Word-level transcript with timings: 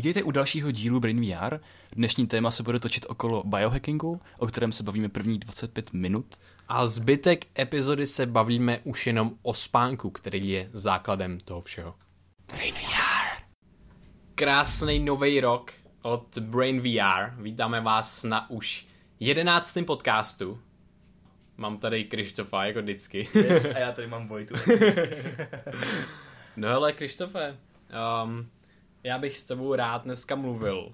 Vítejte 0.00 0.22
u 0.22 0.30
dalšího 0.30 0.70
dílu 0.70 1.00
Brain 1.00 1.20
VR. 1.20 1.58
Dnešní 1.92 2.26
téma 2.26 2.50
se 2.50 2.62
bude 2.62 2.80
točit 2.80 3.06
okolo 3.08 3.42
biohackingu, 3.46 4.20
o 4.38 4.46
kterém 4.46 4.72
se 4.72 4.82
bavíme 4.82 5.08
první 5.08 5.38
25 5.38 5.92
minut. 5.92 6.26
A 6.68 6.86
zbytek 6.86 7.46
epizody 7.58 8.06
se 8.06 8.26
bavíme 8.26 8.80
už 8.84 9.06
jenom 9.06 9.32
o 9.42 9.54
spánku, 9.54 10.10
který 10.10 10.48
je 10.48 10.70
základem 10.72 11.40
toho 11.40 11.60
všeho. 11.60 11.94
Brain 12.52 12.74
VR. 12.74 13.42
Krásný 14.34 14.98
nový 14.98 15.40
rok 15.40 15.72
od 16.02 16.38
Brain 16.38 16.80
VR. 16.80 17.42
Vítáme 17.42 17.80
vás 17.80 18.24
na 18.24 18.50
už 18.50 18.86
jedenáctém 19.20 19.84
podcastu. 19.84 20.60
Mám 21.56 21.76
tady 21.76 22.04
Krištofa 22.04 22.64
jako 22.64 22.82
vždycky. 22.82 23.28
Yes, 23.34 23.64
a 23.64 23.78
já 23.78 23.92
tady 23.92 24.08
mám 24.08 24.28
Vojtu. 24.28 24.54
no 26.56 26.68
hele, 26.68 26.92
Krištofe, 26.92 27.56
um, 28.24 28.50
já 29.04 29.18
bych 29.18 29.38
s 29.38 29.44
tebou 29.44 29.74
rád 29.74 30.04
dneska 30.04 30.34
mluvil 30.34 30.92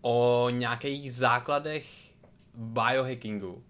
o 0.00 0.48
nějakých 0.50 1.14
základech 1.14 1.86
biohackingu 2.54 3.62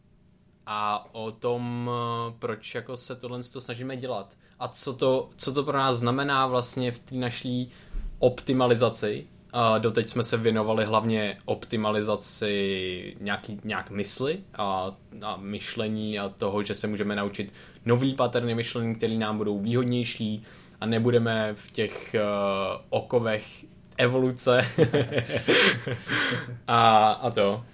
a 0.67 1.09
o 1.15 1.33
tom, 1.33 1.91
proč 2.39 2.75
jako 2.75 2.97
se 2.97 3.17
tohle 3.17 3.41
to 3.43 3.61
snažíme 3.61 3.97
dělat 3.97 4.37
a 4.59 4.69
co 4.69 4.95
to, 4.95 5.29
co 5.37 5.53
to 5.53 5.65
pro 5.65 5.79
nás 5.79 5.97
znamená 5.97 6.47
vlastně 6.47 6.93
v 6.93 6.99
té 6.99 7.15
naší 7.17 7.71
optimalizaci. 8.19 9.27
A 9.53 9.79
doteď 9.79 10.11
jsme 10.11 10.25
se 10.25 10.37
věnovali 10.37 10.85
hlavně 10.85 11.39
optimalizaci 11.45 13.17
nějaký, 13.21 13.61
nějak 13.65 13.91
mysli 13.91 14.41
a, 14.55 14.97
a 15.23 15.37
myšlení 15.37 16.19
a 16.19 16.29
toho, 16.29 16.63
že 16.63 16.75
se 16.75 16.87
můžeme 16.87 17.17
naučit 17.17 17.53
nový 17.85 18.15
paterny 18.15 18.55
myšlení, 18.55 18.95
které 18.95 19.15
nám 19.15 19.39
budou 19.39 19.59
výhodnější 19.59 20.45
a 20.81 20.87
nebudeme 20.87 21.55
v 21.55 21.71
těch 21.71 22.15
uh, 22.15 22.81
okovech 22.91 23.65
evoluce 23.97 24.67
a, 26.67 27.11
a 27.13 27.31
to. 27.31 27.65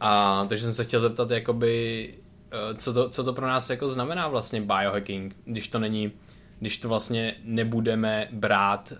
A 0.00 0.44
takže 0.48 0.64
jsem 0.64 0.74
se 0.74 0.84
chtěl 0.84 1.00
zeptat, 1.00 1.30
jakoby, 1.30 2.14
uh, 2.70 2.76
co, 2.76 2.92
to, 2.92 3.10
co 3.10 3.24
to 3.24 3.32
pro 3.32 3.46
nás 3.46 3.70
jako 3.70 3.88
znamená 3.88 4.28
vlastně 4.28 4.60
biohacking, 4.60 5.36
když 5.44 5.68
to 5.68 5.78
není, 5.78 6.12
když 6.58 6.78
to 6.78 6.88
vlastně 6.88 7.34
nebudeme 7.44 8.28
brát 8.32 8.92
uh, 8.92 8.98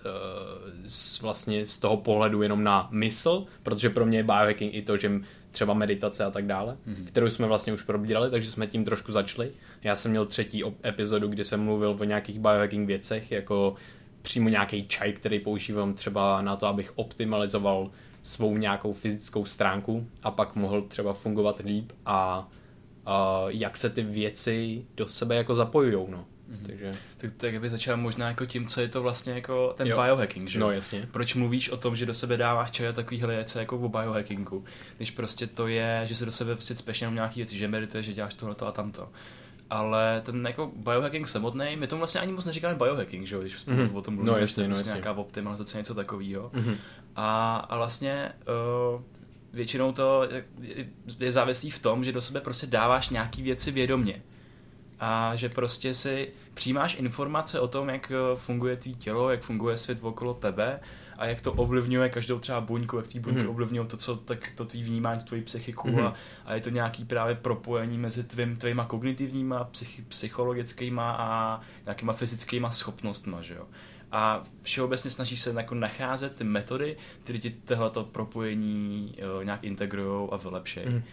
z, 0.85 1.21
vlastně 1.21 1.65
z 1.65 1.79
toho 1.79 1.97
pohledu 1.97 2.41
jenom 2.41 2.63
na 2.63 2.87
mysl, 2.91 3.45
protože 3.63 3.89
pro 3.89 4.05
mě 4.05 4.17
je 4.17 4.23
biohacking 4.23 4.73
i 4.73 4.81
to, 4.81 4.97
že 4.97 5.11
třeba 5.51 5.73
meditace 5.73 6.23
a 6.25 6.31
tak 6.31 6.45
dále, 6.45 6.77
mm-hmm. 6.87 7.05
kterou 7.05 7.29
jsme 7.29 7.47
vlastně 7.47 7.73
už 7.73 7.83
probírali, 7.83 8.31
takže 8.31 8.51
jsme 8.51 8.67
tím 8.67 8.85
trošku 8.85 9.11
začali. 9.11 9.51
Já 9.83 9.95
jsem 9.95 10.11
měl 10.11 10.25
třetí 10.25 10.63
epizodu, 10.85 11.27
kde 11.27 11.45
jsem 11.45 11.63
mluvil 11.63 11.97
o 11.99 12.03
nějakých 12.03 12.39
biohacking 12.39 12.87
věcech, 12.87 13.31
jako 13.31 13.75
přímo 14.21 14.49
nějaký 14.49 14.87
čaj, 14.87 15.13
který 15.13 15.39
používám 15.39 15.93
třeba 15.93 16.41
na 16.41 16.55
to, 16.55 16.67
abych 16.67 16.91
optimalizoval 16.95 17.91
svou 18.23 18.57
nějakou 18.57 18.93
fyzickou 18.93 19.45
stránku 19.45 20.07
a 20.23 20.31
pak 20.31 20.55
mohl 20.55 20.81
třeba 20.81 21.13
fungovat 21.13 21.59
líp 21.59 21.91
a, 22.05 22.47
a 23.05 23.45
jak 23.47 23.77
se 23.77 23.89
ty 23.89 24.01
věci 24.01 24.85
do 24.97 25.07
sebe 25.07 25.35
jako 25.35 25.55
zapojujou, 25.55 26.07
no. 26.11 26.25
Mm-hmm. 26.51 26.65
Takže... 26.65 26.91
Tak, 27.17 27.31
tak 27.37 27.61
by 27.61 27.69
začal 27.69 27.97
možná 27.97 28.27
jako 28.27 28.45
tím, 28.45 28.67
co 28.67 28.81
je 28.81 28.87
to 28.87 29.01
vlastně 29.01 29.33
jako 29.33 29.73
ten 29.77 29.87
jo. 29.87 30.01
biohacking, 30.01 30.49
že? 30.49 30.59
No 30.59 30.71
jasně. 30.71 31.07
Proč 31.11 31.35
mluvíš 31.35 31.69
o 31.69 31.77
tom, 31.77 31.95
že 31.95 32.05
do 32.05 32.13
sebe 32.13 32.37
dáváš 32.37 32.71
čaj 32.71 32.87
a 32.87 32.93
takovýhle 32.93 33.35
věci 33.35 33.57
jako 33.57 33.77
o 33.77 33.89
biohackingu, 33.89 34.65
když 34.97 35.11
prostě 35.11 35.47
to 35.47 35.67
je, 35.67 36.01
že 36.05 36.15
se 36.15 36.25
do 36.25 36.31
sebe 36.31 36.55
prostě 36.55 36.75
speš 36.75 37.01
jenom 37.01 37.15
nějaký 37.15 37.39
věci, 37.39 37.57
že 37.57 37.67
medituješ, 37.67 38.05
že 38.05 38.13
děláš 38.13 38.33
tohle 38.33 38.55
a 38.65 38.71
tamto. 38.71 39.09
Ale 39.69 40.21
ten 40.25 40.45
jako 40.47 40.71
biohacking 40.75 41.27
samotný, 41.27 41.75
my 41.75 41.87
tomu 41.87 41.99
vlastně 41.99 42.21
ani 42.21 42.31
moc 42.31 42.45
neříkáme 42.45 42.75
biohacking, 42.75 43.27
že 43.27 43.39
když 43.39 43.57
mm-hmm. 43.57 43.95
o 43.95 44.01
tom 44.01 44.13
mluvíme, 44.13 44.31
no, 44.31 44.37
jasně, 44.37 44.63
no, 44.63 44.69
vlastně 44.69 44.89
jasně. 44.89 45.01
nějaká 45.01 45.21
optimalizace, 45.21 45.77
něco 45.77 45.95
takového. 45.95 46.49
Mm-hmm. 46.49 46.75
A, 47.15 47.57
a 47.57 47.77
vlastně 47.77 48.31
uh, 48.95 49.01
většinou 49.53 49.91
to 49.91 50.27
je, 50.31 50.45
je 51.19 51.31
závislý 51.31 51.71
v 51.71 51.79
tom, 51.79 52.03
že 52.03 52.11
do 52.11 52.21
sebe 52.21 52.41
prostě 52.41 52.67
dáváš 52.67 53.09
nějaký 53.09 53.43
věci 53.43 53.71
vědomě 53.71 54.21
a 55.01 55.35
že 55.35 55.49
prostě 55.49 55.93
si 55.93 56.29
přijímáš 56.53 56.95
informace 56.99 57.59
o 57.59 57.67
tom, 57.67 57.89
jak 57.89 58.11
eh, 58.11 58.35
funguje 58.35 58.77
tvý 58.77 58.95
tělo, 58.95 59.29
jak 59.29 59.41
funguje 59.41 59.77
svět 59.77 59.97
okolo 60.01 60.33
tebe 60.33 60.79
a 61.17 61.25
jak 61.25 61.41
to 61.41 61.53
ovlivňuje 61.53 62.09
každou 62.09 62.39
třeba 62.39 62.61
buňku, 62.61 62.97
jak 62.97 63.07
tvý 63.07 63.19
buňky 63.19 63.39
mm-hmm. 63.39 63.49
ovlivňují 63.49 63.87
to, 63.87 63.97
co, 63.97 64.15
tak 64.15 64.51
to 64.55 64.65
tvý 64.65 64.83
vnímání, 64.83 65.21
tvoji 65.21 65.41
psychiku 65.41 65.87
mm-hmm. 65.87 66.05
a, 66.05 66.13
a, 66.45 66.53
je 66.53 66.61
to 66.61 66.69
nějaký 66.69 67.05
právě 67.05 67.35
propojení 67.35 67.97
mezi 67.97 68.23
tvým, 68.23 68.57
tvýma 68.57 68.85
kognitivníma, 68.85 69.63
psych, 69.63 70.01
psychologickýma 70.07 71.11
a 71.11 71.61
nějakýma 71.85 72.13
fyzickýma 72.13 72.71
schopnostma, 72.71 73.41
že 73.41 73.53
jo. 73.53 73.65
A 74.11 74.43
všeobecně 74.61 75.09
snaží 75.09 75.37
se 75.37 75.53
jako 75.57 75.75
nacházet 75.75 76.35
ty 76.35 76.43
metody, 76.43 76.97
které 77.23 77.39
ti 77.39 77.49
tohleto 77.49 78.03
propojení 78.03 79.15
jo, 79.17 79.41
nějak 79.41 79.63
integrují 79.63 80.29
a 80.31 80.37
vylepšejí. 80.37 80.89
Mm. 80.89 81.03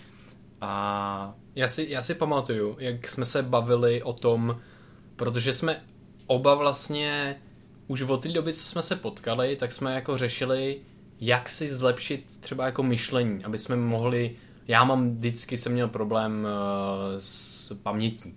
A 0.61 1.35
já 1.55 1.69
si, 1.69 1.87
já 1.89 2.03
si 2.03 2.15
pamatuju, 2.15 2.77
jak 2.79 3.11
jsme 3.11 3.27
se 3.27 3.43
bavili 3.43 4.03
o 4.03 4.13
tom, 4.13 4.61
protože 5.17 5.53
jsme 5.53 5.83
oba 6.27 6.55
vlastně 6.55 7.37
už 7.87 8.03
od 8.03 8.23
té 8.23 8.29
doby, 8.29 8.55
co 8.55 8.67
jsme 8.67 8.83
se 8.83 8.97
potkali, 8.97 9.57
tak 9.57 9.73
jsme 9.73 9.95
jako 9.95 10.19
řešili, 10.19 10.81
jak 11.21 11.49
si 11.49 11.75
zlepšit 11.75 12.25
třeba 12.41 12.67
jako 12.67 12.83
myšlení, 12.83 13.45
aby 13.45 13.59
jsme 13.59 13.77
mohli, 13.77 14.37
já 14.69 14.85
mám 14.85 15.11
vždycky 15.17 15.57
jsem 15.57 15.73
měl 15.73 15.89
problém 15.89 16.47
uh, 16.47 17.19
s 17.19 17.73
pamětí, 17.83 18.35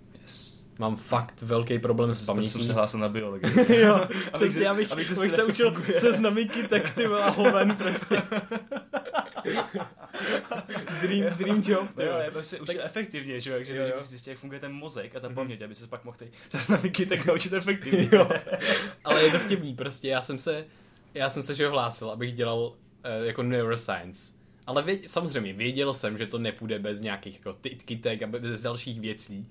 Mám 0.82 0.96
fakt 0.96 1.42
velký 1.42 1.78
problém 1.78 2.14
s 2.14 2.22
pamětí. 2.22 2.50
jsem 2.50 2.64
se 2.64 2.72
hlásil 2.72 3.00
na 3.00 3.08
biologii. 3.08 3.80
jo, 3.80 4.08
přesně, 4.32 4.64
já 4.64 4.74
bych, 4.74 4.92
abych 4.92 5.06
se, 5.06 5.30
se 5.30 5.44
učil 5.44 5.74
se 6.00 6.12
znamiky, 6.12 6.68
tak 6.68 6.90
ty 6.94 7.02
byla 7.02 7.30
hoven 7.30 7.76
prostě. 7.76 8.22
dream, 11.00 11.36
dream 11.36 11.62
job. 11.66 11.88
No, 11.96 12.04
jo, 12.04 12.12
já 12.18 12.42
se 12.42 12.60
učil 12.60 12.74
tak, 12.74 12.84
efektivně, 12.86 13.40
že 13.40 13.50
jo, 13.50 13.56
takže 13.56 13.76
jo, 13.76 13.84
jo. 13.92 13.98
zjistit, 13.98 14.30
jak 14.30 14.38
funguje 14.38 14.60
ten 14.60 14.72
mozek 14.72 15.16
a 15.16 15.20
ta 15.20 15.28
mm-hmm. 15.28 15.34
paměť, 15.34 15.62
aby 15.62 15.74
se 15.74 15.86
pak 15.86 16.04
mohl 16.04 16.16
se 16.48 16.58
znamiky 16.58 17.06
tak 17.06 17.26
naučit 17.26 17.52
efektivně. 17.52 18.08
jo. 18.12 18.28
Ale 19.04 19.24
je 19.24 19.30
to 19.30 19.38
vtipný, 19.38 19.74
prostě 19.74 20.08
já 20.08 20.22
jsem 20.22 20.38
se, 20.38 20.64
já 21.14 21.30
jsem 21.30 21.42
se 21.42 21.54
že 21.54 21.68
hlásil, 21.68 22.10
abych 22.10 22.32
dělal 22.34 22.58
uh, 22.58 22.74
jako 23.22 23.42
neuroscience. 23.42 24.32
Ale 24.66 24.82
věd, 24.82 25.10
samozřejmě 25.10 25.52
věděl 25.52 25.94
jsem, 25.94 26.18
že 26.18 26.26
to 26.26 26.38
nepůjde 26.38 26.78
bez 26.78 27.00
nějakých 27.00 27.34
jako 27.34 27.58
kytek 27.84 28.22
a 28.22 28.26
bez 28.26 28.62
dalších 28.62 29.00
věcí. 29.00 29.48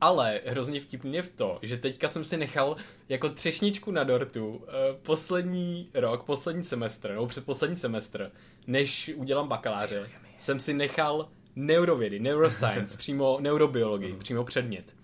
Ale 0.00 0.40
hrozně 0.46 0.80
vtipný 0.80 1.14
je 1.14 1.22
v 1.22 1.30
to, 1.30 1.58
že 1.62 1.76
teďka 1.76 2.08
jsem 2.08 2.24
si 2.24 2.36
nechal 2.36 2.76
jako 3.08 3.28
třešničku 3.28 3.90
na 3.90 4.04
dortu 4.04 4.48
uh, 4.48 4.62
poslední 5.02 5.90
rok, 5.94 6.22
poslední 6.22 6.64
semestr, 6.64 7.10
nebo 7.10 7.26
předposlední 7.26 7.76
semestr, 7.76 8.32
než 8.66 9.10
udělám 9.16 9.48
bakaláře, 9.48 10.10
jsem 10.36 10.60
si 10.60 10.74
nechal 10.74 11.28
neurovědy, 11.56 12.20
neuroscience, 12.20 12.96
přímo 12.98 13.38
neurobiologii, 13.40 14.12
mm. 14.12 14.18
přímo 14.18 14.44
předmět. 14.44 14.94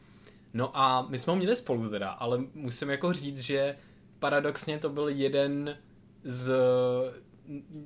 No 0.55 0.71
a 0.79 1.07
my 1.09 1.19
jsme 1.19 1.31
ho 1.31 1.37
měli 1.37 1.57
spolu 1.57 1.91
teda, 1.91 2.11
ale 2.11 2.39
musím 2.55 2.91
jako 2.91 3.13
říct, 3.13 3.41
že 3.41 3.77
paradoxně 4.19 4.79
to 4.79 4.89
byl 4.89 5.09
jeden 5.09 5.79
z... 6.25 6.55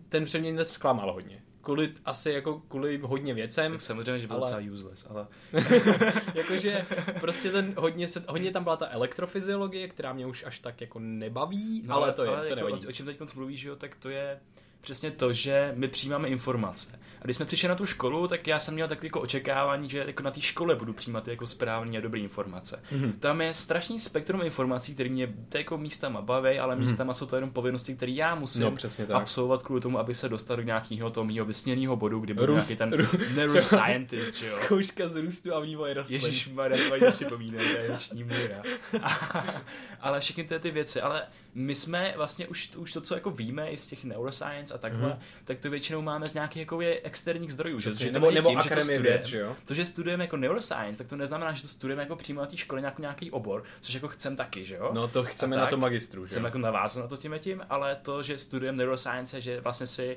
Ten 0.08 0.24
předmět 0.24 0.52
mě 0.52 0.64
zklamal 0.64 1.12
hodně 1.12 1.42
kvůli, 1.66 1.92
asi 2.04 2.30
jako 2.30 2.62
kvůli 2.68 2.98
hodně 3.02 3.34
věcem. 3.34 3.72
Tak 3.72 3.80
samozřejmě, 3.80 4.20
že 4.20 4.26
byl 4.26 4.36
ale... 4.36 4.50
docela 4.50 4.72
useless, 4.72 5.06
ale... 5.10 5.26
Jakože 6.34 6.86
prostě 7.20 7.50
ten 7.50 7.74
hodně, 7.76 8.08
se, 8.08 8.24
hodně 8.28 8.50
tam 8.52 8.64
byla 8.64 8.76
ta 8.76 8.88
elektrofyziologie, 8.90 9.88
která 9.88 10.12
mě 10.12 10.26
už 10.26 10.44
až 10.44 10.58
tak 10.58 10.80
jako 10.80 10.98
nebaví, 10.98 11.82
no, 11.86 11.94
ale 11.94 12.12
to 12.12 12.22
je, 12.22 12.28
ale 12.28 12.38
to 12.38 12.44
jako 12.44 12.54
nevadí. 12.56 12.86
O, 12.86 12.88
o 12.88 12.92
čem 12.92 13.06
teď 13.06 13.34
mluvíš, 13.34 13.62
jo, 13.62 13.76
tak 13.76 13.94
to 13.94 14.10
je 14.10 14.40
přesně 14.86 15.10
to, 15.10 15.32
že 15.32 15.72
my 15.76 15.88
přijímáme 15.88 16.28
informace. 16.28 16.98
A 17.20 17.24
když 17.24 17.36
jsme 17.36 17.44
přišli 17.44 17.68
na 17.68 17.74
tu 17.74 17.86
školu, 17.86 18.28
tak 18.28 18.46
já 18.46 18.58
jsem 18.58 18.74
měl 18.74 18.88
takové 18.88 19.06
jako 19.06 19.20
očekávání, 19.20 19.88
že 19.88 20.04
jako 20.06 20.22
na 20.22 20.30
té 20.30 20.40
škole 20.40 20.74
budu 20.74 20.92
přijímat 20.92 21.28
jako 21.28 21.46
správné 21.46 21.98
a 21.98 22.00
dobré 22.00 22.20
informace. 22.20 22.82
Mm-hmm. 22.92 23.12
Tam 23.18 23.40
je 23.40 23.54
strašný 23.54 23.98
spektrum 23.98 24.42
informací, 24.42 24.94
které 24.94 25.10
mě 25.10 25.34
jako 25.54 25.78
místama 25.78 26.22
baví, 26.22 26.58
ale 26.58 26.76
mm-hmm. 26.76 26.78
místama 26.78 27.14
jsou 27.14 27.26
to 27.26 27.36
jenom 27.36 27.50
povinnosti, 27.50 27.96
které 27.96 28.12
já 28.12 28.34
musím 28.34 28.62
no, 28.62 28.74
absolvovat 29.12 29.62
kvůli 29.62 29.80
tomu, 29.80 29.98
aby 29.98 30.14
se 30.14 30.28
dostal 30.28 30.56
do 30.56 30.62
nějakého 30.62 31.10
toho 31.10 31.24
mého 31.24 31.46
vysněného 31.46 31.96
bodu, 31.96 32.20
kdy 32.20 32.34
byl 32.34 32.46
nějaký 32.46 32.76
ten 32.76 33.08
neuroscientist, 33.34 34.38
že 34.38 34.46
jo. 34.46 34.56
Zkouška 34.56 35.08
z 35.08 35.16
růstu 35.16 35.54
a 35.54 35.60
vývoje 35.60 35.94
rostlin. 35.94 36.20
Ježíš, 36.20 36.50
to 37.00 37.12
připomínají, 37.12 37.68
to 37.68 37.78
je 37.78 37.90
noční 37.90 38.24
ale 40.00 40.20
všechny 40.20 40.44
ty, 40.44 40.58
ty 40.58 40.70
věci, 40.70 41.00
ale 41.00 41.22
my 41.58 41.74
jsme 41.74 42.14
vlastně 42.16 42.46
už, 42.46 42.76
už 42.76 42.92
to, 42.92 43.00
co 43.00 43.14
jako 43.14 43.30
víme 43.30 43.70
i 43.70 43.78
z 43.78 43.86
těch 43.86 44.04
neuroscience 44.04 44.74
a 44.74 44.78
takhle, 44.78 45.08
mm-hmm. 45.08 45.18
tak 45.44 45.58
to 45.58 45.70
většinou 45.70 46.02
máme 46.02 46.26
z 46.26 46.34
nějakých 46.34 46.60
jako 46.60 46.80
je 46.80 47.00
externích 47.00 47.52
zdrojů. 47.52 47.78
Přesně, 47.78 48.06
že, 48.06 48.12
nebo, 48.12 48.30
nebo 48.30 48.48
tím, 48.48 48.58
akademie 48.58 48.98
věd, 48.98 49.24
že 49.24 49.38
jo? 49.38 49.56
To, 49.64 49.74
že 49.74 49.84
studujeme 49.84 50.24
jako 50.24 50.36
neuroscience, 50.36 50.98
tak 50.98 51.06
to 51.06 51.16
neznamená, 51.16 51.52
že 51.52 51.62
to 51.62 51.68
studujeme 51.68 52.02
jako 52.02 52.16
přímo 52.16 52.40
na 52.40 52.46
té 52.46 52.56
škole 52.56 52.80
nějaký, 52.80 53.02
nějaký 53.02 53.30
obor, 53.30 53.64
což 53.80 53.94
jako 53.94 54.08
chcem 54.08 54.36
taky, 54.36 54.66
že 54.66 54.74
jo? 54.74 54.90
No 54.92 55.08
to 55.08 55.24
chceme 55.24 55.56
na 55.56 55.66
to 55.66 55.76
magistru, 55.76 56.22
že 56.22 56.28
Chceme 56.28 56.48
jako 56.48 56.58
navázat 56.58 57.04
na 57.04 57.08
to 57.08 57.16
tím 57.16 57.34
tím, 57.38 57.62
ale 57.70 57.96
to, 58.02 58.22
že 58.22 58.38
studujeme 58.38 58.78
neuroscience, 58.78 59.40
že 59.40 59.60
vlastně 59.60 59.86
si 59.86 60.16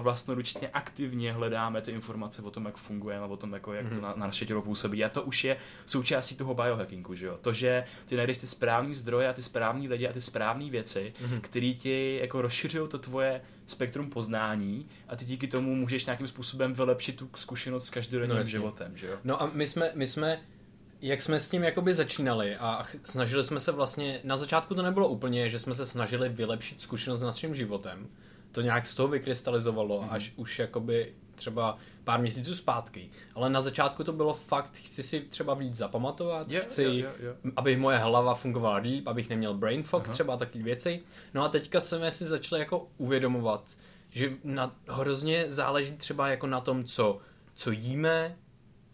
vlastnoručně 0.00 0.68
aktivně 0.68 1.32
hledáme 1.32 1.82
ty 1.82 1.90
informace 1.90 2.42
o 2.42 2.50
tom, 2.50 2.64
jak 2.66 2.76
fungujeme, 2.76 3.26
o 3.26 3.36
tom, 3.36 3.52
jako, 3.52 3.72
jak 3.72 3.86
mm-hmm. 3.86 3.94
to 3.94 4.00
na, 4.00 4.14
na 4.16 4.26
naše 4.26 4.46
tělo 4.46 4.62
působí. 4.62 5.04
A 5.04 5.08
to 5.08 5.22
už 5.22 5.44
je 5.44 5.56
součástí 5.86 6.34
toho 6.34 6.54
biohackingu, 6.54 7.14
že 7.14 7.26
jo? 7.26 7.38
To, 7.40 7.52
že 7.52 7.84
ty 8.06 8.16
najdeš 8.16 8.38
ty 8.38 8.46
správné 8.46 8.94
zdroje 8.94 9.28
a 9.28 9.32
ty 9.32 9.42
správné 9.42 9.88
lidi 9.88 10.08
a 10.08 10.12
ty 10.12 10.20
správné 10.20 10.70
věci, 10.70 11.12
mm-hmm. 11.22 11.40
které 11.40 11.74
ti 11.78 12.18
jako 12.22 12.42
rozšiřují 12.42 12.88
to 12.88 12.98
tvoje 12.98 13.40
spektrum 13.66 14.10
poznání 14.10 14.88
a 15.08 15.16
ty 15.16 15.24
díky 15.24 15.46
tomu 15.46 15.74
můžeš 15.74 16.06
nějakým 16.06 16.28
způsobem 16.28 16.74
vylepšit 16.74 17.16
tu 17.16 17.30
zkušenost 17.34 17.86
s 17.86 17.90
každodenním 17.90 18.38
no, 18.38 18.44
životem, 18.44 18.96
že 18.96 19.06
jo? 19.06 19.16
No 19.24 19.42
a 19.42 19.50
my 19.52 19.66
jsme, 19.66 19.90
my 19.94 20.06
jsme 20.06 20.40
jak 21.00 21.22
jsme 21.22 21.40
s 21.40 21.50
tím 21.50 21.64
jakoby 21.64 21.94
začínali 21.94 22.56
a 22.56 22.86
snažili 23.04 23.44
jsme 23.44 23.60
se 23.60 23.72
vlastně, 23.72 24.20
na 24.24 24.36
začátku 24.36 24.74
to 24.74 24.82
nebylo 24.82 25.08
úplně, 25.08 25.50
že 25.50 25.58
jsme 25.58 25.74
se 25.74 25.86
snažili 25.86 26.28
vylepšit 26.28 26.80
zkušenost 26.80 27.20
s 27.20 27.22
naším 27.22 27.54
životem, 27.54 28.08
to 28.58 28.62
nějak 28.62 28.86
z 28.86 28.94
toho 28.94 29.08
vykrystalizovalo 29.08 30.00
mm-hmm. 30.00 30.08
až 30.10 30.32
už 30.36 30.58
jakoby 30.58 31.14
třeba 31.34 31.78
pár 32.04 32.20
měsíců 32.20 32.54
zpátky. 32.54 33.10
Ale 33.34 33.50
na 33.50 33.60
začátku 33.60 34.04
to 34.04 34.12
bylo 34.12 34.34
fakt, 34.34 34.76
chci 34.76 35.02
si 35.02 35.20
třeba 35.20 35.54
víc 35.54 35.74
zapamatovat, 35.74 36.50
yeah, 36.50 36.66
chci, 36.66 36.82
yeah, 36.82 36.96
yeah, 36.96 37.20
yeah. 37.20 37.36
aby 37.56 37.76
moje 37.76 37.98
hlava 37.98 38.34
fungovala 38.34 38.76
líp, 38.76 39.08
abych 39.08 39.28
neměl 39.28 39.54
brain 39.54 39.82
fog, 39.82 40.06
uh-huh. 40.06 40.10
třeba 40.10 40.36
takové 40.36 40.64
věci. 40.64 41.00
No 41.34 41.44
a 41.44 41.48
teďka 41.48 41.80
jsme 41.80 42.12
si 42.12 42.24
začali 42.24 42.60
jako 42.60 42.88
uvědomovat, 42.96 43.70
že 44.10 44.32
na, 44.44 44.76
hrozně 44.88 45.44
záleží 45.48 45.92
třeba 45.92 46.28
jako 46.28 46.46
na 46.46 46.60
tom, 46.60 46.84
co, 46.84 47.18
co 47.54 47.70
jíme, 47.70 48.36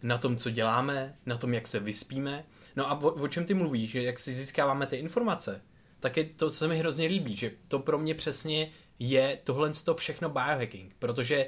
na 0.03 0.17
tom, 0.17 0.37
co 0.37 0.49
děláme, 0.49 1.15
na 1.25 1.37
tom, 1.37 1.53
jak 1.53 1.67
se 1.67 1.79
vyspíme. 1.79 2.45
No 2.75 2.89
a 2.89 2.99
o, 2.99 3.11
o 3.11 3.27
čem 3.27 3.45
ty 3.45 3.53
mluvíš, 3.53 3.91
že 3.91 4.03
jak 4.03 4.19
si 4.19 4.33
získáváme 4.33 4.87
ty 4.87 4.95
informace, 4.95 5.61
tak 5.99 6.17
je 6.17 6.23
to, 6.23 6.49
co 6.49 6.57
se 6.57 6.67
mi 6.67 6.77
hrozně 6.77 7.07
líbí, 7.07 7.35
že 7.35 7.51
to 7.67 7.79
pro 7.79 7.97
mě 7.97 8.15
přesně 8.15 8.71
je 8.99 9.39
tohle 9.43 9.71
to 9.85 9.95
všechno 9.95 10.29
biohacking, 10.29 10.95
protože 10.99 11.45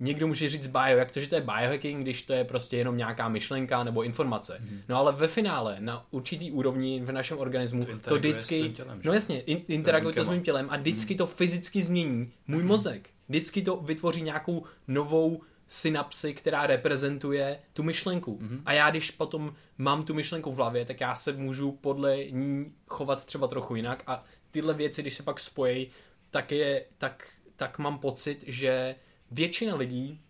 někdo 0.00 0.26
může 0.26 0.48
říct 0.48 0.66
bio, 0.66 0.98
jak 0.98 1.10
to, 1.10 1.20
že 1.20 1.28
to 1.28 1.34
je 1.34 1.40
biohacking, 1.40 2.02
když 2.02 2.22
to 2.22 2.32
je 2.32 2.44
prostě 2.44 2.76
jenom 2.76 2.96
nějaká 2.96 3.28
myšlenka 3.28 3.84
nebo 3.84 4.02
informace. 4.02 4.58
Mm. 4.60 4.80
No 4.88 4.96
ale 4.96 5.12
ve 5.12 5.28
finále, 5.28 5.76
na 5.80 6.06
určitý 6.10 6.50
úrovni 6.50 7.00
v 7.00 7.12
našem 7.12 7.38
organismu, 7.38 7.84
to, 7.84 7.98
to 8.08 8.14
vždycky, 8.14 8.68
tělem, 8.68 9.00
no 9.04 9.12
jasně, 9.12 9.40
in, 9.40 9.60
interaguje 9.68 10.14
to 10.14 10.24
s 10.24 10.28
mým 10.28 10.42
tělem 10.42 10.66
a 10.70 10.76
vždycky 10.76 11.14
mm. 11.14 11.18
to 11.18 11.26
fyzicky 11.26 11.82
změní 11.82 12.32
můj 12.46 12.62
mm. 12.62 12.68
mozek. 12.68 13.10
Vždycky 13.28 13.62
to 13.62 13.76
vytvoří 13.76 14.22
nějakou 14.22 14.64
novou 14.88 15.42
synapsy, 15.68 16.34
která 16.34 16.66
reprezentuje 16.66 17.58
tu 17.72 17.82
myšlenku. 17.82 18.38
Mm-hmm. 18.38 18.60
A 18.66 18.72
já, 18.72 18.90
když 18.90 19.10
potom 19.10 19.54
mám 19.78 20.02
tu 20.02 20.14
myšlenku 20.14 20.52
v 20.52 20.56
hlavě, 20.56 20.84
tak 20.84 21.00
já 21.00 21.14
se 21.14 21.32
můžu 21.32 21.72
podle 21.72 22.24
ní 22.24 22.72
chovat 22.86 23.24
třeba 23.24 23.48
trochu 23.48 23.76
jinak 23.76 24.02
a 24.06 24.24
tyhle 24.50 24.74
věci, 24.74 25.02
když 25.02 25.14
se 25.14 25.22
pak 25.22 25.40
spojí, 25.40 25.90
tak, 26.30 26.52
je, 26.52 26.84
tak, 26.98 27.28
tak 27.56 27.78
mám 27.78 27.98
pocit, 27.98 28.44
že 28.46 28.94
většina 29.30 29.76
lidí 29.76 30.20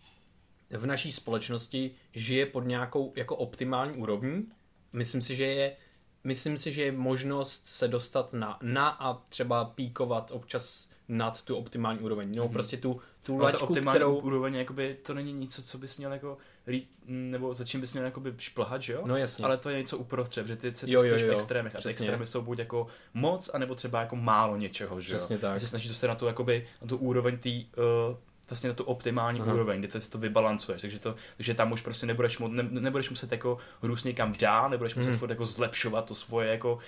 v 0.69 0.85
naší 0.85 1.11
společnosti 1.11 1.95
žije 2.13 2.45
pod 2.45 2.61
nějakou 2.61 3.13
jako 3.15 3.35
optimální 3.35 3.97
úrovní. 3.97 4.51
Myslím 4.93 5.21
si, 5.21 5.35
že 5.35 5.45
je 5.45 5.75
myslím 6.23 6.57
si, 6.57 6.71
že 6.71 6.81
je 6.83 6.91
možnost 6.91 7.67
se 7.67 7.87
dostat 7.87 8.33
na, 8.33 8.59
na 8.61 8.89
a 8.89 9.13
třeba 9.29 9.65
píkovat 9.65 10.31
občas 10.31 10.89
nad 11.07 11.43
tu 11.43 11.55
optimální 11.55 11.99
úroveň. 11.99 12.35
No 12.35 12.45
mm-hmm. 12.45 12.51
prostě 12.51 12.77
tu, 12.77 13.01
tu 13.23 13.37
no, 13.37 13.43
laťku, 13.43 13.65
optimální 13.65 13.97
kterou... 13.97 14.19
úroveň, 14.19 14.55
jakoby, 14.55 14.97
to 15.03 15.13
není 15.13 15.33
něco, 15.33 15.63
co 15.63 15.77
bys 15.77 15.97
měl 15.97 16.13
jako 16.13 16.37
nebo 17.07 17.53
za 17.53 17.65
čím 17.65 17.81
bys 17.81 17.93
měl 17.93 18.05
jakoby 18.05 18.33
šplhat, 18.37 18.81
že 18.81 18.93
jo? 18.93 19.01
No 19.05 19.17
jasně. 19.17 19.45
Ale 19.45 19.57
to 19.57 19.69
je 19.69 19.77
něco 19.77 19.97
uprostřed, 19.97 20.47
že 20.47 20.55
ty 20.55 20.75
se 20.75 20.91
jo, 20.91 21.03
jo, 21.03 21.17
jo. 21.17 21.27
v 21.27 21.31
extrémech. 21.31 21.75
A 21.75 21.81
ty 21.81 21.89
extrémy 21.89 22.27
jsou 22.27 22.41
buď 22.41 22.59
jako 22.59 22.87
moc, 23.13 23.49
anebo 23.53 23.75
třeba 23.75 24.01
jako 24.01 24.15
málo 24.15 24.57
něčeho, 24.57 25.01
že 25.01 25.13
jo? 25.13 25.17
Přesně 25.17 25.37
tak. 25.37 25.59
Se 25.59 25.67
snažíš 25.67 25.97
se 25.97 26.07
na 26.07 26.15
tu, 26.15 26.25
jakoby, 26.25 26.67
na 26.81 26.87
tu 26.87 26.97
úroveň 26.97 27.37
té 27.37 27.49
uh, 27.49 28.17
vlastně 28.51 28.69
na 28.69 28.75
tu 28.75 28.83
optimální 28.83 29.41
Aha. 29.41 29.53
úroveň, 29.53 29.79
kdy 29.79 29.87
to, 29.87 29.99
to 29.99 30.17
vybalancuješ, 30.17 30.81
takže, 30.81 30.99
to, 30.99 31.15
takže 31.37 31.53
tam 31.53 31.71
už 31.71 31.81
prostě 31.81 32.05
nebudeš, 32.05 32.39
mu, 32.39 32.47
ne, 32.47 32.63
nebudeš 32.63 33.09
muset 33.09 33.31
jako 33.31 33.57
růst 33.81 34.03
někam 34.03 34.33
dál, 34.39 34.69
nebudeš 34.69 34.95
muset 34.95 35.09
hmm. 35.09 35.19
furt 35.19 35.29
jako 35.29 35.45
zlepšovat 35.45 36.05
to 36.05 36.15
svoje 36.15 36.49
jako 36.49 36.79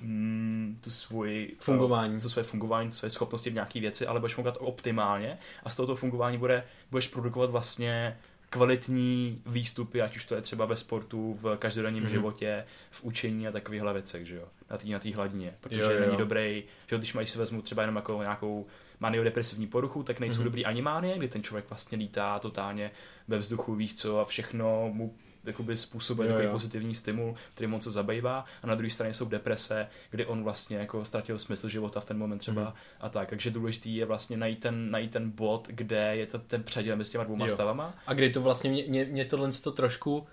mm, 0.00 0.78
tu 0.80 0.90
svoji 0.90 1.56
fungování, 1.58 2.20
to 2.20 2.28
svoje 2.28 2.44
fungování, 2.44 2.90
to 2.90 2.96
svoje 2.96 3.10
schopnosti 3.10 3.50
v 3.50 3.54
nějaké 3.54 3.80
věci, 3.80 4.06
ale 4.06 4.20
budeš 4.20 4.34
fungovat 4.34 4.58
optimálně 4.60 5.38
a 5.64 5.70
z 5.70 5.76
tohoto 5.76 5.96
fungování 5.96 6.38
bude, 6.38 6.64
budeš 6.90 7.08
produkovat 7.08 7.50
vlastně 7.50 8.18
kvalitní 8.50 9.42
výstupy, 9.46 10.02
ať 10.02 10.16
už 10.16 10.24
to 10.24 10.34
je 10.34 10.42
třeba 10.42 10.64
ve 10.64 10.76
sportu, 10.76 11.38
v 11.42 11.56
každodenním 11.56 12.04
mm-hmm. 12.04 12.10
životě, 12.10 12.64
v 12.90 13.04
učení 13.04 13.48
a 13.48 13.52
takovýchhle 13.52 13.92
věcech, 13.92 14.26
že 14.26 14.34
jo, 14.34 14.48
na 14.70 14.78
té 14.78 14.88
na 14.88 14.98
tý 14.98 15.12
hladině, 15.12 15.54
protože 15.60 15.80
jo, 15.80 15.90
jo. 15.90 16.00
není 16.00 16.16
dobrý, 16.16 16.64
že 16.86 16.98
když 16.98 17.14
mají 17.14 17.26
si 17.26 17.38
vezmu 17.38 17.62
třeba 17.62 17.82
jenom 17.82 17.96
jako 17.96 18.18
nějakou 18.20 18.66
maniodepresivní 19.00 19.66
poruchu, 19.66 20.02
tak 20.02 20.20
nejsou 20.20 20.40
mm-hmm. 20.40 20.44
dobrý 20.44 20.64
ani 20.64 20.82
mánie, 20.82 21.18
kdy 21.18 21.28
ten 21.28 21.42
člověk 21.42 21.70
vlastně 21.70 21.98
lítá 21.98 22.38
totálně 22.38 22.90
ve 23.28 23.38
vzduchu, 23.38 23.74
víš 23.74 23.94
co, 23.94 24.18
a 24.18 24.24
všechno 24.24 24.90
mu 24.92 25.14
jakoby 25.44 25.76
způsobuje 25.76 26.28
jo, 26.28 26.38
jo. 26.38 26.50
pozitivní 26.50 26.94
stimul, 26.94 27.34
který 27.54 27.66
moc 27.66 27.84
se 27.84 27.90
zabývá 27.90 28.44
a 28.62 28.66
na 28.66 28.74
druhé 28.74 28.90
straně 28.90 29.14
jsou 29.14 29.28
deprese, 29.28 29.86
kdy 30.10 30.26
on 30.26 30.44
vlastně 30.44 30.76
jako 30.76 31.04
ztratil 31.04 31.38
smysl 31.38 31.68
života 31.68 32.00
v 32.00 32.04
ten 32.04 32.18
moment 32.18 32.38
třeba 32.38 32.62
mm. 32.62 32.72
a 33.00 33.08
tak. 33.08 33.28
Takže 33.28 33.50
důležitý 33.50 33.96
je 33.96 34.06
vlastně 34.06 34.36
najít 34.36 34.60
ten, 34.60 34.90
najít 34.90 35.10
ten 35.10 35.30
bod, 35.30 35.68
kde 35.70 36.16
je 36.16 36.26
to 36.26 36.38
ten 36.38 36.62
předěl 36.62 36.96
mezi 36.96 37.10
těma 37.10 37.24
dvouma 37.24 37.46
jo. 37.46 37.54
stavama. 37.54 37.94
A 38.06 38.14
kdy 38.14 38.30
to 38.30 38.40
vlastně 38.40 38.70
mě, 38.70 38.84
mě, 38.88 39.04
mě 39.04 39.24
tohle 39.24 39.50
to 39.52 39.72
trošku 39.72 40.18
uh, 40.18 40.26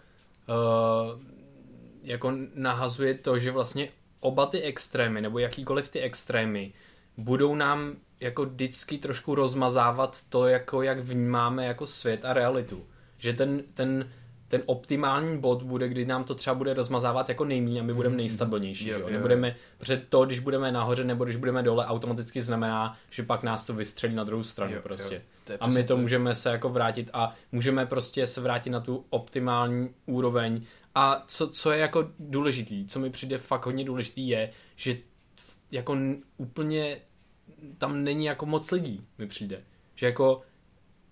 jako 2.04 2.33
nahazuje 2.56 3.13
to, 3.13 3.39
že 3.39 3.51
vlastně 3.51 3.89
oba 4.19 4.45
ty 4.45 4.62
extrémy, 4.62 5.21
nebo 5.21 5.39
jakýkoliv 5.39 5.89
ty 5.89 6.00
extrémy, 6.00 6.74
budou 7.18 7.56
nám 7.56 7.95
jako 8.19 8.45
vždycky 8.45 8.98
trošku 8.98 9.36
rozmazávat 9.36 10.18
to, 10.30 10.48
jako 10.48 10.81
jak 10.81 11.00
vnímáme 11.00 11.65
jako 11.65 11.86
svět 11.86 12.25
a 12.25 12.33
realitu. 12.33 12.86
Že 13.18 13.33
ten, 13.33 13.63
ten, 13.74 14.12
ten 14.47 14.61
optimální 14.65 15.39
bod 15.39 15.63
bude, 15.63 15.89
kdy 15.89 16.05
nám 16.05 16.23
to 16.23 16.35
třeba 16.35 16.53
bude 16.53 16.73
rozmazávat 16.73 17.29
jako 17.29 17.45
nejméně 17.45 17.79
a 17.79 17.83
my 17.83 17.94
budeme 17.94 18.13
mhm. 18.13 18.17
nejstabilnější. 18.17 18.88
Jo, 18.89 18.99
jo, 18.99 19.09
Nebudeme, 19.09 19.55
protože 19.77 19.97
to, 20.09 20.25
když 20.25 20.39
budeme 20.39 20.71
nahoře 20.71 21.03
nebo 21.03 21.23
když 21.23 21.35
budeme 21.35 21.63
dole, 21.63 21.85
automaticky 21.85 22.41
znamená, 22.41 22.97
že 23.09 23.23
pak 23.23 23.44
nás 23.44 23.63
to 23.63 23.73
vystřelí 23.73 24.15
na 24.15 24.23
druhou 24.23 24.44
stranu 24.44 24.73
jo, 24.73 24.81
prostě. 24.83 25.21
Jo, 25.49 25.57
a 25.59 25.67
my 25.67 25.83
to 25.83 25.97
můžeme 25.97 26.35
se 26.35 26.49
jako 26.49 26.69
vrátit 26.69 27.09
a 27.13 27.35
můžeme 27.51 27.85
prostě 27.85 28.27
se 28.27 28.41
vrátit 28.41 28.69
na 28.69 28.79
tu 28.79 29.05
optimální 29.09 29.89
úroveň. 30.05 30.61
A 30.95 31.23
co, 31.27 31.47
co 31.47 31.71
je 31.71 31.79
jako 31.79 32.09
důležitý, 32.19 32.88
co 32.88 32.99
mi 32.99 33.09
přijde 33.09 33.38
fakt 33.38 33.65
hodně 33.65 33.83
důležitý 33.83 34.27
je, 34.27 34.51
že 34.75 34.97
jako 35.71 35.97
úplně 36.38 36.97
tam 37.77 38.03
není 38.03 38.25
jako 38.25 38.45
moc 38.45 38.71
lidí, 38.71 39.05
mi 39.17 39.27
přijde. 39.27 39.63
Že 39.95 40.05
jako 40.05 40.41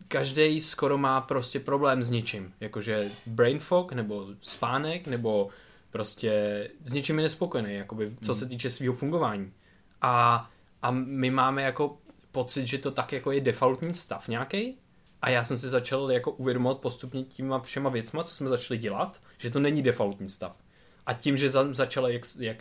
každý 0.07 0.61
skoro 0.61 0.97
má 0.97 1.21
prostě 1.21 1.59
problém 1.59 2.03
s 2.03 2.09
něčím. 2.09 2.53
Jakože 2.59 3.11
brain 3.25 3.59
fog, 3.59 3.93
nebo 3.93 4.27
spánek, 4.41 5.07
nebo 5.07 5.49
prostě 5.91 6.67
s 6.81 6.93
něčím 6.93 7.17
je 7.17 7.23
nespokojený, 7.23 7.75
jakoby, 7.75 8.15
co 8.21 8.31
hmm. 8.31 8.39
se 8.39 8.45
týče 8.45 8.69
svého 8.69 8.93
fungování. 8.93 9.53
A, 10.01 10.49
a 10.81 10.91
my 10.91 11.31
máme 11.31 11.61
jako 11.61 11.97
pocit, 12.31 12.67
že 12.67 12.77
to 12.77 12.91
tak 12.91 13.11
jako 13.11 13.31
je 13.31 13.41
defaultní 13.41 13.93
stav 13.93 14.27
nějaký. 14.27 14.77
A 15.21 15.29
já 15.29 15.43
jsem 15.43 15.57
si 15.57 15.69
začal 15.69 16.11
jako 16.11 16.31
uvědomovat 16.31 16.77
postupně 16.77 17.23
těma 17.23 17.59
všema 17.59 17.89
věcma, 17.89 18.23
co 18.23 18.33
jsme 18.33 18.49
začali 18.49 18.77
dělat, 18.77 19.21
že 19.37 19.49
to 19.49 19.59
není 19.59 19.81
defaultní 19.81 20.29
stav. 20.29 20.55
A 21.05 21.13
tím, 21.13 21.37
že 21.37 21.49
za, 21.49 21.73
začalo, 21.73 22.07
jak, 22.07 22.21
jak 22.39 22.57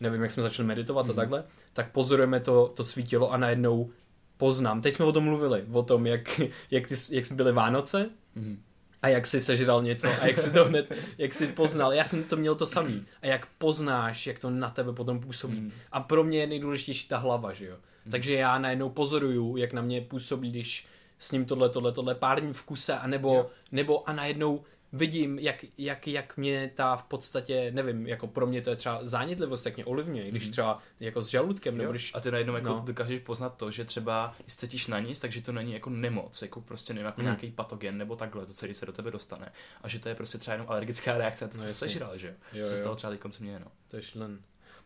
nevím, 0.00 0.22
jak 0.22 0.32
jsme 0.32 0.42
začali 0.42 0.68
meditovat 0.68 1.06
mm. 1.06 1.10
a 1.10 1.12
mhm. 1.12 1.20
takhle, 1.20 1.44
tak 1.72 1.92
pozorujeme 1.92 2.40
to, 2.40 2.68
to 2.68 2.84
svítilo 2.84 3.32
a 3.32 3.36
najednou 3.36 3.90
poznám. 4.38 4.80
Teď 4.80 4.94
jsme 4.94 5.04
o 5.04 5.12
tom 5.12 5.24
mluvili, 5.24 5.64
o 5.72 5.82
tom, 5.82 6.06
jak, 6.06 6.40
jak, 6.70 6.88
ty, 6.88 6.94
jak 7.10 7.32
byly 7.32 7.52
Vánoce 7.52 8.10
mm. 8.34 8.62
a 9.02 9.08
jak 9.08 9.26
si 9.26 9.40
sežral 9.40 9.82
něco 9.82 10.08
a 10.08 10.26
jak 10.26 10.38
si 10.38 10.52
to 10.52 10.64
hned, 10.64 10.92
jak 11.18 11.34
si 11.34 11.46
poznal. 11.46 11.92
Já 11.92 12.04
jsem 12.04 12.24
to 12.24 12.36
měl 12.36 12.54
to 12.54 12.66
samý. 12.66 13.04
A 13.22 13.26
jak 13.26 13.46
poznáš, 13.58 14.26
jak 14.26 14.38
to 14.38 14.50
na 14.50 14.70
tebe 14.70 14.92
potom 14.92 15.20
působí. 15.20 15.60
Mm. 15.60 15.72
A 15.92 16.00
pro 16.00 16.24
mě 16.24 16.38
je 16.38 16.46
nejdůležitější 16.46 17.08
ta 17.08 17.18
hlava, 17.18 17.52
že 17.52 17.66
jo. 17.66 17.76
Mm. 18.04 18.12
Takže 18.12 18.34
já 18.34 18.58
najednou 18.58 18.90
pozoruju, 18.90 19.56
jak 19.56 19.72
na 19.72 19.82
mě 19.82 20.00
působí, 20.00 20.50
když 20.50 20.86
s 21.18 21.32
ním 21.32 21.44
tohle, 21.44 21.68
tohle, 21.68 21.92
tohle 21.92 22.14
pár 22.14 22.40
dní 22.40 22.52
v 22.52 22.62
kuse, 22.62 22.98
anebo, 22.98 23.50
nebo 23.72 24.08
a 24.08 24.12
najednou 24.12 24.64
vidím, 24.92 25.38
jak, 25.38 25.64
jak, 25.78 26.08
jak 26.08 26.36
mě 26.36 26.70
ta 26.74 26.96
v 26.96 27.04
podstatě, 27.04 27.70
nevím, 27.74 28.06
jako 28.06 28.26
pro 28.26 28.46
mě 28.46 28.62
to 28.62 28.70
je 28.70 28.76
třeba 28.76 28.98
zánětlivost, 29.02 29.66
jak 29.66 29.76
mě 29.76 29.84
ovlivňuje, 29.84 30.30
když 30.30 30.42
mhm. 30.42 30.52
třeba 30.52 30.78
jako 31.00 31.22
s 31.22 31.28
žaludkem, 31.28 31.74
jo. 31.74 31.78
nebo 31.78 31.92
když... 31.92 32.14
A 32.14 32.20
ty 32.20 32.30
najednou 32.30 32.54
jako 32.54 32.68
no. 32.68 32.82
dokážeš 32.86 33.20
poznat 33.20 33.56
to, 33.56 33.70
že 33.70 33.84
třeba 33.84 34.34
když 34.42 34.56
cítíš 34.56 34.86
na 34.86 35.00
nic, 35.00 35.20
takže 35.20 35.42
to 35.42 35.52
není 35.52 35.72
jako 35.72 35.90
nemoc, 35.90 36.42
jako 36.42 36.60
prostě 36.60 36.94
nevím, 36.94 37.06
jako 37.06 37.20
mm. 37.20 37.24
nějaký 37.24 37.50
patogen 37.50 37.98
nebo 37.98 38.16
takhle, 38.16 38.46
to 38.46 38.52
celý 38.52 38.74
se 38.74 38.86
do 38.86 38.92
tebe 38.92 39.10
dostane. 39.10 39.52
A 39.82 39.88
že 39.88 39.98
to 39.98 40.08
je 40.08 40.14
prostě 40.14 40.38
třeba 40.38 40.54
jenom 40.54 40.66
alergická 40.70 41.18
reakce 41.18 41.44
na 41.44 41.48
to, 41.48 41.58
co 41.58 41.64
no, 41.64 41.70
jsi 41.70 41.74
sežral, 41.74 42.18
že 42.18 42.34
jo? 42.52 42.64
Se 42.64 42.76
stalo 42.76 42.96
třeba 42.96 43.10
teď 43.10 43.20
koncem 43.20 43.46
mě, 43.46 43.58
no. 43.58 43.66
To 43.88 43.96
je 43.96 44.02
šlen. 44.02 44.38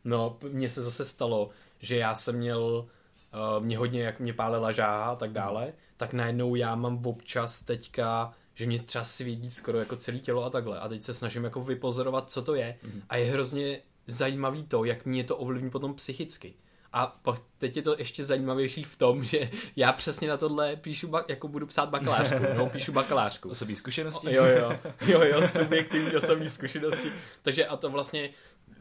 No, 0.04 0.38
mně 0.48 0.70
se 0.70 0.82
zase 0.82 1.04
stalo, 1.04 1.50
že 1.80 1.96
já 1.96 2.14
jsem 2.14 2.36
měl 2.36 2.88
uh, 3.58 3.64
mě 3.64 3.78
hodně, 3.78 4.02
jak 4.02 4.20
mě 4.20 4.32
pálila 4.32 4.72
žáha 4.72 5.04
a 5.04 5.16
tak 5.16 5.32
dále, 5.32 5.66
mm. 5.66 5.72
tak 5.96 6.12
najednou 6.12 6.54
já 6.54 6.74
mám 6.74 7.06
občas 7.06 7.60
teďka 7.60 8.34
že 8.54 8.66
mě 8.66 8.78
třeba 8.78 9.04
svídí 9.04 9.50
skoro 9.50 9.78
jako 9.78 9.96
celé 9.96 10.18
tělo 10.18 10.44
a 10.44 10.50
takhle. 10.50 10.80
A 10.80 10.88
teď 10.88 11.02
se 11.02 11.14
snažím 11.14 11.44
jako 11.44 11.64
vypozorovat, 11.64 12.32
co 12.32 12.42
to 12.42 12.54
je. 12.54 12.78
Mm-hmm. 12.84 13.02
A 13.08 13.16
je 13.16 13.32
hrozně 13.32 13.80
zajímavý 14.06 14.64
to, 14.64 14.84
jak 14.84 15.06
mě 15.06 15.24
to 15.24 15.36
ovlivní 15.36 15.70
potom 15.70 15.94
psychicky. 15.94 16.54
A 16.92 17.20
teď 17.58 17.76
je 17.76 17.82
to 17.82 17.98
ještě 17.98 18.24
zajímavější 18.24 18.84
v 18.84 18.96
tom, 18.96 19.24
že 19.24 19.50
já 19.76 19.92
přesně 19.92 20.28
na 20.28 20.36
tohle 20.36 20.76
píšu, 20.76 21.08
ba, 21.08 21.24
jako 21.28 21.48
budu 21.48 21.66
psát 21.66 21.88
bakalářku, 21.88 22.36
no, 22.56 22.66
píšu 22.66 22.92
bakalářku. 22.92 23.48
Osobní 23.48 23.76
zkušenosti? 23.76 24.34
Jo, 24.34 24.44
jo, 24.44 24.78
jo, 25.06 25.22
jo, 25.22 25.48
subjektivní 25.48 26.16
osobní 26.16 26.50
zkušenosti. 26.50 27.12
Takže 27.42 27.66
a 27.66 27.76
to 27.76 27.90
vlastně 27.90 28.30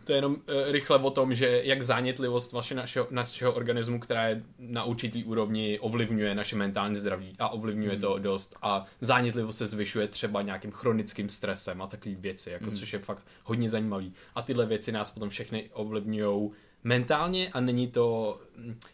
to 0.04 0.12
je 0.12 0.18
jenom 0.18 0.32
uh, 0.32 0.72
rychle 0.72 1.00
o 1.00 1.10
tom, 1.10 1.36
že 1.36 1.62
jak 1.66 1.82
zánětlivost 1.82 2.52
vaše, 2.52 2.76
našeho, 2.76 3.08
našeho 3.12 3.54
organismu, 3.54 4.00
která 4.00 4.28
je 4.28 4.44
na 4.60 4.84
určitý 4.84 5.24
úrovni, 5.24 5.80
ovlivňuje 5.80 6.36
naše 6.36 6.56
mentální 6.56 6.96
zdraví 6.96 7.36
a 7.40 7.50
ovlivňuje 7.50 7.96
mm. 7.96 8.02
to 8.02 8.20
dost. 8.20 8.56
A 8.62 8.86
zánětlivost 9.02 9.58
se 9.58 9.66
zvyšuje 9.66 10.08
třeba 10.08 10.42
nějakým 10.42 10.72
chronickým 10.72 11.30
stresem 11.30 11.82
a 11.82 11.88
takové 11.88 12.16
věci, 12.16 12.52
jako, 12.52 12.66
mm. 12.66 12.76
což 12.76 12.94
je 12.94 13.00
fakt 13.00 13.24
hodně 13.44 13.70
zajímavý. 13.70 14.14
A 14.36 14.42
tyhle 14.42 14.66
věci 14.66 14.92
nás 14.92 15.12
potom 15.12 15.30
všechny 15.30 15.70
ovlivňují 15.74 16.52
mentálně 16.84 17.50
a 17.50 17.60
není 17.60 17.88
to, 17.88 18.40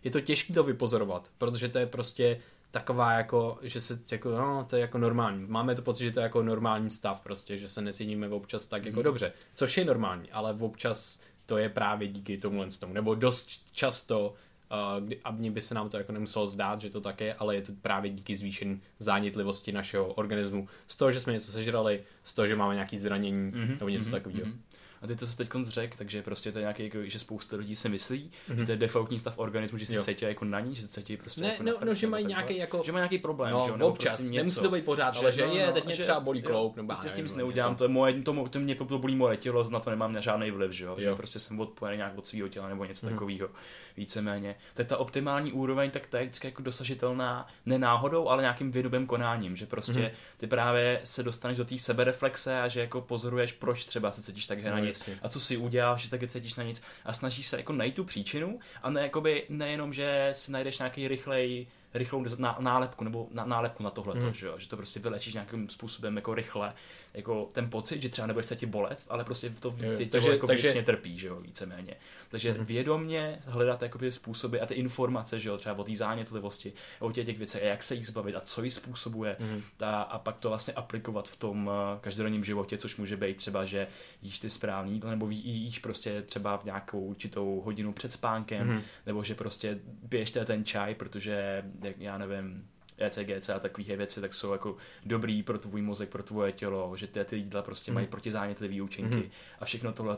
je 0.04 0.12
to 0.12 0.22
těžké 0.22 0.54
to 0.54 0.64
vypozorovat, 0.64 1.30
protože 1.38 1.70
to 1.70 1.80
je 1.80 1.86
prostě 1.86 2.40
taková 2.72 3.14
jako, 3.14 3.60
že 3.62 3.82
se 3.82 4.00
jako, 4.12 4.32
no, 4.32 4.66
to 4.70 4.76
je 4.76 4.82
jako 4.82 4.98
normální. 4.98 5.46
Máme 5.48 5.76
to 5.76 5.82
pocit, 5.82 6.04
že 6.04 6.12
to 6.12 6.20
je 6.20 6.24
jako 6.24 6.44
normální 6.44 6.90
stav 6.90 7.22
prostě, 7.22 7.58
že 7.58 7.70
se 7.70 7.82
necítíme 7.82 8.30
občas 8.30 8.66
tak 8.66 8.86
jako 8.86 9.00
mm. 9.00 9.04
dobře, 9.04 9.34
což 9.56 9.78
je 9.78 9.86
normální, 9.86 10.32
ale 10.32 10.54
občas 10.60 11.22
to 11.46 11.58
je 11.58 11.70
právě 11.70 12.08
díky 12.08 12.38
tomu 12.38 12.64
tomu, 12.80 12.94
nebo 12.94 13.16
dost 13.16 13.50
často 13.72 14.34
Uh, 14.72 15.06
kdy, 15.06 15.20
a 15.24 15.32
mně 15.32 15.52
by 15.52 15.62
se 15.62 15.76
nám 15.76 15.90
to 15.90 15.98
jako 15.98 16.12
nemuselo 16.12 16.48
zdát, 16.48 16.82
že 16.82 16.90
to 16.90 17.02
tak 17.02 17.22
je, 17.22 17.34
ale 17.34 17.56
je 17.56 17.62
to 17.62 17.72
právě 17.82 18.12
díky 18.12 18.38
zvýšení 18.38 18.82
zánětlivosti 19.00 19.72
našeho 19.72 20.14
organismu. 20.14 20.68
Z 20.88 20.96
toho, 20.96 21.12
že 21.12 21.22
jsme 21.22 21.34
něco 21.34 21.52
sežrali, 21.52 22.04
z 22.24 22.34
toho, 22.34 22.48
že 22.48 22.56
máme 22.56 22.74
nějaké 22.74 23.00
zranění 23.00 23.52
mm-hmm, 23.52 23.70
nebo 23.70 23.90
něco 23.90 24.10
mm-hmm, 24.10 24.12
takového. 24.12 24.46
Mm-hmm. 24.46 24.67
A 25.02 25.08
ty 25.08 25.16
to 25.16 25.28
se 25.28 25.38
teď 25.38 25.50
řekl, 25.64 25.98
takže 25.98 26.22
prostě 26.22 26.52
to 26.52 26.58
je 26.58 26.62
nějaký, 26.62 26.84
jako, 26.84 26.98
že 27.04 27.20
spousta 27.20 27.58
lidí 27.58 27.76
si 27.76 27.90
myslí, 27.90 28.32
mm-hmm. 28.50 28.56
že 28.56 28.66
to 28.66 28.72
je 28.72 28.78
defaultní 28.78 29.20
stav 29.20 29.40
organismu, 29.40 29.78
že 29.78 29.86
se 29.86 30.04
cítí 30.04 30.26
jako 30.26 30.46
na 30.46 30.60
ní, 30.60 30.76
že 30.76 30.82
se 30.82 30.88
cítí 30.88 31.18
prostě 31.18 31.42
ne, 31.42 31.48
jako 31.48 31.64
no, 31.64 31.74
no, 31.86 31.94
že 31.94 32.08
mají 32.08 32.26
nějaký 32.26 32.58
jako... 32.58 32.82
Že 32.86 32.92
mají 32.92 33.02
nějaký 33.02 33.18
problém, 33.18 33.52
no, 33.52 33.64
že 33.66 33.70
jo, 33.70 33.88
občas, 33.88 34.12
prostě 34.12 34.24
něco. 34.24 34.36
nemusí 34.36 34.62
to 34.62 34.70
být 34.70 34.86
pořád, 34.86 35.14
že, 35.14 35.20
ale 35.20 35.32
že 35.32 35.48
no, 35.48 35.54
je, 35.54 35.68
no, 35.68 35.74
teď 35.74 35.86
mě 35.86 35.94
třeba 35.94 36.20
bolí 36.20 36.42
kloub, 36.42 36.76
nebo 36.76 36.88
prostě 36.88 37.10
s 37.10 37.14
tím 37.14 37.26
nic 37.26 37.36
neudělám, 37.36 37.76
to, 37.76 37.84
je 37.84 37.88
moje, 37.88 38.22
to, 38.22 38.48
to, 38.50 38.60
mě 38.60 38.76
to 38.76 38.86
bolí 38.86 39.16
moje 39.16 39.38
tělo, 39.38 39.70
na 39.70 39.80
to 39.80 39.90
nemám 39.90 40.22
žádný 40.22 40.52
vliv, 40.52 40.72
že 40.72 40.86
jo, 40.86 40.96
že 41.00 41.16
prostě 41.16 41.40
jsem 41.40 41.60
odpojený 41.60 41.98
nějak 41.98 42.18
od 42.18 42.28
svého 42.28 42.48
těla 42.48 42.70
nebo 42.70 42.86
něco 42.86 43.08
mm-hmm. 43.08 43.10
takového, 43.10 43.50
víceméně. 43.98 44.56
To 44.74 44.82
je 44.82 44.86
ta 44.86 44.98
optimální 44.98 45.52
úroveň, 45.52 45.92
tak 45.92 46.08
ta 46.08 46.20
je 46.20 46.26
vždycky 46.26 46.48
jako 46.48 46.62
dosažitelná 46.62 47.48
ne 47.66 47.80
náhodou, 47.80 48.30
ale 48.30 48.42
nějakým 48.42 48.72
vědomým 48.72 49.08
konáním, 49.08 49.56
že 49.56 49.66
prostě 49.66 49.94
mm-hmm. 49.94 50.12
ty 50.38 50.48
právě 50.48 51.02
se 51.04 51.24
dostaneš 51.24 51.58
do 51.58 51.66
té 51.66 51.78
sebereflexe 51.78 52.62
a 52.62 52.68
že 52.68 52.80
jako 52.80 53.02
pozoruješ, 53.02 53.54
proč 53.54 53.86
třeba 53.86 54.12
se 54.12 54.22
cítíš 54.22 54.48
tak 54.48 54.64
no, 54.64 54.92
a 55.22 55.30
co 55.30 55.40
si 55.40 55.58
uděláš, 55.58 56.02
že 56.02 56.10
taky 56.10 56.28
cítíš 56.28 56.56
na 56.56 56.64
nic 56.64 56.84
a 57.06 57.14
snažíš 57.14 57.48
se 57.48 57.58
jako 57.58 57.74
najít 57.74 57.96
tu 57.96 58.04
příčinu 58.04 58.60
a 58.84 58.90
ne, 58.90 59.02
jakoby, 59.02 59.46
nejenom, 59.50 59.94
že 59.94 60.30
si 60.32 60.52
najdeš 60.52 60.78
nějaký 60.78 61.08
rychlej 61.08 61.68
rychlou 61.94 62.26
nálepku 62.60 63.04
nebo 63.04 63.28
nálepku 63.32 63.84
na 63.84 63.90
tohle, 63.90 64.16
mm. 64.16 64.34
že, 64.34 64.48
že 64.58 64.68
to 64.68 64.78
prostě 64.78 65.00
vylečíš 65.00 65.34
nějakým 65.34 65.70
způsobem 65.70 66.16
jako 66.16 66.34
rychle, 66.34 66.74
jako 67.14 67.50
ten 67.54 67.70
pocit, 67.70 68.02
že 68.02 68.10
třeba 68.10 68.28
nebude 68.28 68.48
se 68.48 68.56
ti 68.56 68.66
bolet, 68.66 69.06
ale 69.10 69.24
prostě 69.24 69.50
to 69.50 69.72
ty 69.72 69.86
jo, 69.86 70.08
takže, 70.12 70.32
jako 70.32 70.48
takže... 70.48 70.84
trpí, 70.84 71.20
že 71.20 71.28
jo, 71.28 71.40
víceméně. 71.40 71.96
Takže 72.30 72.54
mm-hmm. 72.54 72.66
vědomně 72.66 73.40
hledat 73.46 73.82
jakoby 73.82 74.12
způsoby 74.12 74.60
a 74.60 74.66
ty 74.66 74.74
informace, 74.74 75.40
že 75.40 75.50
jo, 75.50 75.58
třeba 75.58 75.80
o 75.80 75.84
té 75.84 75.96
zánětlivosti, 75.96 76.74
o 77.00 77.12
těch, 77.12 77.26
těch 77.26 77.38
věcech, 77.38 77.64
jak 77.64 77.84
se 77.84 77.96
jich 77.96 78.08
zbavit 78.08 78.36
a 78.36 78.40
co 78.40 78.64
ji 78.64 78.72
způsobuje 78.72 79.38
mm-hmm. 79.40 79.62
ta, 79.78 80.02
a 80.02 80.20
pak 80.20 80.40
to 80.40 80.50
vlastně 80.50 80.74
aplikovat 80.74 81.30
v 81.30 81.36
tom 81.36 81.68
uh, 81.68 81.74
každodenním 82.02 82.44
životě, 82.44 82.78
což 82.78 82.98
může 82.98 83.18
být 83.18 83.38
třeba, 83.38 83.66
že 83.66 83.88
jíš 84.22 84.40
ty 84.40 84.50
správný 84.50 84.94
jídlo, 84.94 85.10
nebo 85.10 85.30
jíš 85.30 85.80
prostě 85.80 86.22
třeba 86.22 86.58
v 86.58 86.64
nějakou 86.64 87.00
určitou 87.00 87.62
hodinu 87.62 87.94
před 87.94 88.12
spánkem, 88.12 88.70
mm-hmm. 88.70 88.82
nebo 89.06 89.24
že 89.24 89.36
prostě 89.36 89.80
piješ 90.10 90.32
ten 90.32 90.66
čaj, 90.66 90.96
protože, 90.96 91.64
já 91.98 92.18
nevím, 92.18 92.68
ECGC 92.98 93.50
a 93.50 93.60
takové 93.60 93.96
věci, 93.96 94.22
tak 94.22 94.34
jsou 94.34 94.52
jako 94.52 94.76
dobrý 95.06 95.44
pro 95.44 95.58
tvůj 95.58 95.82
mozek, 95.82 96.10
pro 96.10 96.24
tvoje 96.24 96.52
tělo, 96.52 96.98
že 96.98 97.08
ty, 97.08 97.26
ty 97.26 97.38
jídla 97.38 97.62
prostě 97.62 97.92
mm. 97.92 97.96
mají 97.96 98.08
protizánětlivé 98.08 98.82
účinky 98.82 99.16
mm. 99.16 99.30
a 99.60 99.66
všechno 99.66 99.94
tohle 99.94 100.18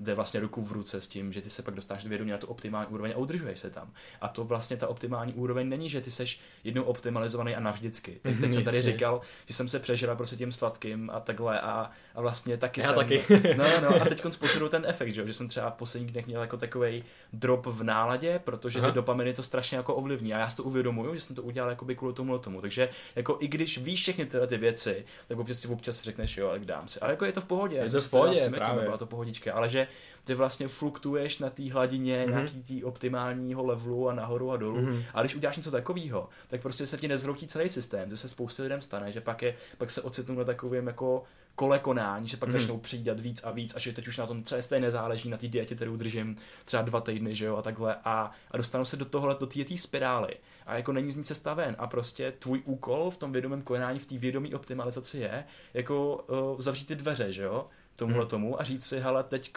jde 0.00 0.14
vlastně 0.14 0.40
ruku 0.40 0.62
v 0.62 0.72
ruce 0.72 1.00
s 1.00 1.06
tím, 1.06 1.32
že 1.32 1.42
ty 1.42 1.50
se 1.50 1.62
pak 1.62 1.74
dostáš 1.74 2.06
vědomě 2.06 2.32
na 2.32 2.38
tu 2.38 2.46
optimální 2.46 2.90
úroveň 2.90 3.12
a 3.12 3.16
udržuješ 3.16 3.60
se 3.60 3.70
tam. 3.70 3.92
A 4.20 4.28
to 4.28 4.44
vlastně 4.44 4.76
ta 4.76 4.88
optimální 4.88 5.32
úroveň 5.32 5.68
není, 5.68 5.88
že 5.88 6.00
ty 6.00 6.10
seš 6.10 6.40
jednou 6.64 6.82
optimalizovaný 6.82 7.56
a 7.56 7.60
navždycky. 7.60 8.18
Teď, 8.22 8.40
teď 8.40 8.52
jsem 8.52 8.64
tady 8.64 8.82
říkal, 8.82 9.20
že 9.46 9.54
jsem 9.54 9.68
se 9.68 9.78
přežila 9.78 10.16
prostě 10.16 10.36
tím 10.36 10.52
sladkým 10.52 11.10
a 11.10 11.20
takhle 11.20 11.60
a, 11.60 11.90
a 12.14 12.20
vlastně 12.20 12.56
taky 12.56 12.80
Já 12.80 12.86
jsem... 12.86 12.94
taky. 12.94 13.24
no, 13.56 13.64
no 13.80 13.88
a 14.02 14.04
teď 14.08 14.22
pozoruju 14.38 14.70
ten 14.70 14.84
efekt, 14.86 15.14
že, 15.14 15.26
že 15.26 15.32
jsem 15.32 15.48
třeba 15.48 15.70
v 15.70 15.74
posledních 15.74 16.12
dnech 16.12 16.26
měl 16.26 16.40
jako 16.40 16.56
takový 16.56 17.04
drop 17.32 17.66
v 17.66 17.82
náladě, 17.82 18.40
protože 18.44 18.78
Aha. 18.78 18.88
ty 18.88 18.94
dopaminy 18.94 19.34
to 19.34 19.42
strašně 19.42 19.76
jako 19.76 19.94
ovlivní 19.94 20.34
a 20.34 20.38
já 20.38 20.48
si 20.48 20.56
to 20.56 20.62
uvědomuju, 20.62 21.14
že 21.14 21.20
jsem 21.20 21.36
to 21.36 21.42
udělal 21.42 21.70
jako 21.70 21.84
by 21.84 21.96
kvůli 21.96 22.13
tomu 22.14 22.38
tomu. 22.38 22.60
Takže 22.60 22.88
jako 23.16 23.36
i 23.40 23.48
když 23.48 23.78
víš 23.78 24.02
všechny 24.02 24.26
tyhle 24.26 24.46
ty 24.46 24.56
věci, 24.56 25.04
tak 25.28 25.38
občas 25.38 25.58
si 25.58 25.68
občas 25.68 26.02
řekneš, 26.02 26.36
jo, 26.36 26.50
tak 26.50 26.64
dám 26.64 26.88
si. 26.88 27.00
Ale 27.00 27.10
jako 27.10 27.24
je 27.24 27.32
to 27.32 27.40
v 27.40 27.44
pohodě. 27.44 27.76
Je 27.76 27.90
to 27.90 28.00
v 28.00 28.10
pohodě, 28.10 28.50
právě. 28.50 28.84
Byla 28.84 28.96
to 28.96 29.06
pohodička, 29.06 29.54
ale 29.54 29.68
že 29.68 29.86
ty 30.24 30.34
vlastně 30.34 30.68
fluktuješ 30.68 31.38
na 31.38 31.50
té 31.50 31.72
hladině 31.72 32.24
mm-hmm. 32.24 32.30
nějaký 32.30 32.62
tý 32.62 32.84
optimálního 32.84 33.66
levelu 33.66 34.08
a 34.08 34.14
nahoru 34.14 34.50
a 34.50 34.56
dolů. 34.56 34.80
Mm-hmm. 34.80 35.02
A 35.14 35.20
když 35.20 35.34
uděláš 35.34 35.56
něco 35.56 35.70
takového, 35.70 36.28
tak 36.48 36.60
prostě 36.62 36.86
se 36.86 36.98
ti 36.98 37.08
nezhroutí 37.08 37.46
celý 37.46 37.68
systém. 37.68 38.10
To 38.10 38.16
se 38.16 38.28
spousta 38.28 38.62
lidem 38.62 38.82
stane, 38.82 39.12
že 39.12 39.20
pak, 39.20 39.42
je, 39.42 39.56
pak 39.78 39.90
se 39.90 40.02
ocitnou 40.02 40.34
na 40.34 40.44
takovém 40.44 40.86
jako 40.86 41.24
kole 41.54 41.78
konání, 41.78 42.28
že 42.28 42.36
pak 42.36 42.48
mm. 42.48 42.52
začnou 42.52 42.78
přijídat 42.78 43.20
víc 43.20 43.44
a 43.44 43.50
víc 43.50 43.76
a 43.76 43.78
že 43.78 43.92
teď 43.92 44.08
už 44.08 44.16
na 44.16 44.26
tom 44.26 44.42
třeba 44.42 44.62
stejně 44.62 44.86
nezáleží 44.86 45.28
na 45.28 45.36
té 45.36 45.48
dietě, 45.48 45.74
kterou 45.74 45.96
držím 45.96 46.36
třeba 46.64 46.82
dva 46.82 47.00
týdny, 47.00 47.34
že 47.34 47.44
jo, 47.44 47.56
a 47.56 47.62
takhle 47.62 47.96
a, 48.04 48.30
a 48.50 48.56
dostanou 48.56 48.84
se 48.84 48.96
do 48.96 49.04
tohohle, 49.04 49.36
do 49.40 49.46
té 49.46 49.78
spirály 49.78 50.36
a 50.66 50.76
jako 50.76 50.92
není 50.92 51.10
z 51.10 51.16
ní 51.16 51.24
cesta 51.24 51.54
ven 51.54 51.76
a 51.78 51.86
prostě 51.86 52.32
tvůj 52.38 52.62
úkol 52.64 53.10
v 53.10 53.16
tom 53.16 53.32
vědomém 53.32 53.62
konání, 53.62 53.98
v 53.98 54.06
té 54.06 54.18
vědomé 54.18 54.48
optimalizaci 54.48 55.18
je 55.18 55.44
jako 55.74 56.16
uh, 56.16 56.60
zavřít 56.60 56.86
ty 56.86 56.94
dveře, 56.94 57.32
že 57.32 57.42
jo, 57.42 57.66
tomuhle 57.96 58.22
hmm. 58.22 58.30
tomu 58.30 58.60
a 58.60 58.64
říct 58.64 58.86
si, 58.86 59.00
hele, 59.00 59.24
teď 59.24 59.52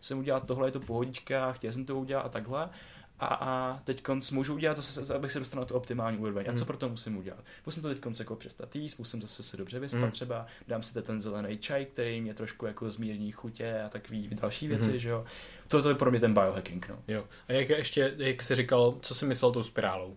jsem 0.00 0.18
udělal 0.18 0.40
tohle, 0.40 0.68
je 0.68 0.72
to 0.72 0.80
pohodička, 0.80 1.52
chtěl 1.52 1.72
jsem 1.72 1.84
to 1.84 1.96
udělat 1.96 2.22
a 2.22 2.28
takhle 2.28 2.70
a, 3.18 3.26
a 3.26 3.80
teď 3.84 4.02
konc 4.02 4.30
můžu 4.30 4.54
udělat 4.54 4.76
zase, 4.76 5.14
abych 5.14 5.32
se 5.32 5.38
dostal 5.38 5.60
na 5.60 5.66
tu 5.66 5.74
optimální 5.74 6.18
úroveň. 6.18 6.46
A 6.48 6.52
co 6.52 6.58
hmm. 6.58 6.66
pro 6.66 6.76
to 6.76 6.88
musím 6.88 7.16
udělat? 7.16 7.44
Musím 7.66 7.82
to 7.82 7.88
teď 7.88 8.00
konc 8.00 8.18
jako 8.18 8.36
přestat 8.36 8.76
jíst, 8.76 8.98
musím 8.98 9.22
zase 9.22 9.42
se 9.42 9.56
dobře 9.56 9.80
vyspat 9.80 10.00
hmm. 10.00 10.10
třeba, 10.10 10.46
dám 10.68 10.82
si 10.82 11.02
ten 11.02 11.20
zelený 11.20 11.58
čaj, 11.58 11.84
který 11.84 12.20
mě 12.20 12.34
trošku 12.34 12.66
jako 12.66 12.90
zmírní 12.90 13.32
chutě 13.32 13.82
a 13.86 13.88
takový 13.88 14.28
další 14.28 14.68
věci, 14.68 14.90
hmm. 14.90 14.98
že 14.98 15.08
jo. 15.08 15.24
To, 15.68 15.82
to 15.82 15.88
je 15.88 15.94
pro 15.94 16.10
mě 16.10 16.20
ten 16.20 16.34
biohacking, 16.34 16.88
no. 16.88 16.98
Jo. 17.08 17.24
A 17.48 17.52
jak 17.52 17.68
ještě, 17.68 18.14
jak 18.16 18.42
jsi 18.42 18.54
říkal, 18.54 18.98
co 19.00 19.14
jsi 19.14 19.26
myslel 19.26 19.52
tou 19.52 19.62
spirálou? 19.62 20.16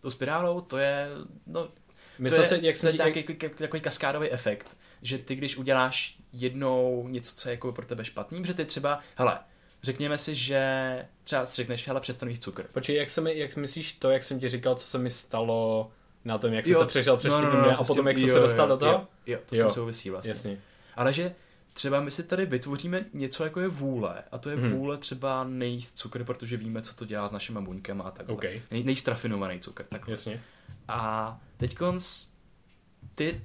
tou 0.00 0.10
spirálou, 0.10 0.60
to 0.60 0.78
je, 0.78 1.08
no, 1.46 1.68
My 2.18 2.30
to 2.30 2.36
zase, 2.36 2.56
je, 2.56 2.66
jak 2.66 2.80
to 2.80 2.86
je 2.86 2.92
takový, 2.92 3.24
takový 3.58 3.80
kaskádový 3.80 4.30
efekt, 4.30 4.76
že 5.02 5.18
ty, 5.18 5.34
když 5.34 5.56
uděláš 5.56 6.18
jednou 6.32 7.08
něco, 7.08 7.34
co 7.34 7.48
je 7.48 7.52
jako 7.52 7.72
pro 7.72 7.86
tebe 7.86 8.04
špatný, 8.04 8.44
že 8.44 8.54
ty 8.54 8.64
třeba, 8.64 9.00
hele, 9.16 9.38
řekněme 9.82 10.18
si, 10.18 10.34
že 10.34 10.62
třeba 11.24 11.46
si 11.46 11.56
řekneš, 11.56 11.86
hele, 11.86 12.00
přestanu 12.00 12.30
jíst 12.30 12.42
cukr. 12.42 12.64
Počkej, 12.72 12.96
jak, 12.96 13.10
se 13.10 13.20
mi, 13.20 13.38
jak 13.38 13.56
myslíš 13.56 13.92
to, 13.92 14.10
jak 14.10 14.22
jsem 14.22 14.40
ti 14.40 14.48
říkal, 14.48 14.74
co 14.74 14.86
se 14.86 14.98
mi 14.98 15.10
stalo 15.10 15.90
na 16.24 16.38
tom, 16.38 16.52
jak 16.52 16.66
jo, 16.66 16.76
jsem 16.76 16.84
se 16.84 16.88
přešel 16.88 17.16
přes 17.16 17.30
no, 17.30 17.40
no, 17.40 17.62
no, 17.62 17.80
a 17.80 17.84
potom, 17.84 18.08
jak 18.08 18.18
jo, 18.18 18.22
jsem 18.22 18.30
se 18.30 18.40
dostal 18.40 18.68
jo, 18.68 18.74
do 18.74 18.78
toho? 18.78 18.92
Jo, 18.92 19.06
jo 19.26 19.38
to 19.46 19.56
jo. 19.56 19.62
s 19.62 19.64
tím 19.64 19.74
souvisí 19.74 20.10
vlastně. 20.10 20.30
Jasně. 20.30 20.58
Ale 20.96 21.12
že 21.12 21.34
třeba 21.74 22.00
my 22.00 22.10
si 22.10 22.22
tady 22.22 22.46
vytvoříme 22.46 23.04
něco, 23.12 23.44
jako 23.44 23.60
je 23.60 23.68
vůle. 23.68 24.22
A 24.32 24.38
to 24.38 24.50
je 24.50 24.56
hmm. 24.56 24.70
vůle 24.70 24.98
třeba 24.98 25.44
nejíst 25.44 25.98
cukr, 25.98 26.24
protože 26.24 26.56
víme, 26.56 26.82
co 26.82 26.94
to 26.94 27.04
dělá 27.04 27.28
s 27.28 27.32
našimi 27.32 27.60
buňkami 27.60 28.02
a 28.04 28.10
takhle. 28.10 28.34
Okay. 28.34 28.62
Nej, 28.70 28.84
nejst 28.84 29.08
rafinovaný 29.08 29.60
cukr. 29.60 29.84
Takhle. 29.84 30.12
Jasně. 30.12 30.42
A 30.88 31.40
teď 31.56 31.78
ty, 33.14 33.44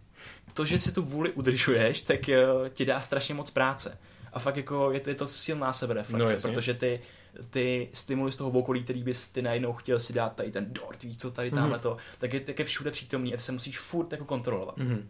to, 0.54 0.66
že 0.66 0.80
si 0.80 0.92
tu 0.92 1.02
vůli 1.02 1.32
udržuješ, 1.32 2.02
tak 2.02 2.20
uh, 2.28 2.70
ti 2.70 2.86
dá 2.86 3.02
strašně 3.02 3.36
moc 3.36 3.52
práce. 3.52 3.98
A 4.34 4.40
fakt 4.40 4.58
jako 4.58 4.92
je 4.92 5.00
to, 5.00 5.10
je 5.10 5.16
to 5.16 5.28
silná 5.28 5.74
sebereflexe, 5.74 6.48
no, 6.48 6.54
protože 6.54 6.74
ty, 6.74 7.02
ty 7.50 7.90
stimuly 7.94 8.32
z 8.32 8.36
toho 8.36 8.50
okolí, 8.50 8.84
který 8.84 9.04
bys 9.04 9.32
ty 9.32 9.42
najednou 9.42 9.74
chtěl 9.74 10.00
si 10.00 10.14
dát 10.14 10.36
tady 10.36 10.52
ten 10.52 10.74
dort, 10.74 11.04
víc 11.04 11.22
co 11.22 11.32
tady 11.32 11.52
tamhle 11.52 11.78
mm-hmm. 11.78 11.82
to, 11.82 11.98
tak 12.18 12.34
je, 12.34 12.40
tak 12.40 12.60
je 12.60 12.66
všude 12.66 12.92
přítomný 12.92 13.34
a 13.34 13.38
ty 13.38 13.44
se 13.44 13.52
musíš 13.52 13.80
furt 13.80 14.12
jako 14.12 14.26
kontrolovat. 14.26 14.78
Mm-hmm. 14.78 15.04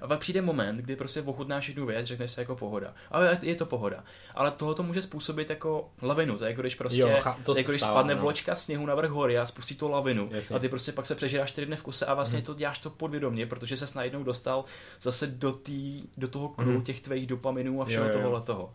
A 0.00 0.08
pak 0.08 0.20
přijde 0.20 0.42
moment, 0.42 0.76
kdy 0.76 0.96
prostě 0.96 1.22
ochutnáš 1.22 1.68
jednu 1.68 1.86
věc, 1.86 2.06
řekneš 2.06 2.30
si 2.30 2.40
jako 2.40 2.56
pohoda. 2.56 2.94
Ale 3.10 3.38
je 3.42 3.54
to 3.54 3.66
pohoda. 3.66 4.04
Ale 4.34 4.50
toho 4.50 4.74
to 4.74 4.82
může 4.82 5.02
způsobit 5.02 5.50
jako 5.50 5.90
lavinu. 6.02 6.38
To 6.38 6.44
je 6.44 6.50
jako 6.50 6.60
když 6.60 6.74
prostě, 6.74 7.00
jo, 7.00 7.08
to 7.44 7.56
jako 7.56 7.70
když 7.70 7.80
stává, 7.80 7.94
spadne 7.94 8.14
no. 8.14 8.20
vločka 8.20 8.54
sněhu 8.54 8.86
na 8.86 8.94
vrch 8.94 9.10
hory 9.10 9.38
a 9.38 9.46
spustí 9.46 9.74
to 9.74 9.90
lavinu. 9.90 10.28
Jasně. 10.32 10.56
A 10.56 10.58
ty 10.58 10.68
prostě 10.68 10.92
pak 10.92 11.06
se 11.06 11.14
přežíráš 11.14 11.50
čtyři 11.50 11.66
dny 11.66 11.76
v 11.76 11.82
kuse 11.82 12.06
a 12.06 12.14
vlastně 12.14 12.38
hmm. 12.38 12.46
to 12.46 12.54
děláš 12.54 12.78
to 12.78 12.90
podvědomě, 12.90 13.46
protože 13.46 13.76
se 13.76 13.86
najednou 13.94 14.22
dostal 14.22 14.64
zase 15.00 15.26
do, 15.26 15.52
tý, 15.52 16.02
do 16.16 16.28
toho 16.28 16.48
kruhu 16.48 16.72
hmm. 16.72 16.84
těch 16.84 17.00
tvých 17.00 17.26
dopaminů 17.26 17.82
a 17.82 17.84
všeho 17.84 18.08
tohohle 18.08 18.40
toho. 18.40 18.72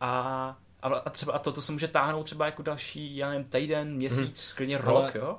A 0.00 0.56
a, 0.82 1.10
třeba 1.10 1.32
a 1.32 1.38
to, 1.38 1.52
to 1.52 1.62
se 1.62 1.72
může 1.72 1.88
táhnout 1.88 2.24
třeba 2.24 2.46
jako 2.46 2.62
další, 2.62 3.16
já 3.16 3.30
nevím, 3.30 3.44
týden, 3.44 3.94
měsíc, 3.94 4.48
hmm. 4.48 4.56
klidně 4.56 4.78
rok, 4.78 4.86
Ale... 4.86 5.12
jo? 5.14 5.38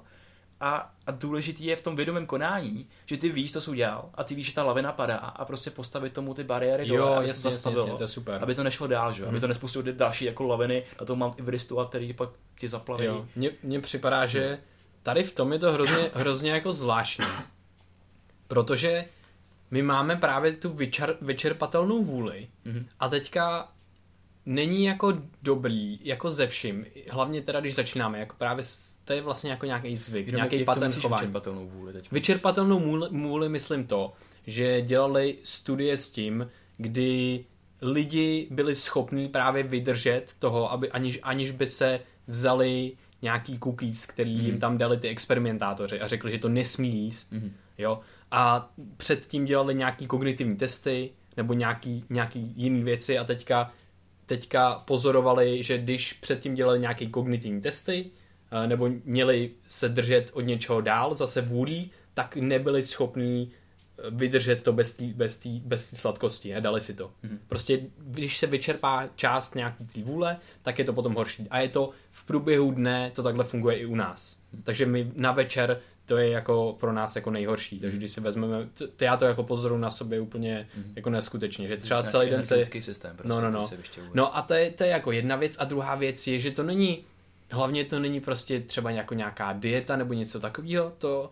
A, 0.61 0.93
a 1.07 1.11
důležitý 1.11 1.65
je 1.65 1.75
v 1.75 1.81
tom 1.83 1.95
vědomém 1.95 2.25
konání, 2.25 2.87
že 3.05 3.17
ty 3.17 3.29
víš, 3.29 3.53
co 3.53 3.61
jsi 3.61 3.69
udělal 3.71 4.09
a 4.15 4.23
ty 4.23 4.35
víš, 4.35 4.47
že 4.47 4.53
ta 4.53 4.63
lavina 4.63 4.91
padá 4.91 5.15
a 5.17 5.45
prostě 5.45 5.69
postavit 5.71 6.13
tomu 6.13 6.33
ty 6.33 6.43
bariéry 6.43 6.87
Jo, 6.87 6.97
dole, 6.97 7.17
aby 7.17 7.25
jasně, 7.27 7.41
se 7.41 7.49
zastavilo, 7.53 7.81
jasně, 7.83 7.97
to 7.97 8.03
je 8.03 8.07
super. 8.07 8.39
aby 8.43 8.55
to 8.55 8.63
nešlo 8.63 8.87
dál, 8.87 9.13
že? 9.13 9.25
aby 9.25 9.39
to 9.39 9.47
nespustilo 9.47 9.83
ty 9.83 9.93
další 9.93 10.25
jako 10.25 10.43
laviny 10.43 10.83
a 10.99 11.05
to 11.05 11.15
mám 11.15 11.33
Ivristu 11.37 11.79
a 11.79 11.85
který 11.85 12.13
pak 12.13 12.29
ti 12.59 12.67
zaplaví. 12.67 13.05
Jo, 13.05 13.25
mně, 13.35 13.49
mně 13.63 13.79
připadá, 13.79 14.25
že 14.25 14.59
tady 15.03 15.23
v 15.23 15.35
tom 15.35 15.53
je 15.53 15.59
to 15.59 15.71
hrozně, 15.73 16.09
hrozně 16.13 16.51
jako 16.51 16.73
zvláštní. 16.73 17.25
Protože 18.47 19.05
my 19.71 19.81
máme 19.81 20.15
právě 20.15 20.51
tu 20.53 20.69
vyčer, 20.69 21.17
vyčerpatelnou 21.21 22.03
vůli 22.03 22.47
Mhm. 22.65 22.85
a 22.99 23.09
teďka 23.09 23.69
není 24.47 24.83
jako 24.85 25.13
dobrý, 25.41 25.99
jako 26.03 26.31
ze 26.31 26.47
vším, 26.47 26.85
hlavně 27.11 27.41
teda 27.41 27.59
když 27.59 27.75
začínáme, 27.75 28.19
jako 28.19 28.35
právě 28.37 28.65
to 29.05 29.13
je 29.13 29.21
vlastně 29.21 29.51
jako 29.51 29.65
nějaký 29.65 29.97
zvyk, 29.97 30.27
nějaký 30.27 30.63
patent 30.63 30.95
chování. 30.95 31.21
vyčerpatelnou 31.21 31.67
vůli 31.67 31.93
teď? 31.93 32.11
Vyčerpatelnou 32.11 32.79
můli, 33.11 33.49
myslím 33.49 33.87
to, 33.87 34.13
že 34.47 34.81
dělali 34.81 35.37
studie 35.43 35.97
s 35.97 36.11
tím, 36.11 36.49
kdy 36.77 37.45
lidi 37.81 38.47
byli 38.51 38.75
schopní 38.75 39.27
právě 39.27 39.63
vydržet 39.63 40.25
toho, 40.39 40.71
aby 40.71 40.91
aniž, 40.91 41.19
aniž 41.23 41.51
by 41.51 41.67
se 41.67 41.99
vzali 42.27 42.91
nějaký 43.21 43.59
cookies, 43.59 44.05
který 44.05 44.35
Mhm. 44.37 44.45
jim 44.45 44.59
tam 44.59 44.77
dali 44.77 44.97
ty 44.97 45.07
experimentátoři 45.07 46.01
a 46.01 46.07
řekli, 46.07 46.31
že 46.31 46.37
to 46.39 46.49
nesmí 46.49 47.03
jíst. 47.03 47.31
Mhm. 47.31 47.53
Jo? 47.77 47.99
A 48.31 48.71
předtím 48.97 49.45
dělali 49.45 49.75
nějaký 49.75 50.07
kognitivní 50.07 50.55
testy 50.55 51.09
nebo 51.37 51.53
nějaký, 51.53 52.03
nějaký 52.09 52.53
jiný 52.55 52.83
věci 52.83 53.17
a 53.17 53.23
teďka, 53.23 53.71
teďka 54.27 54.83
pozorovali, 54.85 55.63
že 55.63 55.77
když 55.77 56.13
předtím 56.13 56.55
dělali 56.55 56.79
nějaký 56.79 57.07
kognitivní 57.07 57.61
testy 57.61 58.05
eh, 58.51 58.67
nebo 58.67 58.89
měli 59.03 59.51
se 59.67 59.89
držet 59.89 60.29
od 60.33 60.41
něčeho 60.41 60.81
dál, 60.81 61.15
zase 61.15 61.41
vůlí, 61.41 61.91
tak 62.13 62.35
nebyli 62.35 62.83
schopní 62.83 63.51
eh, 63.51 64.01
vydržet 64.09 64.63
to 64.63 64.73
bez 64.73 64.95
té 64.95 65.05
bez 65.05 65.37
tý, 65.37 65.59
bez 65.59 65.87
tý 65.87 65.95
sladkosti 65.95 66.55
a 66.55 66.59
dali 66.59 66.81
si 66.81 66.93
to. 66.93 67.11
Mhm. 67.23 67.39
Prostě 67.47 67.79
když 67.97 68.37
se 68.37 68.47
vyčerpá 68.47 69.09
část 69.15 69.55
nějaký 69.55 69.85
té 69.85 70.01
vůle, 70.03 70.37
tak 70.61 70.79
je 70.79 70.85
to 70.85 70.93
potom 70.93 71.15
horší. 71.15 71.47
A 71.49 71.59
je 71.59 71.69
to 71.69 71.91
v 72.11 72.25
průběhu 72.25 72.71
dne, 72.71 73.11
to 73.15 73.23
takhle 73.23 73.43
funguje 73.43 73.77
i 73.77 73.85
u 73.85 73.95
nás. 73.95 74.39
Takže 74.63 74.85
my 74.85 75.11
na 75.15 75.31
večer 75.31 75.79
to 76.07 76.17
je 76.17 76.29
jako 76.29 76.75
pro 76.79 76.93
nás 76.93 77.15
jako 77.15 77.31
nejhorší. 77.31 77.79
Takže 77.79 77.97
když 77.97 78.11
si 78.11 78.21
vezmeme, 78.21 78.67
to, 78.73 78.87
to 78.87 79.03
já 79.03 79.17
to 79.17 79.25
jako 79.25 79.43
pozoru 79.43 79.77
na 79.77 79.91
sobě 79.91 80.19
úplně 80.19 80.67
jako 80.95 81.09
neskutečně, 81.09 81.67
že 81.67 81.77
třeba 81.77 82.03
celý 82.03 82.29
den 82.29 82.45
se... 82.45 82.65
systém, 82.65 83.15
prostě, 83.17 83.29
No, 83.29 83.41
no, 83.41 83.51
no. 83.51 83.63
se. 83.63 83.77
No 84.13 84.37
a 84.37 84.41
to 84.41 84.53
je, 84.53 84.71
to 84.71 84.83
je 84.83 84.89
jako 84.89 85.11
jedna 85.11 85.35
věc 85.35 85.57
a 85.59 85.63
druhá 85.63 85.95
věc 85.95 86.27
je, 86.27 86.39
že 86.39 86.51
to 86.51 86.63
není, 86.63 87.03
hlavně 87.51 87.85
to 87.85 87.99
není 87.99 88.21
prostě 88.21 88.59
třeba 88.59 88.91
jako 88.91 89.13
nějaká 89.13 89.53
dieta 89.53 89.95
nebo 89.95 90.13
něco 90.13 90.39
takového, 90.39 90.93
to 90.97 91.29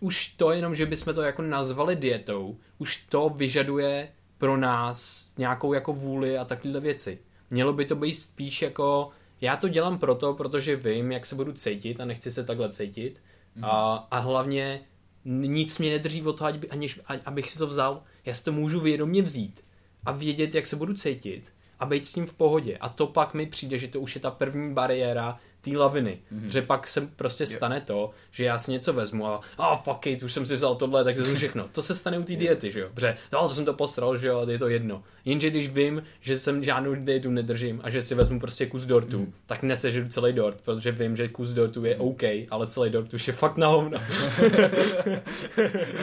už 0.00 0.28
to 0.28 0.52
jenom, 0.52 0.74
že 0.74 0.86
bychom 0.86 1.14
to 1.14 1.22
jako 1.22 1.42
nazvali 1.42 1.96
dietou, 1.96 2.56
už 2.78 2.96
to 2.96 3.28
vyžaduje 3.28 4.08
pro 4.38 4.56
nás 4.56 5.30
nějakou 5.38 5.72
jako 5.72 5.92
vůli 5.92 6.38
a 6.38 6.44
takovéhle 6.44 6.80
věci. 6.80 7.18
Mělo 7.50 7.72
by 7.72 7.84
to 7.84 7.96
být 7.96 8.14
spíš 8.14 8.62
jako, 8.62 9.10
já 9.40 9.56
to 9.56 9.68
dělám 9.68 9.98
proto, 9.98 10.34
protože 10.34 10.76
vím, 10.76 11.12
jak 11.12 11.26
se 11.26 11.34
budu 11.34 11.52
cítit 11.52 12.00
a 12.00 12.04
nechci 12.04 12.32
se 12.32 12.44
takhle 12.44 12.72
cítit 12.72 13.20
Mhm. 13.54 13.64
a, 13.64 14.08
a 14.10 14.18
hlavně 14.18 14.80
nic 15.24 15.78
mě 15.78 15.90
nedrží 15.90 16.22
od 16.22 16.32
toho, 16.38 16.48
ať 16.48 16.56
by- 16.56 16.70
aniž, 16.70 17.00
abych 17.24 17.50
si 17.50 17.58
to 17.58 17.66
vzal. 17.66 18.02
Já 18.24 18.34
si 18.34 18.44
to 18.44 18.52
můžu 18.52 18.80
vědomě 18.80 19.22
vzít 19.22 19.60
a 20.04 20.12
vědět, 20.12 20.54
jak 20.54 20.66
se 20.66 20.76
budu 20.76 20.94
cítit 20.94 21.52
a 21.78 21.86
být 21.86 22.06
s 22.06 22.12
tím 22.12 22.26
v 22.26 22.34
pohodě. 22.34 22.78
A 22.78 22.88
to 22.88 23.06
pak 23.06 23.34
mi 23.34 23.46
přijde, 23.46 23.78
že 23.78 23.88
to 23.88 24.00
už 24.00 24.14
je 24.14 24.20
ta 24.20 24.30
první 24.30 24.74
bariéra 24.74 25.38
té 25.62 25.70
laviny. 25.78 26.18
Mm-hmm. 26.32 26.46
Že 26.48 26.62
pak 26.62 26.88
se 26.88 27.00
prostě 27.00 27.46
stane 27.46 27.80
to, 27.80 28.10
že 28.30 28.44
já 28.44 28.58
si 28.58 28.70
něco 28.70 28.92
vezmu 28.92 29.26
a 29.26 29.40
a 29.58 29.70
oh, 29.70 29.78
fuck 29.78 30.06
it, 30.06 30.22
už 30.22 30.32
jsem 30.32 30.46
si 30.46 30.56
vzal 30.56 30.74
tohle, 30.74 31.04
tak 31.04 31.16
to 31.16 31.34
všechno. 31.34 31.68
To 31.72 31.82
se 31.82 31.94
stane 31.94 32.18
u 32.18 32.22
té 32.22 32.36
diety, 32.36 32.72
že 32.72 32.80
jo. 32.80 32.88
Protože 32.94 33.16
no, 33.32 33.48
to 33.48 33.54
jsem 33.54 33.64
to 33.64 33.74
posral, 33.74 34.16
že 34.16 34.28
jo, 34.28 34.46
je 34.48 34.58
to 34.58 34.68
jedno. 34.68 35.02
Jenže 35.24 35.50
když 35.50 35.68
vím, 35.68 36.02
že 36.20 36.38
jsem 36.38 36.64
žádnou 36.64 36.94
dietu 36.94 37.30
nedržím 37.30 37.80
a 37.84 37.90
že 37.90 38.02
si 38.02 38.14
vezmu 38.14 38.40
prostě 38.40 38.66
kus 38.66 38.86
dortu, 38.86 39.18
mm. 39.18 39.32
tak 39.46 39.62
nesežeru 39.62 40.08
celý 40.08 40.32
dort, 40.32 40.60
protože 40.64 40.92
vím, 40.92 41.16
že 41.16 41.28
kus 41.28 41.50
dortu 41.50 41.84
je 41.84 41.96
OK, 41.96 42.22
ale 42.50 42.66
celý 42.66 42.90
dort 42.90 43.14
už 43.14 43.26
je 43.26 43.32
fakt 43.32 43.56
na 43.56 43.66
hovno. 43.66 43.98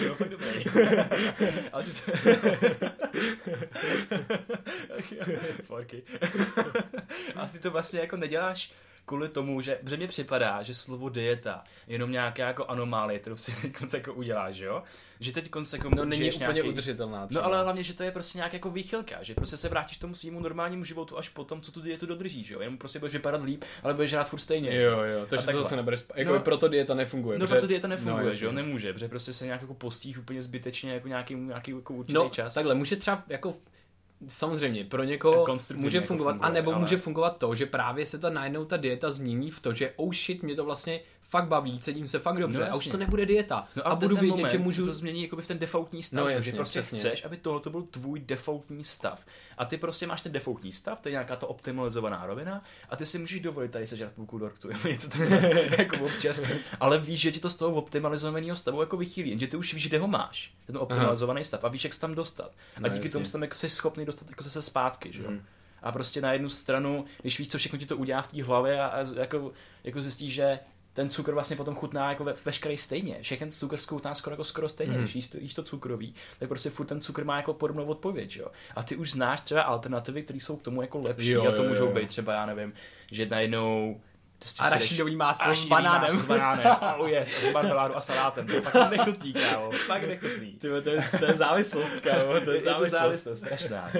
No, 0.07 0.15
fakt 0.15 0.29
dobrý. 0.29 0.65
Ale 1.71 1.83
ty 1.83 1.91
to... 1.91 2.01
Forky. 5.63 6.03
A 7.35 7.47
ty 7.47 7.59
to 7.59 7.71
vlastně 7.71 7.99
jako 7.99 8.17
neděláš 8.17 8.71
kvůli 9.09 9.29
tomu, 9.29 9.61
že, 9.61 9.79
že 9.89 9.97
mně 9.97 10.07
připadá, 10.07 10.63
že 10.63 10.73
slovo 10.73 11.09
dieta 11.09 11.63
je 11.87 11.95
jenom 11.95 12.11
nějaká 12.11 12.47
jako 12.47 12.65
anomálie, 12.65 13.19
kterou 13.19 13.37
si 13.37 13.51
teď 13.61 13.93
jako 13.93 14.13
uděláš, 14.13 14.55
že 14.55 14.65
jo? 14.65 14.83
Že 15.19 15.31
teď 15.31 15.49
jako 15.73 15.89
No 15.95 16.05
není 16.05 16.31
úplně 16.31 16.53
nějaký... 16.53 16.69
udržitelná. 16.69 17.21
No 17.21 17.27
třeba. 17.27 17.43
ale 17.43 17.63
hlavně, 17.63 17.83
že 17.83 17.93
to 17.93 18.03
je 18.03 18.11
prostě 18.11 18.37
nějak 18.37 18.53
jako 18.53 18.69
výchylka, 18.69 19.23
že 19.23 19.33
prostě 19.33 19.57
se 19.57 19.69
vrátíš 19.69 19.97
k 19.97 20.01
tomu 20.01 20.15
svýmu 20.15 20.39
normálnímu 20.39 20.83
životu 20.83 21.17
až 21.17 21.29
potom, 21.29 21.61
co 21.61 21.71
tu 21.71 21.81
dietu 21.81 22.05
dodržíš, 22.05 22.47
že 22.47 22.53
jo? 22.53 22.59
Jenom 22.59 22.77
prostě 22.77 22.99
budeš 22.99 23.13
vypadat 23.13 23.43
líp, 23.43 23.63
ale 23.83 23.93
budeš 23.93 24.09
žrát 24.11 24.29
furt 24.29 24.39
stejně. 24.39 24.71
že 24.71 24.81
Jo, 24.81 24.99
jo, 25.01 25.25
takže 25.29 25.47
to 25.47 25.63
zase 25.63 25.75
nebereš, 25.75 25.99
jako 26.15 26.31
No. 26.31 26.37
no, 26.37 26.43
proto 26.43 26.67
dieta 26.67 26.93
nefunguje. 26.93 27.39
No 27.39 27.45
protože- 27.45 27.53
proto 27.55 27.67
dieta 27.67 27.87
nefunguje, 27.87 28.25
no, 28.25 28.31
že 28.31 28.45
jo, 28.45 28.51
nemůže, 28.51 28.93
protože 28.93 29.07
prostě 29.07 29.33
se 29.33 29.45
nějak 29.45 29.61
jako 29.61 29.73
postíš 29.73 30.17
úplně 30.17 30.41
zbytečně 30.41 30.93
jako 30.93 31.07
nějaký, 31.07 31.35
nějaký 31.35 31.71
jako 31.71 31.93
určitý 31.93 32.13
No, 32.13 32.29
čas. 32.29 32.53
takhle, 32.53 32.75
může 32.75 32.95
třeba 32.95 33.23
jako 33.27 33.53
samozřejmě 34.27 34.83
pro 34.83 35.03
někoho 35.03 35.45
může 35.75 35.97
jako 35.97 36.07
fungovat, 36.07 36.37
a 36.41 36.49
nebo 36.49 36.79
může 36.79 36.97
fungovat 36.97 37.37
to, 37.37 37.55
že 37.55 37.65
právě 37.65 38.05
se 38.05 38.19
ta 38.19 38.29
najednou 38.29 38.65
ta 38.65 38.77
dieta 38.77 39.11
změní 39.11 39.51
v 39.51 39.59
to, 39.59 39.73
že 39.73 39.93
oh 39.95 40.13
shit, 40.13 40.43
mě 40.43 40.55
to 40.55 40.65
vlastně 40.65 40.99
fakt 41.29 41.47
baví, 41.47 41.79
cítím 41.79 42.07
se 42.07 42.19
fakt 42.19 42.37
dobře 42.39 42.59
No, 42.59 42.65
a 42.71 42.75
už 42.75 42.87
to 42.87 42.97
nebude 42.97 43.25
dieta. 43.25 43.67
No 43.75 43.87
a, 43.87 43.89
a, 43.91 43.95
budu 43.95 44.15
vědět, 44.15 44.29
moment 44.31 44.49
že 44.51 44.57
můžu... 44.57 44.81
se 44.85 44.91
to 44.91 44.93
změní 44.93 45.21
jako 45.23 45.35
v 45.41 45.47
ten 45.47 45.59
defaultní 45.59 46.03
stav, 46.03 46.19
No, 46.23 46.29
že- 46.29 46.35
jasně, 46.35 46.51
že 46.51 46.57
prostě 46.57 46.81
přesně. 46.81 46.99
chceš, 47.09 47.25
aby 47.25 47.37
tohle 47.37 47.59
to 47.61 47.69
byl 47.69 47.81
tvůj 47.81 48.19
defaultní 48.19 48.83
stav. 48.83 49.25
A 49.57 49.65
ty 49.65 49.77
prostě 49.77 50.07
máš 50.07 50.21
ten 50.21 50.31
defaultní 50.31 50.73
stav, 50.73 50.99
to 51.01 51.09
je 51.09 51.11
nějaká 51.11 51.35
ta 51.35 51.47
optimalizovaná 51.47 52.25
rovina 52.25 52.63
a 52.89 52.95
ty 52.95 53.05
si 53.05 53.19
můžeš 53.19 53.39
dovolit 53.39 53.71
tady 53.71 53.87
sežrat 53.87 54.11
půlku 54.13 54.37
dortu 54.37 54.67
nebo 54.73 54.87
něco 54.87 55.09
takového, 55.09 55.49
jako 55.77 56.05
občas. 56.05 56.41
Ale 56.79 56.97
víš, 56.99 57.19
že 57.19 57.31
ti 57.31 57.39
to 57.39 57.49
z 57.49 57.55
toho 57.55 57.75
optimalizovaného 57.75 58.55
stavu 58.55 58.79
jako 58.81 58.97
vychýlí, 58.97 59.29
jenže 59.29 59.47
ty 59.47 59.57
už 59.57 59.73
víš, 59.73 59.87
kde 59.87 59.99
ho 59.99 60.07
máš, 60.07 60.53
ten 60.65 60.77
optimalizovaný 60.77 61.45
stav 61.45 61.63
a 61.63 61.67
víš, 61.67 61.83
jak 61.83 61.93
se 61.93 61.99
tam 62.01 62.15
dostat. 62.15 62.51
A 62.75 62.79
No, 62.79 62.89
díky 62.89 62.99
jasně. 63.05 63.11
tomu 63.11 63.25
jsi 63.25 63.31
tam 63.31 63.41
jako 63.41 63.53
jsi 63.55 63.69
schopný 63.69 64.05
dostat 64.05 64.29
jako 64.29 64.43
zase 64.43 64.61
zpátky, 64.61 65.13
že 65.13 65.23
jo. 65.23 65.31
Mhm. 65.31 65.43
A 65.83 65.91
prostě 65.91 66.21
na 66.21 66.33
jednu 66.33 66.49
stranu, 66.49 67.05
když 67.21 67.39
víš, 67.39 67.47
co 67.47 67.57
všechno 67.57 67.79
ti 67.79 67.85
to 67.85 67.97
udělá 67.97 68.21
v 68.21 68.27
té 68.27 68.43
hlavě 68.43 68.81
a, 68.81 68.85
a 68.87 69.05
jako, 69.19 69.51
jako 69.83 70.01
zjistíš, 70.01 70.33
že 70.33 70.59
ten 70.93 71.09
cukr 71.09 71.33
vlastně 71.33 71.55
potom 71.55 71.75
chutná 71.75 72.09
jako 72.09 72.23
ve, 72.23 72.33
veškerý 72.45 72.77
stejně. 72.77 73.17
Všechny 73.21 73.51
cukr 73.51 73.77
chutná 73.77 74.15
skoro 74.15 74.33
jako 74.33 74.43
skoro 74.43 74.69
stejně. 74.69 74.93
Mm. 74.93 74.99
Když 74.99 75.15
jíš 75.15 75.27
to, 75.27 75.37
jíš 75.37 75.53
to 75.53 75.63
cukrový, 75.63 76.15
tak 76.39 76.49
prostě 76.49 76.69
furt 76.69 76.85
ten 76.85 77.01
cukr 77.01 77.23
má 77.25 77.37
jako 77.37 77.53
podobnou 77.53 77.85
odpověď, 77.85 78.37
jo. 78.37 78.47
A 78.75 78.83
ty 78.83 78.95
už 78.95 79.11
znáš 79.11 79.41
třeba 79.41 79.61
alternativy, 79.61 80.23
které 80.23 80.39
jsou 80.39 80.57
k 80.57 80.61
tomu 80.61 80.81
jako 80.81 81.01
lepší 81.01 81.29
Jo, 81.29 81.47
a 81.47 81.51
to 81.51 81.63
jo, 81.63 81.69
můžou 81.69 81.85
jo. 81.85 81.91
být 81.93 82.07
třeba, 82.09 82.33
já 82.33 82.45
nevím, 82.45 82.73
že 83.11 83.25
najednou 83.25 84.01
jdeš- 84.41 84.55
Arašidový 84.59 85.15
máslo 85.15 85.55
s 85.55 85.65
banánem. 85.65 86.01
máslo 86.01 86.19
s 86.19 86.25
banánem. 86.25 86.75
Oh 86.97 87.07
yes, 87.09 87.35
a 87.37 87.41
s 87.41 87.51
marmeládou 87.53 87.95
a 87.95 88.01
salátem. 88.01 88.47
To 88.47 88.61
fakt 88.61 88.91
nechutný, 88.91 89.33
kámo. 89.33 89.71
Fakt 89.71 90.07
nechutný. 90.07 90.51
Ty, 90.51 90.67
to, 90.81 90.89
je, 90.89 91.09
to 91.19 91.25
je 91.25 91.33
závislost, 91.33 91.93
kámo, 92.01 92.39
to 92.45 92.51
je 92.51 92.57
Je 92.57 92.61
to 92.61 92.69
závislost. 92.69 93.01
závislost, 93.01 93.39
strašná. 93.39 93.91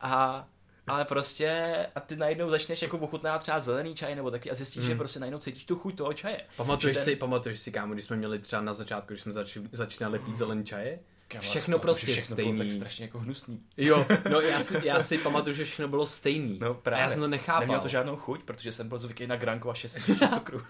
A 0.00 0.46
ale 0.86 1.04
prostě 1.04 1.76
a 1.94 2.00
ty 2.00 2.16
najednou 2.16 2.50
začneš 2.50 2.82
jako 2.82 2.98
ochutnávat 2.98 3.38
třeba 3.42 3.60
zelený 3.60 3.94
čaj 3.94 4.14
nebo 4.14 4.30
taky 4.30 4.50
a 4.50 4.54
zjistíš, 4.54 4.82
Hmm. 4.82 4.88
že 4.88 4.94
prostě 4.98 5.20
najednou 5.20 5.38
cítíš 5.38 5.64
tu 5.64 5.76
chuť 5.76 5.96
toho 5.96 6.12
čaje. 6.12 6.40
Pamatuješ 6.56 6.96
ten- 6.96 7.04
si, 7.04 7.16
pamatuješ 7.16 7.60
si, 7.60 7.72
kámo, 7.72 7.94
když 7.94 8.04
jsme 8.06 8.16
měli 8.16 8.38
třeba 8.38 8.62
na 8.62 8.74
začátku, 8.74 9.06
když 9.08 9.20
jsme 9.20 9.32
začali, 9.32 9.68
začínali 9.72 10.18
pít 10.18 10.36
zelený 10.36 10.64
čaje? 10.64 10.98
Všechno 11.38 11.78
prostě 11.78 12.06
všechno 12.06 12.36
bylo 12.36 12.46
stejný. 12.46 12.58
tak 12.58 12.72
strašně 12.72 13.04
jako 13.04 13.18
hnusný. 13.18 13.62
Jo, 13.76 14.06
no 14.30 14.40
já 14.40 14.60
si, 14.60 14.80
já 14.82 15.02
si 15.02 15.18
pamatuju, 15.18 15.56
že 15.56 15.64
všechno 15.64 15.88
bylo 15.88 16.06
stejný. 16.06 16.58
No 16.58 16.74
právě. 16.74 17.02
A 17.04 17.06
já 17.06 17.10
jsem 17.10 17.20
to 17.20 17.28
nechápal. 17.28 17.60
Nemělo 17.60 17.82
to 17.82 17.88
žádnou 17.88 18.16
chuť, 18.16 18.42
protože 18.42 18.72
jsem 18.72 18.88
byl 18.88 18.98
zvyklý 18.98 19.26
na 19.26 19.36
granko 19.36 19.70
a 19.70 19.74
6 19.74 19.98
cukru. 20.34 20.62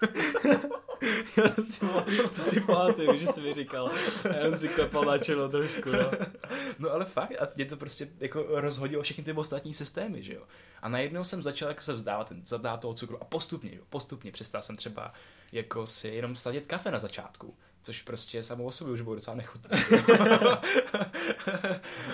to 1.55 1.63
si, 1.69 1.79
to 2.35 2.41
si 2.49 2.59
pamatuju, 2.61 3.17
že 3.19 3.27
jsi 3.27 3.41
mi 3.41 3.53
říkal. 3.53 3.91
A 4.29 4.33
jsem 4.33 4.57
si 4.57 4.67
klepal 4.67 5.05
na 5.05 5.17
čelo 5.17 5.49
trošku, 5.49 5.89
no. 5.91 6.11
No 6.79 6.91
ale 6.91 7.05
fakt, 7.05 7.31
a 7.41 7.47
mě 7.55 7.65
to 7.65 7.77
prostě 7.77 8.07
jako 8.19 8.45
rozhodilo 8.47 9.03
všechny 9.03 9.23
ty 9.23 9.33
ostatní 9.33 9.73
systémy, 9.73 10.23
že 10.23 10.33
jo. 10.33 10.43
A 10.81 10.89
najednou 10.89 11.23
jsem 11.23 11.43
začal 11.43 11.69
jako 11.69 11.81
se 11.81 11.93
vzdávat, 11.93 12.27
ten, 12.29 12.41
vzdávat 12.41 12.81
toho 12.81 12.93
cukru 12.93 13.21
a 13.21 13.25
postupně, 13.25 13.75
jo, 13.75 13.83
postupně 13.89 14.31
přestal 14.31 14.61
jsem 14.61 14.77
třeba 14.77 15.13
jako 15.51 15.87
si 15.87 16.07
jenom 16.07 16.35
sladit 16.35 16.67
kafe 16.67 16.91
na 16.91 16.99
začátku, 16.99 17.55
což 17.87 18.01
prostě 18.01 18.43
samo 18.43 18.63
o 18.63 18.71
sobě 18.71 18.93
už 18.93 19.01
bylo 19.01 19.15
docela 19.15 19.35
nechutné. 19.35 19.77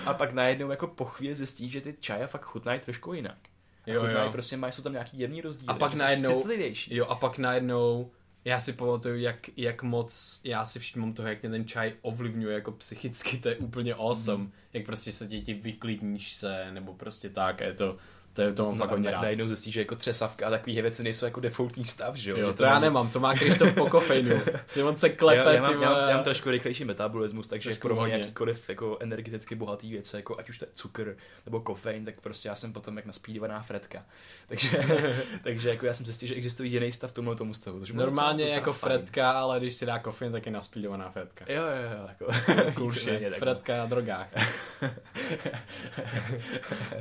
a 0.06 0.14
pak 0.14 0.32
najednou 0.32 0.70
jako 0.70 0.86
po 0.86 1.04
chvíli 1.04 1.34
zjistíš, 1.34 1.72
že 1.72 1.80
ty 1.80 1.94
čaje 2.00 2.26
fakt 2.26 2.44
chutnají 2.44 2.80
trošku 2.80 3.12
jinak. 3.12 3.38
A 3.86 3.90
Jo, 3.90 4.00
chutnají, 4.00 4.26
jo. 4.26 4.32
prostě 4.32 4.56
mají, 4.56 4.72
jsou 4.72 4.82
tam 4.82 4.92
nějaký 4.92 5.18
jemný 5.18 5.40
rozdíly. 5.40 5.68
A 5.68 5.74
pak 5.74 5.94
najednou- 5.94 6.36
citlivější. 6.40 6.94
Jo, 6.96 7.06
a 7.06 7.14
pak 7.14 7.38
najednou 7.38 8.10
já 8.44 8.60
si 8.60 8.72
pamatuju, 8.72 9.16
jak, 9.18 9.36
jak 9.56 9.82
moc 9.82 10.40
já 10.44 10.66
si 10.66 10.78
všimnu 10.78 11.12
toho, 11.12 11.28
jak 11.28 11.42
mě 11.42 11.50
ten 11.50 11.68
čaj 11.68 11.92
ovlivňuje 12.02 12.54
jako 12.54 12.72
psychicky, 12.72 13.38
to 13.38 13.48
je 13.48 13.56
úplně 13.56 13.94
awesome. 13.94 14.42
Mhm. 14.44 14.52
Jak 14.72 14.84
prostě 14.86 15.12
se 15.12 15.26
děti 15.26 15.54
vyklidníš 15.54 16.32
se, 16.34 16.70
nebo 16.72 16.94
prostě 16.94 17.28
tak, 17.30 17.62
a 17.62 17.64
je 17.64 17.74
to, 17.74 17.96
To, 18.34 18.42
je, 18.42 18.52
to 18.52 18.64
mám 18.64 18.72
No, 18.72 18.78
fakt 18.78 18.90
hodně 18.90 19.10
rád. 19.10 19.22
najednou 19.22 19.48
zjistí, 19.48 19.72
že 19.72 19.80
jako 19.80 19.96
třesavka 19.96 20.46
a 20.46 20.50
takové 20.50 20.82
věci 20.82 21.02
nejsou 21.02 21.24
jako 21.24 21.40
defaultní 21.40 21.84
stav, 21.84 22.14
že 22.16 22.30
jo? 22.30 22.36
Jo, 22.38 22.50
Že 22.50 22.56
to 22.56 22.64
já 22.64 22.78
nemám, 22.78 23.10
to 23.10 23.20
má 23.20 23.34
Krištof 23.34 23.72
po 23.74 23.86
kofeinu. 23.90 24.40
Simon 24.66 24.96
se 24.98 25.08
klepe, 25.08 25.38
já, 25.40 25.52
já, 25.52 25.62
mám, 25.62 25.82
já, 25.82 25.90
mám, 25.90 26.08
já 26.08 26.14
mám 26.14 26.24
trošku 26.24 26.50
rychlejší 26.50 26.84
metabolismus, 26.84 27.46
takže 27.46 27.68
Trošku 27.70 27.82
pro 27.88 27.94
mě 27.94 28.00
hodně. 28.02 28.18
jakýkoliv 28.18 28.68
jako 28.68 28.96
energeticky 29.00 29.54
bohatý 29.54 29.90
věci, 29.90 30.16
jako 30.16 30.38
ať 30.38 30.50
už 30.50 30.58
to 30.58 30.64
je 30.64 30.68
cukr 30.74 31.16
nebo 31.46 31.60
kofein, 31.60 32.04
tak 32.04 32.20
prostě 32.20 32.48
já 32.48 32.56
jsem 32.56 32.72
potom 32.72 32.96
jak 32.96 33.06
naspídovaná 33.06 33.62
Fredka. 33.62 34.04
Takže, 34.48 34.78
takže 35.42 35.68
jako 35.68 35.86
já 35.86 35.94
jsem 35.94 36.06
zjistil, 36.06 36.28
že 36.28 36.34
existuje 36.34 36.68
jiný 36.68 36.92
stav 36.92 37.12
tomhle 37.12 37.36
tomu 37.36 37.54
stavu. 37.54 37.80
což 37.80 37.92
Normálně 37.92 38.44
docela- 38.44 38.46
docela 38.46 38.60
jako 38.60 38.72
fajn. 38.72 38.92
Fredka, 38.98 39.30
ale 39.30 39.60
když 39.60 39.74
si 39.74 39.86
dá 39.86 39.98
kofein, 39.98 40.32
tak 40.32 40.46
je 40.46 40.52
naspídovaná 40.52 41.10
Fredka. 41.10 41.44
Jo, 41.48 41.62
jo, 41.62 41.98
jo, 41.98 42.08
jako 42.08 42.26
Cool 42.74 42.88
no. 43.22 43.28
Fredka 43.38 43.76
na 43.76 43.86
drogách. 43.86 44.28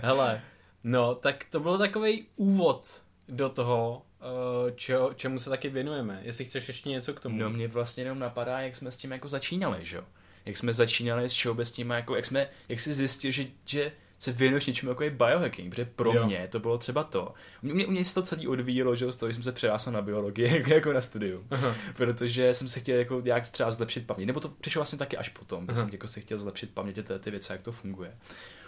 Hele, 0.02 0.42
no, 0.84 1.16
tak 1.16 1.46
to 1.50 1.60
byl 1.60 1.78
takový 1.78 2.26
úvod 2.36 3.02
do 3.30 3.50
toho, 3.50 4.02
eh, 4.22 4.72
čeho, 4.76 5.14
čemu 5.14 5.40
se 5.40 5.50
taky 5.50 5.70
věnujeme. 5.70 6.20
Jestli 6.24 6.46
chceš 6.46 6.68
ještě 6.68 6.90
něco 6.90 7.14
k 7.14 7.20
tomu. 7.20 7.38
No 7.38 7.50
mě 7.50 7.68
vlastně 7.68 8.04
jenom 8.04 8.20
napadá, 8.20 8.60
jak 8.60 8.76
jsme 8.76 8.92
s 8.92 8.98
tím 8.98 9.12
jako 9.12 9.28
začínali, 9.28 9.86
že 9.86 9.98
jo? 9.98 10.04
Jak 10.46 10.58
jsme 10.58 10.74
začínali 10.74 11.30
s 11.30 11.34
všeobecným, 11.34 11.90
jako 11.90 12.16
jak 12.16 12.26
jsme, 12.26 12.48
jak 12.70 12.80
jsi 12.80 12.94
zjistil, 12.94 13.32
že, 13.32 13.46
že 13.66 13.92
se 14.20 14.32
věnuješ 14.32 14.66
něčemu 14.66 14.92
jako 14.92 15.04
je 15.04 15.10
biohacking, 15.10 15.70
protože 15.70 15.86
pro 15.86 16.14
Jo. 16.14 16.26
mě 16.26 16.48
to 16.52 16.60
bylo 16.60 16.78
třeba 16.78 17.04
to. 17.04 17.34
U 17.64 17.68
mě, 17.68 17.86
u 17.86 17.92
mě 17.92 18.06
se 18.06 18.14
to 18.14 18.22
celý 18.22 18.48
odvíjelo, 18.48 18.96
že 18.96 19.06
jo, 19.06 19.12
z 19.12 19.16
toho, 19.16 19.30
že 19.30 19.34
jsem 19.34 19.44
se 19.44 19.52
přihlásil 19.52 19.94
na 19.94 20.02
biologii 20.02 20.48
jako, 20.58 20.74
jako 20.74 20.94
na 20.94 21.02
studium. 21.02 21.48
Aha. 21.52 21.76
Protože 21.96 22.54
jsem 22.54 22.70
si 22.70 22.80
chtěl 22.80 22.98
jako 22.98 23.22
nějak 23.22 23.50
třeba 23.50 23.72
zlepšit 23.72 24.08
paměť. 24.08 24.28
Nebo 24.28 24.40
to 24.40 24.50
přišlo 24.50 24.80
vlastně 24.80 25.00
taky 25.00 25.18
až 25.18 25.30
potom, 25.30 25.68
že 25.70 25.76
jsem 25.78 25.90
jako 25.92 26.08
si 26.08 26.22
chtěl 26.22 26.40
zlepšit 26.40 26.74
paměť 26.74 26.96
ty, 26.96 27.20
ty 27.20 27.32
věci, 27.32 27.52
jak 27.52 27.62
to 27.62 27.72
funguje. 27.72 28.18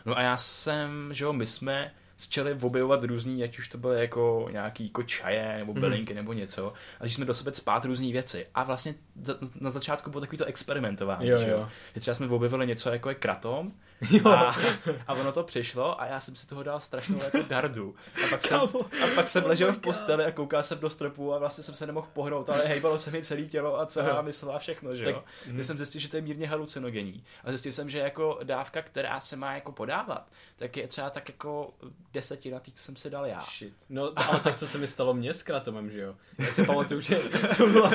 No 0.05 0.17
a 0.17 0.21
já 0.21 0.37
jsem, 0.37 1.09
že 1.13 1.23
jo, 1.23 1.33
my 1.33 1.47
jsme 1.47 1.91
začali 2.19 2.57
objevovat 2.61 3.03
různý, 3.03 3.43
ať 3.43 3.59
už 3.59 3.67
to 3.67 3.77
byly 3.77 3.99
jako 3.99 4.47
nějaký 4.51 4.83
jako 4.85 5.03
čaje 5.03 5.55
nebo 5.57 5.71
Mhm. 5.73 5.81
bylinky 5.81 6.13
nebo 6.13 6.33
něco, 6.33 6.73
a 6.99 7.07
že 7.07 7.15
jsme 7.15 7.25
do 7.25 7.33
sebe 7.33 7.51
spát 7.55 7.85
různé 7.85 8.11
věci. 8.11 8.47
A 8.55 8.63
vlastně 8.63 8.95
na 9.61 9.69
začátku 9.69 10.09
bylo 10.09 10.21
takový 10.21 10.37
to 10.37 10.45
experimentování, 10.45 11.27
Jo, 11.27 11.37
že 11.37 11.49
jo. 11.49 11.57
jo. 11.57 11.69
Že 11.93 11.99
třeba 12.01 12.15
jsme 12.15 12.27
objevili 12.27 12.67
něco 12.67 12.89
jako 12.89 13.09
je 13.09 13.15
kratom 13.15 13.71
Jo. 14.11 14.27
a, 14.29 14.55
a 15.07 15.13
ono 15.13 15.31
to 15.31 15.43
přišlo 15.43 16.01
a 16.01 16.05
já 16.05 16.19
jsem 16.19 16.35
si 16.35 16.47
toho 16.47 16.63
dal 16.63 16.79
strašnou 16.79 17.19
jako 17.23 17.37
dardu. 17.49 17.95
A 18.25 18.27
pak 18.29 18.43
jsem, 18.43 18.59
a 19.03 19.07
pak 19.15 19.27
jsem 19.27 19.45
ležel 19.45 19.73
v 19.73 19.77
posteli 19.77 20.25
a 20.25 20.31
koukal 20.31 20.63
jsem 20.63 20.79
do 20.79 20.89
stropu 20.89 21.33
a 21.33 21.37
vlastně 21.37 21.63
jsem 21.63 21.75
se 21.75 21.87
nemohl 21.87 22.07
pohnout, 22.13 22.49
ale 22.49 22.65
hejbalo 22.65 22.99
se 22.99 23.11
mi 23.11 23.23
celé 23.23 23.41
tělo 23.41 23.79
a 23.79 23.85
celá 23.85 24.21
mysl 24.21 24.51
a 24.51 24.59
všechno, 24.59 24.95
že 24.95 25.03
jo. 25.03 25.11
Tak- 25.13 25.55
Tak, 25.55 25.63
jsem 25.63 25.77
zjistil, 25.77 26.01
že 26.01 26.09
to 26.09 26.15
je 26.15 26.21
mírně 26.21 26.47
halucinogenní. 26.47 27.23
A 27.43 27.49
zjistil 27.49 27.71
jsem, 27.71 27.89
že 27.89 27.99
jako 27.99 28.39
dávka, 28.43 28.81
která 28.81 29.19
se 29.19 29.35
má 29.35 29.53
jako 29.55 29.71
podávat, 29.71 30.27
tak 30.55 30.77
je 30.77 30.87
třeba 30.87 31.09
tak 31.09 31.29
jako 31.29 31.73
desetina 32.13 32.59
tý, 32.59 32.71
co 32.71 32.83
jsem 32.83 32.95
si 32.95 33.09
dal 33.09 33.25
já. 33.25 33.41
Shit. 33.57 33.73
No, 33.89 34.11
ale 34.15 34.39
tak 34.39 34.55
co 34.55 34.67
se 34.67 34.77
mi 34.77 34.87
stalo 34.87 35.13
mně 35.13 35.33
s 35.33 35.43
kratomem, 35.43 35.89
že 35.91 35.99
jo? 36.01 36.15
Já 36.37 36.51
si 36.51 36.65
pamatuju, 36.65 37.01
že 37.01 37.15
to 37.57 37.67
bylo, 37.67 37.89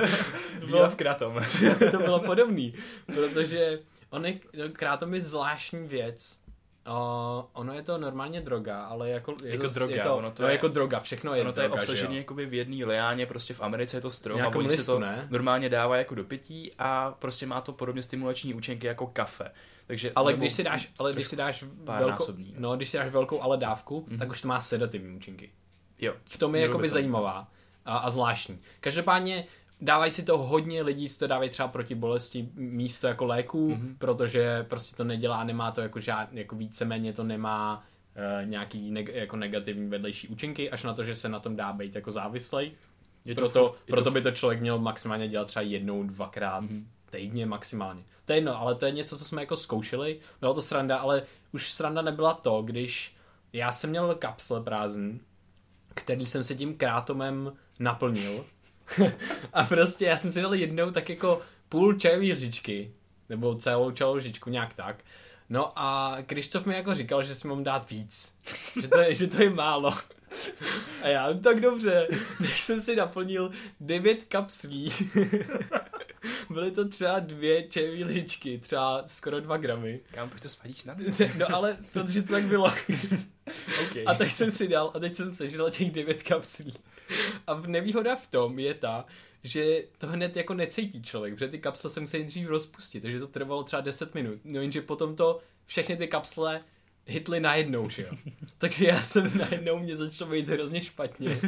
to 0.61 0.67
bylo, 0.67 0.91
v 0.91 0.95
kratom. 0.95 1.41
to 1.91 1.99
bylo 1.99 2.21
podobný, 2.21 2.75
protože 3.07 3.79
on 4.11 4.27
je, 4.27 4.39
krátom 4.73 5.15
je 5.15 5.23
zvláštní 5.23 5.89
věc. 5.89 6.41
Uh, 6.89 7.45
ono 7.53 7.75
je 7.75 7.83
to 7.83 7.99
normálně 7.99 8.41
droga, 8.41 8.81
ale 8.81 9.11
jako, 9.11 9.35
je 9.45 9.51
Jako 9.51 9.69
to, 9.69 9.75
droga, 9.75 9.95
je 9.95 10.03
to, 10.03 10.17
ono 10.17 10.31
to 10.31 10.43
no, 10.43 10.49
je- 10.49 10.53
jako 10.53 10.69
droga, 10.69 11.01
všechno 11.01 11.35
je 11.35 11.43
Ono 11.43 11.53
to 11.53 11.61
je 11.61 11.69
droga, 11.69 11.83
že 11.83 11.91
obsažené 11.91 12.17
jakoby 12.17 12.47
v 12.47 12.55
jedné 12.55 12.85
liáně, 12.85 13.27
prostě 13.27 13.55
v 13.55 13.61
Americe 13.61 13.97
je 13.97 14.01
to 14.01 14.11
strom 14.11 14.37
Nějakém 14.37 14.57
a 14.57 14.59
oni 14.59 14.69
listu, 14.69 14.93
to 14.93 14.99
ne? 14.99 15.27
normálně 15.31 15.69
dává 15.69 15.97
jako 15.97 16.15
do 16.15 16.25
pití 16.25 16.73
a 16.79 17.15
prostě 17.19 17.47
má 17.47 17.61
to 17.61 17.73
podobně 17.73 18.03
stimulační 18.03 18.55
účinky 18.55 18.87
jako 18.87 19.07
kafe. 19.07 19.51
Takže, 19.87 20.13
Ale 20.15 20.33
když 20.33 20.53
si 20.53 20.65
dáš, 20.65 20.93
ale 20.99 21.13
když 21.13 21.27
si 21.27 21.37
dáš 21.37 21.63
velkou, 21.63 21.85
párnásobný, 21.85 22.55
no. 22.59 22.77
když 22.77 22.89
si 22.89 22.97
dáš 22.97 23.11
velkou 23.11 23.43
ale 23.43 23.57
dávku, 23.57 24.07
mm-hmm. 24.09 24.19
tak 24.19 24.31
už 24.31 24.41
to 24.41 24.49
má 24.49 24.61
sedativní 24.61 25.17
účinky. 25.17 25.53
Jo. 25.99 26.15
V 26.25 26.39
tom 26.39 26.55
je 26.55 26.63
jakoby 26.63 26.83
by 26.83 26.89
to. 26.89 26.93
zajímavá 26.95 27.49
a, 27.85 27.97
a 27.97 28.11
zvláštní. 28.11 28.61
Každopádně 28.81 29.45
dávají 29.81 30.13
si 30.13 30.23
to 30.23 30.39
hodně 30.39 30.83
lidí, 30.83 31.09
si 31.09 31.19
to 31.19 31.27
dávají 31.27 31.51
třeba 31.51 31.69
proti 31.69 31.95
bolesti 31.95 32.49
místo 32.55 33.07
jako 33.07 33.25
léků, 33.25 33.71
mm-hmm. 33.71 33.95
protože 33.99 34.67
prostě 34.69 34.97
to 34.97 35.05
nedělá, 35.05 35.45
nemá 35.45 35.71
to 35.71 35.81
jako 35.81 36.01
žád, 36.01 36.33
jako 36.33 36.57
víceméně 36.57 37.13
to 37.13 37.25
nemá 37.25 37.85
uh, 38.43 38.49
nějaký 38.49 38.93
neg- 38.93 39.15
jako 39.15 39.37
negativní 39.37 39.89
vedlejší 39.89 40.29
účinky, 40.29 40.71
až 40.71 40.83
na 40.83 40.95
to, 40.95 41.05
že 41.05 41.15
se 41.15 41.29
na 41.29 41.41
tom 41.41 41.57
dá 41.57 41.73
být 41.73 41.95
jako 41.95 42.13
závislej. 42.13 42.73
Je 43.25 43.35
to 43.35 43.41
proto, 43.41 43.61
je 43.61 43.87
to 43.87 43.93
proto 43.93 44.11
by 44.11 44.23
to 44.23 44.31
člověk 44.31 44.61
měl 44.61 44.79
maximálně 44.79 45.29
dělat 45.29 45.49
třeba 45.49 45.63
jednou, 45.63 46.03
dvakrát 46.03 46.65
mm-hmm. 46.65 46.85
týdně 47.11 47.47
maximálně. 47.47 48.03
To 48.25 48.33
je 48.33 48.37
jedno, 48.37 48.61
ale 48.61 48.75
to 48.75 48.87
je 48.87 48.93
něco, 48.93 49.19
co 49.19 49.25
jsme 49.25 49.43
jako 49.43 49.57
zkoušeli, 49.57 50.21
bylo 50.41 50.55
to 50.55 50.63
sranda, 50.63 50.99
ale 50.99 51.23
už 51.53 51.73
sranda 51.73 52.03
nebyla 52.03 52.35
to, 52.35 52.63
když 52.63 53.17
já 53.53 53.73
jsem 53.73 53.91
měl 53.91 54.15
kapsle 54.15 54.63
prázdný, 54.63 55.21
který 55.95 56.27
jsem 56.27 56.45
se 56.45 56.55
tím 56.55 56.77
krátomem 56.77 57.53
naplnil 57.81 58.45
a 59.53 59.65
prostě 59.65 60.05
já 60.05 60.19
jsem 60.19 60.33
si 60.33 60.43
dal 60.43 60.55
jednou 60.55 60.91
tak 60.91 61.09
jako 61.09 61.41
půl 61.69 61.95
čajové 61.95 62.33
lžičky, 62.33 62.91
nebo 63.29 63.55
celou 63.55 63.91
čajovou 63.91 64.17
lžičku, 64.17 64.51
nějak 64.51 64.75
tak. 64.75 64.97
No 65.49 65.73
a 65.77 66.19
Krištof 66.27 66.67
mi 66.67 66.75
jako 66.75 66.95
říkal, 66.95 67.23
že 67.23 67.35
si 67.35 67.49
mám 67.49 67.65
dát 67.65 67.91
víc, 67.91 68.39
že 68.81 68.89
to 68.89 68.99
je, 68.99 69.15
že 69.15 69.27
to 69.27 69.43
je 69.43 69.51
málo. 69.51 69.95
A 71.03 71.09
já, 71.09 71.33
"No 71.33 71.41
tak 71.41 71.61
dobře, 71.61 72.07
tak 72.39 72.57
jsem 72.57 72.81
si 72.81 72.97
naplnil 72.97 73.51
devět 73.81 74.25
kapslí. 74.25 74.93
Byly 76.51 76.71
to 76.71 76.89
třeba 76.89 77.19
dvě 77.19 77.63
čajové 77.63 78.05
lžičky, 78.05 78.59
třeba 78.59 79.03
skoro 79.07 79.41
dva 79.41 79.57
gramy. 79.57 80.01
Kam, 80.11 80.29
proč 80.31 80.43
to 80.43 80.49
svadíš 80.49 80.85
na 80.85 80.97
No 81.39 81.55
ale, 81.55 81.77
protože 81.93 82.23
to 82.23 82.33
tak 82.33 82.45
bylo. 82.45 82.73
okay. 83.87 84.05
A 84.07 84.15
tak 84.15 84.31
jsem 84.31 84.53
si 84.53 84.69
dal, 84.69 84.91
a 84.95 84.99
teď 84.99 85.17
jsem 85.17 85.33
sežral 85.33 85.71
těch 85.71 85.91
devět 85.91 86.23
kapslí. 86.23 86.75
A 87.47 87.55
v 87.55 87.67
nevýhoda 87.67 88.17
v 88.17 88.27
tom 88.27 88.59
je 88.59 88.75
ta, 88.75 89.05
že 89.45 89.83
to 89.99 90.07
hned 90.07 90.37
jako 90.37 90.55
necítí 90.55 91.03
člověk, 91.03 91.35
protože 91.35 91.49
ty 91.49 91.59
kapsle 91.59 91.91
se 91.91 92.01
musí 92.01 92.19
nejdřív 92.19 92.49
rozpustit, 92.49 93.01
takže 93.03 93.21
to 93.21 93.27
trvalo 93.27 93.63
třeba 93.63 93.83
10 93.83 94.15
minut. 94.15 94.39
No 94.45 94.61
jenže 94.61 94.83
potom 94.83 95.17
to 95.17 95.41
všechny 95.67 95.97
ty 95.97 96.09
kapsle 96.09 96.61
hitly 97.07 97.41
najednou, 97.41 97.89
že 97.89 98.03
jo. 98.03 98.09
Takže 98.59 98.87
já 98.87 99.03
jsem 99.03 99.39
najednou, 99.39 99.79
mě 99.79 99.97
začalo 99.97 100.31
být 100.31 100.49
hrozně 100.49 100.83
špatně. 100.83 101.39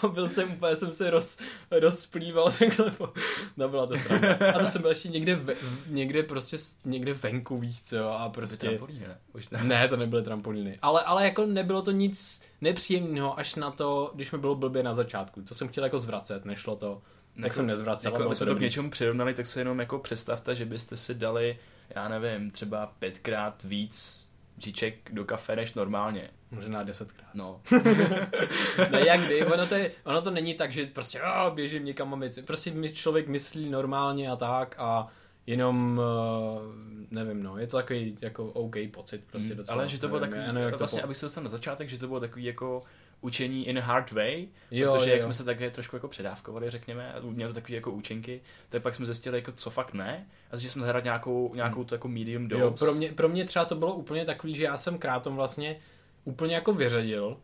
A 0.00 0.08
byl 0.08 0.28
jsem 0.28 0.52
úplně, 0.52 0.76
jsem 0.76 0.92
se 0.92 1.10
roz, 1.10 1.38
rozplýval 1.70 2.52
takhle. 2.58 2.90
po- 2.90 3.12
No 3.56 3.68
byla 3.68 3.86
to 3.86 3.96
sranda. 3.98 4.38
A 4.54 4.58
to 4.58 4.66
jsem 4.66 4.80
byl 4.82 4.90
ještě 4.90 5.08
někde, 5.08 5.34
ve, 5.36 5.54
někde 5.86 6.22
prostě, 6.22 6.56
někde 6.84 7.14
venku, 7.14 7.58
víš 7.58 7.82
co, 7.82 8.12
a 8.12 8.28
prostě... 8.28 8.66
Trampolíny, 8.66 9.00
ne? 9.08 9.18
Už 9.34 9.48
ne. 9.48 9.64
Ne, 9.64 9.88
to 9.88 9.96
nebyly 9.96 10.22
trampolíny. 10.22 10.78
Ale, 10.82 11.02
ale 11.02 11.24
jako 11.24 11.46
nebylo 11.46 11.82
to 11.82 11.90
nic 11.90 12.40
nepříjemného 12.60 13.38
až 13.38 13.54
na 13.54 13.70
to, 13.70 14.10
když 14.14 14.32
mi 14.32 14.38
bylo 14.38 14.54
blbě 14.54 14.82
na 14.82 14.94
začátku. 14.94 15.42
To 15.42 15.54
jsem 15.54 15.68
chtěl 15.68 15.84
jako 15.84 15.98
zvracet, 15.98 16.44
nešlo 16.44 16.76
to. 16.76 17.02
Tak 17.36 17.44
Jako- 17.44 17.56
jsem 17.56 17.66
nezvracel. 17.66 18.12
Jako, 18.12 18.24
aby 18.24 18.34
jsme 18.34 18.46
to 18.46 18.54
k 18.54 18.60
něčemu 18.60 18.90
přirovnali, 18.90 19.34
tak 19.34 19.46
se 19.46 19.60
jenom 19.60 19.78
jako 19.80 19.98
představte, 19.98 20.54
že 20.54 20.64
byste 20.64 20.96
si 20.96 21.14
dali, 21.14 21.58
já 21.90 22.08
nevím, 22.08 22.50
třeba 22.50 22.92
pětkrát 22.98 23.62
víc 23.64 24.24
říček 24.58 24.94
do 25.12 25.24
kafe 25.24 25.56
než 25.56 25.74
normálně. 25.74 26.30
Možná 26.50 26.82
desetkrát. 26.82 27.34
No. 27.34 27.60
Ne, 28.90 29.06
jak 29.06 29.20
kdy, 29.20 29.44
ono 29.44 29.66
to, 29.66 29.74
je, 29.74 29.90
ono 30.04 30.22
to 30.22 30.30
není 30.30 30.54
tak, 30.54 30.72
že 30.72 30.86
prostě 30.86 31.20
oh, 31.22 31.54
běžím 31.54 31.84
někam 31.84 32.14
a 32.14 32.16
věci. 32.16 32.42
Prostě 32.42 32.70
my- 32.70 32.92
člověk 32.92 33.28
myslí 33.28 33.70
normálně 33.70 34.30
a 34.30 34.36
tak 34.36 34.74
a 34.78 35.08
jenom, 35.48 35.98
uh, 35.98 36.62
nevím, 37.10 37.42
no, 37.42 37.58
je 37.58 37.66
to 37.66 37.76
takový 37.76 38.18
jako 38.20 38.44
OK 38.44 38.76
pocit 38.90 39.24
prostě 39.26 39.54
docela. 39.54 39.74
Mm, 39.74 39.80
Ale 39.80 39.88
že 39.88 39.98
to 39.98 40.08
bylo 40.08 40.20
Nevím, 40.20 40.34
takový, 40.34 40.46
nevím, 40.54 40.62
jak 40.62 40.74
to 40.74 40.78
vlastně, 40.78 41.00
po- 41.00 41.04
abych 41.04 41.16
se 41.16 41.26
dostal 41.26 41.44
na 41.44 41.50
začátek, 41.50 41.88
že 41.88 41.98
to 41.98 42.06
bylo 42.06 42.20
takový 42.20 42.44
jako 42.44 42.82
učení 43.20 43.68
in 43.68 43.78
a 43.78 43.82
hard 43.82 44.12
way, 44.12 44.48
Jo, 44.70 44.92
protože 44.92 45.10
jo, 45.10 45.14
jak 45.14 45.22
jsme 45.22 45.34
se 45.34 45.44
také 45.44 45.70
trošku 45.70 45.96
jako 45.96 46.08
předávkovali, 46.08 46.70
řekněme, 46.70 47.12
a 47.12 47.20
mělo 47.20 47.50
to 47.50 47.54
takový 47.54 47.74
jako 47.74 47.90
účinky, 47.90 48.40
tak 48.68 48.82
pak 48.82 48.94
jsme 48.94 49.06
zjistili, 49.06 49.38
jako 49.38 49.52
co 49.52 49.70
fakt 49.70 49.94
ne, 49.94 50.26
a 50.50 50.56
začali 50.56 50.70
jsme 50.70 50.84
hledat 50.84 51.04
nějakou, 51.04 51.54
nějakou 51.54 51.84
tu 51.84 51.94
jako 51.94 52.08
medium 52.08 52.48
dose. 52.48 52.62
Jo, 52.62 52.70
pro 52.70 52.94
mě, 52.94 53.12
pro 53.12 53.28
mě 53.28 53.44
třeba 53.44 53.64
to 53.64 53.74
bylo 53.74 53.94
úplně 53.94 54.24
takový, 54.24 54.56
že 54.56 54.64
já 54.64 54.76
jsem 54.76 54.98
krátom 54.98 55.36
vlastně 55.36 55.76
úplně 56.24 56.54
jako 56.54 56.72
vyřadil, 56.72 57.36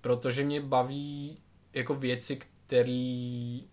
protože 0.00 0.44
mě 0.44 0.60
baví 0.60 1.38
jako 1.72 1.94
věci, 1.94 2.38
který 2.66 3.64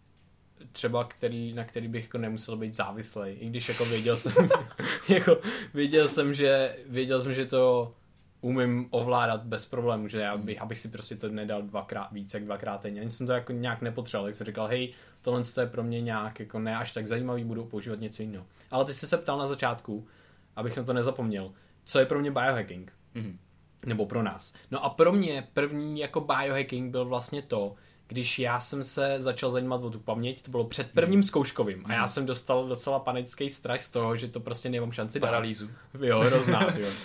třeba 0.72 1.04
který, 1.04 1.54
na 1.54 1.64
který 1.64 1.88
bych 1.88 2.04
jako 2.04 2.18
nemusel 2.18 2.58
být 2.58 2.76
závislý, 2.76 3.30
i 3.32 3.50
když 3.50 3.70
jako 3.70 3.86
věděl 3.86 4.18
jsem, 4.18 4.34
jako 5.10 5.42
věděl 5.74 6.08
jsem, 6.08 6.34
že 6.34 6.78
věděl 6.86 7.22
jsem, 7.22 7.34
že 7.34 7.46
to 7.46 7.94
umím 8.42 8.88
ovládat 8.90 9.44
bez 9.44 9.66
problémů, 9.66 10.08
že 10.08 10.20
já 10.20 10.38
bych, 10.38 10.62
abych 10.62 10.80
si 10.80 10.88
prostě 10.88 11.16
to 11.16 11.30
nedal 11.30 11.62
dvakrát 11.62 12.12
víc 12.12 12.34
jak 12.34 12.44
dvakrát 12.44 12.84
denně. 12.84 13.02
Ani 13.02 13.12
jsem 13.12 13.28
to 13.28 13.34
jako 13.34 13.52
nějak 13.52 13.82
nepotřeboval, 13.82 14.28
tak 14.28 14.36
jsem 14.36 14.46
říkal, 14.46 14.68
hej, 14.68 14.94
tohle 15.22 15.44
to 15.44 15.62
je 15.62 15.68
pro 15.68 15.84
mě 15.84 16.02
nějak 16.02 16.40
jako 16.40 16.60
ne 16.60 16.78
až 16.78 16.92
tak 16.92 17.08
zajímavý, 17.08 17.44
budu 17.44 17.66
používat 17.66 18.00
něco 18.00 18.22
jiného. 18.22 18.46
Ale 18.72 18.86
ty 18.86 18.94
jsi 18.94 19.08
se 19.08 19.18
ptal 19.18 19.38
na 19.38 19.48
začátku, 19.48 20.08
abych 20.56 20.78
na 20.78 20.84
to 20.84 20.94
nezapomněl, 20.94 21.52
co 21.86 22.00
je 22.00 22.06
pro 22.06 22.20
mě 22.20 22.32
biohacking? 22.32 22.92
Mhm. 23.14 23.40
Nebo 23.86 24.06
pro 24.06 24.24
nás. 24.24 24.56
No 24.72 24.86
a 24.86 24.90
pro 24.90 25.12
mě 25.12 25.48
první 25.54 26.00
jako 26.00 26.22
biohacking 26.22 26.92
byl 26.92 27.06
vlastně 27.06 27.42
to, 27.42 27.76
když 28.08 28.40
já 28.40 28.60
jsem 28.60 28.84
se 28.84 29.16
začal 29.18 29.52
zajímat 29.52 29.84
o 29.84 29.90
tu 29.90 30.00
paměť, 30.00 30.42
to 30.42 30.52
bylo 30.52 30.64
před 30.64 30.92
prvním 30.92 31.24
zkouškovým 31.24 31.86
a 31.86 31.94
já 31.94 32.08
jsem 32.08 32.26
dostal 32.26 32.68
docela 32.68 33.00
panický 33.00 33.50
strach 33.50 33.84
z 33.84 33.90
toho, 33.90 34.16
že 34.16 34.28
to 34.28 34.40
prostě 34.40 34.70
nemám 34.70 34.92
šanci 34.92 35.20
dát. 35.20 35.28
Paralýzu. 35.28 35.70
Jo, 36.02 36.20
hrozná, 36.20 36.74
jo. 36.78 36.88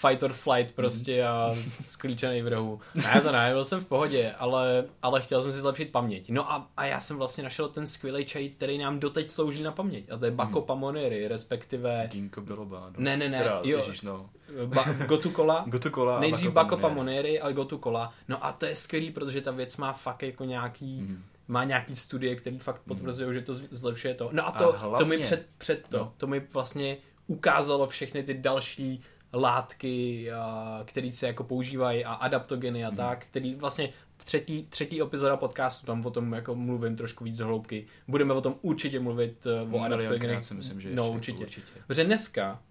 fight 0.00 0.22
or 0.22 0.32
flight 0.32 0.74
prostě 0.74 1.24
a 1.26 1.54
sklíčený 1.80 2.42
v 2.42 2.48
rohu. 2.48 2.80
Ne, 2.94 3.20
to 3.20 3.32
ne, 3.32 3.50
byl 3.52 3.64
jsem 3.64 3.80
v 3.80 3.84
pohodě, 3.86 4.32
ale, 4.38 4.84
ale 5.02 5.22
chtěl 5.22 5.42
jsem 5.42 5.52
si 5.52 5.60
zlepšit 5.60 5.92
paměť. 5.92 6.30
No 6.30 6.52
a, 6.52 6.68
a 6.76 6.84
já 6.84 7.00
jsem 7.00 7.16
vlastně 7.16 7.44
našel 7.44 7.68
ten 7.68 7.86
skvělý 7.86 8.24
čaj, 8.24 8.48
který 8.48 8.78
nám 8.78 8.98
doteď 9.00 9.30
slouží 9.30 9.62
na 9.62 9.72
paměť. 9.72 10.10
A 10.10 10.16
to 10.18 10.24
je 10.24 10.30
Bako 10.30 10.60
Pamonery, 10.62 11.28
respektive... 11.28 12.08
Ginkgo 12.12 12.40
biloba. 12.40 12.80
No. 12.86 12.92
Ne, 12.96 13.16
ne, 13.16 13.28
ne, 13.28 13.38
Teda, 13.38 13.60
jo. 13.64 13.78
ježiš, 13.78 14.02
no. 14.02 14.30
Ba, 14.66 14.84
Gotu 15.06 15.30
Cola. 15.30 15.64
Gotu 15.68 15.90
Cola 15.90 16.16
a 16.16 16.20
Nejdřív 16.20 16.50
Bako 16.50 16.76
Bako 16.76 16.80
Pamonery. 16.82 17.16
Pamonery 17.22 17.40
a 17.40 17.52
Gotu 17.52 17.78
Cola. 17.78 18.12
No 18.28 18.44
a 18.46 18.52
to 18.52 18.66
je 18.66 18.76
skvělý, 18.76 19.10
protože 19.10 19.40
ta 19.40 19.50
věc 19.50 19.76
má 19.76 19.92
fakt 19.92 20.22
jako 20.22 20.44
nějaký... 20.44 21.00
Mhm. 21.00 21.22
Má 21.50 21.64
nějaký 21.64 21.96
studie, 21.96 22.36
které 22.36 22.58
fakt 22.58 22.80
potvrzují, 22.88 23.34
že 23.34 23.40
to 23.42 23.54
zlepšuje 23.54 24.14
to. 24.14 24.28
No 24.32 24.46
a 24.46 24.50
A 24.50 24.58
to, 24.58 24.72
hlavně- 24.78 24.98
to 24.98 25.06
mi 25.06 25.18
před, 25.18 25.46
před 25.58 25.88
to, 25.88 25.96
No. 25.98 26.12
to 26.16 26.26
mi 26.26 26.42
vlastně 26.52 26.96
ukázalo 27.26 27.86
všechny 27.86 28.22
ty 28.22 28.34
další 28.34 29.02
látky, 29.32 30.32
a, 30.32 30.82
které 30.84 31.12
se 31.12 31.26
jako 31.26 31.44
používají 31.44 32.04
a 32.04 32.12
adaptogeny 32.12 32.84
a 32.84 32.90
tak, 32.90 33.26
který 33.26 33.54
vlastně 33.54 33.92
třetí, 34.16 34.66
třetí 34.70 35.02
epizoda 35.02 35.36
podcastu, 35.36 35.86
tam 35.86 36.06
o 36.06 36.10
tom 36.10 36.32
jako 36.32 36.54
mluvím 36.54 36.96
trošku 36.96 37.24
víc 37.24 37.38
hloubky. 37.38 37.86
Budeme 38.08 38.34
o 38.34 38.40
tom 38.40 38.54
určitě 38.62 39.00
mluvit 39.00 39.46
eh, 39.46 39.76
o 39.76 39.80
adaptogenech. 39.80 40.44
si 40.44 40.54
myslím, 40.54 40.80
že 40.80 40.94
no, 40.94 41.12
určitě. 41.12 41.38
určitě. 41.38 41.72
Protože 41.86 42.04
dneska, 42.04 42.62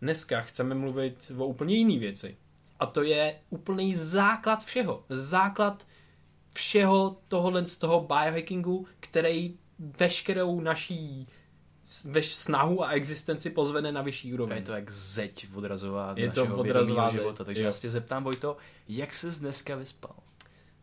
dneska 0.00 0.40
chceme 0.40 0.74
mluvit 0.74 1.32
o 1.36 1.46
úplně 1.46 1.76
jiné 1.76 1.98
věci. 1.98 2.36
A 2.80 2.86
to 2.86 3.02
je 3.02 3.36
úplný 3.50 3.96
základ 3.96 4.64
všeho. 4.64 5.04
Základ 5.08 5.86
všeho 6.54 7.16
tohohle 7.28 7.66
z 7.66 7.78
toho 7.78 8.00
biohackingu, 8.00 8.86
který 9.00 9.56
veškerou 9.78 10.60
naší 10.60 11.28
veš 12.04 12.34
snahu 12.34 12.84
a 12.84 12.90
existenci 12.90 13.50
pozvene 13.50 13.92
na 13.92 14.02
vyšší 14.02 14.28
A 14.28 14.30
je 14.30 14.34
úroveň. 14.34 14.64
to 14.64 14.72
jak 14.72 14.90
zeď 14.90 15.46
odrazová 15.54 16.14
Je 16.16 16.30
to 16.30 16.40
našeho 16.40 16.58
odrazová 16.58 17.10
života. 17.10 17.44
Takže 17.44 17.62
jo. 17.62 17.66
já 17.66 17.72
se 17.72 17.80
tě 17.80 17.90
zeptám, 17.90 18.24
Vojto, 18.24 18.56
jak 18.88 19.14
ses 19.14 19.38
dneska 19.38 19.76
vyspal? 19.76 20.16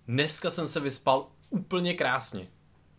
Dneska 0.08 0.50
jsem 0.50 0.68
se 0.68 0.80
vyspal 0.80 1.28
úplně 1.50 1.94
krásně. 1.94 2.48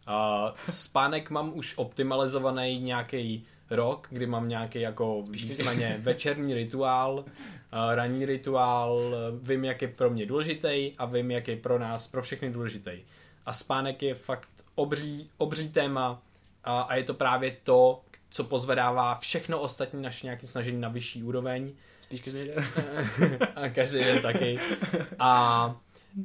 A 0.07 0.53
spánek 0.69 1.31
mám 1.31 1.53
už 1.55 1.75
optimalizovaný 1.77 2.81
nějaký 2.81 3.47
rok, 3.71 4.07
kdy 4.11 4.27
mám 4.27 4.49
nějaký 4.49 4.81
jako 4.81 5.25
víceméně 5.31 6.01
večerní 6.03 6.55
rituál, 6.55 7.25
a 7.73 7.95
ranní 7.95 8.27
rituál, 8.27 9.15
vím, 9.43 9.65
jak 9.65 9.83
je 9.83 9.89
pro 9.89 10.11
mě 10.11 10.27
důležitý 10.27 10.93
a 10.99 11.05
vím, 11.05 11.31
jak 11.31 11.49
je 11.49 11.57
pro 11.57 11.79
nás, 11.79 12.09
pro 12.09 12.23
všechny 12.23 12.51
důležitý. 12.51 12.91
A 13.47 13.53
spánek 13.53 14.03
je 14.03 14.15
fakt 14.15 14.49
obří, 14.75 15.31
obří 15.39 15.69
téma 15.69 16.23
a, 16.65 16.81
a 16.81 16.95
je 16.95 17.03
to 17.05 17.15
právě 17.15 17.57
to, 17.63 18.03
co 18.31 18.45
pozvedává 18.45 19.15
všechno 19.19 19.61
ostatní 19.61 20.03
naše 20.03 20.27
nějaké 20.27 20.47
snažení 20.47 20.81
na 20.81 20.89
vyšší 20.89 21.23
úroveň 21.23 21.73
Spíš 22.03 22.21
každý 22.21 22.41
den? 22.45 22.65
a 23.57 23.69
každý 23.69 23.99
den 23.99 24.23
taky. 24.23 24.59
A, 25.19 25.77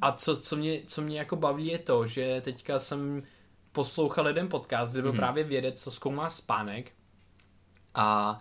a 0.02 0.12
co, 0.12 0.38
co, 0.38 0.56
mě, 0.56 0.80
co 0.88 1.02
mě 1.02 1.20
jako 1.20 1.36
baví 1.36 1.68
je 1.68 1.78
to, 1.80 2.08
že 2.08 2.42
teďka 2.42 2.80
jsem 2.80 3.24
poslouchal 3.72 4.28
jeden 4.28 4.50
podcast, 4.50 4.94
kde 4.94 5.02
byl 5.02 5.12
Mhm. 5.12 5.18
právě 5.20 5.44
vědec, 5.44 5.84
co 5.84 5.92
zkoumá 5.92 6.30
spánek 6.30 6.92
a 7.96 8.40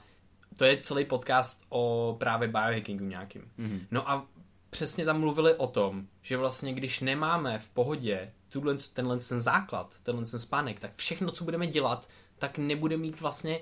to 0.58 0.64
je 0.64 0.76
celý 0.76 1.04
podcast 1.04 1.64
o 1.68 2.16
právě 2.20 2.48
biohackingu 2.48 3.04
nějakým. 3.04 3.42
Mhm. 3.56 3.86
No 3.90 4.10
a 4.10 4.26
přesně 4.70 5.04
tam 5.04 5.20
mluvili 5.20 5.54
o 5.54 5.66
tom, 5.66 6.06
že 6.22 6.36
vlastně 6.36 6.72
když 6.72 7.00
nemáme 7.00 7.58
v 7.58 7.68
pohodě 7.68 8.32
tuhle, 8.48 8.76
tenhle 8.92 9.18
ten 9.18 9.40
základ, 9.40 9.94
tenhle 10.02 10.24
ten 10.26 10.40
spánek, 10.40 10.80
tak 10.80 10.94
všechno, 10.96 11.32
co 11.32 11.44
budeme 11.44 11.66
dělat, 11.66 12.08
tak 12.38 12.58
nebude 12.58 12.96
mít 12.96 13.20
vlastně 13.20 13.60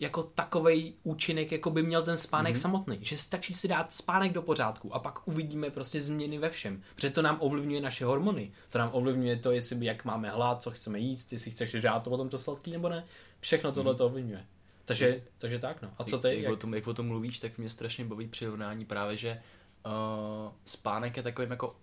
jako 0.00 0.22
takovej 0.22 0.94
účinek, 1.02 1.52
jako 1.52 1.70
by 1.70 1.82
měl 1.82 2.02
ten 2.02 2.16
spánek 2.16 2.54
mm-hmm. 2.54 2.60
samotný. 2.60 2.98
Že 3.02 3.18
stačí 3.18 3.54
si 3.54 3.68
dát 3.68 3.94
spánek 3.94 4.32
do 4.32 4.42
pořádku 4.42 4.94
a 4.94 4.98
pak 4.98 5.28
uvidíme 5.28 5.70
prostě 5.70 6.02
změny 6.02 6.38
ve 6.38 6.50
všem. 6.50 6.82
Protože 6.94 7.10
to 7.10 7.22
nám 7.22 7.36
ovlivňuje 7.40 7.80
naše 7.80 8.04
hormony. 8.04 8.52
To 8.68 8.78
nám 8.78 8.90
ovlivňuje 8.92 9.36
to, 9.36 9.52
jestli 9.52 9.86
jak 9.86 10.04
máme 10.04 10.30
hlad, 10.30 10.62
co 10.62 10.70
chceme 10.70 10.98
jíst, 10.98 11.32
jestli 11.32 11.50
chceš 11.50 11.70
žát 11.70 12.02
to 12.02 12.10
potom 12.10 12.28
to 12.28 12.38
sladký 12.38 12.70
nebo 12.70 12.88
ne. 12.88 13.04
Všechno 13.40 13.72
tohle 13.72 13.94
to 13.94 14.06
ovlivňuje. 14.06 14.46
Takže, 14.84 15.22
takže 15.38 15.58
tak 15.58 15.82
no. 15.82 15.90
A 15.98 16.04
co 16.04 16.18
ty? 16.18 16.28
Jak, 16.28 16.38
Jak... 16.38 16.52
o 16.52 16.56
tom, 16.56 16.74
jak 16.74 16.86
o 16.86 16.94
tom 16.94 17.06
mluvíš, 17.06 17.40
tak 17.40 17.58
mě 17.58 17.70
strašně 17.70 18.04
baví 18.04 18.28
přirovnání 18.28 18.84
právě, 18.84 19.16
že 19.16 19.42
uh, 19.86 20.52
spánek 20.64 21.16
je 21.16 21.22
takovým 21.22 21.50
jako, 21.50 21.76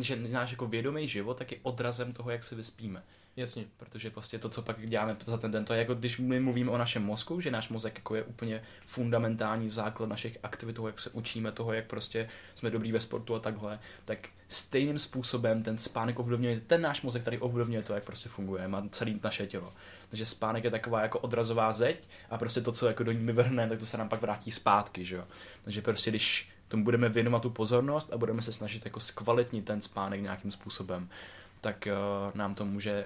že 0.00 0.16
náš 0.16 0.50
jako 0.50 0.66
vědomý 0.66 1.08
život 1.08 1.38
tak 1.38 1.52
je 1.52 1.58
odrazem 1.62 2.12
toho, 2.12 2.30
jak 2.30 2.44
se 2.44 2.54
vyspíme. 2.54 3.02
Jasně. 3.36 3.64
Protože 3.76 4.10
prostě 4.10 4.38
to, 4.38 4.48
co 4.48 4.62
pak 4.62 4.88
děláme 4.88 5.16
za 5.24 5.38
ten 5.38 5.50
den, 5.50 5.64
to 5.64 5.72
je 5.72 5.78
jako 5.78 5.94
když 5.94 6.18
my 6.18 6.40
mluvíme 6.40 6.70
o 6.70 6.78
našem 6.78 7.02
mozku, 7.02 7.40
že 7.40 7.50
náš 7.50 7.68
mozek 7.68 7.94
jako 7.98 8.14
je 8.14 8.22
úplně 8.22 8.62
fundamentální 8.86 9.68
základ 9.68 10.08
našich 10.08 10.38
aktivit, 10.42 10.76
toho, 10.76 10.88
jak 10.88 11.00
se 11.00 11.10
učíme, 11.10 11.52
toho, 11.52 11.72
jak 11.72 11.86
prostě 11.86 12.28
jsme 12.54 12.70
dobrý 12.70 12.92
ve 12.92 13.00
sportu 13.00 13.34
a 13.34 13.38
takhle, 13.38 13.78
tak 14.04 14.28
stejným 14.48 14.98
způsobem 14.98 15.62
ten 15.62 15.78
spánek 15.78 16.18
ovlivňuje, 16.18 16.60
ten 16.60 16.82
náš 16.82 17.02
mozek 17.02 17.22
tady 17.22 17.38
ovlivňuje 17.38 17.82
to, 17.82 17.94
jak 17.94 18.04
prostě 18.04 18.28
funguje, 18.28 18.68
má 18.68 18.88
celé 18.90 19.14
naše 19.24 19.46
tělo. 19.46 19.72
Takže 20.08 20.26
spánek 20.26 20.64
je 20.64 20.70
taková 20.70 21.02
jako 21.02 21.18
odrazová 21.18 21.72
zeď 21.72 22.08
a 22.30 22.38
prostě 22.38 22.60
to, 22.60 22.72
co 22.72 22.86
jako 22.86 23.04
do 23.04 23.12
ní 23.12 23.18
my 23.18 23.32
vrhneme, 23.32 23.68
tak 23.68 23.78
to 23.78 23.86
se 23.86 23.98
nám 23.98 24.08
pak 24.08 24.20
vrátí 24.20 24.50
zpátky, 24.50 25.04
že 25.04 25.16
jo. 25.16 25.24
Takže 25.64 25.82
prostě 25.82 26.10
když 26.10 26.48
tomu 26.70 26.84
budeme 26.84 27.08
věnovat 27.08 27.42
tu 27.42 27.50
pozornost 27.50 28.12
a 28.12 28.18
budeme 28.18 28.42
se 28.42 28.52
snažit 28.52 28.84
jako 28.84 29.00
zkvalitnit 29.00 29.64
ten 29.64 29.80
spánek 29.80 30.22
nějakým 30.22 30.52
způsobem, 30.52 31.08
tak 31.60 31.88
uh, 31.90 32.36
nám 32.36 32.54
to 32.54 32.64
může 32.64 33.04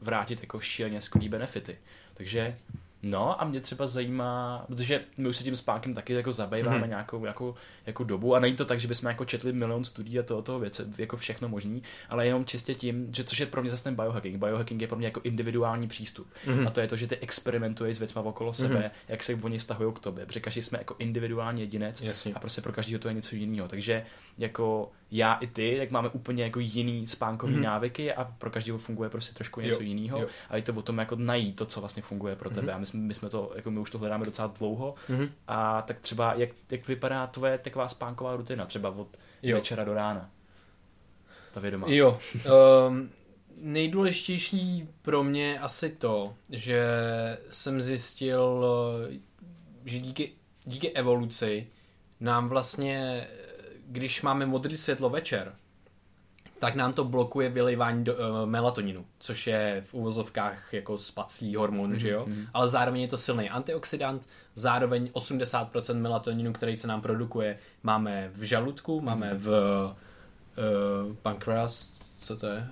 vrátit 0.00 0.40
jako 0.40 0.60
šíleně 0.60 1.00
skvělý 1.00 1.28
benefity. 1.28 1.78
Takže 2.14 2.56
no 3.04 3.42
a 3.42 3.44
mě 3.44 3.60
třeba 3.60 3.86
zajímá, 3.86 4.64
protože 4.66 5.04
my 5.16 5.28
už 5.28 5.36
se 5.36 5.44
tím 5.44 5.56
spánkem 5.56 5.94
taky 5.94 6.12
jako 6.12 6.32
zabýváme 6.32 6.78
mm-hmm. 6.78 6.88
nějakou 6.88 7.24
jako, 7.24 7.54
jako 7.86 8.04
dobu 8.04 8.34
a 8.34 8.40
není 8.40 8.56
to 8.56 8.64
tak, 8.64 8.80
že 8.80 8.88
bychom 8.88 9.08
jako 9.08 9.24
četli 9.24 9.52
milion 9.52 9.84
studií 9.84 10.18
a 10.18 10.22
toho, 10.22 10.42
toho 10.42 10.58
věce, 10.58 10.86
jako 10.98 11.16
všechno 11.16 11.48
možný, 11.48 11.82
ale 12.08 12.26
jenom 12.26 12.44
čistě 12.44 12.74
tím, 12.74 13.14
že 13.14 13.24
což 13.24 13.40
je 13.40 13.46
pro 13.46 13.62
mě 13.62 13.70
zase 13.70 13.84
ten 13.84 13.94
biohacking. 13.94 14.36
Biohacking 14.36 14.80
je 14.80 14.88
pro 14.88 14.96
mě 14.96 15.06
jako 15.06 15.20
individuální 15.24 15.88
přístup. 15.88 16.26
Mhm. 16.46 16.58
Mm-hmm. 16.58 16.66
A 16.66 16.70
to 16.70 16.80
je 16.80 16.88
to, 16.88 16.96
že 16.96 17.06
ty 17.06 17.16
experimentuješ 17.16 17.96
s 17.96 17.98
věcma 17.98 18.22
okolo 18.22 18.54
sebe, 18.54 18.80
mm-hmm. 18.80 19.08
jak 19.08 19.22
se 19.22 19.34
oni 19.34 19.58
vztahují 19.58 19.94
k 19.94 19.98
tobě, 19.98 20.26
protože 20.26 20.40
každý 20.40 20.62
jsme 20.62 20.78
jako 20.78 20.96
individuální 20.98 21.60
jedinec 21.60 22.02
Jasně. 22.02 22.34
a 22.34 22.38
prostě 22.38 22.60
pro 22.60 22.72
každého 22.72 22.98
to 22.98 23.08
je 23.08 23.14
něco 23.14 23.36
jiného. 23.36 23.68
Takže 23.68 24.04
jako 24.38 24.92
já 25.16 25.34
i 25.34 25.46
ty, 25.46 25.76
tak 25.78 25.90
máme 25.90 26.08
úplně 26.08 26.44
jako 26.44 26.60
jiný 26.60 27.06
spánkový 27.06 27.54
mm-hmm. 27.54 27.62
návyky 27.62 28.14
a 28.14 28.24
pro 28.24 28.50
každého 28.50 28.78
funguje 28.78 29.10
prostě 29.10 29.34
trošku 29.34 29.60
něco 29.60 29.82
Jo, 29.82 29.88
jiného. 29.88 30.18
jo. 30.18 30.28
A 30.50 30.56
je 30.56 30.62
to 30.62 30.72
o 30.72 30.82
tom 30.82 30.98
jako 30.98 31.16
najít 31.16 31.56
to, 31.56 31.66
co 31.66 31.80
vlastně 31.80 32.02
funguje 32.02 32.36
pro 32.36 32.50
tebe. 32.50 32.72
Mm-hmm. 32.72 32.76
A 32.76 32.78
my 32.78 32.86
jsme, 32.86 33.00
my 33.00 33.14
jsme 33.14 33.28
to, 33.28 33.52
jako 33.56 33.70
my 33.70 33.80
už 33.80 33.90
to 33.90 33.98
hledáme 33.98 34.24
docela 34.24 34.54
dlouho. 34.58 34.94
Mhm. 35.08 35.28
A 35.48 35.82
tak 35.82 35.98
třeba, 35.98 36.34
jak, 36.34 36.50
jak 36.70 36.88
vypadá 36.88 37.26
tvoje 37.26 37.58
taková 37.58 37.88
spánková 37.88 38.36
rutina, 38.36 38.66
třeba 38.66 38.90
od 38.90 39.16
Jo. 39.42 39.56
večera 39.56 39.84
do 39.84 39.94
rána? 39.94 40.30
Ta 41.52 41.60
vědomá. 41.60 41.86
Jo. 41.90 42.18
Um, 42.88 43.10
nejdůležitější 43.56 44.88
pro 45.02 45.24
mě 45.24 45.58
asi 45.58 45.90
to, 45.90 46.34
že 46.50 46.86
jsem 47.50 47.80
zjistil, 47.80 48.64
že 49.84 49.98
díky, 49.98 50.32
díky 50.64 50.90
evoluci 50.90 51.66
nám 52.20 52.48
vlastně, 52.48 53.26
když 53.94 54.22
máme 54.22 54.46
modré 54.46 54.76
světlo 54.76 55.10
večer, 55.10 55.52
tak 56.58 56.74
nám 56.74 56.92
to 56.92 57.04
blokuje 57.04 57.48
vylivání 57.48 58.04
do, 58.04 58.14
uh, 58.14 58.20
melatoninu, 58.44 59.04
což 59.18 59.46
je 59.46 59.82
v 59.86 59.94
uvozovkách 59.94 60.74
jako 60.74 60.98
spací 60.98 61.54
hormon, 61.54 61.92
mm-hmm. 61.92 61.96
že 61.96 62.10
jo? 62.10 62.26
Ale 62.54 62.68
zároveň 62.68 63.00
je 63.00 63.08
to 63.08 63.16
silný 63.16 63.50
antioxidant, 63.50 64.22
zároveň 64.54 65.10
80% 65.12 65.94
melatoninu, 65.94 66.52
který 66.52 66.76
se 66.76 66.86
nám 66.86 67.00
produkuje, 67.00 67.58
máme 67.82 68.30
v 68.34 68.42
žaludku, 68.42 69.00
mm-hmm. 69.00 69.04
máme 69.04 69.34
v 69.34 69.48
uh, 69.48 71.14
pankreas, 71.22 71.92
co 72.20 72.36
to 72.36 72.46
je? 72.46 72.68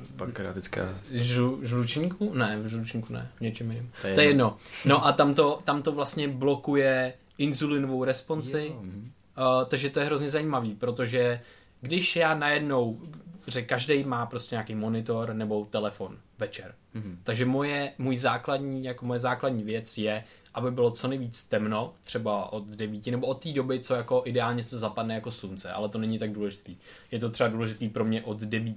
Uh, 0.00 0.16
Pankreatická. 0.16 0.94
Žlu, 1.10 1.60
žlučníku? 1.62 2.34
Ne, 2.34 2.58
v 2.62 2.66
žlučníku 2.66 3.12
ne, 3.12 3.30
v 3.36 3.40
něčem 3.40 3.70
jiném. 3.70 3.90
To 4.02 4.20
je 4.20 4.24
jedno. 4.24 4.56
No 4.84 5.06
a 5.06 5.12
tam 5.12 5.34
to, 5.34 5.60
tam 5.64 5.82
to 5.82 5.92
vlastně 5.92 6.28
blokuje 6.28 7.14
inzulinovou 7.38 8.04
responci, 8.04 8.66
Jo, 8.68 8.80
mhm. 8.82 9.10
Uh, 9.38 9.68
takže 9.68 9.90
to 9.90 10.00
je 10.00 10.06
hrozně 10.06 10.30
zajímavý, 10.30 10.74
protože 10.74 11.40
když 11.80 12.16
já 12.16 12.34
najednou, 12.34 13.00
že 13.46 13.62
každý 13.62 14.04
má 14.04 14.26
prostě 14.26 14.54
nějaký 14.54 14.74
monitor 14.74 15.34
nebo 15.34 15.64
telefon 15.64 16.18
večer. 16.38 16.74
Mhm. 16.94 17.18
Takže 17.22 17.44
moje, 17.44 17.92
můj 17.98 18.16
základní, 18.16 18.84
jako 18.84 19.06
moje 19.06 19.20
základní 19.20 19.62
věc 19.62 19.98
je, 19.98 20.24
aby 20.54 20.70
bylo 20.70 20.90
co 20.90 21.08
nejvíc 21.08 21.44
temno, 21.44 21.94
třeba 22.04 22.52
od 22.52 22.66
9 22.66 23.06
nebo 23.06 23.26
od 23.26 23.42
té 23.42 23.52
doby, 23.52 23.80
co 23.80 23.94
jako 23.94 24.22
ideálně 24.24 24.64
to 24.64 24.78
zapadne 24.78 25.14
jako 25.14 25.30
slunce, 25.30 25.72
ale 25.72 25.88
to 25.88 25.98
není 25.98 26.18
tak 26.18 26.32
důležitý. 26.32 26.76
Je 27.10 27.18
to 27.18 27.30
třeba 27.30 27.48
důležitý 27.48 27.88
pro 27.88 28.04
mě 28.04 28.22
od 28.22 28.40
9. 28.40 28.76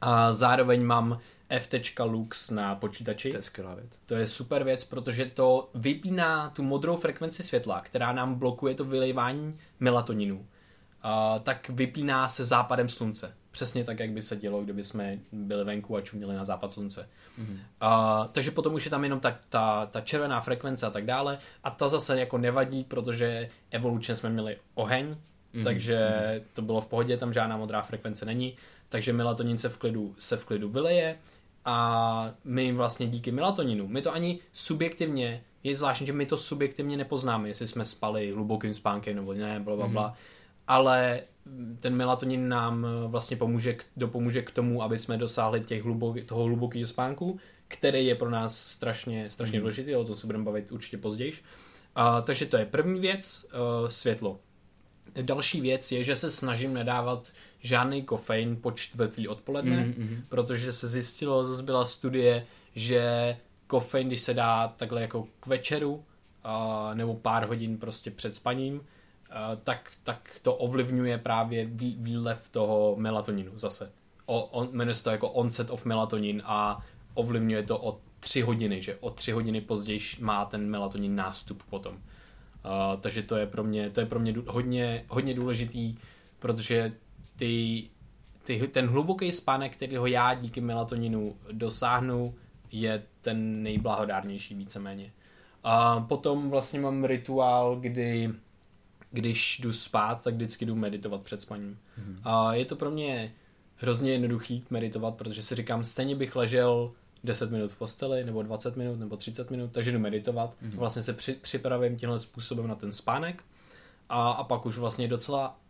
A 0.00 0.32
zároveň 0.32 0.82
mám 0.82 1.18
FT 1.58 1.74
Lux 2.04 2.50
na 2.50 2.74
počítači. 2.74 3.30
To 3.30 3.36
je 3.36 3.42
skvělá 3.42 3.74
věc. 3.74 3.98
To 4.06 4.14
je 4.14 4.26
super 4.26 4.64
věc, 4.64 4.84
protože 4.84 5.24
to 5.24 5.70
vypíná 5.74 6.50
tu 6.50 6.62
modrou 6.62 6.96
frekvenci 6.96 7.42
světla, 7.42 7.80
která 7.80 8.12
nám 8.12 8.34
blokuje 8.34 8.74
to 8.74 8.84
vylejvání 8.84 9.58
melatoninu. 9.80 10.46
tak 11.42 11.68
vypíná 11.68 12.28
se 12.28 12.44
západem 12.44 12.88
slunce. 12.88 13.34
Přesně 13.50 13.84
tak, 13.84 14.00
jak 14.00 14.10
by 14.10 14.22
se 14.22 14.36
dělo, 14.36 14.62
kdyby 14.62 14.84
jsme 14.84 15.18
byli 15.32 15.64
venku 15.64 15.96
a 15.96 16.00
čuměli 16.00 16.36
na 16.36 16.44
západ 16.44 16.72
slunce. 16.72 17.08
Mm-hmm. 17.38 17.58
Uh, 17.82 18.26
takže 18.32 18.50
potom 18.50 18.74
už 18.74 18.84
je 18.84 18.90
tam 18.90 19.04
jenom 19.04 19.20
ta, 19.20 19.38
ta, 19.48 19.86
ta 19.86 20.00
červená 20.00 20.40
frekvence 20.40 20.86
a 20.86 20.90
tak 20.90 21.06
dále. 21.06 21.38
A 21.64 21.70
ta 21.70 21.88
zase 21.88 22.20
jako 22.20 22.38
nevadí, 22.38 22.84
protože 22.84 23.48
evolučně 23.70 24.16
jsme 24.16 24.30
měli 24.30 24.56
oheň, 24.74 25.06
mm-hmm. 25.54 25.64
takže 25.64 26.10
to 26.52 26.62
bylo 26.62 26.80
v 26.80 26.86
pohodě, 26.86 27.16
tam 27.16 27.32
žádná 27.32 27.56
modrá 27.56 27.82
frekvence 27.82 28.24
není. 28.24 28.56
Takže 28.88 29.12
melatonin 29.12 29.58
se 29.58 29.68
v 29.68 29.76
klidu, 29.76 30.14
se 30.18 30.36
v 30.36 30.44
klidu 30.44 30.68
vyleje 30.68 31.18
a 31.64 32.34
my 32.44 32.72
vlastně 32.72 33.06
díky 33.06 33.30
melatoninu, 33.30 33.88
my 33.88 34.02
to 34.02 34.12
ani 34.12 34.38
subjektivně, 34.52 35.44
je 35.62 35.76
zvláštní, 35.76 36.06
že 36.06 36.12
my 36.12 36.26
to 36.26 36.36
subjektivně 36.36 36.96
nepoznáme, 36.96 37.48
jestli 37.48 37.66
jsme 37.66 37.84
spali 37.84 38.32
hlubokým 38.32 38.74
spánkem 38.74 39.16
nebo 39.16 39.34
ne, 39.34 39.60
bla, 39.60 39.76
bla, 39.76 39.88
bla. 39.88 40.10
Mm-hmm. 40.10 40.16
ale 40.68 41.22
ten 41.80 41.96
melatonin 41.96 42.48
nám 42.48 42.86
vlastně 43.06 43.36
pomůže, 43.36 43.76
dopomůže 43.96 44.42
k 44.42 44.50
tomu, 44.50 44.82
aby 44.82 44.98
jsme 44.98 45.16
dosáhli 45.16 45.60
těch 45.60 45.82
hlubok, 45.82 46.24
toho 46.24 46.44
hlubokého 46.44 46.86
spánku, 46.86 47.40
který 47.68 48.06
je 48.06 48.14
pro 48.14 48.30
nás 48.30 48.58
strašně, 48.58 49.30
strašně 49.30 49.58
mm. 49.58 49.60
důležitý, 49.60 49.94
o 49.94 50.04
tom 50.04 50.14
se 50.14 50.26
budeme 50.26 50.44
bavit 50.44 50.72
určitě 50.72 50.98
později. 50.98 51.32
A, 51.94 52.20
takže 52.20 52.46
to 52.46 52.56
je 52.56 52.66
první 52.66 53.00
věc, 53.00 53.46
uh, 53.54 53.88
světlo. 53.88 54.40
Další 55.22 55.60
věc 55.60 55.92
je, 55.92 56.04
že 56.04 56.16
se 56.16 56.30
snažím 56.30 56.74
nedávat 56.74 57.28
žádný 57.62 58.02
kofein 58.02 58.56
po 58.56 58.72
čtvrtý 58.72 59.28
odpoledne, 59.28 59.86
mm-hmm. 59.86 60.22
protože 60.28 60.72
se 60.72 60.88
zjistilo, 60.88 61.44
zase 61.44 61.62
byla 61.62 61.84
studie, 61.84 62.46
že 62.74 63.36
kofein, 63.66 64.06
když 64.06 64.20
se 64.20 64.34
dá 64.34 64.68
takhle 64.68 65.00
jako 65.00 65.26
k 65.40 65.46
večeru, 65.46 65.94
uh, 65.94 66.02
nebo 66.94 67.14
pár 67.14 67.46
hodin 67.46 67.78
prostě 67.78 68.10
před 68.10 68.34
spaním, 68.34 68.74
uh, 68.74 68.80
tak, 69.62 69.90
tak 70.02 70.30
to 70.42 70.54
ovlivňuje 70.54 71.18
právě 71.18 71.68
výlev 71.96 72.48
toho 72.48 72.94
melatoninu 72.98 73.52
zase. 73.58 73.92
O, 74.26 74.42
on, 74.44 74.68
jmenuje 74.72 74.94
se 74.94 75.04
to 75.04 75.10
jako 75.10 75.30
onset 75.30 75.70
of 75.70 75.84
melatonin 75.84 76.42
a 76.44 76.84
ovlivňuje 77.14 77.62
to 77.62 77.78
o 77.78 78.00
tři 78.20 78.40
hodiny, 78.40 78.82
že 78.82 78.96
o 79.00 79.10
tři 79.10 79.32
hodiny 79.32 79.60
později 79.60 80.00
má 80.20 80.44
ten 80.44 80.70
melatonin 80.70 81.16
nástup 81.16 81.62
potom. 81.62 81.94
Uh, 81.94 82.00
takže 83.00 83.22
to 83.22 83.36
je 83.36 83.46
pro 83.46 83.64
mě, 83.64 83.90
to 83.90 84.00
je 84.00 84.06
pro 84.06 84.18
mě 84.18 84.34
hodně, 84.46 85.04
hodně 85.08 85.34
důležitý, 85.34 85.96
protože 86.38 86.92
ty, 87.42 87.84
ty, 88.44 88.68
ten 88.68 88.86
hluboký 88.86 89.32
spánek, 89.32 89.72
kterýho 89.72 90.06
já 90.06 90.34
díky 90.34 90.60
melatoninu 90.60 91.36
dosáhnu, 91.52 92.34
je 92.72 93.02
ten 93.20 93.62
nejblahodárnější 93.62 94.54
víceméně. 94.54 95.12
A 95.64 96.00
potom 96.00 96.50
vlastně 96.50 96.80
mám 96.80 97.04
rituál, 97.04 97.76
kdy 97.76 98.30
když 99.10 99.58
jdu 99.58 99.72
spát, 99.72 100.24
tak 100.24 100.34
vždycky 100.34 100.66
jdu 100.66 100.74
meditovat 100.74 101.22
před 101.22 101.42
spaním. 101.42 101.78
Mm. 101.98 102.20
A 102.24 102.54
je 102.54 102.64
to 102.64 102.76
pro 102.76 102.90
mě 102.90 103.34
hrozně 103.76 104.12
jednoduchý 104.12 104.64
meditovat, 104.70 105.14
protože 105.14 105.42
si 105.42 105.54
říkám, 105.54 105.84
stejně 105.84 106.16
bych 106.16 106.36
ležel 106.36 106.92
10 107.24 107.50
minut 107.50 107.70
v 107.70 107.76
posteli, 107.76 108.24
nebo 108.24 108.42
20 108.42 108.76
minut, 108.76 108.98
nebo 108.98 109.16
30 109.16 109.50
minut, 109.50 109.72
takže 109.72 109.92
jdu 109.92 109.98
meditovat. 109.98 110.54
Mm. 110.60 110.70
Vlastně 110.70 111.02
se 111.02 111.12
při, 111.12 111.32
připravím 111.32 111.96
tímhle 111.96 112.20
způsobem 112.20 112.66
na 112.66 112.74
ten 112.74 112.92
spánek 112.92 113.42
a, 114.08 114.30
a 114.30 114.44
pak 114.44 114.66
už 114.66 114.78
vlastně 114.78 115.08
docela 115.08 115.61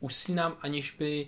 usínám, 0.00 0.56
aniž 0.60 0.90
by, 0.98 1.26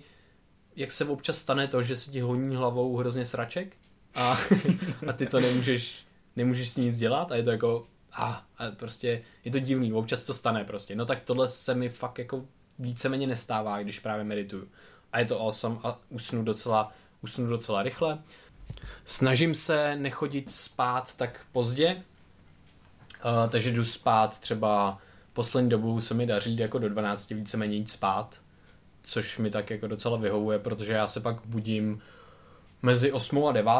jak 0.75 0.91
se 0.91 1.05
občas 1.05 1.37
stane 1.37 1.67
to, 1.67 1.83
že 1.83 1.97
se 1.97 2.11
ti 2.11 2.19
honí 2.19 2.55
hlavou 2.55 2.97
hrozně 2.97 3.25
sraček 3.25 3.77
a, 4.15 4.39
a 5.07 5.13
ty 5.13 5.25
to 5.25 5.39
nemůžeš, 5.39 6.05
nemůžeš 6.35 6.69
s 6.69 6.77
nic 6.77 6.97
dělat 6.97 7.31
a 7.31 7.35
je 7.35 7.43
to 7.43 7.51
jako, 7.51 7.87
a, 8.11 8.45
a 8.57 8.71
prostě 8.71 9.23
je 9.45 9.51
to 9.51 9.59
divný, 9.59 9.93
občas 9.93 10.23
to 10.23 10.33
stane 10.33 10.63
prostě. 10.63 10.95
No 10.95 11.05
tak 11.05 11.21
tohle 11.23 11.49
se 11.49 11.73
mi 11.73 11.89
fakt 11.89 12.19
jako 12.19 12.45
víceméně 12.79 13.27
nestává, 13.27 13.83
když 13.83 13.99
právě 13.99 14.23
medituju. 14.23 14.67
A 15.13 15.19
je 15.19 15.25
to 15.25 15.41
awesome 15.41 15.77
a 15.83 15.99
usnu 16.09 16.43
docela, 16.43 16.93
usnu 17.21 17.47
docela 17.47 17.83
rychle. 17.83 18.19
Snažím 19.05 19.55
se 19.55 19.95
nechodit 19.95 20.51
spát 20.51 21.15
tak 21.15 21.45
pozdě, 21.51 22.03
uh, 23.25 23.49
takže 23.49 23.71
jdu 23.71 23.85
spát 23.85 24.39
třeba 24.39 24.97
poslední 25.33 25.69
dobu 25.69 26.01
se 26.01 26.13
mi 26.13 26.25
daří 26.25 26.57
jako 26.57 26.79
do 26.79 26.89
12 26.89 27.29
víceméně 27.29 27.75
jít 27.75 27.91
spát, 27.91 28.40
což 29.03 29.37
mi 29.37 29.49
tak 29.49 29.69
jako 29.69 29.87
docela 29.87 30.17
vyhovuje, 30.17 30.59
protože 30.59 30.93
já 30.93 31.07
se 31.07 31.19
pak 31.19 31.35
budím 31.45 32.01
mezi 32.81 33.11
8 33.11 33.45
a 33.45 33.51
9 33.51 33.71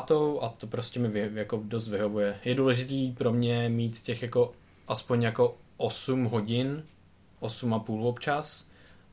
a 0.41 0.49
to 0.57 0.67
prostě 0.67 0.99
mi 0.99 1.29
jako 1.33 1.61
dost 1.63 1.87
vyhovuje. 1.87 2.39
Je 2.45 2.55
důležitý 2.55 3.11
pro 3.11 3.31
mě 3.31 3.69
mít 3.69 4.01
těch 4.01 4.21
jako 4.21 4.53
aspoň 4.87 5.23
jako 5.23 5.57
8 5.77 6.25
hodin, 6.25 6.83
8 7.39 7.73
a 7.73 7.79
půl 7.79 8.07
občas, 8.07 8.70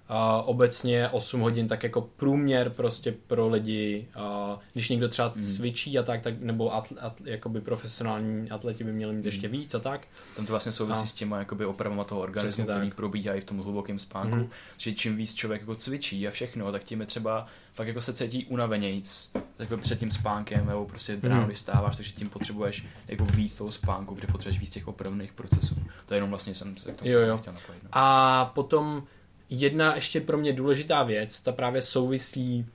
a 0.08 0.42
obecně 0.42 1.08
8 1.08 1.40
hodin 1.40 1.68
tak 1.68 1.82
jako 1.82 2.00
průměr 2.00 2.70
prostě 2.70 3.14
pro 3.26 3.48
lidi, 3.48 4.08
a 4.14 4.58
když 4.72 4.88
někdo 4.88 5.08
třeba 5.08 5.28
hmm. 5.28 5.44
cvičí 5.44 5.98
a 5.98 6.02
tak, 6.02 6.22
tak 6.22 6.40
nebo 6.40 6.74
atl, 6.74 6.94
atl, 7.00 7.28
jakoby 7.28 7.60
profesionální 7.60 8.50
atleti 8.50 8.84
by 8.84 8.92
měli 8.92 9.12
mít 9.12 9.26
ještě 9.26 9.48
hmm. 9.48 9.58
víc 9.58 9.74
a 9.74 9.78
tak. 9.78 10.06
Tam 10.36 10.46
to 10.46 10.52
vlastně 10.52 10.72
souvisí 10.72 11.02
a. 11.02 11.06
s 11.06 11.12
těma 11.12 11.38
jakoby 11.38 11.66
opravama 11.66 12.04
toho 12.04 12.20
organismu, 12.20 12.64
který 12.64 12.90
probíhají 12.90 13.40
v 13.40 13.44
tom 13.44 13.58
hlubokém 13.58 13.98
spánku, 13.98 14.36
hmm. 14.36 14.50
že 14.78 14.92
čím 14.92 15.16
víc 15.16 15.34
člověk 15.34 15.60
jako 15.60 15.74
cvičí 15.74 16.28
a 16.28 16.30
všechno, 16.30 16.72
tak 16.72 16.84
tím 16.84 17.00
je 17.00 17.06
třeba 17.06 17.46
fakt 17.74 17.88
jako 17.88 18.00
se 18.00 18.12
cítí 18.12 18.46
unavenějíc, 18.46 19.32
tak 19.56 19.80
před 19.80 19.98
tím 19.98 20.10
spánkem, 20.10 20.66
nebo 20.66 20.84
prostě 20.86 21.18
ráno, 21.22 21.40
hmm. 21.40 21.48
vystáváš, 21.48 21.96
takže 21.96 22.12
tím 22.12 22.28
potřebuješ 22.28 22.86
jako 23.08 23.24
víc 23.24 23.58
toho 23.58 23.70
spánku, 23.70 24.14
kde 24.14 24.26
potřebuješ 24.26 24.60
víc 24.60 24.70
těch 24.70 24.88
opravných 24.88 25.32
procesů. 25.32 25.74
To 26.06 26.14
je 26.14 26.16
jenom 26.16 26.30
vlastně 26.30 26.54
jsem 26.54 26.76
se 26.76 26.92
k 26.92 26.96
tomu 26.96 27.10
jo, 27.10 27.20
jo. 27.20 27.38
chtěl 27.38 27.52
napojit. 27.52 27.82
No. 27.82 27.88
A 27.92 28.44
potom 28.54 29.02
jedna 29.50 29.94
ještě 29.94 30.20
pro 30.20 30.38
mě 30.38 30.52
důležitá 30.52 31.02
věc, 31.02 31.40
ta 31.40 31.52
právě 31.52 31.82
souvisí 31.82 32.66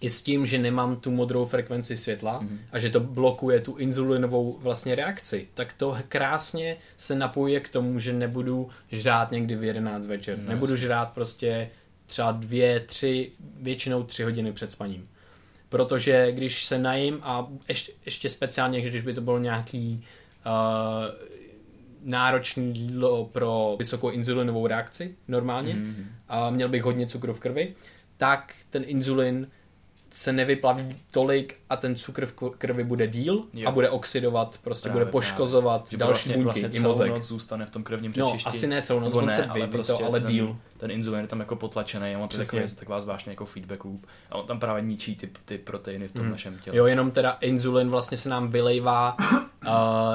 i 0.00 0.10
s 0.10 0.22
tím, 0.22 0.46
že 0.46 0.58
nemám 0.58 0.96
tu 0.96 1.10
modrou 1.10 1.46
frekvenci 1.46 1.96
světla 1.96 2.42
mm-hmm. 2.42 2.58
a 2.72 2.78
že 2.78 2.90
to 2.90 3.00
blokuje 3.00 3.60
tu 3.60 3.76
inzulinovou 3.76 4.58
vlastně 4.62 4.94
reakci, 4.94 5.48
tak 5.54 5.72
to 5.72 5.98
krásně 6.08 6.76
se 6.96 7.14
napojuje 7.14 7.60
k 7.60 7.68
tomu, 7.68 7.98
že 7.98 8.12
nebudu 8.12 8.68
žrát 8.90 9.30
někdy 9.30 9.56
v 9.56 9.64
11 9.64 10.06
večer. 10.06 10.38
No, 10.38 10.48
nebudu 10.48 10.72
jasný. 10.72 10.82
žrát 10.86 11.12
prostě 11.12 11.70
třeba 12.06 12.32
dvě, 12.32 12.80
tři, 12.80 13.30
většinou 13.60 14.02
tři 14.02 14.22
hodiny 14.22 14.52
před 14.52 14.72
spaním. 14.72 15.04
Protože 15.68 16.32
když 16.32 16.64
se 16.64 16.78
najím 16.78 17.18
a 17.22 17.46
ještě, 17.68 17.92
ještě 18.04 18.28
speciálně, 18.28 18.80
když 18.80 19.02
by 19.02 19.14
to 19.14 19.20
bylo 19.20 19.38
nějaký 19.38 20.04
uh, 20.46 21.26
náročný 22.06 22.78
jídlo 22.78 23.24
pro 23.24 23.76
vysokou 23.78 24.10
inzulinovou 24.10 24.66
reakci 24.66 25.14
normálně 25.28 25.74
mm-hmm. 25.74 26.04
a 26.28 26.50
měl 26.50 26.68
bych 26.68 26.82
hodně 26.82 27.06
cukru 27.06 27.32
v 27.32 27.40
krvi, 27.40 27.74
tak 28.16 28.54
ten 28.70 28.84
inzulin 28.86 29.48
se 30.10 30.32
nevyplaví 30.32 30.96
tolik 31.10 31.56
a 31.70 31.76
ten 31.76 31.96
cukr 31.96 32.26
v 32.26 32.34
krvi 32.58 32.84
bude 32.84 33.06
díl 33.06 33.44
jo. 33.52 33.68
a 33.68 33.70
bude 33.70 33.90
oxidovat, 33.90 34.58
prostě 34.64 34.88
právě, 34.88 35.04
bude 35.04 35.12
poškozovat 35.12 35.82
právě. 35.82 35.98
další 35.98 36.12
vlastně, 36.12 36.34
buňky 36.34 36.60
vlastně 36.60 36.78
i 36.78 36.82
mozek. 36.82 37.10
noc 37.10 37.24
zůstane 37.24 37.66
v 37.66 37.70
tom 37.70 37.82
krevním 37.82 38.12
přečišti. 38.12 38.46
No, 38.46 38.48
asi 38.48 38.66
ne 38.66 38.82
celou 38.82 39.00
noc, 39.00 39.14
on 39.14 39.26
ne, 39.26 39.32
se 39.32 39.46
ale, 39.46 39.66
prostě 39.66 39.92
to, 39.92 40.04
ale 40.04 40.20
ten, 40.20 40.32
díl. 40.32 40.56
Ten 40.76 40.90
inzulin 40.90 41.20
je 41.20 41.26
tam 41.26 41.40
jako 41.40 41.56
potlačený 41.56 42.14
a 42.14 42.18
on 42.18 42.28
to 42.28 42.36
takový, 42.36 42.62
taková 42.78 43.00
zvláštní 43.00 43.32
jako 43.32 43.44
feedback 43.46 43.84
loop 43.84 44.06
a 44.30 44.34
on 44.34 44.46
tam 44.46 44.60
právě 44.60 44.82
ničí 44.82 45.16
ty, 45.16 45.30
ty 45.44 45.58
proteiny 45.58 46.08
v 46.08 46.12
tom 46.12 46.22
hmm. 46.22 46.32
našem 46.32 46.58
těle. 46.58 46.76
Jo, 46.76 46.86
jenom 46.86 47.10
teda 47.10 47.30
inzulin 47.40 47.90
vlastně 47.90 48.18
se 48.18 48.28
nám 48.28 48.50
vylejvá 48.50 49.16
uh, 49.20 49.72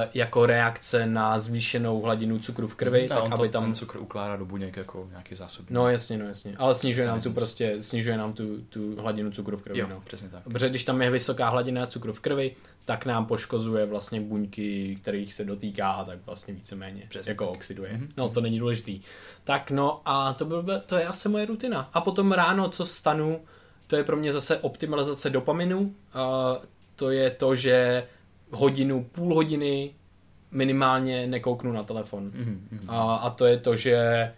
jako 0.14 0.46
reakce 0.46 1.06
na 1.06 1.40
zvýšenou 1.40 2.02
hladinu 2.02 2.40
cukru 2.40 2.68
v 2.68 2.76
krvi, 2.76 3.02
no, 3.02 3.08
tak 3.08 3.24
on 3.24 3.34
aby 3.34 3.48
to, 3.48 3.52
tam... 3.52 3.64
ten 3.64 3.76
cukr 3.76 3.98
ukládá 3.98 4.36
do 4.36 4.46
buněk 4.46 4.78
jako 4.78 5.08
nějaký 5.10 5.36
zásob. 5.36 5.66
No 5.70 5.90
jasně, 5.90 6.18
no 6.18 6.26
jasně, 6.26 6.56
ale 6.58 6.76
snižuje 6.76 7.08
nám 7.08 7.22
tu 7.22 7.34
prostě, 7.34 7.82
snižuje 7.82 8.18
nám 8.18 8.34
tu, 8.34 8.58
tu 8.62 9.02
hladinu 9.02 9.32
cukru 9.32 9.58
v 9.58 9.62
krvi. 9.62 9.80
Jo, 9.80 9.88
no. 9.90 10.02
přesně 10.04 10.30
tak. 10.30 10.44
Protože 10.44 10.70
když 10.70 10.84
tam 10.84 11.02
je 11.02 11.10
vysoká 11.10 11.40
hladina 11.49 11.88
cukru 11.88 12.13
v 12.13 12.19
krvi, 12.19 12.56
tak 12.86 13.06
nám 13.06 13.25
poškozuje 13.25 13.86
vlastně 13.86 14.21
buňky, 14.21 14.97
kterých 15.01 15.34
se 15.34 15.45
dotýká 15.45 15.91
a 15.91 16.06
tak 16.06 16.19
vlastně 16.25 16.54
víceméně 16.54 17.06
Přesně 17.10 17.32
jako 17.32 17.45
tak. 17.45 17.54
oxiduje. 17.56 17.91
Mm-hmm. 17.93 18.08
No 18.17 18.30
to 18.30 18.41
není 18.41 18.60
důležitý. 18.60 19.01
Tak 19.43 19.71
no 19.71 20.01
a 20.06 20.34
to, 20.34 20.45
byl, 20.45 20.82
to 20.86 20.95
je 20.95 21.06
asi 21.06 21.30
moje 21.30 21.45
rutina. 21.45 21.89
A 21.93 22.01
potom 22.01 22.32
ráno, 22.32 22.69
co 22.69 22.86
stanu, 22.86 23.41
to 23.88 23.95
je 23.95 24.04
pro 24.04 24.17
mě 24.17 24.32
zase 24.32 24.58
optimalizace 24.58 25.30
dopaminu. 25.30 25.95
A 26.13 26.56
to 26.95 27.12
je 27.12 27.30
to, 27.30 27.56
že 27.56 28.08
hodinu, 28.51 29.04
půl 29.04 29.36
hodiny 29.36 29.93
minimálně 30.51 31.27
nekouknu 31.27 31.71
na 31.71 31.84
telefon. 31.84 32.32
Mm-hmm. 32.32 32.80
A, 32.88 33.15
a 33.15 33.30
to 33.30 33.45
je 33.45 33.58
to, 33.58 33.75
že 33.75 34.32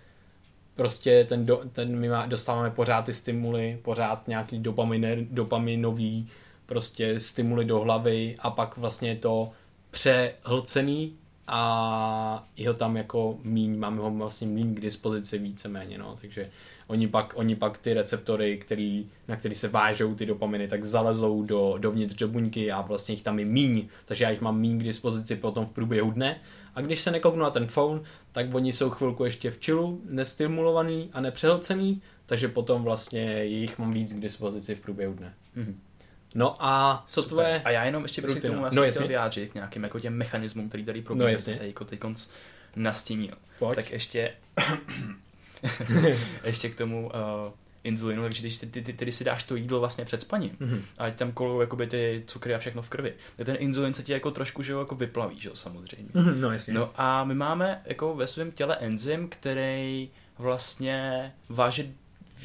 prostě 0.76 1.26
ten, 1.30 1.46
do, 1.46 1.62
ten 1.74 2.00
my 2.00 2.10
má, 2.10 2.26
dostáváme 2.26 2.70
pořád 2.70 3.06
ty 3.06 3.14
stimuly, 3.14 3.80
pořád 3.82 4.28
nějaký 4.28 4.60
dopaminer, 4.60 5.18
dopaminový 5.22 6.30
prostě 6.74 7.20
stimuly 7.20 7.66
do 7.66 7.80
hlavy 7.80 8.36
a 8.40 8.50
pak 8.50 8.78
vlastně 8.78 9.16
to 9.16 9.52
přehlcený 9.92 11.14
a 11.48 12.48
je 12.58 12.68
ho 12.68 12.74
tam 12.74 12.98
jako 12.98 13.38
míň, 13.44 13.80
máme 13.80 14.02
ho 14.02 14.12
vlastně 14.12 14.48
míň 14.48 14.76
k 14.76 14.80
dispozici 14.80 15.38
víceméně, 15.38 15.98
no, 15.98 16.16
takže 16.22 16.50
oni 16.88 17.08
pak, 17.08 17.34
oni 17.36 17.56
pak 17.56 17.78
ty 17.78 17.94
receptory, 17.94 18.58
který, 18.58 19.10
na 19.28 19.36
který 19.36 19.56
se 19.56 19.68
vážou 19.68 20.16
ty 20.16 20.26
dopaminy, 20.26 20.68
tak 20.68 20.84
zalezou 20.84 21.44
do, 21.44 21.76
dovnitř 21.78 22.16
do 22.16 22.28
buňky 22.28 22.72
a 22.72 22.82
vlastně 22.82 23.14
jich 23.16 23.24
tam 23.24 23.40
je 23.40 23.46
míň, 23.46 23.88
takže 24.06 24.24
já 24.24 24.30
jich 24.30 24.42
mám 24.42 24.60
míň 24.60 24.80
k 24.80 24.84
dispozici 24.84 25.36
potom 25.36 25.66
v 25.66 25.72
průběhu 25.72 26.12
dne 26.12 26.40
a 26.76 26.82
když 26.82 27.02
se 27.02 27.12
nekouknu 27.12 27.42
na 27.42 27.50
ten 27.50 27.68
phone, 27.68 28.02
tak 28.32 28.54
oni 28.54 28.74
jsou 28.74 28.90
chvilku 28.90 29.26
ještě 29.26 29.52
v 29.52 29.60
čilu, 29.60 30.02
nestimulovaný 30.10 31.10
a 31.14 31.22
nepřehlcený, 31.22 32.02
takže 32.26 32.48
potom 32.48 32.84
vlastně 32.84 33.44
jich 33.44 33.80
mám 33.80 33.94
víc 33.94 34.14
k 34.14 34.20
dispozici 34.20 34.76
v 34.76 34.80
průběhu 34.80 35.14
dne. 35.14 35.34
Mm-hmm. 35.58 35.76
No 36.36 36.56
a 36.60 37.04
co 37.08 37.22
Super. 37.22 37.30
tvoje... 37.30 37.62
A 37.66 37.70
já 37.70 37.84
jenom 37.86 38.04
ještě 38.04 38.22
bych 38.22 38.32
si 38.32 38.40
k 38.40 38.44
rutina? 38.44 38.70
tomu 38.70 38.76
No, 38.86 38.92
chtěl 38.92 39.08
vyjádřit 39.08 39.52
k 39.52 39.54
nějakým 39.56 39.84
jako 39.84 40.00
těm 40.00 40.14
mechanismům, 40.14 40.68
který 40.70 40.86
tady 40.86 41.00
No, 41.00 41.06
probíhají, 41.06 41.34
jasně. 41.34 41.52
no, 41.54 41.58
jste 41.58 41.68
jako 41.68 41.86
teď 41.86 42.00
konc 42.00 42.28
nastínil. 42.76 43.34
Pojď. 43.60 43.76
Tak 43.76 43.92
ještě 43.92 44.34
ještě 46.44 46.70
k 46.70 46.76
tomu 46.76 47.06
uh, 47.06 47.12
inzulinu, 47.84 48.24
takže 48.24 48.42
když 48.42 48.58
ty, 48.58 48.66
ty, 48.68 48.82
ty, 48.82 48.94
ty, 48.94 49.12
si 49.12 49.24
dáš 49.24 49.44
to 49.44 49.56
jídlo 49.56 49.80
vlastně 49.80 50.06
před 50.06 50.22
spaním, 50.22 50.58
Mhm. 50.60 50.76
mm-hmm. 50.76 50.82
a 50.98 51.12
tam 51.12 51.32
kolou 51.32 51.62
jakoby 51.62 51.88
ty 51.88 52.24
cukry 52.28 52.56
a 52.56 52.58
všechno 52.58 52.82
v 52.82 52.90
krvi, 52.90 53.14
tak 53.38 53.46
ten 53.46 53.56
inzulin 53.60 53.94
se 53.94 54.04
ti 54.04 54.12
jako 54.12 54.32
trošku 54.32 54.64
že 54.64 54.72
jo, 54.72 54.80
jako 54.80 54.96
vyplaví, 54.96 55.40
že 55.40 55.50
jo, 55.50 55.56
samozřejmě. 55.56 56.10
Mhm, 56.14 56.42
No 56.42 56.52
jasně. 56.52 56.74
No 56.74 56.92
a 56.96 57.24
my 57.24 57.36
máme 57.36 57.82
jako 57.86 58.16
ve 58.16 58.28
svém 58.28 58.52
těle 58.52 58.76
enzym, 58.80 59.28
který 59.30 60.10
vlastně 60.38 61.32
váže 61.50 61.86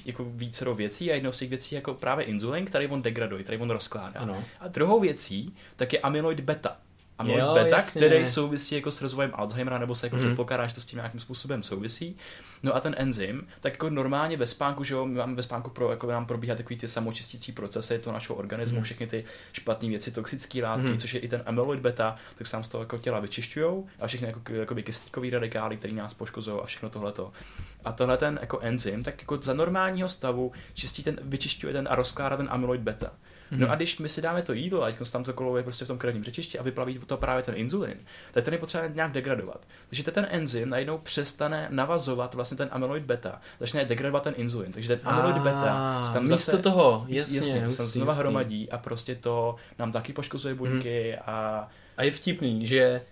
jako 0.05 0.24
vícero 0.24 0.74
věcí 0.74 1.11
a 1.11 1.14
jednou 1.14 1.32
z 1.32 1.38
těch 1.38 1.49
věcí 1.49 1.74
jako 1.74 1.94
právě 1.94 2.24
inzulin, 2.24 2.64
který 2.64 2.86
on 2.86 3.03
degraduje, 3.03 3.42
který 3.42 3.59
on 3.59 3.70
rozkládá. 3.70 4.20
Ano. 4.20 4.44
A 4.61 4.68
druhou 4.68 5.01
věcí 5.01 5.55
tak 5.76 5.92
je 5.92 5.99
amyloid 5.99 6.40
beta. 6.40 6.76
Amyloid 7.19 7.45
Jo, 7.45 7.55
beta, 7.55 7.77
jasně. 7.77 8.07
který 8.07 8.27
souvisí 8.27 8.75
jako 8.75 8.91
s 8.91 9.03
rozvojem 9.03 9.31
Alzheimera, 9.35 9.79
nebo 9.79 9.95
se 9.95 10.07
jako 10.07 10.16
mm-hmm. 10.16 10.27
předpokládá, 10.27 10.66
že 10.66 10.75
to 10.75 10.81
s 10.81 10.85
tím 10.85 10.97
nějakým 10.97 11.21
způsobem 11.21 11.62
souvisí. 11.62 12.16
No 12.62 12.77
a 12.77 12.81
ten 12.81 12.95
enzym, 12.99 13.47
tak 13.61 13.73
jako 13.73 13.91
normálně 13.91 14.37
ve 14.37 14.47
spánku, 14.47 14.85
že 14.85 14.95
jo, 14.95 15.07
my 15.07 15.14
máme 15.14 15.35
ve 15.35 15.43
spánku 15.43 15.71
pro, 15.71 15.91
jako 15.91 16.11
nám 16.11 16.27
probíhá 16.27 16.57
takový 16.57 16.77
ty 16.77 16.89
samočistící 16.89 17.53
procesy 17.53 17.99
toho 17.99 18.14
našeho 18.14 18.37
organismu, 18.39 18.79
mm. 18.79 18.85
všechny 18.85 19.07
ty 19.07 19.25
špatné 19.53 19.89
věci, 19.89 20.11
toxické 20.11 20.62
látky, 20.62 20.91
mm. 20.91 20.99
což 20.99 21.14
je 21.14 21.21
i 21.21 21.29
ten 21.29 21.43
amyloid 21.47 21.81
beta, 21.81 22.16
tak 22.39 22.47
sám 22.47 22.64
z 22.64 22.69
toho 22.69 22.83
jako 22.83 22.99
těla 22.99 23.21
vyčišťují 23.21 23.85
a 24.01 24.07
všechny 24.07 24.27
jako, 24.27 24.53
jako 24.53 24.75
kyslíkové 24.75 25.31
radikály, 25.31 25.77
které 25.77 25.95
nás 25.95 26.14
poškozují 26.14 26.61
a 26.62 26.66
všechno 26.66 26.91
tohleto. 26.91 27.33
A 27.85 27.93
tohle 27.93 28.16
ten 28.16 28.39
jako 28.41 28.59
enzym, 28.61 29.03
tak 29.03 29.21
jako 29.21 29.39
za 29.43 29.55
normálního 29.55 30.09
stavu 30.09 30.53
čistí 30.75 31.03
ten, 31.03 31.19
vyčišťuje 31.23 31.73
ten 31.73 31.89
a 31.91 31.95
rozkládá 31.95 32.37
ten 32.37 32.49
amyloid 32.51 32.81
beta. 32.81 33.12
No 33.51 33.70
a 33.70 33.74
když 33.74 33.99
my 33.99 34.09
si 34.09 34.22
dáme 34.22 34.42
to 34.42 34.53
jídlo, 34.53 34.82
ať 34.82 35.11
tam 35.11 35.24
to 35.24 35.32
koluje 35.32 35.62
prostě 35.62 35.84
v 35.84 35.88
tom 35.88 35.99
krevním 35.99 36.24
řečišti 36.24 36.59
a 36.59 36.62
vyplaví 36.62 36.99
to 37.07 37.16
právě 37.16 37.42
ten 37.42 37.55
inzulin, 37.55 37.96
tak 38.32 38.44
ten 38.44 38.55
je 38.55 38.61
potřeba 38.61 38.86
nějak 38.86 39.12
degradovat. 39.12 39.66
Takže 39.88 40.03
ten 40.03 40.26
enzym 40.30 40.70
najednou 40.70 40.99
přestane 40.99 41.68
navazovat 41.70 42.34
vlastně 42.34 42.57
ten 42.57 42.68
amyloid 42.72 43.05
beta, 43.05 43.40
začne 43.61 43.84
degradovat 43.84 44.22
ten 44.22 44.34
inzulin. 44.36 44.72
Takže 44.72 44.96
ten 44.96 45.09
amyloid 45.09 45.42
beta 45.42 46.03
se 46.05 46.12
tam 46.12 46.22
místo 46.22 46.36
zase 46.36 46.59
toho, 46.59 47.05
jasně, 47.09 47.38
jasně 47.38 47.70
znova 47.70 48.14
hromadí 48.14 48.70
a 48.70 48.78
prostě 48.78 49.14
to 49.14 49.57
nám 49.78 49.92
taky 49.92 50.12
poškozuje 50.12 50.55
buňky 50.55 51.16
a 51.16 51.68
A 51.99 52.03
je 52.03 52.11
vtipný, 52.11 52.66
že 52.66 53.03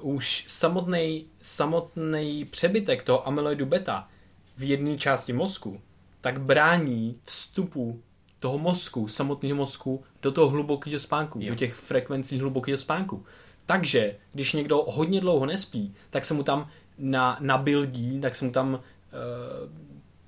už 0.00 0.44
samotný, 0.48 1.26
samotný 1.40 2.44
přebytek 2.44 3.02
toho 3.02 3.28
amyloidu 3.28 3.66
beta 3.66 4.08
v 4.56 4.62
jedné 4.62 4.98
části 4.98 5.32
mozku 5.32 5.80
tak 6.20 6.40
brání 6.40 7.20
vstupu 7.24 8.02
toho 8.46 8.58
mozku, 8.58 9.08
samotného 9.08 9.56
mozku, 9.56 10.04
do 10.22 10.32
toho 10.32 10.48
hlubokého 10.48 10.98
spánku, 10.98 11.38
Jo. 11.42 11.48
do 11.48 11.54
těch 11.54 11.74
frekvencí 11.74 12.40
hlubokého 12.40 12.78
spánku. 12.78 13.24
Takže, 13.66 14.16
když 14.32 14.52
někdo 14.52 14.84
hodně 14.88 15.20
dlouho 15.20 15.46
nespí, 15.46 15.94
tak 16.10 16.24
se 16.24 16.34
mu 16.34 16.42
tam 16.42 16.68
na, 16.98 17.38
nabildí, 17.40 18.20
tak 18.20 18.36
se 18.36 18.44
mu 18.44 18.50
tam 18.50 18.74
uh, 18.74 18.80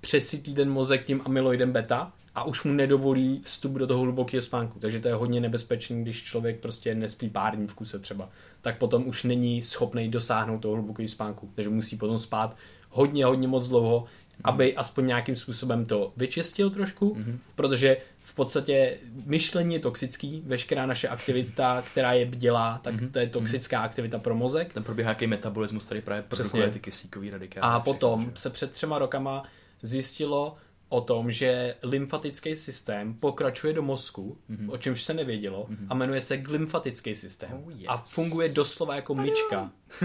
přesytí 0.00 0.54
ten 0.54 0.70
mozek 0.70 1.04
tím 1.04 1.22
amyloidem 1.24 1.72
beta 1.72 2.12
a 2.34 2.44
už 2.44 2.64
mu 2.64 2.72
nedovolí 2.72 3.40
vstup 3.44 3.72
do 3.72 3.86
toho 3.86 4.00
hlubokého 4.00 4.42
spánku. 4.42 4.78
Takže 4.78 5.00
to 5.00 5.08
je 5.08 5.14
hodně 5.14 5.40
nebezpečný, 5.40 6.02
když 6.02 6.24
člověk 6.24 6.60
prostě 6.60 6.94
nespí 6.94 7.28
pár 7.30 7.56
dní 7.56 7.66
v 7.66 7.74
kuse 7.74 7.98
třeba. 7.98 8.28
Tak 8.60 8.78
potom 8.78 9.06
už 9.06 9.24
není 9.24 9.62
schopný 9.62 10.08
dosáhnout 10.08 10.58
toho 10.58 10.74
hlubokého 10.74 11.08
spánku. 11.08 11.50
Takže 11.54 11.70
musí 11.70 11.96
potom 11.96 12.18
spát 12.18 12.56
hodně, 12.90 13.24
hodně 13.24 13.48
moc 13.48 13.68
dlouho, 13.68 14.04
aby 14.44 14.76
aspoň 14.76 15.06
nějakým 15.06 15.36
způsobem 15.36 15.86
to 15.86 16.12
vyčistil 16.16 16.70
trošku, 16.70 17.14
mm-hmm. 17.14 17.38
protože 17.54 17.96
v 18.20 18.34
podstatě 18.34 18.96
myšlení 19.26 19.74
je 19.74 19.80
toxický, 19.80 20.42
veškerá 20.46 20.86
naše 20.86 21.08
aktivita, 21.08 21.82
která 21.82 22.12
je 22.12 22.26
bdělá, 22.26 22.80
tak 22.82 22.94
mm-hmm. 22.94 23.10
to 23.10 23.18
je 23.18 23.26
toxická 23.26 23.80
aktivita 23.80 24.18
pro 24.18 24.34
mozek. 24.34 24.72
tam 24.72 24.82
probíhá 24.82 25.06
nějaký 25.10 25.26
metabolismus, 25.26 25.86
který 25.86 26.00
právě 26.00 26.22
produkuje 26.22 26.70
ty 26.70 26.80
kyslíkové 26.80 27.30
radikály. 27.30 27.62
A 27.62 27.80
všechno, 27.80 27.94
potom 27.94 28.24
že? 28.24 28.30
se 28.34 28.50
před 28.50 28.72
třema 28.72 28.98
rokama 28.98 29.44
zjistilo 29.82 30.56
o 30.88 31.00
tom, 31.00 31.30
že 31.30 31.74
lymfatický 31.82 32.56
systém 32.56 33.14
pokračuje 33.14 33.72
do 33.72 33.82
mozku, 33.82 34.38
mm-hmm. 34.50 34.72
o 34.72 34.76
čemž 34.78 35.02
se 35.02 35.14
nevědělo, 35.14 35.66
mm-hmm. 35.70 35.86
a 35.88 35.94
jmenuje 35.94 36.20
se 36.20 36.36
glymfatický 36.36 37.14
systém. 37.14 37.50
Oh, 37.52 37.72
yes. 37.72 37.84
A 37.88 37.96
funguje 37.96 38.48
doslova 38.48 38.96
jako 38.96 39.14
myčka. 39.14 39.70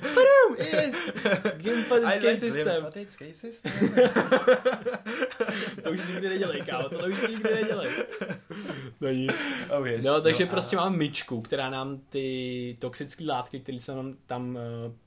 Padum, 0.00 0.56
yes! 0.58 1.12
Glymfatický 1.56 2.34
systém. 2.36 2.66
Lymfatický 2.74 3.34
systém. 3.34 3.72
To 5.84 5.90
už 5.90 6.00
nikdy 6.08 6.28
nedělej, 6.28 6.60
kámo, 6.62 6.88
to 6.88 6.98
už 7.08 7.28
nikdy 7.28 7.54
nedělej. 7.54 7.88
No 9.00 9.08
nic. 9.10 9.48
Oh, 9.78 9.86
yes. 9.86 10.04
No, 10.06 10.20
takže 10.20 10.44
a- 10.44 10.46
prostě 10.46 10.76
mám 10.76 10.96
myčku, 10.96 11.40
která 11.40 11.70
nám 11.70 11.98
ty 12.08 12.76
toxické 12.78 13.24
látky, 13.24 13.60
které 13.60 13.80
se 13.80 13.94
nám 13.94 14.14
tam 14.26 14.50
uh, 14.54 14.60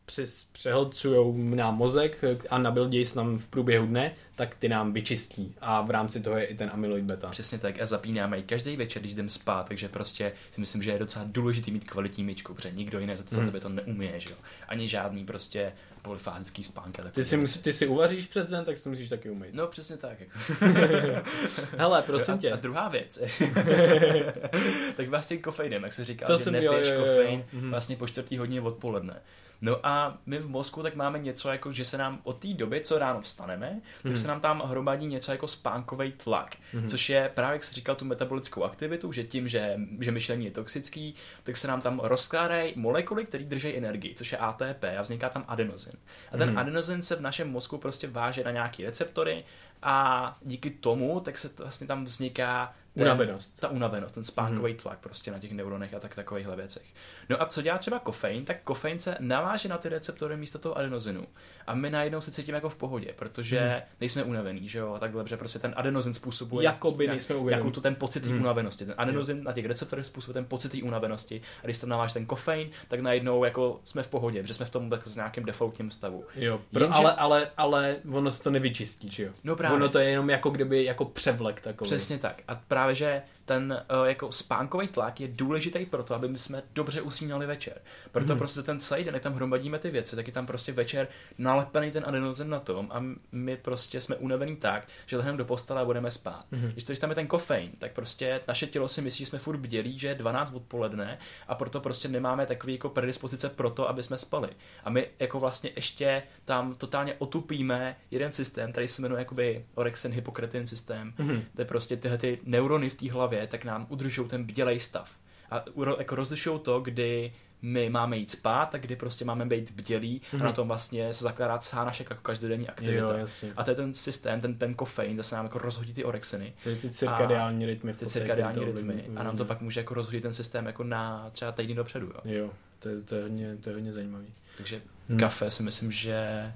přes, 0.06 0.44
přehlcují 0.52 1.34
na 1.56 1.72
mozek 1.72 2.18
eh, 2.24 2.38
a 2.50 2.58
nabildějí 2.58 3.06
se 3.06 3.18
nám 3.20 3.38
v 3.38 3.48
průběhu 3.48 3.86
dne, 3.86 4.14
tak 4.36 4.56
ty 4.56 4.70
nám 4.70 4.94
vyčistí. 4.94 5.56
A 5.62 5.82
v 5.82 5.90
rámci 5.92 6.22
toho 6.22 6.38
je 6.38 6.46
i 6.46 6.56
ten 6.56 6.70
amyloid 6.74 7.04
beta. 7.04 7.30
Přesně 7.30 7.58
tak 7.58 7.82
a 7.82 7.86
zapínáme 7.86 8.38
ji 8.38 8.44
každý 8.44 8.78
večer, 8.78 9.02
když 9.02 9.14
jdem 9.14 9.30
spát, 9.30 9.68
takže 9.68 9.90
prostě 9.90 10.32
si 10.52 10.62
myslím, 10.62 10.84
že 10.84 10.92
je 10.92 11.00
docela 11.00 11.26
důležitý 11.28 11.72
mít 11.72 11.84
kvalitní 11.92 12.24
myčku, 12.24 12.54
protože 12.54 12.72
nikdo 12.72 13.00
jiný 13.00 13.16
za, 13.16 13.24
Hmm. 13.32 13.40
za 13.40 13.46
tebe 13.46 13.60
to 13.60 13.70
neumí, 13.98 14.20
že 14.20 14.30
jo. 14.30 14.36
Ani 14.68 14.88
žádný 14.88 15.26
prostě 15.26 15.74
polyfázický 16.02 16.64
spánka. 16.64 17.04
Ty 17.04 17.10
si, 17.24 17.38
věci. 17.38 17.38
mus, 17.38 17.58
ty 17.62 17.74
si 17.74 17.88
uvaříš 17.88 18.28
přes 18.28 18.50
den, 18.50 18.66
tak 18.66 18.78
si 18.78 18.90
musíš 18.90 19.10
taky 19.10 19.30
umýt. 19.30 19.54
No 19.54 19.68
přesně 19.68 19.98
tak. 19.98 20.18
Jako. 20.20 20.40
Hele, 21.78 22.02
prosím 22.02 22.34
a, 22.34 22.38
tě. 22.38 22.52
a 22.52 22.56
druhá 22.56 22.90
věc. 22.90 23.20
tak 24.96 25.10
vlastně 25.10 25.38
kofeinem, 25.38 25.84
jak 25.84 25.94
se 25.94 26.06
říká, 26.06 26.26
To 26.26 26.38
že 26.38 26.52
nepiješ 26.52 26.88
jo, 26.88 26.94
jo, 26.94 27.00
jo. 27.00 27.06
kofein 27.06 27.44
Mhm. 27.54 27.70
vlastně 27.70 27.96
po 27.96 28.08
čtvrtý 28.08 28.38
hodině 28.38 28.62
odpoledne. 28.62 29.22
No 29.66 29.80
a 29.84 30.18
my 30.26 30.38
v 30.40 30.50
mozku 30.50 30.84
tak 30.84 30.96
máme 30.96 31.20
něco 31.20 31.52
jako, 31.52 31.74
že 31.74 31.86
se 31.86 31.98
nám 31.98 32.20
od 32.24 32.38
té 32.38 32.48
doby, 32.48 32.82
co 32.82 33.00
ráno 33.00 33.22
vstaneme, 33.22 33.82
tak 33.98 34.06
Mhm. 34.06 34.16
se 34.16 34.28
nám 34.28 34.42
tam 34.42 34.60
hromadí 34.66 35.08
něco 35.08 35.32
jako 35.32 35.48
spánkový 35.48 36.12
tlak, 36.12 36.56
což 36.88 37.10
je 37.10 37.32
právě, 37.36 37.54
jak 37.56 37.64
jsi 37.64 37.74
říkal, 37.76 37.96
tu 37.96 38.06
metabolickou 38.06 38.64
aktivitu, 38.64 39.12
že 39.12 39.24
tím, 39.24 39.48
že, 39.48 39.78
že 40.00 40.12
myšlení 40.12 40.46
je 40.46 40.52
toxický, 40.52 41.16
tak 41.44 41.58
se 41.58 41.68
nám 41.68 41.82
tam 41.82 42.00
rozkládají 42.04 42.74
molekuly, 42.76 43.26
které 43.26 43.44
drží 43.44 43.78
energii, 43.78 44.16
což 44.16 44.32
je 44.32 44.38
ATP 44.38 44.84
a 44.98 45.02
vzniká 45.02 45.30
tam 45.30 45.46
adenozin. 45.48 45.94
A 46.32 46.38
ten 46.38 46.60
adenozin 46.60 47.02
se 47.04 47.16
v 47.16 47.22
našem 47.22 47.52
mozku 47.52 47.78
prostě 47.78 48.08
váže 48.08 48.44
na 48.44 48.52
nějaký 48.52 48.86
receptory 48.86 49.44
a 49.84 50.38
díky 50.42 50.70
tomu 50.70 51.20
tak 51.20 51.38
se 51.38 51.50
to 51.50 51.64
vlastně 51.64 51.88
tam 51.88 52.06
vzniká 52.06 52.74
ten, 52.94 53.04
Unavenost. 53.04 53.60
ta 53.60 53.68
unavenost, 53.68 54.12
ten 54.12 54.24
spánkový 54.24 54.74
tlak 54.74 55.00
prostě 55.00 55.32
na 55.32 55.40
těch 55.40 55.52
neuronech 55.52 55.94
a 55.94 56.00
tak 56.00 56.16
takovýchhle 56.16 56.56
věcech. 56.56 56.86
No 57.30 57.42
a 57.42 57.46
co 57.46 57.62
dělá 57.62 57.78
třeba 57.78 58.00
kofein? 58.00 58.46
Tak 58.46 58.64
kofein 58.64 59.00
se 59.00 59.18
naváže 59.20 59.70
na 59.70 59.78
ty 59.78 59.90
receptory 59.90 60.38
místo 60.38 60.60
toho 60.60 60.78
adenozinu. 60.78 61.28
A 61.68 61.76
my 61.76 61.90
najednou 61.90 62.22
se 62.22 62.32
cítíme 62.32 62.58
jako 62.58 62.70
v 62.70 62.76
pohodě, 62.76 63.14
protože 63.16 63.60
Hmm. 63.60 63.82
nejsme 64.02 64.24
unavený, 64.24 64.70
že 64.70 64.80
jo, 64.80 64.94
a 64.94 65.00
takhle, 65.00 65.24
že 65.28 65.38
prostě 65.38 65.60
ten 65.60 65.74
adenozin 65.78 66.14
způsobuje 66.14 66.66
Jakoby 66.66 67.08
nejsme 67.08 67.36
unavený. 67.36 67.58
jakou 67.58 67.72
tu 67.72 67.82
ten 67.82 67.96
pocit 67.96 68.26
Hmm. 68.26 68.42
unavenosti. 68.42 68.86
Ten 68.86 68.96
adenozin 68.98 69.44
na 69.44 69.52
těch 69.54 69.66
receptorech 69.66 70.06
způsobuje 70.06 70.34
ten 70.34 70.46
pocit 70.46 70.84
unavenosti. 70.84 71.42
A 71.64 71.66
když 71.66 71.80
tam 71.80 71.90
naváž 71.90 72.14
ten 72.14 72.26
kofein, 72.26 72.70
tak 72.88 73.00
najednou 73.00 73.44
jako 73.44 73.80
jsme 73.84 74.04
v 74.04 74.08
pohodě, 74.08 74.42
protože 74.42 74.54
jsme 74.54 74.66
v 74.66 74.70
tom 74.70 74.92
jako 74.92 75.10
s 75.10 75.16
nějakým 75.16 75.46
defaultním 75.46 75.92
stavu. 75.92 76.26
Jo, 76.36 76.62
pro, 76.72 76.84
Jenže- 76.84 76.98
ale, 77.00 77.14
ale, 77.14 77.48
ale 77.58 77.96
ono 78.12 78.32
se 78.32 78.44
to 78.44 78.52
nevyčistí, 78.52 79.10
že 79.12 79.24
jo? 79.24 79.32
No 79.44 79.56
právě. 79.56 79.76
Ono 79.78 79.90
to 79.90 80.00
je 80.00 80.10
jenom 80.10 80.30
jako 80.30 80.50
kdyby 80.50 80.84
jako 80.84 81.06
převlek 81.06 81.62
takový. 81.62 81.88
Přesně 81.90 82.18
tak. 82.18 82.42
A 82.48 82.56
právě, 82.68 82.96
že 82.96 83.22
ten 83.46 83.84
uh, 84.02 84.08
jako 84.08 84.32
spánkový 84.32 84.88
tlak 84.88 85.20
je 85.20 85.28
důležitý 85.28 85.86
pro 85.86 86.04
to, 86.04 86.16
aby 86.16 86.28
my 86.28 86.38
jsme 86.40 86.64
dobře 86.74 87.02
usínali 87.02 87.46
večer. 87.46 87.82
Proto 88.12 88.26
Mhm. 88.26 88.34
mm. 88.34 88.40
prostě 88.40 88.62
ten 88.62 88.80
celý 88.80 89.04
den, 89.04 89.14
jak 89.14 89.24
tam 89.24 89.34
hromadíme 89.34 89.80
ty 89.80 89.90
věci, 89.90 90.16
tak 90.16 90.28
je 90.28 90.34
tam 90.34 90.46
prostě 90.46 90.72
večer 90.72 91.08
nalepený 91.54 91.92
ten 91.92 92.04
adenozin 92.08 92.50
na 92.50 92.60
tom 92.60 92.90
a 92.92 93.04
my 93.32 93.58
prostě 93.58 94.02
jsme 94.02 94.16
unavený 94.16 94.56
tak, 94.56 94.88
že 95.06 95.18
lehneme 95.18 95.38
do 95.38 95.46
postele 95.46 95.82
a 95.82 95.86
budeme 95.86 96.12
spát. 96.12 96.46
Mhm. 96.52 96.64
Mm. 96.64 96.72
Když, 96.72 96.84
to, 96.84 96.92
když 96.92 97.00
tam 97.00 97.10
je 97.10 97.16
ten 97.16 97.28
kofein, 97.28 97.72
tak 97.80 97.92
prostě 97.92 98.42
naše 98.48 98.68
tělo 98.68 98.88
si 98.88 99.02
myslí, 99.02 99.26
že 99.26 99.30
jsme 99.30 99.40
furt 99.40 99.58
bdělí, 99.58 100.00
že 100.00 100.08
je 100.08 100.16
12 100.16 100.54
odpoledne 100.54 101.18
a 101.48 101.56
proto 101.56 101.82
prostě 101.82 102.08
nemáme 102.08 102.46
takový 102.46 102.74
jako 102.74 102.90
predispozice 102.90 103.50
pro 103.50 103.70
to, 103.70 103.90
aby 103.90 104.04
jsme 104.04 104.18
spali. 104.18 104.50
A 104.84 104.90
my 104.90 105.08
jako 105.20 105.40
vlastně 105.40 105.70
ještě 105.76 106.24
tam 106.46 106.76
totálně 106.76 107.16
otupíme 107.18 107.96
jeden 108.12 108.32
systém, 108.32 108.72
který 108.72 108.88
se 108.88 109.02
jmenuje 109.02 109.20
jakoby 109.20 109.66
orexin 109.76 110.12
hypokretin 110.12 110.68
systém. 110.68 111.14
Mhm. 111.18 111.44
To 111.56 111.62
je 111.62 111.66
prostě 111.66 111.98
tyhle 111.98 112.18
ty 112.18 112.40
neurony 112.44 112.90
v 112.90 112.96
té 112.96 113.12
hlavě, 113.12 113.48
tak 113.48 113.66
nám 113.66 113.86
udržují 113.90 114.30
ten 114.30 114.44
bdělej 114.44 114.80
stav. 114.80 115.12
A 115.52 115.66
jako 115.98 116.16
rozlišují 116.16 116.60
to, 116.60 116.80
kdy 116.80 117.34
my 117.64 117.90
máme 117.90 118.18
jít 118.18 118.32
spát 118.32 118.76
kdy 118.76 118.96
prostě 118.96 119.26
máme 119.26 119.46
být 119.46 119.72
bdělí 119.72 120.22
mm-hmm. 120.22 120.42
a 120.42 120.44
na 120.44 120.52
tom 120.52 120.68
vlastně 120.68 121.14
se 121.14 121.24
zakládá 121.24 121.58
celá 121.58 121.86
naše 121.86 122.04
jako 122.04 122.22
každodenní 122.22 122.70
aktivita. 122.70 123.12
Jo, 123.12 123.18
jasně. 123.18 123.54
A 123.58 123.64
to 123.64 123.72
je 123.72 123.76
ten 123.76 123.94
systém, 123.94 124.42
ten, 124.42 124.56
ten 124.56 124.74
kofein, 124.74 125.18
to 125.18 125.24
se 125.24 125.36
nám 125.36 125.46
jako 125.46 125.60
rozhodí 125.60 125.94
ty 125.94 126.04
orexiny. 126.04 126.54
Je 126.66 126.76
ty 126.76 126.90
cirkadiální 126.90 127.66
rytmy. 127.66 127.94
v 127.94 127.98
Ty 127.98 128.06
cirkadiální 128.08 128.66
rytmy. 128.66 129.06
A 129.16 129.24
nám 129.24 129.38
to 129.38 129.46
pak 129.46 129.62
může 129.62 129.80
jako 129.80 129.94
rozhodit 129.94 130.22
ten 130.22 130.34
systém 130.34 130.66
jako 130.66 130.84
na 130.84 131.30
třeba 131.32 131.52
týdny 131.52 131.76
dopředu. 131.76 132.06
Jo. 132.08 132.22
Jo, 132.26 132.50
to 132.80 132.90
je, 132.90 133.02
to 133.02 133.16
je, 133.16 133.22
hodně, 133.22 133.58
to 133.58 133.70
je 133.70 133.76
hodně 133.76 133.94
zajímavý. 133.94 134.28
Takže 134.58 134.82
Hmm. 135.10 135.20
kafe 135.20 135.52
si 135.52 135.64
myslím, 135.64 135.92
že 135.92 136.52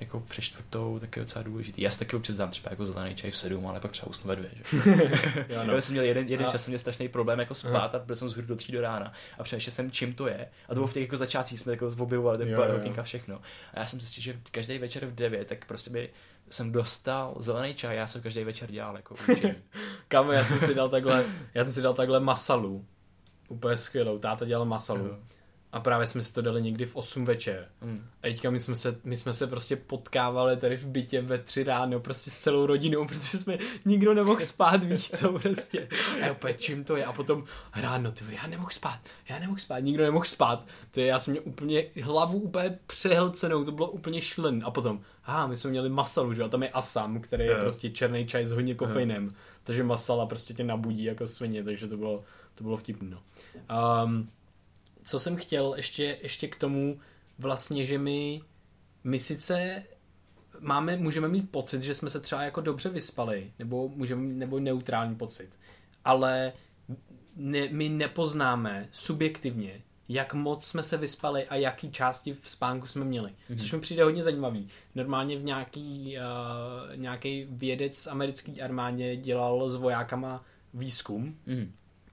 jako 0.00 0.20
při 0.20 0.42
čtvrtou 0.42 0.98
tak 0.98 1.16
je 1.16 1.22
docela 1.22 1.42
důležitý. 1.42 1.82
Já 1.82 1.90
si 1.90 1.98
taky 1.98 2.16
občas 2.16 2.34
dám 2.34 2.50
třeba 2.50 2.70
jako 2.70 2.86
zelený 2.86 3.14
čaj 3.14 3.30
v 3.30 3.36
sedm, 3.36 3.66
ale 3.66 3.80
pak 3.80 3.92
třeba 3.92 4.10
usnu 4.10 4.28
ve 4.28 4.36
dvě. 4.36 4.50
Že? 4.54 4.78
Jo, 5.48 5.64
No. 5.64 5.74
Já 5.74 5.80
jsem 5.80 5.92
měl 5.92 6.04
jeden, 6.04 6.28
jeden 6.28 6.46
A- 6.46 6.50
čas, 6.50 6.64
jsem 6.64 6.70
měl 6.70 6.78
strašný 6.78 7.08
problém 7.08 7.38
jako 7.40 7.54
spát 7.54 7.94
a 7.94 7.98
byl 7.98 8.16
jsem 8.16 8.28
z 8.28 8.34
hůru 8.34 8.46
do 8.46 8.56
tří 8.56 8.72
do 8.72 8.80
rána 8.80 9.12
a 9.38 9.42
přemýšlel 9.42 9.72
jsem, 9.72 9.90
čím 9.90 10.14
to 10.14 10.26
je. 10.26 10.48
A 10.64 10.68
to 10.68 10.74
bylo 10.74 10.86
v 10.86 10.92
těch 10.92 11.02
jako 11.02 11.16
začátcích, 11.16 11.60
jsme 11.60 11.72
jako 11.72 11.92
objevovali 11.98 12.38
ten 12.38 12.48
a 12.98 13.02
všechno. 13.02 13.40
A 13.74 13.78
já 13.80 13.86
jsem 13.86 14.00
zjistil, 14.00 14.22
že 14.22 14.40
každý 14.50 14.78
večer 14.78 15.06
v 15.06 15.14
9, 15.14 15.48
tak 15.48 15.64
prostě 15.64 15.90
by 15.90 16.10
jsem 16.50 16.72
dostal 16.72 17.34
zelený 17.38 17.74
čaj, 17.74 17.96
já 17.96 18.06
jsem 18.06 18.22
každý 18.22 18.44
večer 18.44 18.70
dělal 18.70 18.96
jako. 18.96 19.14
Kámo, 20.08 20.32
já 20.32 20.44
jsem 20.44 20.60
si 20.60 20.74
dal 20.74 20.88
takhle, 20.88 21.24
já 21.54 21.64
jsem 21.64 21.72
si 21.72 21.82
dal 21.82 21.94
takhle 21.94 22.20
masalu. 22.20 22.84
Úplně 23.48 23.76
skvělou. 23.76 24.18
Táta 24.18 24.44
dělal 24.44 24.64
masalu. 24.64 25.06
Jo. 25.06 25.16
A 25.72 25.80
právě 25.80 26.06
jsme 26.06 26.22
si 26.22 26.32
to 26.32 26.42
dali 26.42 26.62
někdy 26.62 26.86
v 26.86 26.96
8 26.96 27.24
večer. 27.24 27.68
Mm. 27.82 28.06
A 28.22 28.22
teďka 28.22 28.50
my 28.50 28.60
jsme, 28.60 28.76
se, 28.76 29.00
my 29.04 29.16
jsme 29.16 29.34
se 29.34 29.46
prostě 29.46 29.76
potkávali 29.76 30.56
tady 30.56 30.76
v 30.76 30.86
bytě 30.86 31.20
ve 31.20 31.38
tři 31.38 31.64
ráno, 31.64 32.00
prostě 32.00 32.30
s 32.30 32.38
celou 32.38 32.66
rodinou, 32.66 33.06
protože 33.06 33.38
jsme 33.38 33.58
nikdo 33.84 34.14
nemohl 34.14 34.40
spát, 34.40 34.84
víš 34.84 35.10
co, 35.10 35.38
prostě. 35.38 35.88
A 36.26 36.30
úplně, 36.30 36.54
čím 36.54 36.84
to 36.84 36.96
je? 36.96 37.04
A 37.04 37.12
potom 37.12 37.44
ráno, 37.76 38.12
ty, 38.12 38.24
já 38.28 38.46
nemohl 38.46 38.70
spát, 38.70 39.00
já 39.28 39.38
nemohl 39.38 39.58
spát, 39.58 39.78
nikdo 39.78 40.04
nemohl 40.04 40.24
spát. 40.24 40.66
To 40.90 41.00
je, 41.00 41.06
já 41.06 41.18
jsem 41.18 41.32
měl 41.32 41.42
úplně 41.46 41.84
hlavu 42.02 42.38
úplně 42.38 42.78
přehlcenou, 42.86 43.64
to 43.64 43.72
bylo 43.72 43.90
úplně 43.90 44.22
šlen. 44.22 44.62
A 44.64 44.70
potom, 44.70 45.00
aha, 45.24 45.46
my 45.46 45.56
jsme 45.56 45.70
měli 45.70 45.88
masalu, 45.88 46.34
že 46.34 46.40
jo, 46.40 46.46
a 46.46 46.50
tam 46.50 46.62
je 46.62 46.68
asam, 46.68 47.20
který 47.20 47.44
je 47.44 47.50
Jo. 47.50 47.58
prostě 47.60 47.90
černý 47.90 48.26
čaj 48.26 48.46
s 48.46 48.52
hodně 48.52 48.74
kofeinem. 48.74 49.34
Takže 49.62 49.84
masala 49.84 50.26
prostě 50.26 50.54
tě 50.54 50.64
nabudí 50.64 51.04
jako 51.04 51.26
svině, 51.26 51.64
takže 51.64 51.86
to 51.88 51.96
bylo, 51.96 52.24
to 52.58 52.64
bylo 52.64 52.76
vtipné. 52.76 53.10
No. 53.10 53.22
Um, 54.04 54.28
co 55.06 55.18
jsem 55.18 55.36
chtěl 55.36 55.74
ještě, 55.76 56.18
ještě 56.22 56.48
k 56.48 56.56
tomu 56.56 57.00
vlastně, 57.38 57.86
že 57.86 57.98
my, 57.98 58.42
my 59.04 59.18
sice 59.18 59.82
máme, 60.60 60.96
můžeme 60.96 61.28
mít 61.28 61.50
pocit, 61.50 61.82
že 61.82 61.94
jsme 61.94 62.10
se 62.10 62.20
třeba 62.20 62.42
jako 62.42 62.60
dobře 62.60 62.88
vyspali, 62.88 63.52
nebo 63.58 63.88
můžeme 63.88 64.22
nebo 64.22 64.60
neutrální 64.60 65.16
pocit, 65.16 65.50
ale 66.04 66.52
ne, 67.36 67.68
my 67.70 67.88
nepoznáme 67.88 68.88
subjektivně, 68.92 69.82
jak 70.08 70.34
moc 70.34 70.66
jsme 70.66 70.82
se 70.82 70.96
vyspali 70.96 71.44
a 71.44 71.56
jaký 71.56 71.90
části 71.90 72.34
v 72.34 72.50
spánku 72.50 72.86
jsme 72.86 73.04
měli. 73.04 73.30
Mm-hmm. 73.30 73.58
Což 73.58 73.72
mi 73.72 73.80
přijde 73.80 74.04
hodně 74.04 74.22
zajímavý. 74.22 74.68
Normálně 74.94 75.38
v 75.38 75.44
nějaký, 75.44 76.16
uh, 76.18 76.96
nějaký 76.96 77.46
vědec 77.50 78.06
americký 78.06 78.62
armádě 78.62 79.16
dělal 79.16 79.70
s 79.70 79.74
vojákama 79.74 80.44
výzkum 80.74 81.36
Mm. 81.46 81.72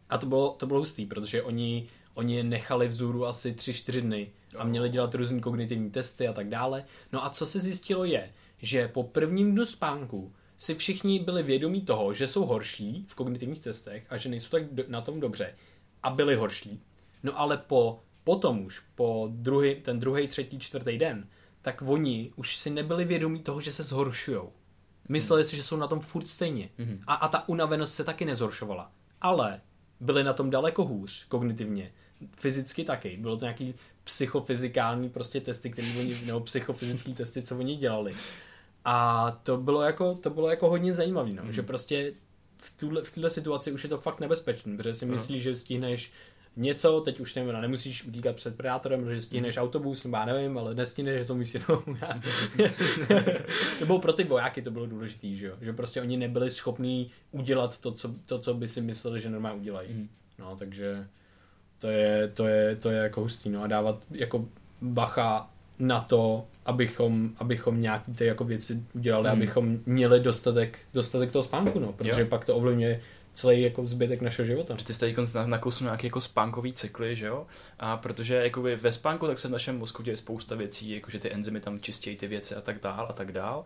a 0.10 0.18
to 0.18 0.26
bylo, 0.26 0.56
to 0.60 0.68
bylo 0.68 0.80
hustý, 0.80 1.06
protože 1.06 1.44
oni, 1.44 1.88
oni 2.14 2.36
je 2.36 2.43
nechali 2.43 2.88
vzůru 2.88 3.26
asi 3.26 3.53
3-4 3.53 4.01
dny 4.01 4.32
a 4.57 4.64
měli 4.64 4.89
dělat 4.89 5.16
různý 5.16 5.41
kognitivní 5.41 5.91
testy 5.91 6.28
a 6.28 6.34
tak 6.34 6.49
dále. 6.49 6.86
No 7.11 7.26
a 7.26 7.30
co 7.30 7.45
se 7.45 7.59
zjistilo 7.59 8.05
je, 8.05 8.32
že 8.57 8.88
po 8.88 9.03
prvním 9.03 9.51
dnu 9.51 9.66
spánku 9.66 10.34
si 10.57 10.76
všichni 10.76 11.20
byli 11.20 11.43
vědomí 11.43 11.82
toho, 11.82 12.14
že 12.14 12.28
jsou 12.28 12.45
horší 12.45 13.05
v 13.07 13.16
kognitivních 13.16 13.59
testech 13.59 14.05
a 14.09 14.18
že 14.18 14.30
nejsou 14.30 14.49
tak 14.49 14.64
na 14.88 15.01
tom 15.01 15.20
dobře 15.20 15.55
a 16.03 16.09
byli 16.09 16.36
horší. 16.36 16.84
No 17.24 17.39
ale 17.39 17.57
po, 17.57 17.99
potom 18.24 18.66
už, 18.66 18.82
po 18.95 19.30
druhý, 19.32 19.76
ten 19.76 19.99
druhý, 19.99 20.28
třetí, 20.28 20.59
čtvrtý 20.59 20.97
den, 20.97 21.28
tak 21.61 21.82
oni 21.86 22.32
už 22.36 22.55
si 22.55 22.70
nebyli 22.70 23.05
vědomí 23.05 23.39
toho, 23.39 23.61
že 23.61 23.74
se 23.74 23.84
zhoršujou. 23.84 24.51
Mysleli 25.09 25.43
si, 25.43 25.55
že 25.55 25.64
jsou 25.64 25.78
na 25.78 25.88
tom 25.88 25.99
furt 25.99 26.28
stejně. 26.28 26.70
A, 27.07 27.14
a 27.14 27.28
ta 27.28 27.49
unavenost 27.49 27.93
se 27.93 28.03
taky 28.03 28.26
nezhoršovala. 28.26 28.91
Ale 29.22 29.61
byli 29.99 30.24
na 30.24 30.34
tom 30.34 30.49
daleko 30.49 30.86
hůř 30.86 31.26
kognitivně. 31.26 31.93
Fyzicky 32.36 32.84
taky. 32.84 33.18
Bylo 33.18 33.38
to 33.38 33.46
nějaký 33.46 33.76
psychofyzikální 34.04 35.10
prostě 35.10 35.42
testy, 35.42 35.70
které 35.70 35.88
oni, 36.00 36.22
nebo 36.26 36.40
psychofyzické 36.40 37.12
testy, 37.12 37.42
co 37.42 37.58
oni 37.58 37.76
dělali. 37.76 38.16
A 38.86 39.32
to 39.44 39.58
bylo 39.58 39.82
jako, 39.82 40.16
to 40.16 40.30
bylo 40.30 40.50
jako 40.50 40.70
hodně 40.70 40.94
zajímavé, 40.94 41.34
no, 41.34 41.52
že 41.52 41.62
prostě 41.62 42.14
v 42.62 42.78
tuhle, 42.78 43.04
v 43.04 43.16
této 43.16 43.30
situaci 43.30 43.72
už 43.72 43.84
je 43.84 43.90
to 43.90 43.98
fakt 43.98 44.20
nebezpečné, 44.20 44.78
protože 44.78 44.96
si 44.96 45.06
myslíš, 45.06 45.44
že 45.44 45.56
stihneš 45.56 46.12
něco, 46.56 47.02
teď 47.02 47.20
už 47.20 47.36
nevím, 47.36 47.62
nemusíš 47.62 48.04
utíkat 48.04 48.36
před 48.36 48.58
predátorem, 48.58 49.14
že 49.14 49.22
stihneš 49.22 49.58
autobus, 49.58 50.04
nebo 50.04 50.18
já 50.18 50.26
nevím, 50.26 50.58
ale 50.58 50.76
nestihneš, 50.76 51.22
že 51.22 51.28
to 51.28 51.36
musí 51.36 51.58
jenom 51.58 51.84
Nebo 53.80 54.00
pro 54.00 54.14
ty 54.14 54.24
vojáky 54.24 54.62
to 54.62 54.72
bylo 54.72 54.86
důležité, 54.86 55.28
že 55.28 55.48
jo? 55.48 55.56
Že 55.62 55.74
prostě 55.74 56.02
oni 56.02 56.18
nebyli 56.18 56.52
schopní 56.52 57.12
udělat 57.32 57.80
to, 57.80 57.92
co, 57.92 58.16
to, 58.26 58.40
co 58.40 58.54
by 58.54 58.68
si 58.68 58.82
mysleli, 58.82 59.22
že 59.22 59.30
normálně 59.30 59.60
udělají. 59.60 59.94
Mhm. 59.94 60.10
No, 60.40 60.56
takže 60.56 61.08
to 61.84 61.90
je, 61.90 62.28
to 62.28 62.48
je, 62.48 62.76
to 62.76 62.90
je 62.90 62.98
jako 62.98 63.22
hustý, 63.22 63.50
no 63.50 63.64
a 63.64 63.68
dávat 63.68 64.00
jako 64.12 64.46
bacha 64.82 65.50
na 65.80 66.02
to, 66.02 66.46
abychom, 66.66 67.30
abychom 67.38 67.82
nějaký 67.82 68.12
ty 68.14 68.26
jako 68.26 68.44
věci 68.44 68.84
udělali, 68.94 69.24
Mhm. 69.30 69.38
abychom 69.38 69.78
měli 69.86 70.20
dostatek, 70.20 70.80
dostatek 70.94 71.32
toho 71.32 71.44
spánku, 71.44 71.80
no, 71.80 71.94
protože 71.94 72.22
Jo. 72.22 72.28
pak 72.28 72.46
to 72.46 72.56
ovlivňuje 72.56 73.02
celý 73.34 73.62
jako 73.62 73.88
zbytek 73.88 74.22
našeho 74.22 74.46
života. 74.46 74.76
Že 74.80 74.86
ty 74.86 74.94
jste 74.94 75.06
teď 75.06 75.18
na- 75.36 75.48
nakousnul 75.48 75.88
nějaký 75.88 76.08
jako 76.08 76.22
spánkový 76.22 76.74
cykly, 76.74 77.16
že 77.16 77.26
jo? 77.26 77.46
A 77.80 77.98
protože 77.98 78.36
jakoby 78.36 78.76
ve 78.76 78.92
spánku 78.92 79.28
tak 79.28 79.40
se 79.40 79.48
v 79.48 79.52
našem 79.52 79.78
mozku 79.78 80.04
děje 80.04 80.18
spousta 80.18 80.56
věcí, 80.56 80.92
jakože 80.92 81.20
ty 81.20 81.32
enzymy 81.34 81.60
tam 81.60 81.80
čistějí 81.80 82.16
ty 82.18 82.28
věci 82.28 82.56
a 82.56 82.62
tak 82.62 82.82
dál 82.82 83.08
a 83.10 83.14
tak 83.14 83.32
dál. 83.32 83.64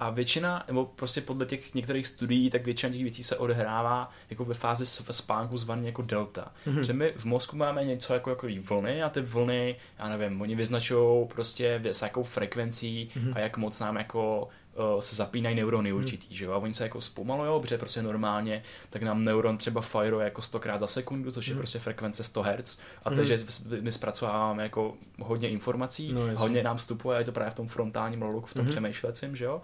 A 0.00 0.10
většina, 0.10 0.64
nebo 0.66 0.84
prostě 0.84 1.20
podle 1.20 1.46
těch 1.46 1.74
některých 1.74 2.06
studií, 2.06 2.50
tak 2.50 2.64
většina 2.64 2.92
těch 2.92 3.02
věcí 3.02 3.22
se 3.22 3.36
odehrává 3.36 4.10
jako 4.30 4.44
ve 4.44 4.54
fázi 4.54 4.86
spánku 4.86 5.58
zvaný 5.58 5.86
jako 5.86 6.02
delta. 6.02 6.52
Mm-hmm. 6.66 6.80
Že 6.80 6.92
my 6.92 7.12
v 7.16 7.24
mozku 7.24 7.56
máme 7.56 7.84
něco 7.84 8.14
jako, 8.14 8.30
jako 8.30 8.46
vlny 8.60 9.02
a 9.02 9.08
ty 9.08 9.20
vlny, 9.20 9.76
já 9.98 10.08
nevím, 10.08 10.40
oni 10.40 10.54
vyznačují 10.54 11.28
prostě 11.28 11.80
s 11.84 12.02
jakou 12.02 12.22
frekvencí 12.22 13.10
mm-hmm. 13.14 13.32
a 13.34 13.38
jak 13.38 13.56
moc 13.56 13.80
nám 13.80 13.96
jako 13.96 14.48
se 15.00 15.16
zapínají 15.16 15.56
neurony 15.56 15.92
určitý, 15.92 16.36
že 16.36 16.44
jo, 16.44 16.52
a 16.52 16.56
oni 16.56 16.74
se 16.74 16.84
jako 16.84 17.00
zpomalujou, 17.00 17.60
protože 17.60 17.78
prostě 17.78 18.02
normálně, 18.02 18.62
tak 18.90 19.02
nám 19.02 19.24
neuron 19.24 19.58
třeba 19.58 19.80
firuje 19.80 20.24
jako 20.24 20.42
100 20.42 20.60
krát 20.60 20.80
za 20.80 20.86
sekundu, 20.86 21.30
což 21.30 21.48
je 21.48 21.54
prostě 21.54 21.78
frekvence 21.78 22.24
100 22.24 22.42
Hz, 22.42 22.78
a 23.04 23.10
to 23.10 23.20
je, 23.20 23.26
že 23.26 23.38
my 23.80 23.92
zpracováváme 23.92 24.62
jako 24.62 24.94
hodně 25.18 25.48
informací, 25.48 26.12
No, 26.12 26.20
hodně 26.36 26.62
nám 26.62 26.76
vstupuje, 26.76 27.16
a 27.16 27.18
je 27.18 27.24
to 27.24 27.32
právě 27.32 27.50
v 27.50 27.54
tom 27.54 27.68
frontálním 27.68 28.22
lobu, 28.22 28.40
v 28.40 28.54
tom 28.54 28.66
přemýšlecím, 28.66 29.36
že 29.36 29.44
jo, 29.44 29.62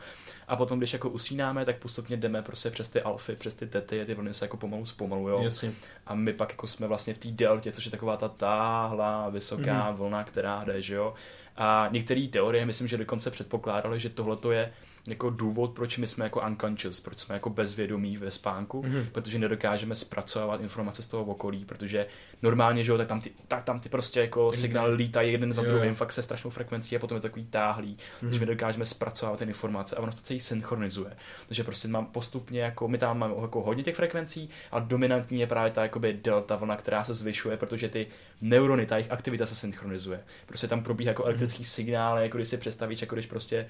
a 0.49 0.57
potom, 0.57 0.79
když 0.79 0.93
jako 0.93 1.11
usínáme, 1.11 1.65
tak 1.65 1.79
postupně 1.79 2.17
jdeme 2.17 2.43
prostě 2.43 2.71
přes 2.71 2.89
ty 2.89 3.03
alfy, 3.03 3.37
přes 3.37 3.55
ty 3.55 3.67
tety, 3.67 4.05
ty 4.07 4.15
vlny 4.15 4.35
se 4.35 4.45
jako 4.45 4.57
pomalu 4.57 4.87
zpomalujou. 4.87 5.43
Jasně. 5.43 5.73
A 6.07 6.15
my 6.15 6.33
pak 6.33 6.51
jako 6.51 6.67
jsme 6.67 6.87
vlastně 6.87 7.15
v 7.15 7.19
té 7.19 7.29
deltě, 7.29 7.73
což 7.73 7.85
je 7.85 7.91
taková 7.91 8.17
ta 8.17 8.29
táhla, 8.29 9.29
vysoká 9.29 9.91
mm. 9.91 9.97
vlna, 9.97 10.25
která 10.25 10.65
jde, 10.65 10.83
že 10.83 10.95
jo. 10.95 11.15
A 11.57 11.89
některé 11.91 12.29
teorie, 12.29 12.67
myslím, 12.67 12.89
že 12.89 12.97
dokonce 12.97 13.31
předpokládali, 13.31 14.01
že 14.01 14.09
tohle 14.09 14.55
je 14.55 14.73
jako 15.07 15.31
důvod, 15.31 15.71
proč 15.71 15.99
my 15.99 16.07
jsme 16.07 16.25
jako 16.25 16.43
unconscious, 16.47 17.01
proč 17.01 17.19
jsme 17.19 17.35
jako 17.35 17.51
bezvědomí 17.51 18.17
ve 18.17 18.31
spánku, 18.31 18.83
mm. 18.83 19.07
protože 19.13 19.39
nedokážeme 19.39 19.95
zpracovat 19.95 20.61
informace 20.61 21.03
z 21.03 21.07
toho 21.07 21.25
okolí, 21.25 21.65
protože 21.65 22.07
normálně, 22.43 22.85
že 22.85 22.93
jo, 22.93 22.99
tak 22.99 23.09
tam 23.09 23.21
ty, 23.21 23.31
tak 23.49 23.65
tam 23.65 23.81
ty 23.81 23.89
prostě 23.89 24.21
jako 24.21 24.53
signály 24.53 24.95
lítají 24.95 25.33
jeden 25.33 25.53
za 25.53 25.63
Jo, 25.63 25.69
druhým, 25.69 25.95
fakt 25.95 26.13
se 26.13 26.23
strašnou 26.23 26.51
frekvencí 26.51 26.97
a 26.97 26.99
potom 26.99 27.17
je 27.17 27.21
to 27.21 27.29
takový 27.29 27.45
táhlý, 27.45 27.91
mm. 27.91 27.99
takže 28.21 28.41
my 28.41 28.47
dokážeme 28.47 28.85
zpracovat 28.85 29.39
ty 29.39 29.45
informace 29.45 29.97
a 29.97 30.01
ono 30.01 30.13
to 30.13 30.19
celý 30.19 30.41
synchronizuje. 30.41 31.17
Takže 31.47 31.65
prostě 31.65 31.89
mám 31.89 32.07
postupně 32.07 32.61
jako, 32.61 32.89
my 32.89 32.99
tam 32.99 33.19
máme 33.19 33.35
jako 33.43 33.63
hodně 33.63 33.83
těch 33.83 33.97
frekvencí 33.97 34.51
a 34.73 34.81
dominantní 34.81 35.41
je 35.41 35.47
právě 35.47 35.71
ta 35.73 35.83
jakoby 35.83 36.13
delta 36.25 36.57
vlna, 36.57 36.77
která 36.77 37.05
se 37.05 37.15
zvyšuje, 37.15 37.57
protože 37.57 37.89
ty 37.89 38.07
neurony, 38.41 38.87
ta 38.87 38.97
jejich 38.97 39.13
aktivita 39.13 39.47
se 39.47 39.55
synchronizuje. 39.55 40.21
Prostě 40.47 40.69
tam 40.69 40.83
probíhá 40.83 41.09
jako 41.09 41.25
elektrický 41.25 41.65
signály, 41.65 42.23
jako 42.23 42.39
když 42.39 42.49
si 42.49 42.57
představíš, 42.57 43.01
jako 43.01 43.15
když 43.15 43.27
prostě 43.27 43.67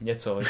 něco. 0.00 0.40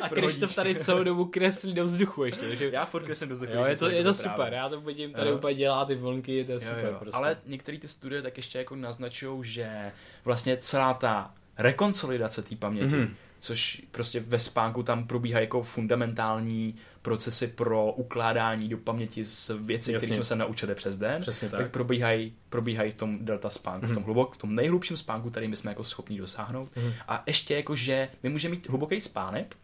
A 0.00 0.08
Krištof 0.08 0.54
tady 0.54 0.74
celou 0.74 1.04
dobu 1.04 1.24
kreslí 1.24 1.74
do 1.74 1.84
vzduchu 1.84 2.24
ještě, 2.24 2.48
takže 2.48 2.70
Já 2.72 2.84
furt 2.84 3.04
kreslím 3.04 3.28
do 3.28 3.34
vzduchu, 3.34 3.52
jo, 3.54 3.64
je 3.66 3.76
to, 3.76 3.90
je 3.90 4.04
to 4.04 4.14
super, 4.14 4.32
právě. 4.34 4.58
já 4.58 4.68
to 4.68 4.80
vidím, 4.80 5.12
tady 5.12 5.30
Jo. 5.30 5.36
úplně 5.36 5.54
dělá 5.54 5.84
ty 5.84 5.94
vlnky, 5.94 6.44
to 6.44 6.52
je 6.52 6.54
Jo, 6.54 6.60
super 6.60 6.84
jo. 6.84 6.96
prostě. 7.00 7.16
Ale 7.16 7.36
některé 7.46 7.78
ty 7.78 7.88
studie 7.88 8.22
tak 8.22 8.36
ještě 8.36 8.58
jako 8.58 8.76
naznačují, 8.76 9.44
že 9.44 9.92
vlastně 10.24 10.56
celá 10.56 10.94
ta 10.94 11.34
rekonsolidace 11.58 12.42
té 12.42 12.56
paměti, 12.56 12.86
Mhm. 12.86 13.04
mm-hmm. 13.04 13.14
což 13.38 13.82
prostě 13.90 14.20
ve 14.20 14.38
spánku 14.38 14.82
tam 14.82 15.06
probíhají 15.06 15.44
jako 15.44 15.62
fundamentální 15.62 16.74
procesy 17.02 17.46
pro 17.46 17.92
ukládání 17.92 18.68
do 18.68 18.78
paměti 18.78 19.24
z 19.24 19.50
věcí, 19.60 19.94
které 19.94 20.14
jsme 20.14 20.24
se 20.24 20.36
naučili 20.36 20.74
přes 20.74 20.96
den, 20.96 21.22
Přesně 21.22 21.48
tak. 21.48 21.60
tak 21.60 21.70
probíhají, 21.70 22.34
probíhají 22.48 22.90
v 22.90 22.94
tom 22.94 23.24
delta 23.24 23.50
spánku, 23.50 23.86
v 23.86 23.94
tom 23.94 24.02
hlubok, 24.02 24.34
v 24.34 24.38
tom 24.38 24.54
nejhlubším 24.54 24.96
spánku, 24.96 25.30
který 25.30 25.48
my 25.48 25.56
jsme 25.56 25.70
jako 25.70 25.84
schopni 25.84 26.18
dosáhnout. 26.18 26.68
A 27.08 27.22
ještě 27.26 27.54
jako, 27.56 27.76
že 27.76 28.08
my 28.22 28.28
můžeme 28.28 28.54
mít 28.54 28.68
hluboký 28.68 29.00
spánek 29.00 29.56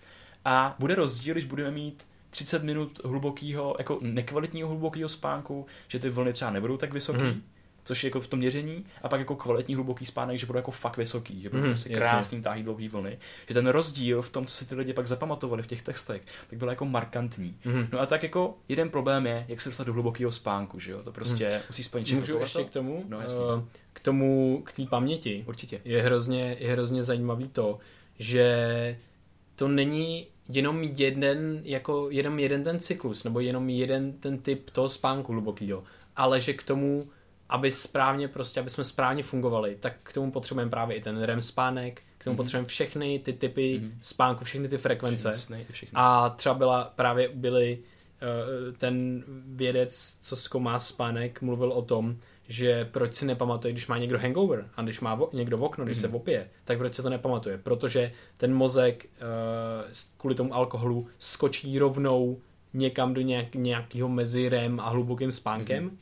a 0.44 0.76
bude 0.78 0.94
rozdíl, 0.94 1.34
když 1.34 1.44
budeme 1.44 1.70
mít 1.70 2.06
30 2.30 2.62
minut 2.62 3.00
hlubokého, 3.04 3.74
jako 3.78 3.98
nekvalitního 4.02 4.68
hlubokého 4.68 5.08
spánku, 5.08 5.66
že 5.88 5.98
ty 5.98 6.08
vlny 6.08 6.32
třeba 6.32 6.50
nebudou 6.50 6.76
tak 6.76 6.92
vysoký, 6.92 7.22
mm. 7.22 7.42
Což 7.88 8.04
je 8.04 8.08
jako 8.08 8.20
v 8.20 8.26
tom 8.26 8.38
měření, 8.38 8.84
a 9.02 9.08
pak 9.08 9.20
jako 9.20 9.36
kvalitní 9.36 9.74
hluboký 9.74 10.06
spánek, 10.06 10.38
že 10.38 10.46
budou 10.46 10.56
jako 10.56 10.70
fakt 10.70 10.96
vysoký, 10.96 11.42
že 11.42 11.48
budou 11.48 11.62
mm, 11.62 11.68
prostě 11.68 11.94
krásný 11.94 12.42
táhý 12.42 12.62
dlouhý 12.62 12.88
vlny. 12.88 13.18
Že 13.48 13.54
ten 13.54 13.66
rozdíl 13.66 14.22
v 14.22 14.30
tom, 14.30 14.46
co 14.46 14.54
si 14.54 14.68
ty 14.68 14.74
lidi 14.74 14.92
pak 14.92 15.08
zapamatovali 15.08 15.62
v 15.62 15.66
těch 15.66 15.82
textech, 15.82 16.22
tak 16.50 16.58
byl 16.58 16.68
jako 16.68 16.84
markantní. 16.84 17.56
Mm. 17.64 17.88
No 17.92 18.00
a 18.00 18.06
tak 18.06 18.22
jako 18.22 18.58
jeden 18.68 18.90
problém 18.90 19.26
je, 19.26 19.44
jak 19.48 19.60
se 19.60 19.68
dostat 19.68 19.84
do 19.84 19.92
hlubokého 19.92 20.32
spánku, 20.32 20.80
že 20.80 20.92
jo? 20.92 21.02
To 21.02 21.12
prostě 21.12 21.48
mm. 21.48 21.60
musí 21.68 21.82
splnit 21.82 22.12
Můžu 22.12 22.38
ještě 22.38 22.64
k 22.64 22.70
tomu? 22.70 23.04
No, 23.08 23.20
jasně. 23.20 23.40
Uh, 23.40 23.62
k 23.92 24.00
tomu, 24.00 24.62
k 24.64 24.72
té 24.72 24.86
paměti. 24.86 25.44
Určitě. 25.48 25.80
Je 25.84 26.02
hrozně, 26.02 26.56
je 26.58 26.72
hrozně 26.72 27.02
zajímavý 27.02 27.48
to, 27.48 27.78
že 28.18 28.98
to 29.56 29.68
není 29.68 30.26
jenom 30.48 30.82
jeden, 30.82 31.60
jako 31.64 32.08
jenom 32.10 32.38
jeden 32.38 32.64
ten 32.64 32.80
cyklus, 32.80 33.24
nebo 33.24 33.40
jenom 33.40 33.68
jeden 33.68 34.12
ten 34.12 34.38
typ 34.38 34.70
toho 34.70 34.88
spánku 34.88 35.32
hlubokýho, 35.32 35.84
ale 36.16 36.40
že 36.40 36.52
k 36.52 36.62
tomu, 36.62 37.08
aby 37.48 37.70
správně 37.70 38.28
prostě, 38.28 38.60
aby 38.60 38.70
jsme 38.70 38.84
správně 38.84 39.22
fungovali, 39.22 39.76
tak 39.80 39.92
k 40.02 40.12
tomu 40.12 40.32
potřebujeme 40.32 40.70
právě 40.70 40.96
i 40.96 41.00
ten 41.00 41.22
REM 41.22 41.42
spánek, 41.42 42.02
k 42.18 42.24
tomu 42.24 42.34
mm-hmm. 42.34 42.36
potřebujeme 42.36 42.68
všechny 42.68 43.18
ty 43.18 43.32
typy 43.32 43.80
mm-hmm. 43.80 43.92
spánku, 44.00 44.44
všechny 44.44 44.68
ty 44.68 44.78
frekvence. 44.78 45.32
Všechny, 45.32 45.66
všechny. 45.70 45.92
A 45.94 46.28
třeba 46.28 46.54
byla, 46.54 46.92
právě 46.96 47.28
byly 47.28 47.78
uh, 47.78 48.74
ten 48.74 49.24
vědec, 49.46 50.18
co 50.22 50.36
zkoumá 50.36 50.78
spánek, 50.78 51.42
mluvil 51.42 51.72
o 51.72 51.82
tom, 51.82 52.16
že 52.48 52.84
proč 52.84 53.14
si 53.14 53.26
nepamatuje, 53.26 53.72
když 53.72 53.86
má 53.86 53.98
někdo 53.98 54.18
hangover 54.18 54.68
a 54.76 54.82
když 54.82 55.00
má 55.00 55.14
vo, 55.14 55.30
někdo 55.32 55.58
v 55.58 55.62
okno, 55.62 55.84
když 55.84 55.98
mm. 55.98 56.00
se 56.00 56.08
opije, 56.08 56.48
tak 56.64 56.78
proč 56.78 56.94
se 56.94 57.02
to 57.02 57.10
nepamatuje? 57.10 57.58
Protože 57.58 58.12
ten 58.36 58.54
mozek 58.54 59.06
uh, 59.06 59.92
kvůli 60.16 60.34
tomu 60.34 60.54
alkoholu 60.54 61.06
skočí 61.18 61.78
rovnou 61.78 62.40
někam 62.74 63.14
do 63.14 63.20
nějak, 63.20 63.54
nějakého 63.54 64.08
mezi 64.08 64.48
REM 64.48 64.80
a 64.80 64.88
hlubokým 64.88 65.32
spánkem 65.32 65.84
mm. 65.84 65.98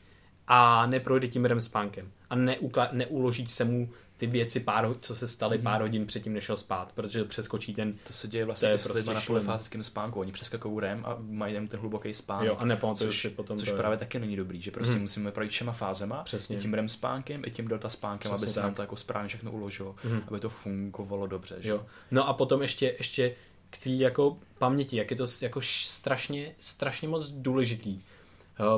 A 0.47 0.85
neprojde 0.85 1.27
tím 1.27 1.45
REM 1.45 1.61
spánkem 1.61 2.11
a 2.29 2.35
neukla, 2.35 2.89
neuloží 2.91 3.47
se 3.47 3.65
mu 3.65 3.89
ty 4.17 4.27
věci, 4.27 4.59
pár, 4.59 4.95
co 5.01 5.15
se 5.15 5.27
staly 5.27 5.57
mm. 5.57 5.63
pár 5.63 5.81
hodin 5.81 6.05
předtím, 6.05 6.33
než 6.33 6.43
šel 6.43 6.57
spát, 6.57 6.91
protože 6.95 7.23
přeskočí 7.23 7.73
ten... 7.73 7.93
To 8.03 8.13
se 8.13 8.27
děje 8.27 8.45
vlastně 8.45 8.77
s 8.77 8.87
prostě 8.87 9.13
na 9.13 9.21
polyfázickém 9.21 9.83
spánku. 9.83 10.19
Oni 10.19 10.31
přeskakují 10.31 10.79
REM 10.79 11.05
a 11.05 11.17
mají 11.19 11.67
ten 11.67 11.79
hluboký 11.79 12.13
spánek. 12.13 12.47
Jo, 12.47 12.55
a 12.59 12.65
nepamatuju 12.65 13.11
si 13.11 13.29
potom. 13.29 13.57
Což 13.57 13.69
to 13.69 13.77
právě 13.77 13.97
taky 13.97 14.19
není 14.19 14.35
dobrý, 14.35 14.61
že 14.61 14.71
prostě 14.71 14.95
mm. 14.95 15.01
musíme 15.01 15.31
projít 15.31 15.51
všema 15.51 15.71
fázema, 15.71 16.23
Přesně. 16.23 16.57
i 16.57 16.59
tím 16.59 16.73
REM 16.73 16.89
spánkem, 16.89 17.41
i 17.45 17.51
tím 17.51 17.67
delta 17.67 17.89
spánkem, 17.89 18.31
Přesně 18.31 18.45
aby 18.45 18.49
se 18.49 18.55
tak. 18.55 18.63
nám 18.63 18.73
to 18.73 18.81
jako 18.81 18.95
správně 18.95 19.27
všechno 19.27 19.51
uložilo, 19.51 19.95
mm. 20.03 20.21
aby 20.27 20.39
to 20.39 20.49
fungovalo 20.49 21.27
dobře. 21.27 21.55
Že? 21.59 21.69
Jo. 21.69 21.85
No 22.11 22.27
a 22.27 22.33
potom 22.33 22.61
ještě, 22.61 22.95
ještě 22.97 23.35
k 23.69 23.77
té 23.83 23.89
jako 23.89 24.37
paměti, 24.57 24.97
jak 24.97 25.11
je 25.11 25.17
to 25.17 25.25
jako 25.41 25.61
strašně, 25.61 26.55
strašně 26.59 27.07
moc 27.07 27.29
důležitý 27.31 28.01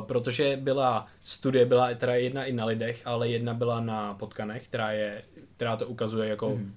protože 0.00 0.56
byla 0.56 1.06
studie, 1.22 1.66
byla 1.66 1.94
teda 1.94 2.14
jedna 2.14 2.44
i 2.44 2.52
na 2.52 2.64
lidech, 2.64 3.02
ale 3.04 3.28
jedna 3.28 3.54
byla 3.54 3.80
na 3.80 4.14
potkanech, 4.14 4.64
která, 4.64 4.92
je, 4.92 5.22
která 5.56 5.76
to 5.76 5.86
ukazuje 5.86 6.28
jako 6.28 6.48
hmm. 6.48 6.74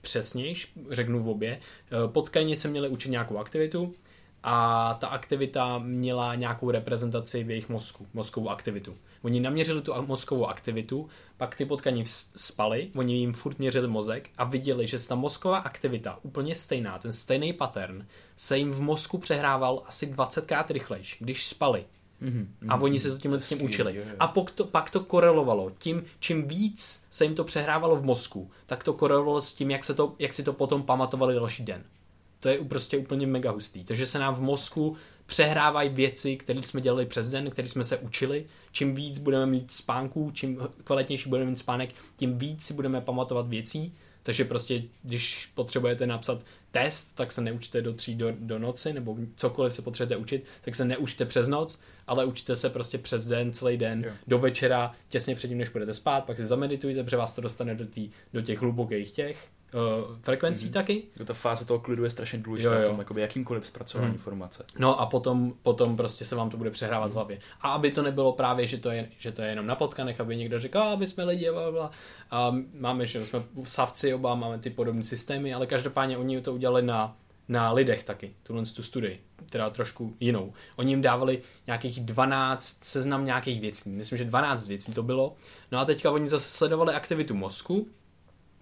přesnějš, 0.00 0.72
řeknu 0.90 1.22
v 1.22 1.28
obě. 1.28 1.60
Potkani 2.06 2.56
se 2.56 2.68
měli 2.68 2.88
učit 2.88 3.08
nějakou 3.08 3.38
aktivitu 3.38 3.94
a 4.42 4.94
ta 5.00 5.06
aktivita 5.06 5.78
měla 5.78 6.34
nějakou 6.34 6.70
reprezentaci 6.70 7.44
v 7.44 7.50
jejich 7.50 7.68
mozku, 7.68 8.06
mozkovou 8.14 8.48
aktivitu. 8.48 8.96
Oni 9.22 9.40
naměřili 9.40 9.82
tu 9.82 9.92
mozkovou 10.06 10.46
aktivitu, 10.46 11.08
pak 11.36 11.56
ty 11.56 11.64
potkani 11.64 12.04
spali, 12.36 12.90
oni 12.96 13.14
jim 13.14 13.32
furt 13.32 13.58
měřili 13.58 13.88
mozek 13.88 14.30
a 14.38 14.44
viděli, 14.44 14.86
že 14.86 15.06
ta 15.08 15.14
mozková 15.14 15.58
aktivita, 15.58 16.18
úplně 16.22 16.54
stejná, 16.54 16.98
ten 16.98 17.12
stejný 17.12 17.52
pattern, 17.52 18.06
se 18.36 18.58
jim 18.58 18.70
v 18.70 18.80
mozku 18.80 19.18
přehrával 19.18 19.82
asi 19.86 20.06
20krát 20.06 20.64
rychlejš, 20.68 21.16
když 21.20 21.46
spali, 21.46 21.84
Mm-hmm. 22.22 22.46
A 22.68 22.80
oni 22.80 23.00
se 23.00 23.10
to 23.10 23.18
tímhle 23.18 23.40
s 23.40 23.48
tím 23.48 23.62
učili. 23.62 23.96
Jo, 23.96 24.02
jo. 24.08 24.14
A 24.18 24.28
pak 24.28 24.50
to, 24.50 24.64
pak 24.64 24.90
to 24.90 25.00
korelovalo. 25.00 25.72
Tím, 25.78 26.04
čím 26.20 26.48
víc 26.48 27.06
se 27.10 27.24
jim 27.24 27.34
to 27.34 27.44
přehrávalo 27.44 27.96
v 27.96 28.04
mozku, 28.04 28.50
tak 28.66 28.84
to 28.84 28.92
korelovalo 28.92 29.40
s 29.40 29.54
tím, 29.54 29.70
jak, 29.70 29.84
se 29.84 29.94
to, 29.94 30.14
jak 30.18 30.32
si 30.32 30.42
to 30.42 30.52
potom 30.52 30.82
pamatovali 30.82 31.34
další 31.34 31.64
den. 31.64 31.84
To 32.40 32.48
je 32.48 32.58
prostě 32.58 32.98
úplně 32.98 33.26
mega 33.26 33.50
hustý. 33.50 33.84
Takže 33.84 34.06
se 34.06 34.18
nám 34.18 34.34
v 34.34 34.40
mozku 34.40 34.96
přehrávají 35.26 35.88
věci, 35.88 36.36
které 36.36 36.62
jsme 36.62 36.80
dělali 36.80 37.06
přes 37.06 37.28
den, 37.28 37.50
které 37.50 37.68
jsme 37.68 37.84
se 37.84 37.96
učili. 37.96 38.46
Čím 38.72 38.94
víc 38.94 39.18
budeme 39.18 39.46
mít 39.46 39.70
spánků, 39.70 40.30
čím 40.34 40.58
kvalitnější 40.84 41.28
budeme 41.28 41.50
mít 41.50 41.58
spánek, 41.58 41.90
tím 42.16 42.38
víc 42.38 42.64
si 42.64 42.74
budeme 42.74 43.00
pamatovat 43.00 43.48
věcí. 43.48 43.94
Takže 44.22 44.44
prostě, 44.44 44.82
když 45.02 45.50
potřebujete 45.54 46.06
napsat 46.06 46.44
test, 46.70 47.14
tak 47.14 47.32
se 47.32 47.40
neučte 47.40 47.82
do 47.82 47.92
tří 47.92 48.14
do, 48.14 48.32
do 48.38 48.58
noci, 48.58 48.92
nebo 48.92 49.16
cokoliv 49.36 49.72
se 49.72 49.82
potřebujete 49.82 50.16
učit, 50.16 50.44
tak 50.64 50.74
se 50.74 50.84
neučte 50.84 51.24
přes 51.24 51.48
noc, 51.48 51.80
ale 52.12 52.24
učte 52.24 52.56
se 52.56 52.70
prostě 52.70 52.98
přes 52.98 53.28
den, 53.28 53.52
celý 53.52 53.76
den, 53.76 54.04
jo. 54.04 54.12
do 54.26 54.38
večera, 54.38 54.92
těsně 55.08 55.34
předtím, 55.34 55.58
než 55.58 55.68
budete 55.68 55.94
spát, 55.94 56.24
pak 56.24 56.36
si 56.36 56.46
zameditujte, 56.46 57.04
protože 57.04 57.16
vás 57.16 57.34
to 57.34 57.40
dostane 57.40 57.74
do, 57.74 57.86
tý, 57.86 58.10
do 58.32 58.42
těch 58.42 58.60
hlubokých 58.60 59.10
těch 59.10 59.48
uh, 59.74 60.16
frekvencí 60.22 60.66
mm-hmm. 60.66 60.72
taky. 60.72 61.02
Jo, 61.18 61.24
ta 61.24 61.34
fáze 61.34 61.66
toho 61.66 61.80
klidu 61.80 62.04
je 62.04 62.10
strašně 62.10 62.38
důležitá 62.38 62.74
jo, 62.74 62.80
jo. 62.80 62.86
v 62.86 62.90
tom 62.90 62.98
jakoby 62.98 63.20
jakýmkoliv 63.20 63.66
zpracování 63.66 64.08
mm. 64.08 64.14
informace. 64.14 64.64
No 64.78 65.00
a 65.00 65.06
potom, 65.06 65.52
potom 65.62 65.96
prostě 65.96 66.24
se 66.24 66.36
vám 66.36 66.50
to 66.50 66.56
bude 66.56 66.70
přehrávat 66.70 67.08
mm. 67.08 67.12
v 67.12 67.14
hlavě. 67.14 67.38
A 67.60 67.72
aby 67.72 67.90
to 67.90 68.02
nebylo 68.02 68.32
právě, 68.32 68.66
že 68.66 68.78
to 68.78 68.90
je, 68.90 69.08
že 69.18 69.32
to 69.32 69.42
je 69.42 69.48
jenom 69.48 69.66
na 69.66 69.74
potkanech, 69.74 70.20
aby 70.20 70.36
někdo 70.36 70.58
řekl, 70.58 70.78
a 70.78 70.96
my 70.96 71.06
jsme 71.06 71.24
lidi, 71.24 71.50
bla, 71.50 71.70
bla. 71.70 71.90
A 72.30 72.54
máme, 72.78 73.06
že 73.06 73.26
jsme 73.26 73.42
savci 73.64 74.14
oba, 74.14 74.34
máme 74.34 74.58
ty 74.58 74.70
podobné 74.70 75.04
systémy, 75.04 75.54
ale 75.54 75.66
každopádně 75.66 76.18
oni 76.18 76.40
to 76.40 76.54
udělali 76.54 76.82
na 76.82 77.16
na 77.48 77.72
lidech 77.72 78.04
taky, 78.04 78.34
tuhle 78.42 78.62
tu 78.62 78.82
studii, 78.82 79.20
která 79.46 79.70
trošku 79.70 80.16
jinou. 80.20 80.52
Oni 80.76 80.92
jim 80.92 81.02
dávali 81.02 81.42
nějakých 81.66 82.00
12 82.00 82.84
seznam 82.84 83.24
nějakých 83.24 83.60
věcí, 83.60 83.90
myslím, 83.90 84.18
že 84.18 84.24
12 84.24 84.68
věcí 84.68 84.92
to 84.92 85.02
bylo. 85.02 85.36
No 85.72 85.78
a 85.78 85.84
teďka 85.84 86.10
oni 86.10 86.28
zase 86.28 86.48
sledovali 86.48 86.94
aktivitu 86.94 87.34
mozku, 87.34 87.88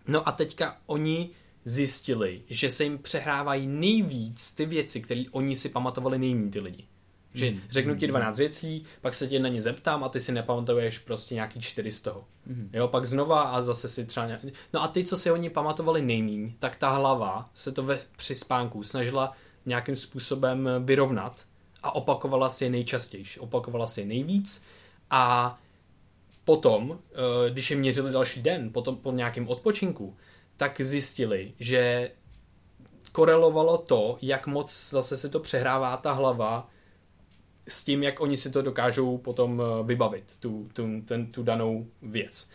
no 0.08 0.28
a 0.28 0.32
teďka 0.32 0.76
oni 0.86 1.30
zjistili, 1.64 2.42
že 2.48 2.70
se 2.70 2.84
jim 2.84 2.98
přehrávají 2.98 3.66
nejvíc 3.66 4.54
ty 4.54 4.66
věci, 4.66 5.00
které 5.00 5.24
oni 5.30 5.56
si 5.56 5.68
pamatovali 5.68 6.18
nejméně 6.18 6.50
ty 6.50 6.60
lidi. 6.60 6.86
Že 7.34 7.50
hmm. 7.50 7.60
řeknu 7.70 7.96
ti 7.96 8.06
12 8.06 8.38
věcí, 8.38 8.84
pak 9.00 9.14
se 9.14 9.26
tě 9.26 9.38
na 9.38 9.48
ně 9.48 9.62
zeptám 9.62 10.04
a 10.04 10.08
ty 10.08 10.20
si 10.20 10.32
nepamatuješ 10.32 10.98
prostě 10.98 11.34
nějaký 11.34 11.60
čtyři 11.60 11.92
z 11.92 12.00
toho. 12.00 12.24
Hmm. 12.46 12.70
Jo, 12.72 12.88
pak 12.88 13.06
znova 13.06 13.42
a 13.42 13.62
zase 13.62 13.88
si 13.88 14.06
třeba 14.06 14.26
nějak... 14.26 14.40
No 14.72 14.82
a 14.82 14.88
ty, 14.88 15.04
co 15.04 15.16
si 15.16 15.30
oni 15.30 15.50
pamatovali 15.50 16.02
nejmíň, 16.02 16.52
tak 16.58 16.76
ta 16.76 16.90
hlava 16.90 17.50
se 17.54 17.72
to 17.72 17.82
ve, 17.82 17.98
při 18.16 18.34
spánku 18.34 18.84
snažila 18.84 19.32
nějakým 19.66 19.96
způsobem 19.96 20.68
vyrovnat 20.84 21.44
a 21.82 21.94
opakovala 21.94 22.48
si 22.48 22.64
je 22.64 22.70
nejčastěji. 22.70 23.24
Opakovala 23.38 23.86
si 23.86 24.00
je 24.00 24.06
nejvíc 24.06 24.64
a 25.10 25.58
potom, 26.44 26.98
eh, 27.12 27.50
když 27.50 27.70
je 27.70 27.76
měřili 27.76 28.12
další 28.12 28.42
den, 28.42 28.72
potom 28.72 28.96
po 28.96 29.12
nějakém 29.12 29.48
odpočinku, 29.48 30.16
tak 30.56 30.80
zjistili, 30.80 31.52
že 31.60 32.10
korelovalo 33.12 33.78
to, 33.78 34.18
jak 34.22 34.46
moc 34.46 34.90
zase 34.90 35.16
se 35.16 35.28
to 35.28 35.40
přehrává 35.40 35.96
ta 35.96 36.12
hlava 36.12 36.68
s 37.72 37.84
tím, 37.84 38.02
jak 38.02 38.20
oni 38.20 38.36
si 38.36 38.50
to 38.50 38.62
dokážou 38.62 39.18
potom 39.18 39.62
eh, 39.62 39.82
vybavit, 39.82 40.24
tu, 40.40 40.68
tu, 40.72 41.00
ten, 41.04 41.32
tu 41.32 41.42
danou 41.42 41.86
věc. 42.02 42.50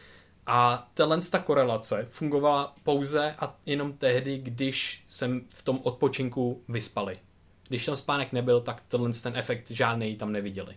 A 0.47 0.89
tahle 0.93 1.21
ta 1.31 1.39
korelace 1.39 2.07
fungovala 2.09 2.75
pouze 2.83 3.35
a 3.39 3.57
jenom 3.65 3.93
tehdy, 3.93 4.37
když 4.37 5.03
jsem 5.07 5.41
v 5.49 5.63
tom 5.63 5.79
odpočinku 5.83 6.63
vyspali. 6.67 7.17
Když 7.67 7.85
ten 7.85 7.95
spánek 7.95 8.33
nebyl, 8.33 8.61
tak 8.61 8.83
tenhle 8.87 9.11
ten 9.23 9.37
efekt 9.37 9.71
žádný 9.71 10.15
tam 10.15 10.31
neviděli. 10.31 10.75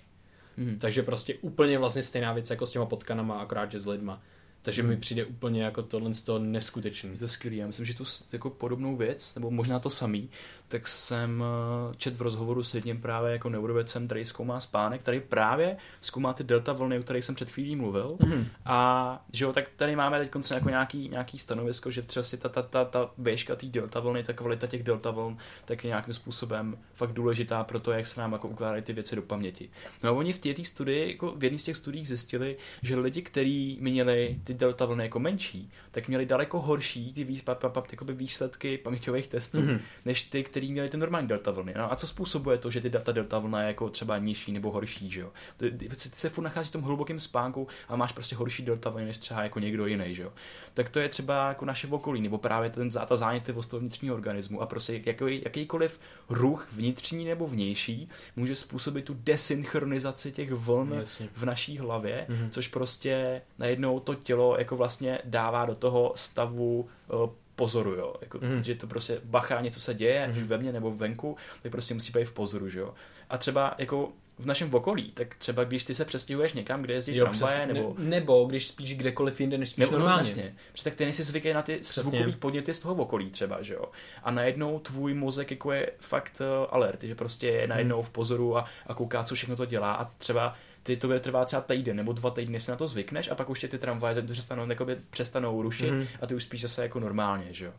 Hmm. 0.57 0.78
Takže 0.78 1.03
prostě 1.03 1.34
úplně 1.34 1.78
vlastně 1.78 2.03
stejná 2.03 2.32
věc 2.32 2.51
jako 2.51 2.66
s 2.66 2.70
těma 2.70 2.86
potkanama, 2.86 3.39
akorát 3.39 3.70
že 3.70 3.80
s 3.80 3.86
lidma. 3.86 4.22
Takže 4.69 4.83
mi 4.83 4.97
přijde 4.97 5.25
úplně 5.25 5.62
jako 5.62 5.83
tohle 5.83 6.14
z 6.14 6.23
toho 6.23 6.39
neskutečný. 6.39 7.11
Je 7.12 7.19
to 7.19 7.29
skvělý. 7.29 7.57
Já 7.57 7.66
myslím, 7.66 7.87
že 7.87 7.95
tu 7.95 8.05
jako 8.33 8.51
podobnou 8.51 8.97
věc, 8.97 9.35
nebo 9.35 9.51
možná 9.51 9.79
to 9.79 9.91
samý, 9.91 10.31
tak 10.69 10.89
jsem 10.89 11.45
eh, 11.45 11.95
čet 11.97 12.16
v 12.16 12.23
rozhovoru 12.23 12.64
s 12.64 12.75
jedním 12.75 13.01
právě 13.01 13.33
jako 13.33 13.49
neurovědcem, 13.49 14.07
který 14.07 14.25
zkoumá 14.25 14.61
spánek, 14.61 15.01
který 15.01 15.21
právě 15.21 15.77
zkoumá 16.01 16.33
ty 16.33 16.45
delta 16.45 16.73
vlny, 16.73 16.99
o 16.99 17.03
kterých 17.03 17.25
jsem 17.25 17.35
před 17.35 17.51
chvílí 17.51 17.77
mluvil. 17.77 18.16
Mm-hmm. 18.21 18.45
A 18.64 19.25
že 19.33 19.45
jo, 19.45 19.53
tak 19.53 19.69
tady 19.77 19.97
máme 19.97 20.19
teď 20.19 20.31
konce 20.31 20.55
jako 20.55 20.69
nějaký, 20.69 21.09
nějaký 21.09 21.39
stanovisko, 21.39 21.91
že 21.91 22.03
třeba 22.03 22.25
si 22.25 22.37
ta, 22.37 22.49
ta, 22.49 22.62
ta, 22.62 22.85
ta 22.85 23.11
výška 23.19 23.57
té 23.57 23.66
delta 23.66 24.01
vlny, 24.01 24.25
ta 24.25 24.33
kvalita 24.33 24.66
těch 24.66 24.83
delta 24.83 25.11
vln, 25.11 25.39
tak 25.64 25.85
je 25.85 25.89
nějakým 25.89 26.14
způsobem 26.14 26.79
fakt 26.95 27.12
důležitá 27.12 27.64
pro 27.64 27.81
to, 27.81 27.93
jak 27.93 28.07
se 28.07 28.21
nám 28.21 28.33
jako 28.33 28.49
ukládají 28.49 28.83
ty 28.83 28.93
věci 28.93 29.16
do 29.16 29.23
paměti. 29.23 29.71
No 30.03 30.11
a 30.11 30.12
oni 30.12 30.33
v 30.33 30.39
té 30.39 30.64
studii, 30.64 31.11
jako 31.11 31.35
v 31.37 31.45
jedné 31.45 31.59
z 31.59 31.64
těch 31.64 31.77
studiích 31.77 32.09
zjistili, 32.09 32.57
že 32.83 32.99
lidi, 32.99 33.23
kteří 33.23 33.79
měli 33.81 34.41
ty 34.45 34.55
delta 34.59 34.85
vlny 34.85 35.05
jako 35.05 35.19
menší, 35.19 35.71
tak 35.91 36.09
měli 36.09 36.27
daleko 36.27 36.61
horší 36.61 37.13
ty 37.13 37.25
vý, 37.25 37.43
pa, 37.43 37.55
pa, 37.55 37.69
pa, 37.69 37.85
výsledky 38.03 38.79
paměťových 38.79 39.29
testů, 39.29 39.61
mm-hmm. 39.61 39.81
než 40.05 40.23
ty, 40.23 40.45
který 40.45 40.73
měli 40.73 40.89
ty 40.89 40.97
normální 40.97 41.29
delta 41.29 41.51
vlny. 41.51 41.75
No 41.77 41.93
a 41.93 41.97
co 41.97 42.07
způsobuje 42.07 42.59
to, 42.59 42.71
že 42.71 42.81
ty 42.81 42.91
data 42.91 43.13
delta 43.13 43.39
vlna 43.39 43.61
je 43.61 43.67
jako 43.67 43.91
třeba 43.91 44.19
nižší 44.19 44.53
nebo 44.53 44.71
horší, 44.71 45.11
že 45.11 45.21
jo? 45.21 45.33
Ty, 45.57 45.71
ty, 45.71 45.89
ty 45.89 45.97
se 45.97 46.29
furt 46.29 46.45
nachází 46.45 46.69
v 46.69 46.73
tom 46.73 46.83
hlubokém 46.83 47.21
spánku 47.21 47.69
a 47.89 47.97
máš 47.97 48.13
prostě 48.13 48.37
horší 48.37 48.65
delta 48.65 48.91
vlny 48.91 49.05
než 49.05 49.19
třeba 49.19 49.43
jako 49.43 49.59
někdo 49.61 49.87
jiný, 49.87 50.15
že 50.15 50.23
jo? 50.23 50.33
Tak 50.75 50.89
to 50.89 51.01
je 51.01 51.09
třeba 51.09 51.49
jako 51.49 51.65
naše 51.65 51.87
okolí, 51.87 52.21
nebo 52.21 52.39
právě 52.39 52.71
ten, 52.71 52.91
ta 52.91 53.17
zánětlivost 53.17 53.71
toho 53.71 53.81
vnitřního 53.81 54.15
organismu 54.15 54.63
a 54.63 54.67
prostě 54.67 55.03
jaký, 55.07 55.43
jakýkoliv 55.45 56.01
ruch 56.29 56.69
vnitřní 56.73 57.25
nebo 57.25 57.47
vnější 57.47 58.09
může 58.37 58.57
způsobit 58.57 59.05
tu 59.05 59.17
desynchronizaci 59.19 60.33
těch 60.33 60.53
vln 60.53 60.93
Jasně. 60.99 61.29
v 61.37 61.45
naší 61.45 61.79
hlavě, 61.79 62.27
mm-hmm. 62.29 62.49
což 62.51 62.69
prostě 62.69 63.43
najednou 63.59 64.01
to 64.01 64.15
tělo 64.15 64.38
jako 64.59 64.76
vlastně 64.76 65.18
dává 65.24 65.66
do 65.66 65.74
toho 65.74 66.12
stavu 66.16 66.89
uh, 67.09 67.30
pozoru, 67.57 67.95
jo. 67.95 68.14
Jako, 68.20 68.39
mm. 68.43 68.62
Že 68.64 68.74
to 68.74 68.86
prostě 68.86 69.20
bacha, 69.24 69.61
něco 69.61 69.80
se 69.80 69.95
děje, 69.95 70.28
mm. 70.28 70.47
ve 70.47 70.59
mně 70.59 70.72
nebo 70.72 70.91
venku, 70.91 71.36
tak 71.62 71.72
prostě 71.72 71.95
musí 71.95 72.12
být 72.12 72.24
v 72.24 72.32
pozoru, 72.32 72.68
že 72.68 72.78
jo. 72.78 72.95
A 73.30 73.39
třeba 73.39 73.74
jako 73.78 74.12
v 74.39 74.47
našem 74.47 74.74
okolí, 74.74 75.12
tak 75.14 75.34
třeba 75.34 75.64
když 75.64 75.84
ty 75.84 75.95
se 75.95 76.05
přestěhuješ 76.05 76.53
někam, 76.53 76.82
kde 76.82 76.95
jezdí 76.95 77.16
jo, 77.16 77.26
tramvaje, 77.26 77.66
nebo... 77.66 77.95
Ne, 77.99 78.11
nebo 78.11 78.45
když 78.45 78.68
spíš 78.68 78.95
kdekoliv 78.95 79.41
jinde, 79.41 79.59
než 79.59 79.68
spíš 79.68 79.84
nebo, 79.84 79.93
no, 79.93 79.99
normálně. 79.99 80.22
No, 80.22 80.28
jasně. 80.28 80.55
Protože 80.72 80.84
tak 80.84 80.95
ty 80.95 81.05
nejsi 81.05 81.22
zvyklý 81.22 81.53
na 81.53 81.62
ty 81.62 81.78
zvukový 81.82 82.32
podněty 82.32 82.74
z 82.74 82.78
toho 82.78 82.95
okolí 82.95 83.30
třeba, 83.30 83.62
že 83.62 83.74
jo. 83.74 83.84
A 84.22 84.30
najednou 84.30 84.78
tvůj 84.78 85.14
mozek 85.14 85.51
jako 85.51 85.72
je 85.72 85.91
fakt 85.99 86.41
uh, 86.41 86.66
alert, 86.70 87.03
že 87.03 87.14
prostě 87.14 87.47
je 87.47 87.66
najednou 87.66 87.97
hmm. 87.97 88.07
v 88.07 88.11
pozoru 88.11 88.57
a, 88.57 88.64
a 88.86 88.95
kouká, 88.95 89.24
co 89.24 89.34
všechno 89.34 89.57
to 89.57 89.64
dělá 89.64 89.93
a 89.93 90.05
třeba 90.05 90.57
ty 90.89 90.97
to 90.97 91.07
bude 91.07 91.20
trvá 91.20 91.45
třeba 91.45 91.62
týden 91.62 91.97
nebo 91.97 92.12
dva 92.12 92.30
týdny, 92.30 92.61
si 92.61 92.70
na 92.70 92.76
to 92.76 92.86
zvykneš 92.86 93.28
a 93.28 93.34
pak 93.34 93.51
už 93.51 93.61
tě 93.61 93.68
ty 93.68 93.78
tramvaje 93.78 94.22
přestanou, 94.22 94.66
přestanou 95.11 95.62
rušit 95.62 95.91
mm-hmm. 95.91 96.07
a 96.20 96.26
ty 96.26 96.34
už 96.34 96.43
spíš 96.43 96.62
zase 96.62 96.82
jako 96.82 97.01
normálně, 97.01 97.47
že 97.51 97.64
jo. 97.64 97.72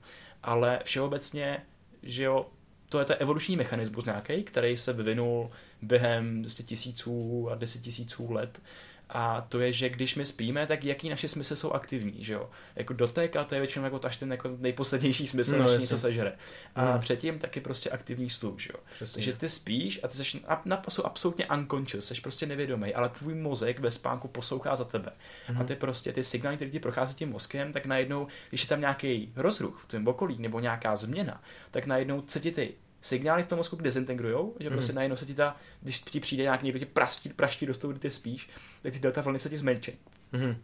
Ale 0.43 0.79
všeobecně, 0.83 1.61
že 2.03 2.23
jo, 2.23 2.45
to 2.89 2.99
je 2.99 3.05
to 3.05 3.15
evoluční 3.15 3.55
mechanismus 3.55 4.05
nějaký, 4.05 4.43
který 4.43 4.77
se 4.77 4.93
vyvinul 4.93 5.49
během 5.81 6.41
prostě 6.41 6.63
tisíců 6.63 7.49
a 7.51 7.55
deset 7.55 7.81
tisíců 7.81 8.31
let 8.31 8.61
a 9.09 9.41
to 9.41 9.59
je, 9.59 9.73
že 9.73 9.89
když 9.89 10.15
my 10.15 10.25
spíme, 10.25 10.67
tak 10.67 10.83
jaký 10.83 11.09
naše 11.09 11.27
smysly 11.27 11.57
jsou 11.57 11.71
aktivní, 11.71 12.23
že 12.23 12.33
jo? 12.33 12.49
Jako 12.75 12.93
dotek 12.93 13.35
a 13.35 13.43
to 13.43 13.55
je 13.55 13.61
většinou 13.61 13.85
jako 13.85 13.99
ten 13.99 14.31
jako 14.31 14.49
nejposlednější 14.57 15.27
smysl, 15.27 15.57
no, 15.57 15.67
než 15.67 15.81
něco 15.81 15.97
sežere. 15.97 16.33
A 16.75 16.91
hmm. 16.91 16.99
předtím 16.99 17.39
taky 17.39 17.61
prostě 17.61 17.89
aktivní 17.89 18.29
vstup, 18.29 18.61
že 18.61 18.69
jo? 18.73 18.79
Přesně. 18.93 19.13
Takže 19.13 19.33
ty 19.33 19.49
spíš 19.49 19.99
a 20.03 20.07
ty 20.07 20.23
jsi 20.23 20.41
na, 20.65 20.83
jsou 20.89 21.03
absolutně 21.03 21.47
unconscious, 21.47 22.05
jsi 22.05 22.21
prostě 22.21 22.45
nevědomý, 22.45 22.93
ale 22.93 23.09
tvůj 23.09 23.33
mozek 23.33 23.79
ve 23.79 23.91
spánku 23.91 24.27
poslouchá 24.27 24.75
za 24.75 24.85
tebe. 24.85 25.11
Hmm. 25.47 25.61
A 25.61 25.63
ty 25.63 25.75
prostě 25.75 26.13
ty 26.13 26.23
signály, 26.23 26.55
které 26.55 26.71
ti 26.71 26.79
prochází 26.79 27.15
tím 27.15 27.29
mozkem, 27.29 27.71
tak 27.71 27.85
najednou, 27.85 28.27
když 28.49 28.61
je 28.61 28.67
tam 28.67 28.79
nějaký 28.79 29.33
rozruch 29.35 29.79
v 29.83 29.87
tom 29.87 30.07
okolí 30.07 30.35
nebo 30.39 30.59
nějaká 30.59 30.95
změna, 30.95 31.43
tak 31.71 31.85
najednou 31.85 32.21
ty 32.21 32.73
signály 33.01 33.43
v 33.43 33.47
tom 33.47 33.57
mozku 33.57 33.75
dezintegrujou, 33.75 34.55
že 34.59 34.69
mm. 34.69 34.73
prostě 34.73 34.93
najednou 34.93 35.15
se 35.15 35.25
ti 35.25 35.33
ta, 35.33 35.55
když 35.81 35.99
ti 35.99 36.19
přijde 36.19 36.43
nějaký 36.43 36.65
někdo 36.65 36.79
ti 36.79 36.85
praští, 36.85 37.29
praští 37.29 37.65
do 37.65 37.73
toho, 37.73 37.91
kdy 37.91 37.99
ty 37.99 38.09
spíš, 38.09 38.49
tak 38.81 38.93
ty 38.93 38.99
delta 38.99 39.21
vlny 39.21 39.39
se 39.39 39.49
ti 39.49 39.57
zmenší. 39.57 39.91
Mm. 40.31 40.55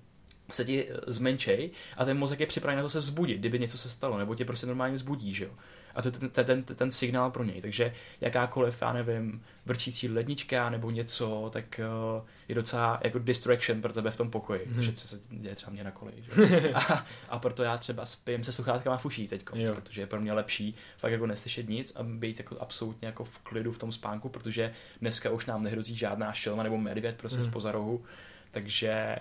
Se 0.51 0.65
ti 0.65 0.89
eh, 0.89 0.93
zmenšej 1.07 1.71
a 1.97 2.05
ten 2.05 2.17
mozek 2.17 2.39
je 2.39 2.47
připravený 2.47 2.77
na 2.77 2.83
to 2.83 2.89
se 2.89 2.99
vzbudit, 2.99 3.39
kdyby 3.39 3.59
něco 3.59 3.77
se 3.77 3.89
stalo, 3.89 4.17
nebo 4.17 4.35
tě 4.35 4.45
prostě 4.45 4.67
normálně 4.67 4.95
vzbudí, 4.95 5.33
že 5.33 5.45
jo. 5.45 5.51
A 5.95 6.01
to 6.01 6.07
je 6.07 6.11
ten, 6.11 6.29
ten, 6.29 6.45
ten, 6.45 6.63
ten 6.63 6.91
signál 6.91 7.31
pro 7.31 7.43
něj. 7.43 7.61
Takže 7.61 7.93
jakákoliv, 8.21 8.81
já 8.81 8.93
nevím, 8.93 9.43
vrčící 9.65 10.09
lednička 10.09 10.69
nebo 10.69 10.91
něco, 10.91 11.49
tak 11.53 11.79
uh, 12.17 12.27
je 12.47 12.55
docela 12.55 12.99
jako 13.03 13.19
distraction 13.19 13.81
pro 13.81 13.93
tebe 13.93 14.11
v 14.11 14.15
tom 14.15 14.31
pokoji, 14.31 14.65
hmm. 14.65 14.75
protože 14.75 14.95
se 14.95 15.19
děje 15.29 15.55
třeba 15.55 15.71
mě 15.71 15.83
na 15.83 15.91
koleji. 15.91 16.23
a, 16.73 17.05
a, 17.29 17.39
proto 17.39 17.63
já 17.63 17.77
třeba 17.77 18.05
spím 18.05 18.43
se 18.43 18.51
sluchátkama 18.51 18.97
v 18.97 19.05
uší 19.05 19.27
teď, 19.27 19.43
protože 19.75 20.01
je 20.01 20.07
pro 20.07 20.21
mě 20.21 20.33
lepší 20.33 20.75
fakt 20.97 21.11
jako 21.11 21.27
neslyšet 21.27 21.69
nic 21.69 21.95
a 21.95 22.03
být 22.03 22.39
jako 22.39 22.57
absolutně 22.59 23.05
jako 23.05 23.23
v 23.23 23.39
klidu 23.39 23.71
v 23.71 23.77
tom 23.77 23.91
spánku, 23.91 24.29
protože 24.29 24.73
dneska 25.01 25.31
už 25.31 25.45
nám 25.45 25.63
nehrozí 25.63 25.95
žádná 25.95 26.33
šelma 26.33 26.63
nebo 26.63 26.77
medvěd 26.77 27.17
prostě 27.17 27.39
hmm. 27.39 27.49
z 27.49 27.53
pozarohu, 27.53 28.03
takže 28.51 29.15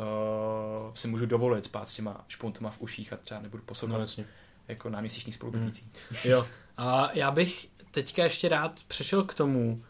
uh, 0.00 0.94
si 0.94 1.08
můžu 1.08 1.26
dovolit 1.26 1.64
spát 1.64 1.88
s 1.88 1.94
těma 1.94 2.24
špuntama 2.28 2.70
v 2.70 2.80
uších 2.80 3.12
a 3.12 3.16
třeba 3.16 3.40
nebudu 3.40 3.62
poslouchat 3.62 3.98
no, 4.18 4.24
jako 4.68 4.90
náměsíční 4.90 5.32
spolubydlící. 5.32 5.82
Hmm. 6.10 6.18
Jo. 6.24 6.46
A 6.76 7.10
já 7.14 7.30
bych 7.30 7.68
teďka 7.90 8.24
ještě 8.24 8.48
rád 8.48 8.80
přešel 8.88 9.24
k 9.24 9.34
tomu, 9.34 9.84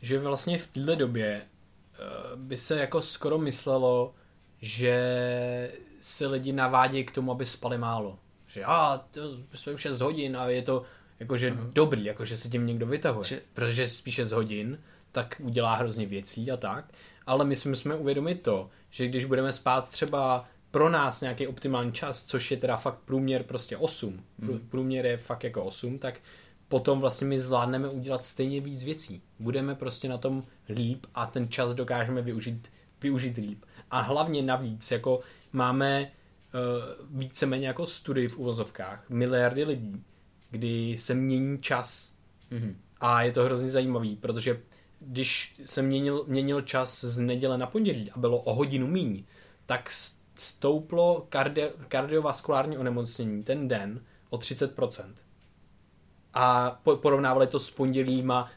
že 0.00 0.18
vlastně 0.18 0.58
v 0.58 0.66
této 0.66 0.94
době 0.94 1.42
uh, 1.42 2.40
by 2.40 2.56
se 2.56 2.80
jako 2.80 3.02
skoro 3.02 3.38
myslelo, 3.38 4.14
že 4.62 5.72
se 6.00 6.26
lidi 6.26 6.52
navádějí 6.52 7.04
k 7.04 7.12
tomu, 7.12 7.32
aby 7.32 7.46
spali 7.46 7.78
málo. 7.78 8.18
Že 8.46 8.64
a 8.64 9.04
to 9.10 9.20
jsme 9.54 9.72
už 9.72 9.80
6 9.80 10.00
hodin 10.00 10.36
a 10.36 10.48
je 10.48 10.62
to 10.62 10.82
jakože 11.20 11.50
uh-huh. 11.50 11.72
dobrý, 11.72 12.04
jakože 12.04 12.36
se 12.36 12.48
tím 12.48 12.66
někdo 12.66 12.86
vytahuje. 12.86 13.28
Že... 13.28 13.40
Protože 13.54 13.88
spíše 13.88 14.26
z 14.26 14.32
hodin, 14.32 14.78
tak 15.12 15.40
udělá 15.44 15.74
hrozně 15.74 16.06
věcí 16.06 16.50
a 16.50 16.56
tak. 16.56 16.84
Ale 17.26 17.44
my 17.44 17.56
si 17.56 17.68
musíme 17.68 17.94
uvědomit 17.94 18.42
to, 18.42 18.70
že 18.90 19.08
když 19.08 19.24
budeme 19.24 19.52
spát 19.52 19.88
třeba 19.88 20.44
pro 20.70 20.88
nás 20.88 21.20
nějaký 21.20 21.46
optimální 21.46 21.92
čas, 21.92 22.24
což 22.24 22.50
je 22.50 22.56
teda 22.56 22.76
fakt 22.76 22.98
průměr 23.04 23.42
prostě 23.42 23.76
8, 23.76 24.22
mm. 24.38 24.58
průměr 24.68 25.06
je 25.06 25.16
fakt 25.16 25.44
jako 25.44 25.64
8, 25.64 25.98
tak 25.98 26.20
potom 26.68 27.00
vlastně 27.00 27.26
my 27.26 27.40
zvládneme 27.40 27.88
udělat 27.88 28.26
stejně 28.26 28.60
víc 28.60 28.84
věcí. 28.84 29.22
Budeme 29.38 29.74
prostě 29.74 30.08
na 30.08 30.18
tom 30.18 30.44
líp 30.68 31.06
a 31.14 31.26
ten 31.26 31.48
čas 31.48 31.74
dokážeme 31.74 32.22
využít, 32.22 32.68
využít 33.02 33.36
líp. 33.36 33.64
A 33.90 34.00
hlavně 34.00 34.42
navíc, 34.42 34.90
jako 34.90 35.20
máme 35.52 36.02
uh, 36.02 37.18
víceméně 37.18 37.66
jako 37.66 37.86
studii 37.86 38.28
v 38.28 38.38
uvozovkách, 38.38 39.10
miliardy 39.10 39.64
lidí, 39.64 40.04
kdy 40.50 40.96
se 40.98 41.14
mění 41.14 41.58
čas. 41.58 42.14
Mm-hmm. 42.52 42.74
A 43.00 43.22
je 43.22 43.32
to 43.32 43.44
hrozně 43.44 43.70
zajímavý, 43.70 44.16
protože 44.16 44.60
když 45.00 45.60
se 45.64 45.82
měnil, 45.82 46.24
měnil 46.26 46.60
čas 46.60 47.04
z 47.04 47.18
neděle 47.18 47.58
na 47.58 47.66
pondělí 47.66 48.10
a 48.10 48.18
bylo 48.18 48.38
o 48.38 48.54
hodinu 48.54 48.86
míň, 48.86 49.24
tak 49.66 49.90
stouplo 50.34 51.26
kardio, 51.28 51.70
kardiovaskulární 51.88 52.78
onemocnění 52.78 53.42
ten 53.42 53.68
den 53.68 54.00
o 54.30 54.36
30%. 54.38 55.12
A 56.34 56.78
porovnávali 57.00 57.46
to 57.46 57.58
s 57.58 57.70
pondělíma, 57.70 58.50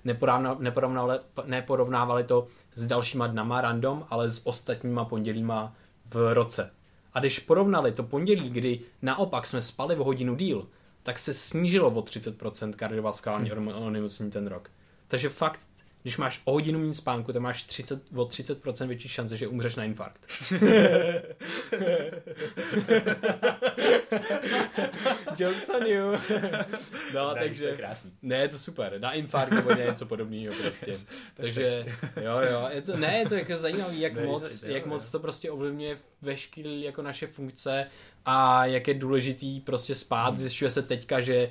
neporovnávali, 0.60 1.20
neporovnávali 1.46 2.24
to 2.24 2.48
s 2.76 2.86
dalšíma 2.86 3.28
dnama 3.28 3.62
random, 3.62 4.06
ale 4.10 4.32
s 4.32 4.48
ostatníma 4.48 5.06
pondělíma 5.06 5.76
v 6.06 6.34
roce. 6.34 6.72
A 7.14 7.20
když 7.20 7.40
porovnali 7.40 7.92
to 7.92 8.04
pondělí, 8.04 8.50
kdy 8.50 8.82
naopak 9.02 9.48
jsme 9.48 9.62
spali 9.62 9.96
v 9.96 10.00
hodinu 10.00 10.36
díl, 10.36 10.68
tak 11.04 11.20
se 11.20 11.34
snížilo 11.34 11.90
o 11.90 12.02
30% 12.02 12.74
kardiovaskulární 12.74 13.50
hm. 13.50 13.68
onemocnění 13.68 14.32
ten 14.32 14.48
rok. 14.48 14.70
Takže 15.08 15.30
fakt 15.30 15.60
když 16.04 16.18
máš 16.18 16.42
o 16.46 16.52
hodinu 16.52 16.80
méně 16.80 16.94
spánku, 16.94 17.34
tak 17.34 17.42
máš 17.42 17.64
30, 17.64 18.02
o 18.16 18.26
30% 18.26 18.88
větší 18.88 19.10
šance, 19.10 19.38
že 19.38 19.48
umřeš 19.48 19.76
na 19.76 19.84
infarkt. 19.84 20.28
Jokes 25.38 25.70
on 25.70 25.86
you. 25.88 26.12
No, 27.14 27.36
takže... 27.36 27.70
To 27.70 27.78
krásný. 27.78 28.12
Ne, 28.22 28.38
je 28.38 28.48
to 28.48 28.58
super. 28.58 29.00
Na 29.00 29.12
infarkt 29.12 29.54
nebo 29.54 29.74
něco 29.74 30.06
podobného 30.06 30.56
prostě. 30.62 30.92
takže, 31.34 31.86
jo, 32.22 32.40
jo. 32.52 32.68
Je 32.72 32.82
to, 32.82 32.98
ne, 32.98 33.18
je 33.20 33.26
to 33.26 33.36
jako 33.36 33.58
zajímavé, 33.58 33.96
jak, 33.96 34.14
ne, 34.14 34.26
moc, 34.26 34.62
to, 34.62 34.68
jak 34.68 34.86
moc 34.86 35.12
to 35.12 35.20
prostě 35.20 35.52
ovlivňuje 35.52 35.98
veškeré 36.22 36.70
jako 36.70 37.02
naše 37.02 37.28
funkce 37.28 37.88
a 38.26 38.66
jak 38.66 38.88
je 38.88 38.94
důležitý 38.94 39.60
prostě 39.60 39.96
spát. 39.96 40.30
Hmm. 40.30 40.38
Zjišťuje 40.38 40.72
se 40.72 40.82
teďka, 40.82 41.22
že 41.22 41.50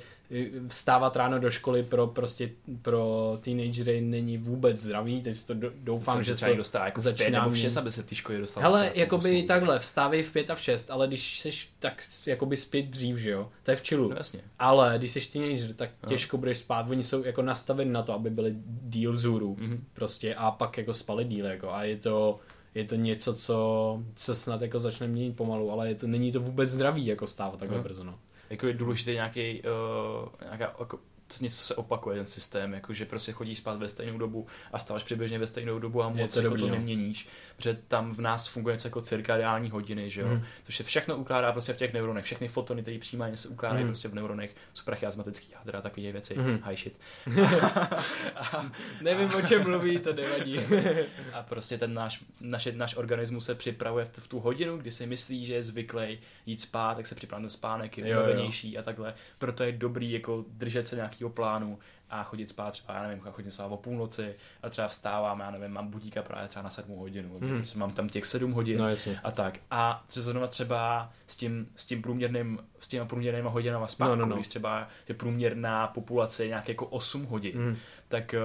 vstávat 0.67 1.15
ráno 1.15 1.39
do 1.39 1.51
školy 1.51 1.83
pro 1.83 2.07
prostě 2.07 2.49
pro 2.81 3.37
teenagery 3.41 4.01
není 4.01 4.37
vůbec 4.37 4.81
zdravý, 4.81 5.21
teď 5.21 5.43
to 5.43 5.53
doufám, 5.83 6.17
Co, 6.17 6.23
že 6.23 6.35
se 6.35 6.45
to 6.45 6.55
dostává 6.55 6.85
jako 6.85 7.01
začíná 7.01 7.39
nebo 7.39 7.51
v 7.51 7.57
6, 7.57 7.77
aby 7.77 7.91
se 7.91 8.03
ty 8.03 8.15
školy 8.15 8.37
dostala. 8.37 8.63
Hele, 8.63 8.91
jakoby 8.95 9.35
jako 9.35 9.47
takhle, 9.47 9.79
vstávej 9.79 10.23
v 10.23 10.31
5 10.31 10.49
a 10.49 10.55
v 10.55 10.61
6, 10.61 10.91
ale 10.91 11.07
když 11.07 11.39
jsi 11.39 11.51
tak 11.79 12.03
jakoby 12.25 12.57
spět 12.57 12.85
dřív, 12.85 13.17
že 13.17 13.29
jo, 13.29 13.49
to 13.63 13.71
je 13.71 13.77
v 13.77 13.81
čilu. 13.81 14.09
No, 14.09 14.15
jasně. 14.15 14.39
Ale 14.59 14.93
když 14.97 15.11
jsi 15.11 15.31
teenager, 15.31 15.73
tak 15.73 15.89
no. 16.03 16.09
těžko 16.09 16.37
budeš 16.37 16.57
spát, 16.57 16.89
oni 16.89 17.03
jsou 17.03 17.23
jako 17.23 17.41
nastaveni 17.41 17.91
na 17.91 18.03
to, 18.03 18.13
aby 18.13 18.29
byli 18.29 18.55
díl 18.65 19.17
zůru, 19.17 19.55
mm-hmm. 19.55 19.79
prostě 19.93 20.35
a 20.35 20.51
pak 20.51 20.77
jako 20.77 20.93
spali 20.93 21.25
díl, 21.25 21.45
jako 21.45 21.71
a 21.71 21.83
je 21.83 21.97
to 21.97 22.39
je 22.75 22.85
to 22.85 22.95
něco, 22.95 23.33
co 23.33 23.99
se 24.15 24.35
snad 24.35 24.61
jako 24.61 24.79
začne 24.79 25.07
měnit 25.07 25.35
pomalu, 25.35 25.71
ale 25.71 25.89
je 25.89 25.95
to, 25.95 26.07
není 26.07 26.31
to 26.31 26.39
vůbec 26.39 26.69
zdravý, 26.69 27.05
jako 27.05 27.27
stávat 27.27 27.59
takhle 27.59 27.77
no. 27.77 27.83
brzo, 27.83 28.03
no 28.03 28.19
jako 28.49 28.67
je 28.67 28.73
důležitý 28.73 29.11
nějaký, 29.11 29.61
uh, 29.61 30.29
nějaká, 30.45 30.75
jako, 30.79 30.99
něco 31.41 31.57
se 31.57 31.75
opakuje 31.75 32.17
ten 32.17 32.25
systém, 32.25 32.73
jako 32.73 32.93
že 32.93 33.05
prostě 33.05 33.31
chodíš 33.31 33.57
spát 33.57 33.79
ve 33.79 33.89
stejnou 33.89 34.17
dobu 34.17 34.47
a 34.73 34.79
stáváš 34.79 35.03
přibližně 35.03 35.39
ve 35.39 35.47
stejnou 35.47 35.79
dobu 35.79 36.03
a 36.03 36.09
moc 36.09 36.33
to 36.33 36.41
jako 36.41 36.57
to 36.57 36.67
no. 36.67 36.73
neměníš, 36.73 37.27
protože 37.55 37.77
tam 37.87 38.13
v 38.15 38.19
nás 38.19 38.47
funguje 38.47 38.75
něco 38.75 38.87
jako 38.87 39.01
cirkadiální 39.01 39.69
hodiny, 39.69 40.09
že 40.09 40.21
jo, 40.21 40.27
Mhm. 40.27 40.43
což 40.65 40.77
se 40.77 40.83
všechno 40.83 41.17
ukládá 41.17 41.51
prostě 41.51 41.73
v 41.73 41.77
těch 41.77 41.93
neuronech, 41.93 42.25
všechny 42.25 42.47
fotony, 42.47 42.81
které 42.81 42.97
přijímají, 42.99 43.37
se 43.37 43.47
ukládají 43.47 43.83
Mhm. 43.83 43.89
prostě 43.89 44.07
v 44.07 44.13
neuronech, 44.15 44.55
suprachiasmatický 44.73 45.47
jádra, 45.51 45.81
takové 45.81 46.11
věci, 46.11 46.35
Mhm. 46.37 46.59
high 46.63 46.75
shit. 46.77 46.93
Nevím, 49.01 49.33
o 49.35 49.41
čem 49.41 49.63
mluví, 49.63 49.99
to 49.99 50.13
nevadí. 50.13 50.59
A 51.33 51.43
prostě 51.43 51.77
ten 51.77 51.93
náš, 51.93 52.23
naše, 52.41 52.71
náš 52.71 52.95
organismus 52.95 53.45
se 53.45 53.55
připravuje 53.55 54.05
v, 54.05 54.09
v 54.17 54.27
tu 54.27 54.39
hodinu, 54.39 54.77
kdy 54.77 54.91
si 54.91 55.05
myslí, 55.07 55.45
že 55.45 55.53
je 55.53 55.63
zvyklý 55.63 56.19
jít 56.45 56.61
spát, 56.61 56.95
tak 56.97 57.07
se 57.07 57.15
připravuje 57.15 57.43
ten 57.43 57.49
spánek, 57.49 57.97
je 57.97 58.07
Jo, 58.09 58.17
jo. 58.17 58.23
unavenější 58.23 58.77
a 58.77 58.81
takhle. 58.81 59.13
Proto 59.37 59.63
je 59.63 59.71
dobrý 59.71 60.11
jako 60.11 60.45
držet 60.47 60.87
se 60.87 60.95
nějakého 61.23 61.29
plánu 61.35 61.79
a 62.09 62.23
chodit 62.23 62.49
spát 62.49 62.71
třeba, 62.71 62.93
já 62.93 63.03
nevím, 63.03 63.19
chodit 63.19 63.51
spát 63.51 63.65
o 63.65 63.77
půlnoci 63.77 64.35
a 64.63 64.69
třeba 64.69 64.87
vstávám, 64.87 65.39
já 65.39 65.51
nevím, 65.51 65.71
mám 65.71 65.87
budíka 65.87 66.21
právě 66.21 66.47
třeba 66.47 66.63
na 66.63 66.69
sedmou 66.69 66.95
hodinu, 66.97 67.39
Mhm. 67.39 67.51
mm. 67.55 67.63
mám 67.75 67.91
tam 67.91 68.09
těch 68.09 68.25
sedm 68.25 68.51
hodin 68.51 68.77
No 68.79 68.89
jasně. 68.89 69.19
a 69.23 69.31
tak. 69.31 69.59
A 69.71 70.03
třeba 70.07 70.47
třeba 70.47 71.11
s 71.27 71.35
tím, 71.35 71.67
s 71.75 71.85
tím 71.85 72.01
průměrným, 72.01 72.59
s 72.79 72.87
těma 72.87 73.05
průměrnýma 73.05 73.49
hodinama 73.49 73.87
spánku, 73.87 74.15
No, 74.15 74.21
no, 74.21 74.25
no. 74.25 74.35
když 74.35 74.47
třeba 74.47 74.87
je 75.09 75.15
průměrná 75.15 75.87
populace 75.87 76.47
nějak 76.47 76.69
jako 76.69 76.85
8 76.85 77.25
hodin, 77.25 77.59
Mm. 77.59 77.77
Tak 78.07 78.35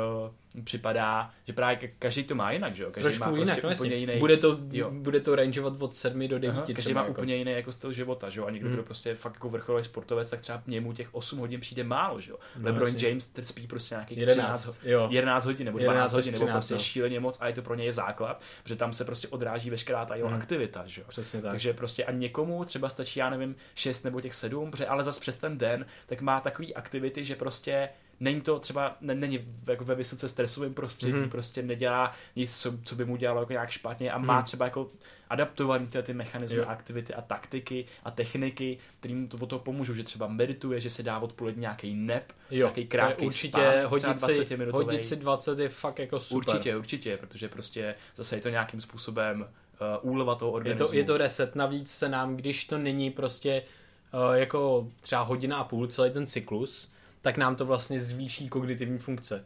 uh, 0.59 0.65
připadá, 0.65 1.31
že 1.45 1.53
právě 1.53 1.77
ka- 1.77 1.91
každý 1.99 2.25
to 2.25 2.35
má 2.35 2.53
jinak, 2.53 2.77
že 2.77 2.83
jo? 2.83 2.91
Každý 2.91 3.05
Trošku 3.05 3.21
má 3.21 3.27
prostě 3.27 3.43
jinak, 3.43 3.63
no 3.63 3.71
úplně 3.71 3.91
jasně. 3.91 3.97
jiný. 4.13 4.19
Bude 4.19 4.37
to, 4.37 4.59
Jo. 4.73 4.91
bude 4.91 5.21
to 5.21 5.35
rangeovat 5.37 5.73
od 5.83 5.97
7 5.97 6.29
do 6.29 6.39
9 6.39 6.57
Aha, 6.57 6.67
každý 6.75 6.95
má 6.95 7.01
jako. 7.01 7.11
úplně 7.13 7.37
jiný 7.37 7.53
jako 7.53 7.73
styl 7.73 7.93
života, 7.93 8.31
že 8.31 8.41
jo? 8.41 8.47
A 8.47 8.51
někdo, 8.51 8.69
Mm. 8.69 8.75
kdo 8.75 8.83
prostě 8.83 9.15
fakt 9.15 9.35
jako 9.35 9.49
vrcholový 9.51 9.85
sportovec, 9.85 10.31
tak 10.31 10.41
třeba 10.41 10.63
němu 10.67 10.93
těch 10.93 11.15
8 11.15 11.39
hodin 11.39 11.61
přijde 11.61 11.85
málo, 11.85 12.21
že 12.21 12.31
jo? 12.31 12.37
No, 12.59 12.65
LeBron 12.67 12.89
jasně. 12.89 13.09
James 13.09 13.27
ten 13.27 13.45
spí 13.45 13.67
prostě 13.67 13.95
nějakých 13.95 14.19
11, 14.19 14.63
13, 14.65 14.81
jo. 14.85 15.09
11 15.11 15.45
hodin 15.45 15.65
nebo 15.67 15.79
11 15.79 16.11
12 16.11 16.13
až 16.13 16.17
hodin, 16.17 16.33
nebo 16.33 16.45
13, 16.45 16.55
prostě 16.55 16.75
no. 16.75 16.81
šíleně 16.81 17.21
moc 17.21 17.39
a 17.41 17.47
je 17.47 17.53
to 17.53 17.63
pro 17.63 17.75
něj 17.75 17.93
základ, 17.93 18.43
protože 18.63 18.77
tam 18.77 18.93
se 18.93 19.05
prostě 19.05 19.29
odráží 19.29 19.71
veškerá 19.71 20.05
ta 20.07 20.15
jeho 20.15 20.29
Mm. 20.29 20.35
aktivita, 20.35 20.83
že 20.87 21.01
jo? 21.01 21.07
Přesně 21.09 21.43
tak. 21.43 21.51
Takže 21.51 21.73
prostě 21.73 22.05
a 22.05 22.13
někomu 22.13 22.65
třeba 22.65 22.89
stačí, 22.89 23.21
já 23.21 23.31
nevím, 23.31 23.57
6 23.75 24.05
nebo 24.05 24.21
těch 24.21 24.35
7, 24.35 24.71
protože 24.71 24.87
ale 24.87 25.05
zas 25.05 25.19
přes 25.19 25.37
ten 25.37 25.59
den, 25.59 25.87
tak 26.07 26.21
má 26.21 26.41
takový 26.41 26.75
aktivity, 26.75 27.25
že 27.25 27.37
prostě 27.37 27.89
není 28.21 28.41
to 28.41 28.59
třeba, 28.59 28.97
ne, 29.01 29.15
není 29.15 29.41
jako 29.67 29.85
ve 29.85 29.95
vysoce 29.95 30.29
stresovém 30.29 30.75
prostředí, 30.75 31.13
Mhm. 31.13 31.23
mm-hmm. 31.23 31.31
prostě 31.31 31.63
nedělá 31.63 32.13
nic, 32.37 32.61
co, 32.61 32.73
co 32.85 32.95
by 32.95 33.05
mu 33.05 33.17
dělalo 33.17 33.41
jako 33.41 33.53
nějak 33.53 33.71
špatně 33.71 34.13
a 34.13 34.19
má 34.19 34.35
Mhm. 34.37 34.45
třeba 34.45 34.65
jako 34.65 34.91
adaptovaný 35.31 35.87
ty, 35.87 36.03
ty 36.03 36.15
mechanismy, 36.15 36.59
Jo. 36.59 36.65
aktivity 36.69 37.15
a 37.15 37.21
taktiky 37.23 37.85
a 38.05 38.11
techniky, 38.11 38.79
kterým 39.01 39.29
to 39.29 39.37
o 39.41 39.47
to 39.47 39.59
pomůžou, 39.59 39.95
že 39.95 40.03
třeba 40.05 40.27
medituje, 40.27 40.81
že 40.81 40.91
si 40.91 41.03
dá 41.03 41.19
odpoledne 41.19 41.61
nějaký 41.61 41.95
nep, 41.95 42.33
nějaký 42.51 42.81
je 42.81 42.87
krátký 42.87 43.27
určitě 43.27 43.49
třeba 43.53 43.87
hodit 43.89 44.21
si, 44.21 44.27
20 44.27 44.57
minutový. 44.57 44.85
hodit 44.85 45.05
si 45.05 45.17
20 45.17 45.59
je 45.59 45.69
fakt 45.69 45.99
jako 45.99 46.21
super. 46.21 46.49
Určitě, 46.55 46.77
určitě, 46.77 47.17
protože 47.17 47.49
prostě 47.49 47.95
zase 48.17 48.37
je 48.37 48.41
to 48.41 48.49
nějakým 48.49 48.81
způsobem 48.81 49.41
uh, 50.03 50.11
úleva 50.13 50.35
toho 50.35 50.51
Je 50.51 50.55
organismu. 50.57 50.87
to, 50.89 50.95
je 50.95 51.05
to 51.05 51.17
reset, 51.17 51.55
navíc 51.57 51.91
se 51.91 52.09
nám, 52.09 52.37
když 52.37 52.65
to 52.65 52.79
není 52.79 53.11
prostě 53.11 53.63
uh, 54.29 54.35
jako 54.37 54.89
třeba 55.01 55.23
hodina 55.23 55.57
a 55.57 55.65
půl 55.65 55.87
celý 55.87 56.11
ten 56.11 56.27
cyklus, 56.27 56.93
tak 57.29 57.37
nám 57.37 57.57
to 57.57 57.67
vlastně 57.67 58.01
zvýší 58.01 58.49
kognitivní 58.49 58.99
funkce. 58.99 59.45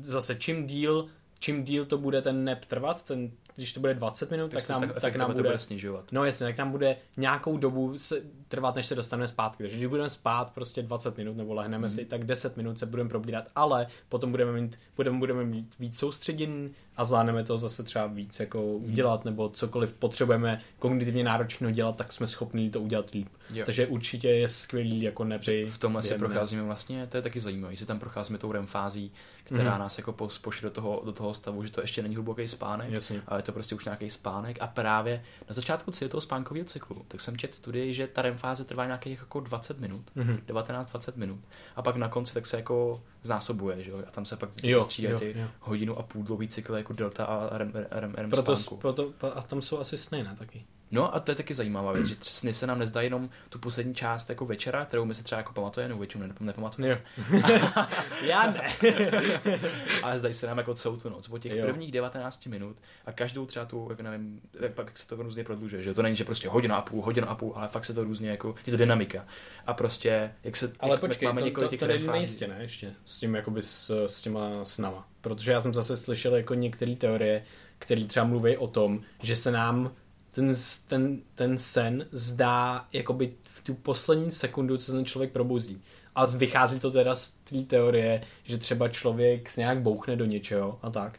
Zase 0.00 0.34
čím 0.34 0.66
díl, 0.66 1.06
čím 1.38 1.64
díl 1.64 1.84
to 1.84 1.98
bude 1.98 2.22
ten 2.22 2.44
nep 2.44 2.64
trvat, 2.64 3.06
ten, 3.06 3.30
když 3.56 3.72
to 3.72 3.80
bude 3.80 3.94
20 3.94 4.30
minut, 4.30 4.50
tak, 4.50 4.60
tak 4.60 4.70
nám, 4.70 4.80
tak, 4.80 4.90
efektivně 4.96 5.18
nám 5.18 5.30
to 5.30 5.36
bude, 5.36 5.48
bude 5.48 5.58
snižovat. 5.58 6.04
no 6.12 6.24
jasně, 6.24 6.46
tak 6.46 6.58
nám 6.58 6.70
bude 6.70 6.96
nějakou 7.16 7.56
dobu 7.56 7.98
se 7.98 8.22
trvat, 8.48 8.74
než 8.74 8.86
se 8.86 8.94
dostaneme 8.94 9.28
zpátky. 9.28 9.62
Takže 9.62 9.76
když 9.76 9.86
budeme 9.86 10.10
spát 10.10 10.50
prostě 10.54 10.82
20 10.82 11.16
minut 11.16 11.36
nebo 11.36 11.54
lehneme 11.54 11.88
Hmm. 11.88 11.96
si, 11.96 12.04
tak 12.04 12.24
10 12.24 12.56
minut 12.56 12.78
se 12.78 12.86
budeme 12.86 13.08
probírat, 13.08 13.44
ale 13.54 13.86
potom 14.08 14.30
budeme 14.30 14.60
mít, 14.60 14.78
budeme, 14.96 15.18
budeme 15.18 15.44
mít 15.44 15.78
víc 15.78 15.98
soustředění 15.98 16.70
a 16.96 17.04
zvládneme 17.04 17.44
to 17.44 17.58
zase 17.58 17.82
třeba 17.82 18.06
víc 18.06 18.40
jako 18.40 18.58
Hmm. 18.58 18.92
udělat, 18.92 19.24
nebo 19.24 19.48
cokoliv 19.48 19.92
potřebujeme 19.92 20.60
kognitivně 20.78 21.24
náročného 21.24 21.70
dělat, 21.70 21.96
tak 21.96 22.12
jsme 22.12 22.26
schopni 22.26 22.70
to 22.70 22.80
udělat 22.80 23.10
líp. 23.10 23.28
Jo. 23.52 23.64
Takže 23.66 23.86
určitě 23.86 24.28
je 24.28 24.48
skvělý 24.48 25.02
jako 25.02 25.24
nepři. 25.24 25.66
v 25.68 25.78
tomhle 25.78 26.02
se 26.02 26.18
procházíme 26.18 26.62
vlastně, 26.62 27.06
to 27.06 27.16
je 27.16 27.22
taky 27.22 27.40
zajímavé, 27.40 27.76
že 27.76 27.86
tam 27.86 27.98
procházíme 27.98 28.38
tou 28.38 28.52
REM 28.52 28.66
fází, 28.66 29.12
která 29.44 29.70
Mhm. 29.70 29.80
nás 29.80 29.98
jako 29.98 30.12
pos- 30.12 30.40
pošle 30.42 30.68
do 30.68 30.74
toho, 30.74 31.02
do 31.04 31.12
toho 31.12 31.34
stavu, 31.34 31.64
že 31.64 31.72
to 31.72 31.80
ještě 31.80 32.02
není 32.02 32.14
hluboký 32.14 32.48
spánek, 32.48 32.90
Jasně. 32.90 33.22
ale 33.26 33.38
je 33.38 33.42
to 33.42 33.52
prostě 33.52 33.74
už 33.74 33.84
nějaký 33.84 34.10
spánek 34.10 34.56
a 34.60 34.66
právě 34.66 35.22
na 35.48 35.54
začátku 35.54 35.90
celého 35.90 36.10
toho 36.10 36.20
spánkového 36.20 36.64
cyklu, 36.66 37.04
tak 37.08 37.20
jsem 37.20 37.36
četl 37.36 37.54
studii, 37.54 37.94
že 37.94 38.06
ta 38.06 38.22
REM 38.22 38.36
fáze 38.36 38.64
trvá 38.64 38.86
nějakých 38.86 39.18
jako 39.18 39.40
20 39.40 39.80
minut, 39.80 40.10
Mhm. 40.14 40.40
19-20 40.46 41.16
minut 41.16 41.40
a 41.76 41.82
pak 41.82 41.96
na 41.96 42.08
konci 42.08 42.34
tak 42.34 42.46
se 42.46 42.56
jako 42.56 43.02
znásobuje, 43.22 43.82
že 43.82 43.90
jo, 43.90 43.98
a 44.08 44.10
tam 44.10 44.26
se 44.26 44.36
pak 44.36 44.50
střídají 44.52 45.12
jo, 45.12 45.18
ty 45.18 45.34
jo. 45.38 45.48
hodinu 45.60 45.98
a 45.98 46.02
půl 46.02 46.22
dlouhý 46.24 46.48
cykl 46.48 46.74
jako 46.74 46.92
delta 46.92 47.24
a 47.24 47.58
REM, 47.58 47.72
REM, 47.90 48.14
REM 48.14 48.30
Proto, 48.30 48.56
spánku. 48.56 48.76
proto, 48.76 49.12
a 49.36 49.42
tam 49.42 49.62
jsou 49.62 49.78
asi 49.78 49.98
sny, 49.98 50.22
ne, 50.24 50.34
taky. 50.38 50.64
No 50.92 51.14
a 51.14 51.20
to 51.20 51.30
je 51.30 51.34
taky 51.34 51.54
zajímavá 51.54 51.92
věc, 51.92 52.06
že 52.06 52.14
sny 52.20 52.52
se 52.54 52.66
nám 52.66 52.78
nezdá 52.78 53.00
jenom 53.02 53.30
tu 53.48 53.58
poslední 53.58 53.94
část 53.94 54.28
jako 54.28 54.46
večera, 54.46 54.84
kterou 54.84 55.04
my 55.04 55.14
si 55.14 55.24
třeba 55.24 55.38
jako 55.38 55.52
pamatujeme, 55.52 55.88
nebo 55.88 56.00
většinou 56.00 56.26
nepam- 56.26 56.46
nepamatujeme, 56.46 57.02
Jo. 57.30 57.42
Já 58.22 58.50
ne. 58.50 58.68
ale 60.02 60.18
zdají 60.18 60.34
se 60.34 60.46
nám 60.46 60.58
jako 60.58 60.74
celou 60.74 60.96
tu 60.96 61.08
noc, 61.08 61.28
po 61.28 61.38
těch 61.38 61.52
Jo. 61.52 61.64
prvních 61.66 61.92
19 61.92 62.46
minut 62.46 62.76
a 63.06 63.12
každou 63.12 63.46
třeba 63.46 63.64
tu, 63.64 63.86
jako 63.90 64.02
nevím, 64.02 64.40
jak 64.60 64.72
pak 64.72 64.98
se 64.98 65.08
to 65.08 65.16
různě 65.16 65.44
prodlužuje, 65.44 65.82
že 65.82 65.94
to 65.94 66.02
není, 66.02 66.16
že 66.16 66.24
prostě 66.24 66.48
hodina 66.48 66.76
a 66.76 66.82
půl, 66.82 67.02
hodina 67.02 67.26
a 67.26 67.34
půl, 67.34 67.52
ale 67.56 67.68
fakt 67.68 67.84
se 67.84 67.94
to 67.94 68.04
různě 68.04 68.30
jako, 68.30 68.54
je 68.66 68.70
to 68.70 68.76
dynamika 68.76 69.26
a 69.66 69.74
prostě, 69.74 70.32
jak 70.44 70.56
se, 70.56 70.72
Ale 70.80 70.90
jak, 70.92 71.00
počkej, 71.00 71.26
jak 71.26 71.34
máme 71.34 71.40
to, 71.40 71.46
několik 71.46 71.70
to, 71.70 71.76
to 71.76 71.86
REM 71.86 71.98
není 71.98 72.12
nejistě, 72.12 72.48
ne, 72.48 72.56
ještě, 72.60 72.92
s 73.04 73.18
tím 73.18 73.34
jakoby 73.34 73.62
s, 73.62 74.06
s 74.06 74.22
těma 74.22 74.64
snama. 74.64 75.08
Protože 75.20 75.52
já 75.52 75.60
jsem 75.60 75.74
zase 75.74 75.96
slyšel 75.96 76.36
jako 76.36 76.54
některé 76.54 76.96
teorie, 76.96 77.44
které 77.78 78.04
třeba 78.04 78.26
mluví 78.26 78.56
o 78.56 78.66
tom, 78.66 79.00
že 79.22 79.36
se 79.36 79.50
nám 79.50 79.90
ten, 80.34 80.52
ten, 80.88 81.20
ten 81.34 81.58
sen 81.58 82.06
zdá 82.12 82.86
jakoby 82.92 83.34
v 83.42 83.60
tu 83.62 83.74
poslední 83.74 84.30
sekundu, 84.30 84.76
co 84.76 84.84
se 84.84 84.92
ten 84.92 85.04
člověk 85.04 85.32
probouzí. 85.32 85.82
A 86.14 86.26
vychází 86.26 86.80
to 86.80 86.90
teda 86.90 87.14
z 87.14 87.30
té 87.30 87.62
teorie, 87.62 88.22
že 88.44 88.58
třeba 88.58 88.88
člověk 88.88 89.50
se 89.50 89.60
nějak 89.60 89.80
bouchne 89.80 90.16
do 90.16 90.24
něčeho 90.24 90.78
a 90.82 90.90
tak. 90.90 91.18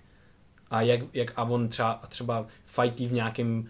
A 0.70 0.82
jak, 0.82 1.01
jak 1.14 1.34
a 1.36 1.43
on 1.43 1.70
třeba, 1.70 2.01
třeba 2.09 2.47
fightí 2.66 3.07
v 3.07 3.14
nějakém 3.14 3.70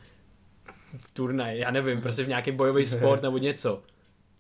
turnaj, 1.13 1.59
já 1.59 1.71
nevím, 1.71 2.01
prostě 2.01 2.23
v 2.23 2.27
nějaký 2.27 2.51
bojový 2.51 2.87
sport 2.87 3.21
nebo 3.23 3.37
něco. 3.37 3.83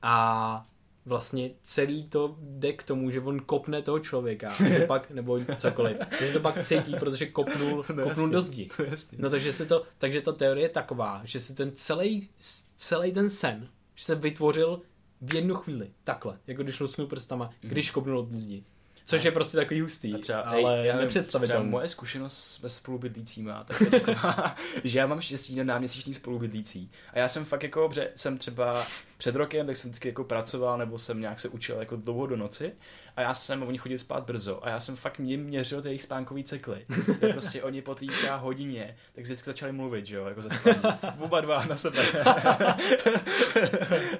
A 0.01 0.65
vlastně 1.05 1.51
celý 1.63 2.07
to 2.07 2.35
jde 2.39 2.73
k 2.73 2.83
tomu, 2.83 3.11
že 3.11 3.19
on 3.21 3.39
kopne 3.39 3.81
toho 3.81 3.99
člověka, 3.99 4.53
to 4.79 4.85
pak, 4.87 5.11
nebo 5.11 5.39
cokoliv. 5.57 5.97
Takže 6.19 6.33
to 6.33 6.39
pak 6.39 6.65
cítí, 6.67 6.95
protože 6.99 7.25
kopnul, 7.25 7.85
No 7.95 8.03
kopnul 8.03 8.29
do 8.29 8.41
zdi. 8.41 8.69
jasně. 8.89 9.17
No 9.21 9.29
takže, 9.29 9.53
se 9.53 9.65
to, 9.65 9.83
takže 9.97 10.21
ta 10.21 10.31
teorie 10.31 10.65
je 10.65 10.69
taková, 10.69 11.21
že 11.23 11.39
se 11.39 11.55
ten 11.55 11.71
celý, 11.75 12.29
celý 12.77 13.11
ten 13.11 13.29
sen, 13.29 13.67
že 13.95 14.05
se 14.05 14.15
vytvořil 14.15 14.81
v 15.21 15.33
jednu 15.35 15.55
chvíli, 15.55 15.91
takhle, 16.03 16.37
jako 16.47 16.63
když 16.63 16.79
lusnul 16.79 17.07
prstama, 17.07 17.49
když 17.61 17.91
kopnul 17.91 18.19
od 18.19 18.31
zdi. 18.31 18.63
Což 19.05 19.23
je 19.23 19.31
prostě 19.31 19.57
takový 19.57 19.81
hustý. 19.81 20.13
A 20.13 20.17
třeba, 20.17 20.39
ale 20.39 20.79
ej, 20.81 20.87
já 20.87 20.97
nepředstavitelný. 20.97 21.69
moje 21.69 21.89
zkušenost 21.89 22.59
se 22.61 22.69
spolubydlícíma, 22.69 23.63
tak 23.63 23.83
taková, 23.91 24.55
že 24.83 24.99
já 24.99 25.07
mám 25.07 25.21
štěstí 25.21 25.55
na 25.55 25.63
náměsíční 25.63 26.13
spolubydlící. 26.13 26.91
A 27.13 27.19
já 27.19 27.27
jsem 27.27 27.45
fakt 27.45 27.63
jako, 27.63 27.89
že 27.93 28.11
jsem 28.15 28.37
třeba 28.37 28.85
před 29.17 29.35
rokem, 29.35 29.67
tak 29.67 29.77
jsem 29.77 29.89
vždycky 29.89 30.07
jako 30.07 30.23
pracoval, 30.23 30.77
nebo 30.77 30.99
jsem 30.99 31.21
nějak 31.21 31.39
se 31.39 31.49
učil 31.49 31.75
jako 31.79 31.95
dlouho 31.95 32.27
do 32.27 32.37
noci. 32.37 32.73
A 33.15 33.21
já 33.21 33.33
jsem, 33.33 33.63
oni 33.63 33.77
chodili 33.77 33.97
spát 33.97 34.23
brzo 34.23 34.65
a 34.65 34.69
já 34.69 34.79
jsem 34.79 34.95
fakt 34.95 35.19
jim 35.19 35.43
měřil 35.43 35.81
ty 35.81 35.87
jejich 35.87 36.03
spánkový 36.03 36.43
cykly. 36.43 36.85
Prostě 37.31 37.63
oni 37.63 37.81
po 37.81 37.95
té 37.95 38.05
hodině, 38.35 38.95
tak 39.15 39.23
vždycky 39.23 39.45
začali 39.45 39.71
mluvit, 39.71 40.05
že 40.05 40.15
jo, 40.15 40.25
jako 40.25 40.41
ze 40.41 40.49
spaní. 40.49 40.79
Oba 41.19 41.41
dva 41.41 41.65
na 41.65 41.77
sebe. 41.77 41.99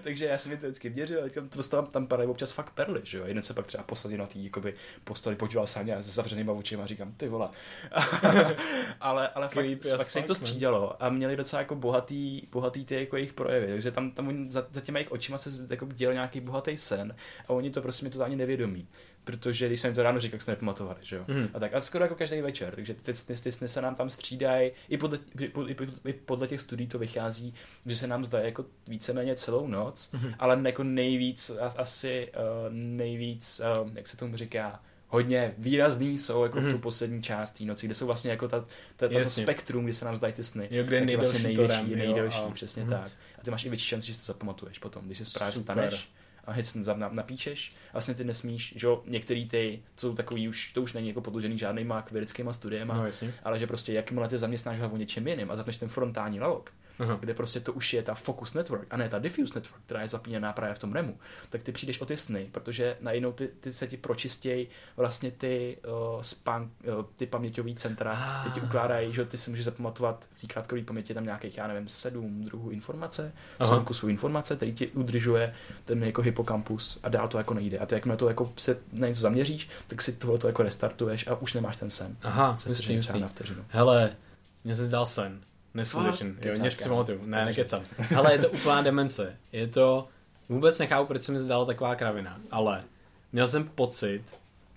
Takže 0.02 0.26
já 0.26 0.38
jsem 0.38 0.52
jim 0.52 0.62
to 0.62 0.68
vždycky 0.68 0.90
měřil, 0.90 1.24
a 1.26 1.30
tam, 1.30 1.50
to 1.50 1.64
tam, 1.64 1.86
tam 1.86 2.08
padají 2.08 2.30
občas 2.30 2.52
fakt 2.52 2.70
perly, 2.70 3.02
že 3.04 3.18
jo. 3.18 3.26
Jeden 3.26 3.44
se 3.44 3.54
pak 3.54 3.68
třeba 3.68 3.84
posadil 3.84 4.18
na 4.18 4.28
jakoby, 4.36 4.74
posteli, 5.04 5.36
podíval 5.36 5.68
se 5.68 5.80
na 5.80 5.84
mě 5.84 6.02
s 6.02 6.14
zavřenýma 6.14 6.54
očima 6.54 6.84
a 6.84 6.86
říkám, 6.86 7.14
ty 7.18 7.28
vole. 7.28 7.50
ale, 9.02 9.30
ale 9.30 9.48
fakt, 9.48 9.54
Creepy 9.54 9.92
as 9.92 9.98
fakt 9.98 10.12
se 10.12 10.20
jim 10.20 10.28
to 10.28 10.36
střídalo 10.36 11.04
a 11.04 11.10
měli 11.10 11.36
docela 11.36 11.60
jako 11.60 11.76
bohatý, 11.76 12.42
bohatý 12.52 12.86
ty 12.86 12.96
jako 12.96 13.16
jejich 13.16 13.34
projevy, 13.34 13.68
takže 13.68 13.92
tam, 13.92 14.12
tam 14.12 14.28
oni, 14.28 14.52
za, 14.52 14.68
za 14.72 14.82
těma 14.82 15.00
jejich 15.00 15.12
očima 15.12 15.38
se 15.38 15.50
jako 15.70 15.86
děl 15.86 16.14
nějaký 16.14 16.40
bohatý 16.40 16.78
sen 16.78 17.16
a 17.48 17.50
oni 17.50 17.72
to 17.72 17.82
prostě 17.82 18.06
mi 18.06 18.12
totálně 18.12 18.36
nevědomí. 18.36 18.83
Protože 19.26 19.68
když 19.68 19.80
jsem 19.80 19.88
jim 19.90 19.96
to 19.96 20.04
ráno 20.04 20.20
říkal, 20.20 20.38
tak 20.38 20.42
se 20.42 20.52
nepamatovali, 20.52 20.98
že 21.02 21.16
jo. 21.16 21.24
Mhm. 21.28 21.50
A 21.54 21.60
tak 21.60 21.74
a 21.74 21.82
skoro 21.82 22.04
jako 22.06 22.16
každý 22.16 22.42
večer, 22.42 22.76
takže 22.76 22.94
ty, 22.94 23.52
sny 23.52 23.68
se 23.70 23.82
nám 23.82 23.96
tam 23.96 24.10
střídají, 24.10 24.72
i 24.90 24.98
podle, 24.98 25.20
i, 25.40 25.46
i, 25.68 25.74
po- 25.76 26.08
i 26.10 26.14
podle 26.14 26.48
těch 26.48 26.62
studií 26.62 26.88
to 26.88 27.00
vychází, 27.00 27.54
že 27.86 27.98
se 27.98 28.08
nám 28.08 28.26
zdá 28.26 28.40
jako 28.40 28.66
víceméně 28.88 29.36
celou 29.36 29.68
noc, 29.68 30.12
Mhm. 30.12 30.34
ale 30.40 30.62
jako 30.66 30.84
nejvíc, 30.84 31.52
asi 31.78 32.32
uh, 32.36 32.74
nejvíc, 32.74 33.62
uh, 33.82 33.90
jak 33.96 34.08
se 34.08 34.18
tomu 34.18 34.38
říká, 34.38 34.80
hodně 35.08 35.54
výrazný 35.58 36.18
jsou 36.18 36.44
jako 36.44 36.58
v 36.60 36.64
tu 36.64 36.70
Mhm. 36.70 36.80
poslední 36.80 37.24
část 37.24 37.52
té 37.52 37.64
noci, 37.64 37.86
kde 37.88 37.96
jsou 37.96 38.06
vlastně 38.06 38.32
jako 38.32 38.48
ta, 38.48 38.60
ta, 38.60 38.66
ta, 38.96 39.08
to 39.08 39.20
Jasně. 39.20 39.44
spektrum, 39.44 39.84
kdy 39.84 39.94
se 39.94 40.06
nám 40.06 40.16
zdají 40.16 40.34
ty 40.34 40.44
sny. 40.44 40.68
Jo, 40.72 40.84
kde 40.84 40.98
je 40.98 41.06
tak 41.06 41.16
vlastně 41.16 41.40
nejdelší 41.40 41.92
jo, 41.92 41.98
nejdelší, 41.98 42.40
a- 42.40 42.52
přesně 42.52 42.82
Mhm. 42.84 42.92
tak. 42.92 43.12
A 43.40 43.44
ty 43.44 43.52
máš 43.52 43.66
i 43.66 43.70
větší 43.70 43.86
šanci, 43.88 44.08
že 44.08 44.14
si 44.14 44.20
to 44.20 44.26
zapamatuješ 44.26 44.80
potom, 44.80 45.06
když 45.06 45.18
se 45.18 45.24
právě 45.34 45.52
Super. 45.54 45.76
vstaneš 45.76 46.10
a 46.46 46.52
hned 46.52 46.64
si 46.66 46.84
tam 46.84 47.16
napíšeš. 47.16 47.72
Vlastně 47.94 48.14
ty 48.14 48.24
nesmíš, 48.24 48.74
že 48.78 48.88
jo, 48.88 49.04
některý 49.08 49.48
ty, 49.50 49.82
co 49.96 50.08
jsou 50.08 50.16
takový 50.16 50.48
už, 50.50 50.72
to 50.74 50.82
už 50.82 50.94
není 50.94 51.08
jako 51.08 51.22
podložený 51.22 51.58
žádnýma 51.58 52.06
vědeckýma 52.12 52.54
studiema, 52.54 52.98
No, 52.98 53.06
jasně. 53.06 53.34
ale 53.44 53.60
že 53.60 53.68
prostě 53.68 53.94
jakmile 53.94 54.28
ty 54.28 54.38
zaměstnáš 54.38 54.80
hlavu 54.80 54.98
něčem 54.98 55.28
jiným 55.28 55.52
a 55.52 55.56
zapneš 55.56 55.78
ten 55.78 55.90
frontální 55.90 56.40
lalok, 56.40 56.72
Aha. 57.00 57.18
kde 57.20 57.34
prostě 57.34 57.60
to 57.60 57.74
už 57.74 57.94
je 57.94 58.04
ta 58.04 58.16
focus 58.16 58.54
network 58.54 58.88
a 58.90 58.98
ne 58.98 59.10
ta 59.10 59.20
diffuse 59.20 59.54
network, 59.56 59.82
která 59.86 60.02
je 60.02 60.08
zapíněná 60.08 60.54
právě 60.54 60.76
v 60.76 60.80
tom 60.80 60.94
REMu, 60.94 61.20
tak 61.50 61.64
ty 61.64 61.72
přijdeš 61.72 62.02
o 62.02 62.06
ty 62.06 62.18
sny, 62.18 62.50
protože 62.52 62.98
najednou 63.02 63.32
ty, 63.32 63.48
ty 63.48 63.74
se 63.74 63.88
ti 63.88 63.98
pročistějí 63.98 64.68
vlastně 64.98 65.32
ty, 65.32 65.78
uh, 66.16 66.22
spán, 66.22 66.70
uh, 66.98 67.06
ty 67.18 67.26
paměťové 67.26 67.74
centra, 67.76 68.42
ty 68.44 68.52
ti 68.52 68.62
ukládají, 68.62 69.14
že 69.14 69.26
ty 69.26 69.38
si 69.38 69.50
můžeš 69.50 69.66
zapamatovat 69.66 70.28
v 70.34 70.42
té 70.42 70.48
krátkové 70.48 70.82
paměti 70.82 71.14
tam 71.14 71.24
nějakých, 71.24 71.58
já 71.58 71.68
nevím, 71.68 71.90
sedm 71.90 72.46
druhů 72.46 72.70
informace, 72.70 73.34
sedm 73.64 73.86
kusů 73.86 74.08
informace, 74.08 74.56
který 74.56 74.74
ti 74.74 74.88
udržuje 74.88 75.56
ten 75.86 76.04
jako 76.04 76.22
hypokampus 76.22 77.00
a 77.04 77.10
dál 77.10 77.28
to 77.28 77.38
jako 77.38 77.54
nejde. 77.54 77.80
A 77.80 77.86
ty 77.86 77.96
jakmile 77.96 78.18
to 78.18 78.28
jako 78.28 78.54
se 78.58 78.80
na 78.94 79.08
něco 79.08 79.22
zaměříš, 79.22 79.70
tak 79.88 80.02
si 80.02 80.14
tohle 80.14 80.38
to 80.38 80.48
jako 80.48 80.64
restartuješ 80.64 81.28
a 81.28 81.36
už 81.36 81.54
nemáš 81.54 81.78
ten 81.78 81.90
sen. 81.90 82.18
Aha, 82.22 82.58
Se 82.60 82.74
třeba 82.74 83.20
na 83.20 83.28
vteřinu. 83.28 83.66
Hele, 83.70 84.16
mně 84.64 84.76
se 84.76 84.86
zdal 84.86 85.06
sen. 85.06 85.42
Neskutečný. 85.74 86.34
Jo, 86.42 86.54
něco 86.62 86.84
si 86.84 86.90
pamatuju. 86.90 87.20
Ne, 87.26 87.46
nekecám. 87.46 87.84
Ale 88.18 88.32
je 88.34 88.38
to 88.40 88.50
úplná 88.50 88.82
demence. 88.82 89.38
Je 89.52 89.68
to... 89.68 90.08
Vůbec 90.50 90.80
nechápu, 90.80 91.08
proč 91.08 91.24
se 91.24 91.32
mi 91.32 91.40
zdala 91.40 91.66
taková 91.66 91.96
kravina. 91.96 92.40
Ale 92.52 92.84
měl 93.32 93.48
jsem 93.48 93.68
pocit, 93.68 94.24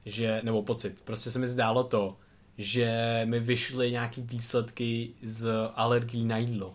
že... 0.06 0.40
Nebo 0.44 0.62
pocit. 0.62 1.00
Prostě 1.04 1.30
se 1.30 1.38
mi 1.38 1.46
zdálo 1.46 1.84
to, 1.84 2.16
že 2.58 3.20
mi 3.24 3.40
vyšly 3.40 3.90
nějaký 3.90 4.22
výsledky 4.22 5.10
z 5.22 5.50
alergií 5.74 6.24
na 6.24 6.38
jídlo. 6.38 6.74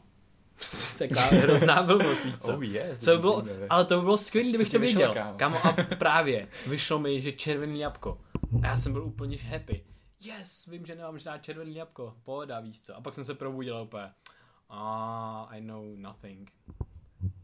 Taková 0.97 1.21
hrozná 1.21 1.83
blbost, 1.83 2.25
víš 2.25 2.35
co? 2.37 2.53
Oh 2.55 2.63
yes, 2.63 2.99
Co 2.99 3.17
bylo, 3.17 3.41
zajímavé. 3.41 3.67
ale 3.69 3.85
to 3.85 3.95
by 3.95 4.01
bylo 4.03 4.17
skvělé, 4.17 4.49
kdybych 4.49 4.71
to 4.71 4.79
věděl. 4.79 5.13
kámo? 5.13 5.33
Kámo, 5.37 5.65
a 5.67 5.73
právě 5.99 6.47
vyšlo 6.67 6.99
mi, 6.99 7.21
že 7.21 7.31
červený 7.31 7.79
jabko. 7.79 8.17
A 8.63 8.67
já 8.67 8.77
jsem 8.77 8.93
byl 8.93 9.03
úplně 9.03 9.37
happy. 9.37 9.83
Yes, 10.21 10.65
vím, 10.65 10.85
že 10.85 10.95
nemám 10.95 11.19
žádná 11.19 11.37
červený 11.37 11.75
jabko. 11.75 12.15
Pohoda, 12.23 12.59
víš 12.59 12.81
co. 12.81 12.95
A 12.95 13.01
pak 13.01 13.13
jsem 13.13 13.23
se 13.23 13.33
probudil 13.33 13.81
úplně. 13.83 14.09
Ah, 14.69 15.47
I 15.49 15.61
know 15.61 15.95
nothing. 15.95 16.51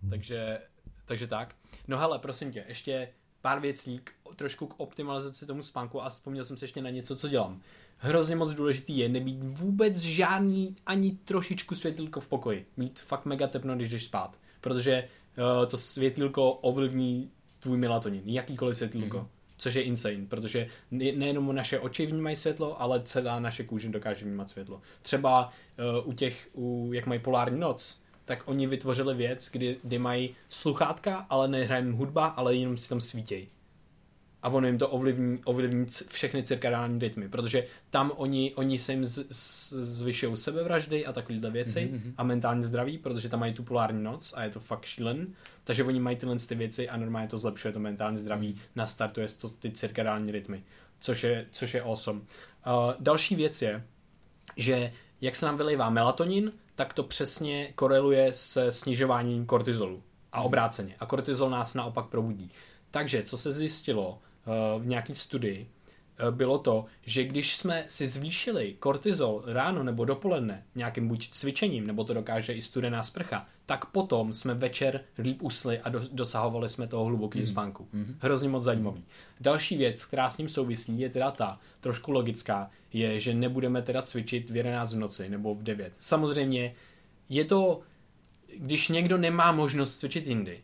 Takže, 0.09 0.61
takže 1.05 1.27
tak. 1.27 1.55
No 1.87 1.97
hele, 1.97 2.19
prosím 2.19 2.51
tě, 2.51 2.65
ještě 2.67 3.09
pár 3.41 3.59
věcí 3.59 3.99
k, 3.99 4.11
trošku 4.35 4.67
k 4.67 4.79
optimalizaci 4.79 5.45
tomu 5.45 5.63
spánku 5.63 6.03
a 6.03 6.09
vzpomněl 6.09 6.45
jsem 6.45 6.57
se 6.57 6.65
ještě 6.65 6.81
na 6.81 6.89
něco, 6.89 7.15
co 7.15 7.27
dělám. 7.27 7.61
Hrozně 7.97 8.35
moc 8.35 8.53
důležitý 8.53 8.97
je 8.97 9.09
nebýt 9.09 9.43
vůbec 9.43 9.97
žádný 9.97 10.75
ani 10.85 11.11
trošičku 11.11 11.75
světýlko 11.75 12.19
v 12.19 12.27
pokoji. 12.27 12.67
Mít 12.77 12.99
fakt 12.99 13.25
mega 13.25 13.47
tepno, 13.47 13.75
když 13.75 13.91
jdeš 13.91 14.03
spát. 14.03 14.37
Protože 14.61 15.09
uh, 15.37 15.69
to 15.69 15.77
světýlko 15.77 16.51
ovlivní 16.51 17.31
tvůj 17.59 17.77
melatonin. 17.77 18.21
Jakýkoliv 18.25 18.77
světýlko. 18.77 19.17
Mm-hmm. 19.17 19.36
Což 19.57 19.73
je 19.73 19.81
insane, 19.81 20.25
protože 20.29 20.67
ne- 20.91 21.11
nejenom 21.11 21.55
naše 21.55 21.79
oči 21.79 22.05
vnímají 22.05 22.35
světlo, 22.35 22.81
ale 22.81 23.01
celá 23.03 23.39
naše 23.39 23.63
kůže 23.63 23.89
dokáže 23.89 24.25
vnímat 24.25 24.49
světlo. 24.49 24.81
Třeba 25.01 25.53
uh, 25.99 26.09
u 26.09 26.13
těch, 26.13 26.49
u, 26.53 26.89
jak 26.93 27.05
mají 27.05 27.19
polární 27.19 27.59
noc, 27.59 28.01
tak 28.25 28.43
oni 28.45 28.67
vytvořili 28.67 29.15
věc, 29.15 29.49
kdy, 29.51 29.77
kdy 29.83 29.99
mají 29.99 30.35
sluchátka, 30.49 31.25
ale 31.29 31.47
nehraje 31.47 31.83
jim 31.83 31.93
hudba, 31.93 32.25
ale 32.25 32.55
jenom 32.55 32.77
si 32.77 32.89
tam 32.89 33.01
svítějí. 33.01 33.47
A 34.43 34.49
ono 34.49 34.67
jim 34.67 34.77
to 34.77 34.89
ovlivní, 34.89 35.39
ovlivní 35.43 35.85
všechny 36.07 36.43
cirkadiální 36.43 36.99
rytmy, 36.99 37.29
protože 37.29 37.67
tam 37.89 38.11
oni, 38.15 38.53
oni 38.55 38.79
se 38.79 38.91
jim 38.91 39.05
z, 39.05 39.25
z, 39.29 39.73
zvyšují 39.73 40.37
sebevraždy 40.37 41.05
a 41.05 41.13
takovéhle 41.13 41.51
věci 41.51 41.89
mm-hmm. 41.93 42.13
a 42.17 42.23
mentální 42.23 42.63
zdraví, 42.63 42.97
protože 42.97 43.29
tam 43.29 43.39
mají 43.39 43.53
tu 43.53 43.63
polární 43.63 44.03
noc 44.03 44.33
a 44.37 44.43
je 44.43 44.49
to 44.49 44.59
fakt 44.59 44.85
šílen. 44.85 45.27
Takže 45.63 45.83
oni 45.83 45.99
mají 45.99 46.17
tyhle 46.17 46.35
ty 46.35 46.55
věci 46.55 46.89
a 46.89 46.97
normálně 46.97 47.27
to 47.27 47.39
zlepšuje 47.39 47.71
to 47.71 47.79
mentální 47.79 48.17
zdraví, 48.17 48.61
nastartuje 48.75 49.27
to 49.27 49.49
ty 49.49 49.71
cirkadiální 49.71 50.31
rytmy, 50.31 50.63
což 50.99 51.23
je, 51.23 51.45
což 51.51 51.73
je 51.73 51.81
awesome. 51.81 52.19
Uh, 52.19 52.25
další 52.99 53.35
věc 53.35 53.61
je, 53.61 53.83
že 54.57 54.91
jak 55.21 55.35
se 55.35 55.45
nám 55.45 55.57
vylejvá 55.57 55.89
melatonin, 55.89 56.51
tak 56.75 56.93
to 56.93 57.03
přesně 57.03 57.71
koreluje 57.75 58.33
se 58.33 58.71
snižováním 58.71 59.45
kortizolu 59.45 60.03
a 60.31 60.41
obráceně. 60.41 60.95
A 60.99 61.05
kortizol 61.05 61.49
nás 61.49 61.73
naopak 61.73 62.05
probudí. 62.05 62.51
Takže, 62.91 63.23
co 63.23 63.37
se 63.37 63.51
zjistilo 63.51 64.19
v 64.79 64.85
nějaké 64.85 65.15
studii, 65.15 65.67
eh, 66.17 66.31
bylo 66.31 66.57
to, 66.57 66.85
že 67.05 67.23
když 67.23 67.55
jsme 67.55 67.85
si 67.87 68.07
zvýšili 68.07 68.75
kortizol 68.79 69.43
ráno 69.45 69.83
nebo 69.83 70.05
dopoledne 70.05 70.63
nějakým 70.75 71.07
buď 71.07 71.29
cvičením, 71.29 71.87
nebo 71.87 72.03
to 72.03 72.13
dokáže 72.13 72.53
i 72.53 72.61
studená 72.61 73.03
sprcha, 73.03 73.47
tak 73.65 73.85
potom 73.85 74.33
jsme 74.33 74.53
večer 74.53 75.01
líp 75.17 75.41
usli 75.41 75.79
a 75.79 75.89
do, 75.89 76.01
dosahovali 76.11 76.69
jsme 76.69 76.87
toho 76.87 77.05
hlubokého 77.05 77.41
mm. 77.41 77.47
spánku. 77.47 77.87
Mm. 77.93 78.15
Hrozně 78.19 78.49
moc 78.49 78.63
zajímavý. 78.63 79.03
Další 79.41 79.77
věc, 79.77 80.05
která 80.05 80.29
s 80.29 80.37
ním 80.37 80.49
souvisí, 80.49 80.99
je 80.99 81.09
teda 81.09 81.31
ta, 81.31 81.59
trošku 81.79 82.11
logická, 82.11 82.71
je, 82.93 83.19
že 83.19 83.33
nebudeme 83.33 83.81
teda 83.81 84.01
cvičit 84.01 84.49
v 84.49 84.55
11 84.55 84.93
v 84.93 84.97
noci 84.97 85.29
nebo 85.29 85.55
v 85.55 85.63
9. 85.63 85.93
Samozřejmě 85.99 86.75
je 87.29 87.45
to, 87.45 87.81
když 88.57 88.87
někdo 88.87 89.17
nemá 89.17 89.51
možnost 89.51 89.97
cvičit 89.97 90.27
jindy, 90.27 90.59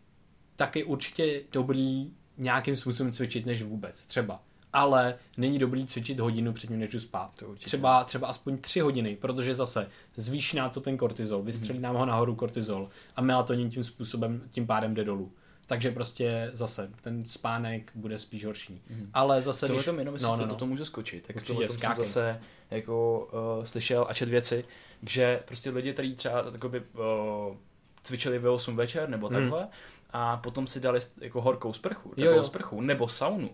tak 0.55 0.75
je 0.75 0.85
určitě 0.85 1.41
dobrý 1.51 2.11
nějakým 2.37 2.77
způsobem 2.77 3.11
cvičit 3.11 3.45
než 3.45 3.63
vůbec, 3.63 4.05
třeba. 4.05 4.39
Ale 4.73 5.15
není 5.37 5.59
dobrý 5.59 5.85
cvičit 5.85 6.19
hodinu 6.19 6.53
předtím, 6.53 6.79
než 6.79 6.91
jdu 6.91 6.99
spát. 6.99 7.35
To. 7.35 7.55
Třeba, 7.55 8.03
třeba 8.03 8.27
aspoň 8.27 8.57
tři 8.57 8.79
hodiny, 8.79 9.15
protože 9.15 9.55
zase 9.55 9.89
zvýší 10.15 10.57
nám 10.57 10.69
to 10.69 10.81
ten 10.81 10.97
kortizol, 10.97 11.43
vystřelí 11.43 11.79
nám 11.79 11.95
ho 11.95 12.05
nahoru 12.05 12.35
kortizol 12.35 12.89
a 13.15 13.21
melatonin 13.21 13.69
tím 13.69 13.83
způsobem, 13.83 14.41
tím 14.51 14.67
pádem 14.67 14.93
jde 14.93 15.03
dolů. 15.03 15.31
Takže 15.65 15.91
prostě 15.91 16.49
zase 16.53 16.89
ten 17.01 17.25
spánek 17.25 17.91
bude 17.95 18.19
spíš 18.19 18.45
horší. 18.45 18.81
Ale 19.13 19.41
zase, 19.41 19.67
Tohle 19.67 19.79
když... 19.79 19.85
to 19.85 19.99
jenom, 19.99 20.13
no, 20.13 20.19
to, 20.19 20.27
no, 20.27 20.37
to, 20.37 20.45
no. 20.45 20.55
to 20.55 20.65
můžu 20.65 20.85
skočit. 20.85 21.27
Tak 21.27 21.35
Určitě, 21.35 21.53
tohle 21.53 21.67
jsem 21.67 21.95
zase 21.95 22.41
jako 22.71 23.27
uh, 23.59 23.65
slyšel 23.65 24.05
a 24.09 24.13
čet 24.13 24.29
věci, 24.29 24.65
že 25.07 25.39
prostě 25.45 25.69
lidi, 25.69 25.93
kteří 25.93 26.15
třeba 26.15 26.51
takoby, 26.51 26.79
uh, 26.79 27.55
cvičili 28.03 28.39
ve 28.39 28.49
8 28.49 28.75
večer 28.75 29.09
nebo 29.09 29.29
takhle 29.29 29.67
a 30.13 30.37
potom 30.37 30.67
si 30.67 30.79
dali 30.79 30.99
jako 31.21 31.41
horkou 31.41 31.73
sprchu, 31.73 32.09
takovou 32.09 32.27
Hmm. 32.29 32.37
jo. 32.37 32.43
sprchu, 32.43 32.81
nebo 32.81 33.07
saunu, 33.07 33.49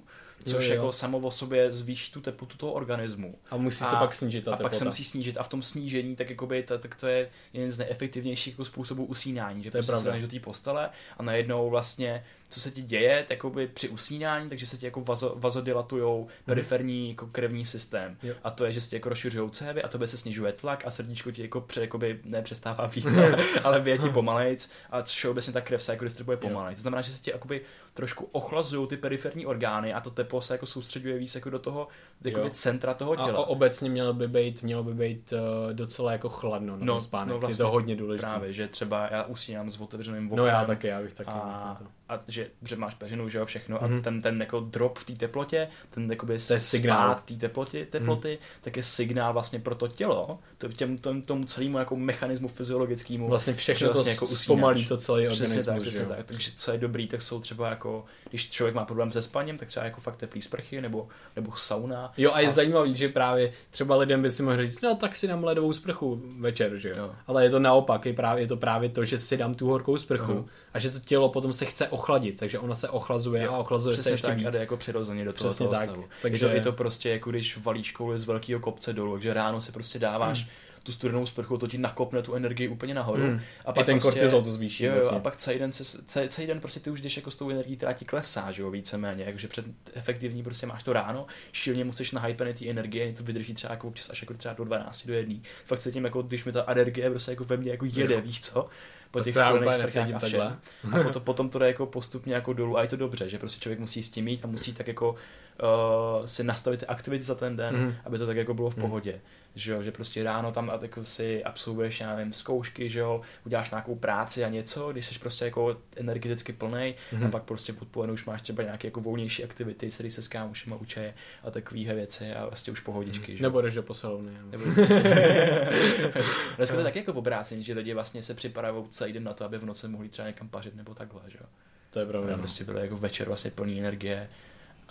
což 0.46 0.66
Jo, 0.66 0.70
jo. 0.70 0.76
jako 0.76 0.92
samo 0.92 1.18
o 1.18 1.32
sobě 1.32 1.72
zvýší 1.72 2.12
tu 2.12 2.22
teplotu 2.22 2.58
toho 2.58 2.72
organismu. 2.72 3.36
A 3.52 3.58
musí 3.58 3.86
se 3.86 3.96
pak 3.96 4.14
snížit 4.14 4.46
ta 4.46 4.54
A 4.54 4.58
pak 4.58 4.76
se 4.76 4.86
musí 4.86 5.04
snížit 5.04 5.38
a 5.38 5.44
v 5.44 5.48
tom 5.48 5.64
snížení, 5.64 6.16
tak, 6.16 6.30
jakoby, 6.30 6.64
ta, 6.64 6.78
tak 6.78 6.96
to 6.96 7.08
je 7.08 7.30
jeden 7.54 7.72
z 7.72 7.78
nejefektivnějších 7.78 8.54
jako 8.54 8.66
způsobů 8.66 9.06
usínání, 9.06 9.64
že 9.64 9.72
To 9.72 9.78
je 9.78 9.84
prostě 9.84 10.12
do 10.22 10.28
té 10.28 10.40
postele 10.40 10.90
a 11.18 11.24
najednou 11.24 11.70
vlastně, 11.70 12.26
co 12.50 12.60
se 12.60 12.72
ti 12.72 12.82
děje, 12.82 13.26
tak 13.28 13.38
jakoby 13.38 13.68
při 13.68 13.90
usínání, 13.90 14.50
takže 14.50 14.66
se 14.66 14.78
ti 14.78 14.86
jako 14.86 15.02
vazo, 15.02 15.34
vazodilatujou 15.38 16.28
periferní 16.46 17.10
jako 17.10 17.28
krevní 17.28 17.66
systém. 17.66 18.18
Jo. 18.24 18.36
A 18.44 18.50
to 18.50 18.66
je, 18.66 18.72
že 18.72 18.82
se 18.82 18.90
ti 18.90 18.96
jako 18.96 19.10
rozšiřují 19.10 19.50
cévy 19.52 19.84
a 19.84 19.88
tobě 19.88 20.08
se 20.08 20.18
snižuje 20.18 20.52
tlak 20.52 20.84
a 20.86 20.92
srdíčko 20.92 21.32
ti 21.32 21.42
jako 21.42 21.62
pře, 21.62 21.82
jakoby 21.82 22.20
nepřestává 22.24 22.88
být, 22.96 23.06
ale, 23.06 23.38
ale 23.64 23.80
bije 23.80 23.98
ti 23.98 24.10
pomalejc 24.10 24.72
a 24.90 25.02
všeobecně 25.02 25.54
ta 25.54 25.62
krev 25.62 25.84
se 25.84 25.92
jako 25.92 26.04
distribuje 26.04 26.38
pomalejc. 26.38 26.78
To 26.78 26.82
znamená, 26.82 27.02
že 27.02 27.12
se 27.12 27.22
ti 27.22 27.32
jakoby 27.32 27.62
trošku 28.00 28.30
ochlazují 28.32 28.88
ty 28.88 28.97
periferní 28.97 29.45
orgány 29.45 29.93
a 29.93 30.02
to 30.02 30.10
teplo 30.10 30.41
se 30.41 30.54
jako 30.54 30.66
soustředuje 30.66 31.18
víc 31.18 31.36
jako 31.36 31.50
do 31.50 31.60
toho 31.60 31.88
jakoby 32.24 32.43
Jo. 32.45 32.50
centra 32.54 32.93
toho 32.93 33.12
A 33.12 33.16
těla. 33.16 33.39
o- 33.39 33.43
obecně 33.43 33.89
mělo 33.89 34.14
by 34.14 34.28
být, 34.28 34.64
mělo 34.64 34.84
by 34.84 34.93
být 34.93 35.34
uh, 35.34 35.74
docela 35.74 36.12
jako 36.12 36.30
chladno 36.30 36.78
na 36.78 36.86
No, 36.86 37.00
spánek. 37.00 37.30
no 37.30 37.36
je 37.36 37.39
vlastně 37.39 37.64
to 37.66 37.72
hodně 37.72 37.95
důležité. 37.95 38.28
Právě, 38.28 38.54
že 38.54 38.68
třeba 38.68 39.08
já 39.12 39.24
usínám 39.24 39.72
s 39.72 39.82
otevřeným 39.82 40.30
vokem. 40.30 40.38
No 40.43 40.45
já 40.45 40.66
taky, 40.66 40.88
já 40.88 41.02
bych 41.02 41.14
taky. 41.14 41.30
a. 41.34 41.78
a 42.10 42.20
že, 42.28 42.47
že 42.64 42.76
máš 42.76 42.95
peřinu, 42.95 43.30
že 43.30 43.38
jo, 43.38 43.45
všechno 43.45 43.80
Mhm. 43.82 43.99
a 43.99 44.01
ten, 44.01 44.22
ten 44.22 44.39
jako 44.41 44.60
drop 44.60 44.97
v 44.97 45.03
té 45.03 45.14
teplotě, 45.14 45.68
ten 45.89 46.10
jakoby 46.12 46.38
To 46.47 46.53
je 46.53 46.60
signál. 46.60 47.16
té 47.26 47.34
teploty, 47.34 47.88
teploty 47.89 48.38
tak 48.62 48.78
je 48.78 48.84
signál 48.84 49.34
vlastně 49.34 49.60
pro 49.60 49.76
to 49.76 49.88
tělo, 49.88 50.39
to 50.57 50.70
těm, 50.70 50.97
tom, 50.97 51.22
tomu 51.22 51.43
celému 51.43 51.78
jako 51.78 51.95
mechanismu 51.95 52.47
fyziologickému. 52.47 53.28
Vlastně 53.28 53.53
všechno 53.53 53.88
vlastně 53.88 54.03
to 54.03 54.10
jako 54.16 54.26
usínáš. 54.26 54.41
zpomalí 54.43 54.86
to 54.86 54.97
celý 54.97 55.28
Přesně 55.28 55.43
organismus. 55.45 55.66
tak, 55.66 55.84
že 55.84 55.89
přesně 55.89 56.05
tak. 56.05 56.26
Takže 56.26 56.51
co 56.57 56.72
je 56.72 56.78
dobrý, 56.78 57.07
tak 57.07 57.22
jsou 57.22 57.39
třeba 57.39 57.70
jako, 57.70 58.05
když 58.30 58.49
člověk 58.49 58.76
má 58.76 58.86
problém 58.86 59.12
se 59.12 59.22
spaním, 59.22 59.57
tak 59.57 59.68
třeba 59.68 59.86
jako 59.86 60.01
fakt 60.01 60.16
teplý 60.16 60.41
sprchy 60.41 60.82
nebo, 60.82 61.07
nebo 61.36 61.51
sauna. 61.55 62.14
Jo 62.18 62.32
a 62.34 62.39
je 62.39 62.47
A- 62.47 62.51
zajímavý, 62.51 62.95
že 62.95 63.10
právě 63.10 63.51
třeba 63.70 63.95
lidem 63.95 64.22
by 64.22 64.30
si 64.30 64.43
mohl 64.43 64.62
říct, 64.62 64.82
no 64.82 64.95
tak 64.95 65.16
si 65.16 65.28
dám 65.28 65.43
ledovou 65.43 65.74
sprchu 65.74 66.22
večer, 66.39 66.78
že 66.78 66.89
jo. 66.89 66.95
Jo. 66.97 67.12
Ale 67.28 67.43
je 67.43 67.49
to 67.49 67.60
naopak, 67.60 68.05
je, 68.05 68.14
právě, 68.14 68.43
je 68.43 68.47
to 68.47 68.57
právě 68.57 68.89
to, 68.89 69.05
že 69.05 69.18
si 69.20 69.38
dám 69.38 69.55
tu 69.55 69.68
horkou 69.68 69.97
sprchu 69.97 70.32
Mhm. 70.34 70.45
A 70.74 70.80
že 70.80 70.91
to 70.91 70.99
tělo 70.99 71.30
potom 71.30 71.53
se 71.53 71.65
chce 71.65 71.88
ochladit, 71.88 72.38
takže 72.39 72.59
ono 72.59 72.76
se 72.76 72.89
ochlazuje 72.89 73.43
Jo, 73.43 73.53
a 73.53 73.57
ochlazuje 73.57 73.97
se 73.97 74.11
ještě 74.11 74.28
tak, 74.28 74.38
víc. 74.38 74.47
a 74.47 74.49
jde 74.49 74.59
jako 74.59 74.78
přirozeně 74.78 75.26
do 75.26 75.34
toho, 75.34 75.49
Přesně 75.49 75.63
toho 75.65 75.76
tak, 75.76 75.84
stavu. 75.89 76.01
takže- 76.01 76.22
Takže... 76.22 76.45
Je, 76.45 76.49
to, 76.49 76.55
je 76.55 76.61
to 76.61 76.74
prostě 76.74 77.09
jako 77.09 77.30
když 77.30 77.57
valíš 77.57 77.91
kouli 77.91 78.20
z 78.20 78.24
velkého 78.24 78.59
kopce 78.59 78.93
dolů, 78.93 79.13
takže 79.13 79.34
ráno 79.34 79.61
si 79.61 79.72
prostě 79.72 79.99
dáváš 79.99 80.39
Hmm. 80.43 80.49
tu 80.84 80.91
studenou 80.91 81.26
sprchu, 81.26 81.57
to 81.57 81.67
ti 81.67 81.78
nakopne 81.78 82.22
tu 82.22 82.34
energii 82.36 82.67
úplně 82.67 82.93
nahoru. 82.93 83.22
Mm. 83.24 83.41
A 83.65 83.72
I 83.72 83.84
ten 83.84 83.86
prostě, 83.86 84.01
kortizol 84.20 84.41
to 84.41 84.51
zvýší 84.51 84.84
Jo, 84.84 84.89
jo, 84.91 84.95
vlastně. 84.97 85.17
a 85.17 85.22
pak 85.22 85.36
celý 85.36 85.59
den, 85.59 85.72
se, 85.72 85.84
celý, 86.07 86.30
celý 86.30 86.47
den 86.47 86.59
prostě 86.59 86.80
ty 86.80 86.89
už 86.89 87.01
jdeš 87.01 87.17
jako 87.17 87.32
s 87.32 87.36
tou 87.36 87.49
energií, 87.49 87.78
která 87.78 87.93
ti 87.93 88.05
klesá, 88.05 88.51
že 88.51 88.61
jo, 88.61 88.72
víceméně, 88.72 89.24
jakože 89.24 89.47
před 89.47 89.65
efektivní 89.93 90.43
prostě 90.43 90.67
máš 90.67 90.84
to 90.84 90.93
ráno, 90.93 91.28
šíleně 91.51 91.84
musíš 91.86 92.11
nahypený 92.11 92.53
ty 92.53 92.70
energie, 92.70 93.13
to 93.13 93.24
vydrží 93.24 93.53
třeba 93.53 93.74
jako 93.74 93.88
občas 93.88 94.09
až 94.09 94.22
jako 94.22 94.34
třeba 94.34 94.53
do 94.53 94.63
12 94.63 95.05
do 95.07 95.13
1. 95.13 95.36
Fakt 95.65 95.82
se 95.82 95.91
tím 95.91 96.05
jako, 96.05 96.22
když 96.22 96.45
mi 96.45 96.51
ta 96.51 96.63
energie 96.67 97.09
prostě 97.09 97.32
jako 97.32 97.43
ve 97.43 97.57
mně 97.57 97.72
jako 97.72 97.86
jede, 97.86 98.13
Jo. 98.15 98.22
víš 98.22 98.41
co, 98.41 98.67
po 99.12 99.20
To 99.20 99.24
těch 99.24 99.36
úplně 99.36 99.74
sprchách 99.74 100.14
a 100.14 100.20
všem. 100.20 100.20
takhle. 100.20 100.57
A 100.99 101.03
potom, 101.03 101.22
potom 101.24 101.49
to 101.49 101.60
jde 101.60 101.68
jako 101.68 101.86
postupně 101.86 102.34
jako 102.34 102.53
dolů 102.53 102.78
a 102.78 102.82
je 102.82 102.88
to 102.88 102.95
dobře, 102.95 103.30
že 103.30 103.38
prostě 103.39 103.60
člověk 103.60 103.80
musí 103.80 104.03
s 104.03 104.10
tím 104.10 104.26
mít 104.26 104.45
a 104.45 104.47
musí 104.47 104.74
tak 104.74 104.88
jako 104.88 105.16
uh, 105.64 106.26
si 106.26 106.43
nastavit 106.43 106.80
ty 106.80 106.86
aktivity 106.86 107.24
za 107.24 107.36
ten 107.36 107.55
den, 107.57 107.76
Mhm. 107.76 107.95
aby 108.05 108.18
to 108.18 108.26
tak 108.26 108.38
jako 108.38 108.53
bylo 108.53 108.70
v 108.70 108.76
Mhm. 108.78 108.82
pohodě. 108.82 109.22
Že, 109.55 109.72
jo, 109.72 109.84
že 109.84 109.91
prostě 109.91 110.24
ráno 110.24 110.51
tam 110.51 110.70
a 110.70 110.80
jako 110.82 111.05
si 111.05 111.43
absolvuješ, 111.43 111.99
já 111.99 112.16
nevím, 112.16 112.34
zkoušky, 112.34 112.89
že 112.89 112.99
jo, 112.99 113.22
uděláš 113.45 113.72
nějakou 113.72 113.95
práci 113.95 114.43
a 114.43 114.49
něco, 114.49 114.91
když 114.91 115.05
jsi 115.05 115.20
prostě 115.20 115.45
jako 115.45 115.78
energeticky 115.95 116.53
plný, 116.53 116.95
Mhm. 117.12 117.26
a 117.26 117.30
pak 117.30 117.43
prostě 117.43 117.74
odpoledne 117.82 118.14
už 118.14 118.26
máš 118.26 118.41
třeba 118.41 118.64
nějaké 118.64 118.88
jako 118.88 119.01
volnější 119.01 119.43
aktivity, 119.43 119.91
se 119.91 120.12
se 120.12 120.22
s 120.22 120.28
kámošima 120.28 120.76
učí 120.76 120.99
a 121.43 121.51
takovéhle 121.51 121.95
věci 121.95 122.34
a 122.34 122.45
vlastně 122.45 122.74
už 122.74 122.80
pohodičky. 122.80 123.38
Že? 123.38 123.43
jo. 123.43 123.49
Nebo 123.49 123.62
jdeš 123.62 123.74
do 123.76 123.84
posilovny. 123.84 124.32
Nebo 124.51 124.64
Dneska 126.57 126.76
to 126.76 126.80
je 126.80 126.84
taky 126.84 126.99
jako 126.99 127.14
obrácení, 127.14 127.64
že 127.64 127.74
lidi 127.74 127.93
vlastně 127.93 128.24
se 128.24 128.34
připravují 128.34 128.86
celý 128.89 129.14
den 129.14 129.24
na 129.24 129.34
to, 129.34 129.45
aby 129.45 129.57
v 129.57 129.66
noci 129.66 129.88
mohli 129.88 130.10
třeba 130.10 130.28
někam 130.28 130.49
pařit 130.49 130.76
nebo 130.76 130.93
takhle, 130.93 131.22
že 131.28 131.38
jo. 131.41 131.45
To 131.89 131.99
je 131.99 132.05
pravda. 132.05 132.32
No. 132.32 132.38
prostě 132.38 132.64
byli 132.64 132.82
jako 132.82 132.97
večer 132.97 133.28
vlastně 133.28 133.51
plný 133.51 133.80
energie. 133.80 134.30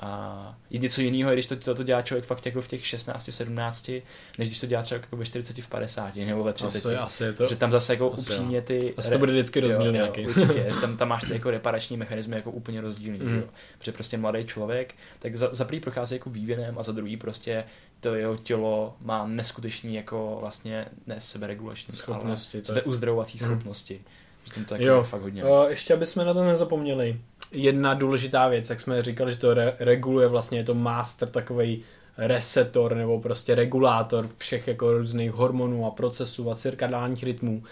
A 0.01 0.57
i 0.71 0.79
něco 0.79 1.01
jiného, 1.01 1.33
když 1.33 1.47
to, 1.47 1.57
to, 1.57 1.75
to, 1.75 1.83
dělá 1.83 2.03
člověk 2.03 2.25
fakt 2.25 2.47
jako 2.47 2.61
v 2.61 2.69
těch 2.69 2.87
16, 2.87 3.31
17, 3.33 3.89
než 4.39 4.49
když 4.49 4.61
to 4.61 4.67
dělá 4.67 4.83
třeba 4.83 5.01
jako 5.01 5.17
ve 5.17 5.25
40, 5.25 5.59
v 5.59 5.69
50 5.69 6.17
nebo 6.17 6.45
ve 6.45 6.53
30. 6.53 6.79
Asi, 6.79 6.97
asi 6.97 7.25
je 7.25 7.33
to. 7.33 7.45
Protože 7.45 7.57
tam 7.57 7.73
zase 7.73 7.93
jako 7.93 8.13
Asi 8.13 8.21
upřímně 8.33 8.63
ty... 8.63 8.95
Asi 8.97 9.11
to 9.13 9.19
bude 9.19 9.33
vždycky 9.33 9.61
rozdíl 9.61 9.93
nějaký. 9.93 10.27
Určitě, 10.27 10.71
že 10.75 10.81
tam, 10.81 10.97
tam 10.97 11.09
máš 11.09 11.25
ty 11.25 11.33
jako 11.33 11.51
reparační 11.51 11.97
mechanismy 11.97 12.37
jako 12.37 12.51
úplně 12.51 12.81
rozdílný, 12.81 13.19
mm. 13.19 13.37
jo. 13.37 13.43
Protože 13.79 13.93
prostě 13.93 14.17
mladý 14.19 14.45
člověk, 14.45 14.95
tak 15.19 15.37
za, 15.37 15.49
za 15.55 15.65
prvý 15.65 15.81
prochází 15.81 16.15
jako 16.15 16.31
vývinem 16.31 16.79
a 16.79 16.83
za 16.83 16.93
druhý 16.93 17.17
prostě 17.17 17.65
to 18.01 18.15
jeho 18.15 18.37
tělo 18.37 18.97
má 19.01 19.27
neskutečný 19.27 19.95
jako 19.95 20.37
vlastně 20.41 20.87
ne 21.07 21.21
seberegulační, 21.21 21.93
Schopnosti, 21.95 22.59
ale 22.59 22.61
je- 22.61 22.65
sebeuzdravovací 22.65 23.39
Mhm. 23.41 23.49
schopnosti. 23.51 24.01
Že 24.49 24.55
tam 24.55 24.65
to 24.65 24.75
jako 24.75 24.85
Jo. 24.87 25.03
fakt 25.03 25.23
hodně. 25.23 25.45
Uh, 25.45 25.65
ještě, 25.69 25.95
aby 25.95 26.07
jsme 26.07 26.25
na 26.25 26.35
to 26.35 26.45
nezapomněli. 26.45 27.21
Jedna 27.53 27.95
důležitá 27.95 28.49
věc, 28.49 28.71
jak 28.71 28.81
jsme 28.81 29.03
říkali, 29.03 29.33
že 29.33 29.39
to 29.39 29.55
re- 29.55 29.77
reguluje 29.79 30.29
vlastně, 30.29 30.59
je 30.59 30.65
to 30.65 30.75
master 30.75 31.29
takový 31.29 31.83
resetor 32.19 32.95
nebo 32.97 33.21
prostě 33.21 33.55
regulátor 33.55 34.29
všech 34.39 34.69
jako 34.69 34.93
různých 34.93 35.33
hormonů 35.33 35.87
a 35.87 35.91
procesů 35.91 36.51
a 36.51 36.55
cirkadálních 36.55 37.23
rytmů, 37.23 37.63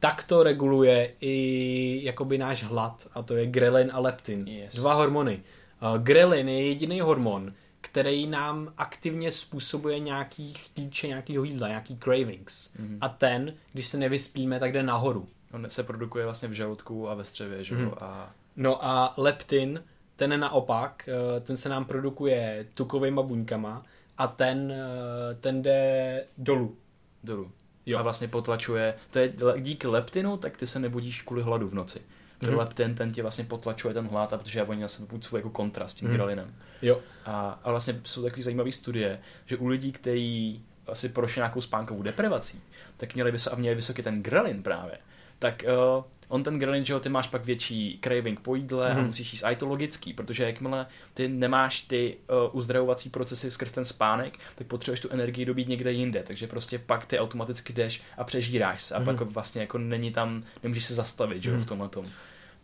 tak 0.00 0.24
to 0.24 0.42
reguluje 0.42 1.12
i 1.20 2.00
jakoby 2.04 2.38
náš 2.38 2.64
hlad 2.64 3.06
a 3.14 3.22
to 3.22 3.36
je 3.36 3.46
grelin 3.46 3.90
a 3.92 4.00
leptin. 4.00 4.48
Yes. 4.48 4.74
Dva 4.74 4.94
hormony. 4.94 5.40
Uh, 5.82 6.02
grelin 6.02 6.48
je 6.48 6.66
jediný 6.68 7.00
hormon, 7.00 7.52
který 7.80 8.26
nám 8.26 8.72
aktivně 8.78 9.32
způsobuje 9.32 9.98
nějaký 9.98 10.54
chtíče 10.54 11.08
nějakýho 11.08 11.44
jídla, 11.44 11.68
nějaký 11.68 11.98
cravings. 12.04 12.70
Mhm. 12.78 12.98
A 13.00 13.08
ten, 13.08 13.54
když 13.72 13.86
se 13.86 13.98
nevyspíme, 13.98 14.60
tak 14.60 14.72
jde 14.72 14.82
nahoru. 14.82 15.26
On 15.52 15.70
se 15.70 15.82
produkuje 15.82 16.24
vlastně 16.24 16.48
v 16.48 16.52
žaludku 16.52 17.08
a 17.10 17.14
ve 17.14 17.24
střevě, 17.24 17.64
že 17.64 17.74
jo? 17.74 17.80
Mhm. 17.80 17.90
A 18.00 18.34
No 18.56 18.84
a 18.84 19.14
leptin, 19.16 19.84
ten 20.16 20.32
je 20.32 20.38
naopak, 20.38 21.08
eh, 21.36 21.40
ten 21.40 21.56
se 21.56 21.68
nám 21.68 21.84
produkuje 21.84 22.66
tukovými 22.74 23.20
buňkama 23.22 23.82
a 24.18 24.26
ten, 24.26 24.72
eh, 24.72 25.34
ten 25.34 25.62
jde 25.62 26.24
dolů. 26.38 26.76
dolů. 27.24 27.50
Jo. 27.86 27.98
A 27.98 28.02
vlastně 28.02 28.28
potlačuje, 28.28 28.94
to 29.10 29.18
je 29.18 29.32
díky 29.60 29.86
leptinu, 29.86 30.36
tak 30.36 30.56
ty 30.56 30.66
se 30.66 30.78
nebudíš 30.78 31.22
kvůli 31.22 31.42
hladu 31.42 31.68
v 31.68 31.74
noci. 31.74 32.00
Protože 32.38 32.50
Mhm. 32.50 32.58
leptin, 32.60 32.94
ten 32.94 33.10
ti 33.12 33.22
vlastně 33.22 33.44
potlačuje 33.44 33.94
ten 33.94 34.08
hlad, 34.08 34.32
a 34.32 34.38
protože 34.38 34.62
oni 34.62 34.82
zase 34.82 35.06
svůj 35.20 35.38
jako 35.38 35.50
kontrast 35.50 35.96
tím 35.96 36.08
grelinem. 36.08 36.54
Jo. 36.82 37.00
A, 37.24 37.60
a 37.64 37.70
vlastně 37.70 38.00
jsou 38.04 38.22
takové 38.22 38.42
zajímavé 38.42 38.72
studie, 38.72 39.20
že 39.46 39.56
u 39.56 39.66
lidí, 39.66 39.92
kteří 39.92 40.64
asi 40.86 41.08
prošli 41.08 41.38
nějakou 41.38 41.60
spánkovou 41.60 42.02
deprivací, 42.02 42.60
tak 42.96 43.14
měli, 43.14 43.32
vys- 43.32 43.52
a 43.52 43.56
měli 43.56 43.76
vysoký 43.76 44.02
ten 44.02 44.22
grelin 44.22 44.62
právě, 44.62 44.98
tak 45.38 45.64
uh, 45.98 46.04
on 46.28 46.42
ten 46.44 46.58
grelin, 46.58 46.84
že 46.84 46.92
jo, 46.92 47.00
ty 47.00 47.08
máš 47.08 47.28
pak 47.28 47.44
větší 47.44 47.98
craving 48.04 48.40
po 48.40 48.54
jídle 48.54 48.90
Mhm. 48.90 48.98
a 48.98 49.06
musíš 49.06 49.32
jíst. 49.32 49.42
A 49.44 49.50
je 49.50 49.56
to 49.56 49.66
logický, 49.68 50.12
protože 50.12 50.44
jakmile 50.44 50.86
ty 51.14 51.28
nemáš 51.28 51.80
ty 51.82 52.16
uh, 52.46 52.56
uzdravovací 52.56 53.10
procesy 53.10 53.50
skrz 53.50 53.72
ten 53.72 53.84
spánek, 53.84 54.38
tak 54.54 54.66
potřebuješ 54.66 55.00
tu 55.00 55.08
energii 55.10 55.44
dobít 55.44 55.68
někde 55.68 55.92
jinde, 55.92 56.22
takže 56.26 56.46
prostě 56.46 56.78
pak 56.78 57.06
ty 57.06 57.18
automaticky 57.18 57.72
jdeš 57.72 58.02
a 58.18 58.24
přežíráš 58.24 58.82
se 58.82 58.94
a 58.94 58.98
Mhm. 58.98 59.04
pak 59.06 59.20
vlastně 59.20 59.60
jako 59.60 59.78
není 59.78 60.10
tam, 60.12 60.42
nemůžeš 60.62 60.84
se 60.84 60.94
zastavit, 60.94 61.42
že 61.42 61.50
jo, 61.50 61.56
Mhm. 61.56 61.64
v 61.64 61.68
tomhle 61.68 61.88
tom. 61.88 62.06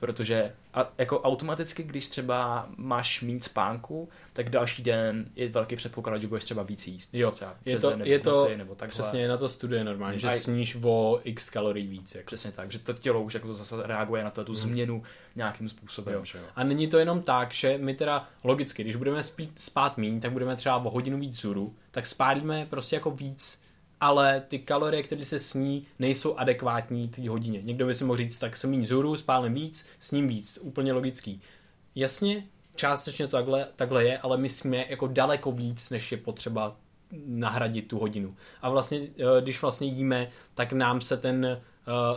Protože 0.03 0.53
a 0.75 0.93
jako 0.99 1.21
automaticky, 1.21 1.83
když 1.83 2.09
třeba 2.09 2.67
máš 2.77 3.21
mít 3.21 3.45
spánku, 3.45 4.09
tak 4.33 4.51
další 4.51 4.83
den 4.83 5.25
je 5.37 5.49
velký 5.49 5.77
předpoklad, 5.77 6.21
že 6.21 6.27
budeš 6.29 6.45
třeba 6.45 6.63
víc 6.63 6.87
jíst. 6.87 7.11
Jo, 7.13 7.31
třeba 7.31 7.55
je 7.65 7.81
to- 7.81 7.91
je 8.05 8.19
to 8.19 8.49
nebo 8.57 8.75
takhle. 8.75 8.93
Přesně 9.03 9.29
na 9.29 9.37
to 9.37 9.49
studuje 9.49 9.85
normálně, 9.85 10.19
že 10.19 10.29
A- 10.29 10.31
sníš 10.31 10.77
o 10.83 11.21
x 11.25 11.51
kalorií 11.51 11.87
víc. 11.87 12.15
Jako. 12.15 12.27
Přesně 12.27 12.53
tak, 12.53 12.73
že 12.73 12.79
to 12.79 12.93
tělo 12.93 13.23
už 13.23 13.35
jako 13.35 13.47
to 13.47 13.55
zase 13.55 13.77
reaguje 13.87 14.25
na 14.25 14.31
to, 14.31 14.45
tu 14.45 14.55
změnu 14.55 15.03
nějakým 15.37 15.69
způsobem. 15.69 16.15
Jo. 16.15 16.25
Že 16.25 16.39
jo. 16.39 16.45
A 16.57 16.65
není 16.65 16.89
to 16.89 16.99
jenom 16.99 17.23
tak, 17.23 17.53
že 17.53 17.79
my 17.79 17.95
teda 17.95 18.29
logicky, 18.45 18.83
když 18.83 18.97
budeme 18.97 19.23
spít, 19.23 19.53
spát 19.59 19.99
míň, 19.99 20.21
tak 20.21 20.33
budeme 20.33 20.57
třeba 20.57 20.77
o 20.77 20.91
hodinu 20.91 21.19
víc 21.21 21.41
zůru, 21.41 21.75
tak 21.91 22.07
spálíme 22.07 22.67
prostě 22.71 22.97
jako 22.97 23.11
víc, 23.11 23.63
ale 24.03 24.43
ty 24.49 24.59
kalorie, 24.59 25.03
které 25.03 25.25
se 25.25 25.39
sní, 25.39 25.87
nejsou 25.99 26.35
adekvátní 26.35 27.09
té 27.09 27.29
hodině. 27.29 27.63
Někdo 27.63 27.87
by 27.87 27.95
si 27.95 28.05
mohl 28.05 28.17
říct, 28.17 28.39
tak 28.39 28.57
jsem 28.57 28.71
míň 28.71 28.87
zůru, 28.87 29.17
spálím 29.17 29.55
víc, 29.55 29.87
sním 30.01 30.29
víc, 30.29 30.59
úplně 30.63 30.93
logický. 30.93 31.41
Jasně, 31.95 32.47
částečně 32.75 33.27
to 33.27 33.37
takhle, 33.37 33.69
takhle 33.77 34.05
je, 34.05 34.19
ale 34.19 34.37
my 34.39 34.49
sníme 34.49 34.85
jako 34.89 35.07
daleko 35.07 35.53
víc, 35.53 35.91
než 35.91 36.13
je 36.13 36.19
potřeba 36.19 36.77
nahradit 37.27 37.89
tu 37.89 37.99
hodinu. 37.99 38.37
A 38.63 38.71
vlastně, 38.71 38.99
eh, 38.99 39.41
když 39.41 39.63
vlastně 39.63 39.87
jíme, 39.87 40.31
tak 40.55 40.73
nám 40.73 41.01
se 41.01 41.17
ten 41.17 41.45
eh, 41.47 41.61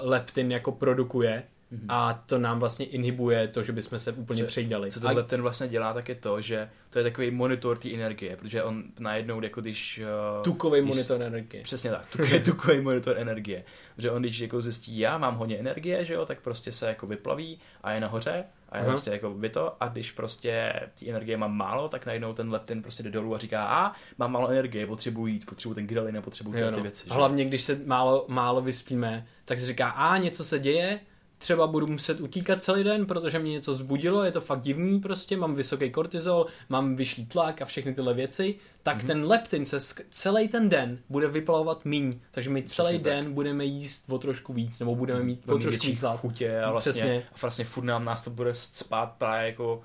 leptin 0.01 0.51
jako 0.51 0.71
produkuje 0.71 1.43
a 1.89 2.23
to 2.25 2.37
nám 2.37 2.59
vlastně 2.59 2.85
inhibuje 2.85 3.47
to, 3.47 3.63
že 3.63 3.71
bychom 3.71 3.99
se 3.99 4.11
úplně 4.11 4.41
Že- 4.41 4.47
přejdali. 4.47 4.91
Co 4.91 4.99
A- 4.99 5.01
ten 5.01 5.17
leptin 5.17 5.41
vlastně 5.41 5.67
dělá, 5.67 5.93
tak 5.93 6.09
je 6.09 6.15
to, 6.15 6.41
že 6.41 6.69
to 6.89 6.99
je 6.99 7.03
takový 7.03 7.31
monitor 7.31 7.77
té 7.77 7.93
energie, 7.93 8.37
protože 8.37 8.63
on 8.63 8.83
najednou, 8.99 9.41
jako 9.41 9.61
když... 9.61 10.01
Uh, 10.37 10.43
tukový 10.43 10.81
když- 10.81 10.95
monitor 10.95 11.21
energie. 11.21 11.63
Přesně 11.63 11.91
tak, 11.91 12.11
tukový, 12.11 12.39
tukový 12.45 12.81
monitor 12.81 13.17
energie. 13.17 13.63
Protože 13.95 14.11
on, 14.11 14.21
když 14.21 14.39
jako 14.39 14.61
zjistí, 14.61 14.99
já 14.99 15.17
mám 15.17 15.35
hodně 15.35 15.57
energie, 15.57 16.05
že 16.05 16.13
jo, 16.13 16.25
tak 16.25 16.41
prostě 16.41 16.71
se 16.71 16.87
jako 16.87 17.07
vyplaví 17.07 17.59
a 17.83 17.91
je 17.91 17.99
nahoře 17.99 18.43
a 18.69 18.77
je 18.77 18.83
Aha. 18.83 18.91
prostě 18.91 19.11
jako 19.11 19.29
by 19.29 19.49
to 19.49 19.83
a 19.83 19.87
když 19.87 20.11
prostě 20.11 20.73
ty 20.99 21.09
energie 21.09 21.37
mám 21.37 21.57
málo, 21.57 21.89
tak 21.89 22.05
najednou 22.05 22.33
ten 22.33 22.51
leptin 22.51 22.81
prostě 22.81 23.03
jde 23.03 23.11
dolů 23.11 23.35
a 23.35 23.37
říká, 23.37 23.67
a 23.67 23.93
mám 24.17 24.31
málo 24.31 24.49
energie, 24.49 24.87
potřebuji 24.87 25.27
jíc, 25.27 25.45
potřebuji 25.45 25.73
ten 25.73 25.87
grelin, 25.87 26.21
potřebuji 26.21 26.51
ty 26.53 26.61
no. 26.61 26.81
věci. 26.81 27.09
A 27.09 27.13
že? 27.13 27.17
hlavně, 27.17 27.45
když 27.45 27.61
se 27.61 27.79
málo, 27.85 28.25
málo 28.27 28.61
vyspíme, 28.61 29.27
tak 29.45 29.59
se 29.59 29.65
říká, 29.65 29.89
a 29.89 30.17
něco 30.17 30.43
se 30.43 30.59
děje, 30.59 30.99
třeba 31.37 31.67
budu 31.67 31.87
muset 31.87 32.19
utíkat 32.21 32.63
celý 32.63 32.83
den, 32.83 33.05
protože 33.05 33.39
mě 33.39 33.51
něco 33.51 33.73
zbudilo, 33.73 34.23
je 34.23 34.31
to 34.31 34.41
fakt 34.41 34.61
divný 34.61 34.99
prostě, 34.99 35.37
mám 35.37 35.55
vysoký 35.55 35.89
kortizol, 35.91 36.45
mám 36.69 36.95
vyšší 36.95 37.25
tlak 37.25 37.61
a 37.61 37.65
všechny 37.65 37.93
tyhle 37.93 38.13
věci, 38.13 38.55
tak 38.83 38.95
Mhm. 38.95 39.03
mm-hmm. 39.03 39.07
ten 39.07 39.25
leptin 39.25 39.65
se 39.65 39.77
sk- 39.77 40.03
celý 40.09 40.47
ten 40.47 40.69
den 40.69 40.99
bude 41.09 41.27
vyplavovat 41.27 41.85
míň, 41.85 42.19
takže 42.31 42.49
my 42.49 42.63
celý 42.63 42.87
Přesně 42.87 43.03
tak. 43.03 43.13
den 43.13 43.33
budeme 43.33 43.65
jíst 43.65 44.09
o 44.09 44.17
trošku 44.17 44.53
víc, 44.53 44.79
nebo 44.79 44.95
budeme 44.95 45.23
mít 45.23 45.39
o 45.43 45.51
Budeme 45.51 45.71
trošku 45.71 45.87
víc 45.87 46.03
chutě 46.17 46.59
a 46.61 46.71
vlastně, 46.71 46.91
Přesně. 46.91 47.23
a 47.33 47.35
vlastně 47.41 47.65
furt 47.65 47.83
nám 47.83 48.05
nás 48.05 48.21
to 48.23 48.29
bude 48.29 48.53
spát 48.53 49.05
právě 49.17 49.47
jako, 49.47 49.81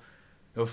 jo, 0.57 0.65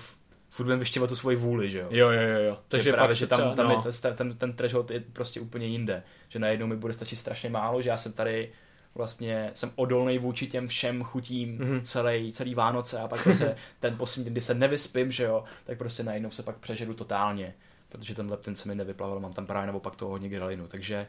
furt 0.49 0.65
budeme 0.65 0.79
vyštěvat 0.79 1.09
tu 1.09 1.15
svoji 1.15 1.37
vůli, 1.37 1.69
že 1.69 1.79
jo. 1.79 1.87
Jo, 1.89 2.09
jo, 2.09 2.21
jo, 2.21 2.39
jo. 2.39 2.57
Takže 2.67 2.91
právě, 2.91 3.13
že 3.13 3.19
se 3.19 3.27
tam, 3.27 3.39
třeba, 3.39 3.55
tam 3.55 3.67
no. 3.67 3.83
je 3.85 3.93
ten, 4.01 4.15
ten, 4.15 4.33
ten 4.37 4.53
threshold 4.53 4.91
je 4.91 5.03
prostě 5.13 5.39
úplně 5.39 5.67
jinde. 5.67 6.03
Že 6.29 6.39
najednou 6.39 6.67
mi 6.67 6.75
bude 6.75 6.93
stačit 6.93 7.15
strašně 7.15 7.49
málo, 7.49 7.81
že 7.81 7.89
já 7.89 7.97
jsem 7.97 8.13
tady 8.13 8.51
vlastně 8.95 9.51
jsem 9.53 9.71
odolný 9.75 10.17
vůči 10.17 10.47
těm 10.47 10.67
všem 10.67 11.03
chutím 11.03 11.55
Mhm. 11.57 11.69
mm-hmm. 11.69 11.81
celý, 11.81 12.33
celý 12.33 12.55
Vánoce 12.55 12.99
a 12.99 13.07
pak 13.07 13.23
prostě 13.23 13.55
ten 13.79 13.97
poslední 13.97 14.23
den, 14.25 14.33
kdy 14.33 14.41
se 14.41 14.53
nevyspím, 14.53 15.11
že 15.11 15.23
jo, 15.23 15.43
tak 15.65 15.77
prostě 15.77 16.03
najednou 16.03 16.31
se 16.31 16.43
pak 16.43 16.57
přežeru 16.57 16.93
totálně, 16.93 17.53
protože 17.89 18.15
ten 18.15 18.31
leptin 18.31 18.55
se 18.55 18.67
mi 18.67 18.75
nevyplaval, 18.75 19.19
mám 19.19 19.33
tam 19.33 19.45
právě 19.45 19.67
naopak 19.67 19.95
toho 19.95 20.11
hodně 20.11 20.29
grelinu, 20.29 20.67
takže 20.67 21.07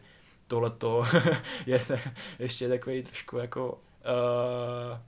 tohle 0.49 0.71
to 0.71 1.07
je 1.67 1.81
ještě 2.39 2.69
takový 2.69 3.03
trošku 3.03 3.39
jako 3.39 3.69
uh, 3.73 4.99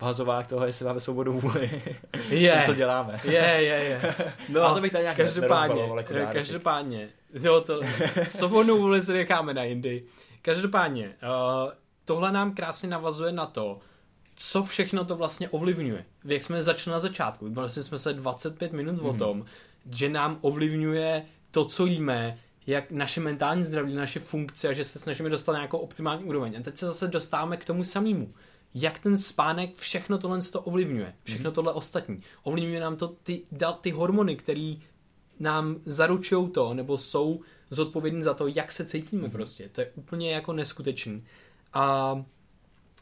vhazovák 0.00 0.46
toho, 0.46 0.66
jestli 0.66 0.84
máme 0.86 1.00
svobodu 1.00 1.32
vůli, 1.32 1.82
Je. 2.30 2.52
to, 2.60 2.66
co 2.66 2.74
děláme. 2.74 3.20
Je, 3.24 3.32
je, 3.32 3.62
je. 3.64 4.14
No, 4.48 4.62
Ale 4.62 4.74
to 4.74 4.80
bych 4.80 4.92
tady 4.92 5.02
nějak 5.04 5.16
každopádně, 5.16 5.80
jako 5.82 6.12
dárky. 6.12 6.32
každopádně, 6.38 7.08
jo, 7.34 7.60
to, 7.60 7.80
svobodnou 8.26 8.78
vůli 8.78 9.02
si 9.02 9.12
necháme 9.12 9.54
na 9.54 9.64
jindy. 9.64 10.02
Každopádně, 10.42 11.12
uh, 11.22 11.70
tohle 12.08 12.32
nám 12.32 12.54
krásně 12.54 12.88
navazuje 12.88 13.32
na 13.32 13.46
to, 13.46 13.78
co 14.34 14.62
všechno 14.64 15.04
to 15.04 15.16
vlastně 15.16 15.48
ovlivňuje. 15.48 16.04
Jak 16.24 16.44
jsme 16.44 16.62
začali 16.62 16.92
na 16.92 17.00
začátku, 17.00 17.50
vlastně 17.54 17.82
jsme 17.82 17.98
se 17.98 18.12
25 18.12 18.72
minut 18.72 18.98
o 19.02 19.08
Mhm. 19.08 19.18
tom, 19.18 19.44
že 19.96 20.08
nám 20.08 20.38
ovlivňuje 20.40 21.24
to, 21.50 21.64
co 21.64 21.86
jíme, 21.86 22.38
jak 22.66 22.90
naše 22.90 23.20
mentální 23.20 23.64
zdraví, 23.64 23.94
naše 23.94 24.20
funkce 24.20 24.68
a 24.68 24.72
že 24.72 24.84
se 24.84 24.98
snažíme 24.98 25.30
dostat 25.30 25.52
na 25.52 25.58
nějakou 25.58 25.78
optimální 25.78 26.24
úroveň. 26.24 26.56
A 26.58 26.62
teď 26.62 26.78
se 26.78 26.86
zase 26.86 27.08
dostáváme 27.08 27.56
k 27.56 27.64
tomu 27.64 27.84
samému. 27.84 28.34
Jak 28.74 28.98
ten 28.98 29.16
spánek 29.16 29.76
všechno 29.76 30.18
tohle 30.18 30.38
to 30.42 30.60
ovlivňuje, 30.60 31.14
všechno 31.24 31.50
tohle 31.50 31.72
ostatní. 31.72 32.20
Ovlivňuje 32.42 32.80
nám 32.80 32.96
to 32.96 33.08
ty, 33.08 33.42
dal- 33.52 33.78
ty 33.80 33.90
hormony, 33.90 34.36
které 34.36 34.74
nám 35.40 35.76
zaručují 35.84 36.50
to, 36.50 36.74
nebo 36.74 36.98
jsou 36.98 37.40
zodpovědní 37.70 38.22
za 38.22 38.34
to, 38.34 38.46
jak 38.46 38.72
se 38.72 38.84
cítíme 38.84 39.28
prostě. 39.28 39.68
To 39.68 39.80
je 39.80 39.90
úplně 39.94 40.30
jako 40.34 40.52
neskutečný. 40.52 41.24
A 41.72 42.24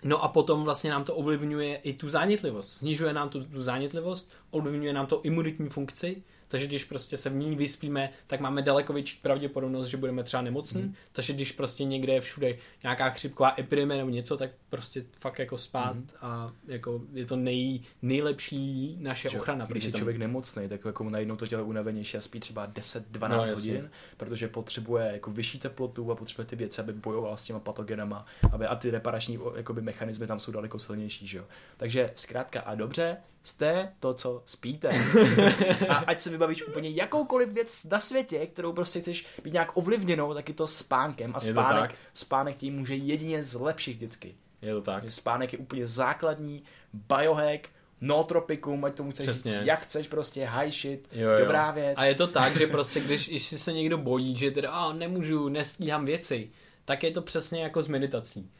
No 0.02 0.24
a 0.24 0.28
potom 0.28 0.64
vlastně 0.64 0.90
nám 0.90 1.04
to 1.04 1.14
ovlivňuje 1.14 1.76
i 1.76 1.92
tu 1.92 2.08
zánětlivost. 2.08 2.72
Snižuje 2.72 3.12
nám 3.12 3.28
tu, 3.28 3.44
tu 3.44 3.62
zánětlivost, 3.62 4.30
ovlivňuje 4.50 4.92
nám 4.92 5.06
to 5.06 5.20
imunitní 5.22 5.68
funkci, 5.68 6.22
takže 6.48 6.66
když 6.66 6.84
prostě 6.84 7.16
se 7.16 7.30
v 7.30 7.34
ní 7.34 7.56
vyspíme, 7.56 8.10
tak 8.26 8.40
máme 8.40 8.62
daleko 8.62 8.92
větší 8.92 9.18
pravděpodobnost, 9.22 9.86
že 9.86 9.96
budeme 9.96 10.24
třeba 10.24 10.42
nemocní. 10.42 10.82
Mm. 10.82 10.94
Takže 11.12 11.32
když 11.32 11.52
prostě 11.52 11.84
někde 11.84 12.12
je 12.12 12.20
všude 12.20 12.56
nějaká 12.82 13.10
chřipková 13.10 13.54
epidemie 13.58 13.98
nebo 13.98 14.10
něco, 14.10 14.36
tak 14.36 14.50
prostě 14.70 15.04
fakt 15.18 15.38
jako 15.38 15.58
spát 15.58 15.96
mm. 15.96 16.08
a 16.20 16.52
jako 16.66 17.00
je 17.12 17.26
to 17.26 17.36
nej, 17.36 17.80
nejlepší 18.02 18.96
naše 19.00 19.28
Čo, 19.30 19.38
ochrana. 19.38 19.66
Když 19.66 19.84
je 19.84 19.92
tam- 19.92 19.98
člověk 19.98 20.16
nemocný, 20.16 20.68
tak 20.68 20.84
jako 20.84 21.10
najednou 21.10 21.36
to 21.36 21.46
tělo 21.46 21.64
unavenější 21.64 22.16
a 22.16 22.20
spí 22.20 22.40
třeba 22.40 22.68
10-12 22.68 23.28
No, 23.28 23.54
hodin, 23.54 23.90
protože 24.16 24.48
potřebuje 24.48 25.10
jako 25.12 25.30
vyšší 25.30 25.58
teplotu 25.58 26.12
a 26.12 26.14
potřebuje 26.14 26.46
ty 26.46 26.56
věci, 26.56 26.80
aby 26.80 26.92
bojoval 26.92 27.36
s 27.36 27.44
těma 27.44 27.60
patogenama, 27.60 28.26
aby, 28.52 28.66
a 28.66 28.74
ty 28.76 28.90
reparační 28.90 29.38
jakoby, 29.56 29.82
mechanismy 29.82 30.26
tam 30.26 30.40
jsou 30.40 30.52
daleko 30.52 30.78
silnější. 30.78 31.26
Že 31.26 31.38
jo? 31.38 31.44
Takže 31.76 32.12
zkrátka 32.14 32.60
a 32.60 32.74
dobře, 32.74 33.16
jste 33.46 33.92
to, 34.00 34.14
co 34.14 34.42
spíte. 34.44 34.88
a 35.88 35.94
ať 35.94 36.20
se 36.20 36.30
vybavíš 36.30 36.66
úplně 36.66 36.88
jakoukoliv 36.90 37.48
věc 37.48 37.84
na 37.84 38.00
světě, 38.00 38.46
kterou 38.46 38.72
prostě 38.72 39.00
chceš 39.00 39.26
být 39.44 39.52
nějak 39.52 39.76
ovlivněnou, 39.76 40.34
tak 40.34 40.48
je 40.48 40.54
to 40.54 40.66
spánkem. 40.66 41.32
A 41.34 41.40
spánek, 41.40 41.94
spánek 42.14 42.56
tím 42.56 42.74
může 42.74 42.94
jedině 42.94 43.42
zlepšit 43.42 43.92
vždycky. 43.92 44.34
Je 44.62 44.74
to 44.74 44.82
tak. 44.82 45.10
Spánek 45.10 45.52
je 45.52 45.58
úplně 45.58 45.86
základní 45.86 46.62
biohack, 46.92 47.68
nootropikum, 48.00 48.84
ať 48.84 48.94
tomu 48.94 49.10
chceš 49.10 49.26
Přesně. 49.26 49.50
říct, 49.52 49.62
jak 49.64 49.80
chceš 49.80 50.08
prostě, 50.08 50.46
high 50.46 50.70
shit, 50.70 51.08
Jo, 51.12 51.30
jo. 51.30 51.38
dobrá 51.38 51.70
věc. 51.70 51.94
A 51.96 52.04
je 52.04 52.14
to 52.14 52.26
tak, 52.26 52.56
že 52.56 52.66
prostě 52.66 53.00
když, 53.00 53.28
když 53.28 53.44
se 53.46 53.72
někdo 53.72 53.98
bojí, 53.98 54.36
že 54.36 54.50
teda 54.50 54.70
a 54.70 54.92
nemůžu, 54.92 55.48
nestíhám 55.48 56.04
věci, 56.04 56.50
tak 56.84 57.02
je 57.02 57.10
to 57.10 57.22
přesně 57.22 57.62
jako 57.62 57.82
s 57.82 57.88
meditací. 57.88 58.50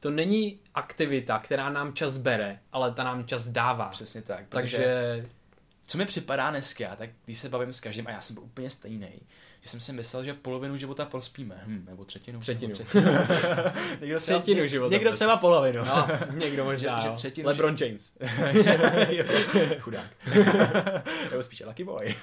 To 0.00 0.10
není 0.10 0.60
aktivita, 0.74 1.38
která 1.38 1.70
nám 1.70 1.94
čas 1.94 2.18
bere, 2.18 2.60
ale 2.72 2.92
ta 2.92 3.04
nám 3.04 3.26
čas 3.26 3.48
dává. 3.48 3.88
Přesně 3.88 4.22
tak. 4.22 4.44
Takže, 4.48 5.26
co 5.86 5.98
mi 5.98 6.06
připadá 6.06 6.50
dneska, 6.50 6.96
tak 6.96 7.10
když 7.24 7.38
se 7.38 7.48
bavím 7.48 7.72
s 7.72 7.80
každým, 7.80 8.06
a 8.06 8.10
já 8.10 8.20
jsem 8.20 8.34
byl 8.34 8.42
úplně 8.42 8.70
stejný, 8.70 9.20
že 9.66 9.70
jsem 9.70 9.80
si 9.80 9.92
myslel, 9.92 10.24
že 10.24 10.34
polovinu 10.34 10.76
života 10.76 11.04
prospíme. 11.04 11.60
Hm, 11.66 11.84
nebo 11.88 12.04
třetinu. 12.04 12.40
Třetinu. 12.40 12.72
Nebo 12.72 12.84
třetinu. 12.84 13.12
někdo 14.00 14.18
třeba, 14.20 14.38
Třetinu 14.40 14.66
života 14.66 14.92
Někdo 14.92 15.12
třeba 15.12 15.36
polovinu. 15.36 15.84
no, 15.84 16.08
někdo 16.34 16.64
možná, 16.64 17.00
Že- 17.00 17.08
že 17.08 17.14
třetinu- 17.14 17.46
LeBron 17.48 17.76
James. 17.80 18.16
Jo, 19.08 19.24
Chudák. 19.80 20.06
Nebo 21.30 21.42
spíš 21.42 21.62
Lucky 21.66 21.84
Boy. 21.84 22.14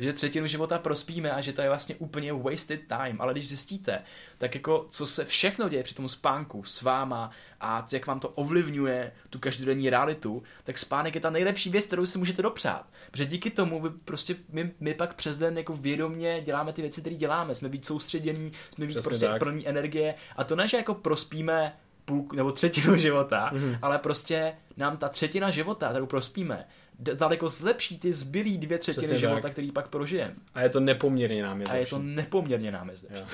že 0.00 0.12
třetinu 0.12 0.46
života 0.46 0.78
prospíme 0.78 1.30
a 1.32 1.40
že 1.40 1.52
to 1.52 1.62
je 1.62 1.68
vlastně 1.68 1.94
úplně 1.94 2.32
wasted 2.32 2.80
time. 2.88 3.16
Ale 3.20 3.32
když 3.32 3.48
zjistíte, 3.48 3.98
tak 4.38 4.54
jako 4.54 4.86
co 4.90 5.06
se 5.06 5.24
všechno 5.24 5.68
děje 5.68 5.82
při 5.82 5.94
tom 5.94 6.08
spánku 6.08 6.64
s 6.64 6.82
váma 6.82 7.30
a 7.62 7.86
jak 7.92 8.06
vám 8.06 8.20
to 8.20 8.28
ovlivňuje 8.28 9.12
tu 9.30 9.38
každodenní 9.38 9.90
realitu, 9.90 10.42
tak 10.64 10.78
spánek 10.78 11.14
je 11.14 11.20
ta 11.20 11.30
nejlepší 11.30 11.70
věc, 11.70 11.86
kterou 11.86 12.06
si 12.06 12.18
můžete 12.18 12.42
dopřát. 12.42 12.86
Protože 13.10 13.26
díky 13.26 13.50
tomu 13.50 13.80
vy 13.80 13.90
prostě 13.90 14.36
my, 14.48 14.72
my 14.80 14.94
pak 14.94 15.14
přes 15.14 15.36
den 15.38 15.58
jako 15.58 15.76
vědomě 15.76 16.40
děláme 16.44 16.72
ty 16.72 16.82
věci, 16.82 17.00
které 17.00 17.16
děláme. 17.16 17.54
Jsme 17.54 17.68
víc 17.68 17.86
soustředění, 17.86 18.52
jsme 18.74 18.86
víc 18.86 18.94
Přesně 18.94 19.08
prostě 19.08 19.26
tak. 19.26 19.38
plní 19.38 19.68
energie 19.68 20.14
a 20.36 20.44
to 20.44 20.56
ne, 20.56 20.68
že 20.68 20.76
jako 20.76 20.94
prospíme 20.94 21.76
půl, 22.04 22.28
nebo 22.34 22.52
třetinu 22.52 22.96
života, 23.06 23.50
Mhm. 23.52 23.64
mm-hmm. 23.72 23.78
ale 23.82 23.98
prostě 23.98 24.54
nám 24.76 24.96
ta 24.96 25.08
třetina 25.08 25.50
života, 25.50 25.90
kterou 25.90 26.06
prospíme, 26.06 26.64
daleko 26.98 27.48
zlepší 27.48 27.98
ty 27.98 28.12
zbylý 28.12 28.58
dvě 28.58 28.78
třetiny 28.78 29.02
Přesně 29.06 29.18
života, 29.18 29.40
tak. 29.40 29.52
který 29.52 29.72
pak 29.72 29.88
prožijeme. 29.88 30.34
A 30.54 30.60
je 30.62 30.68
to 30.68 30.80
nepoměrně 30.80 31.42
nám 31.42 31.60
je 31.60 31.66
A 31.66 31.74
je 31.76 31.86
to 31.86 31.98
nepoměrně 31.98 32.70
námezde. 32.70 33.08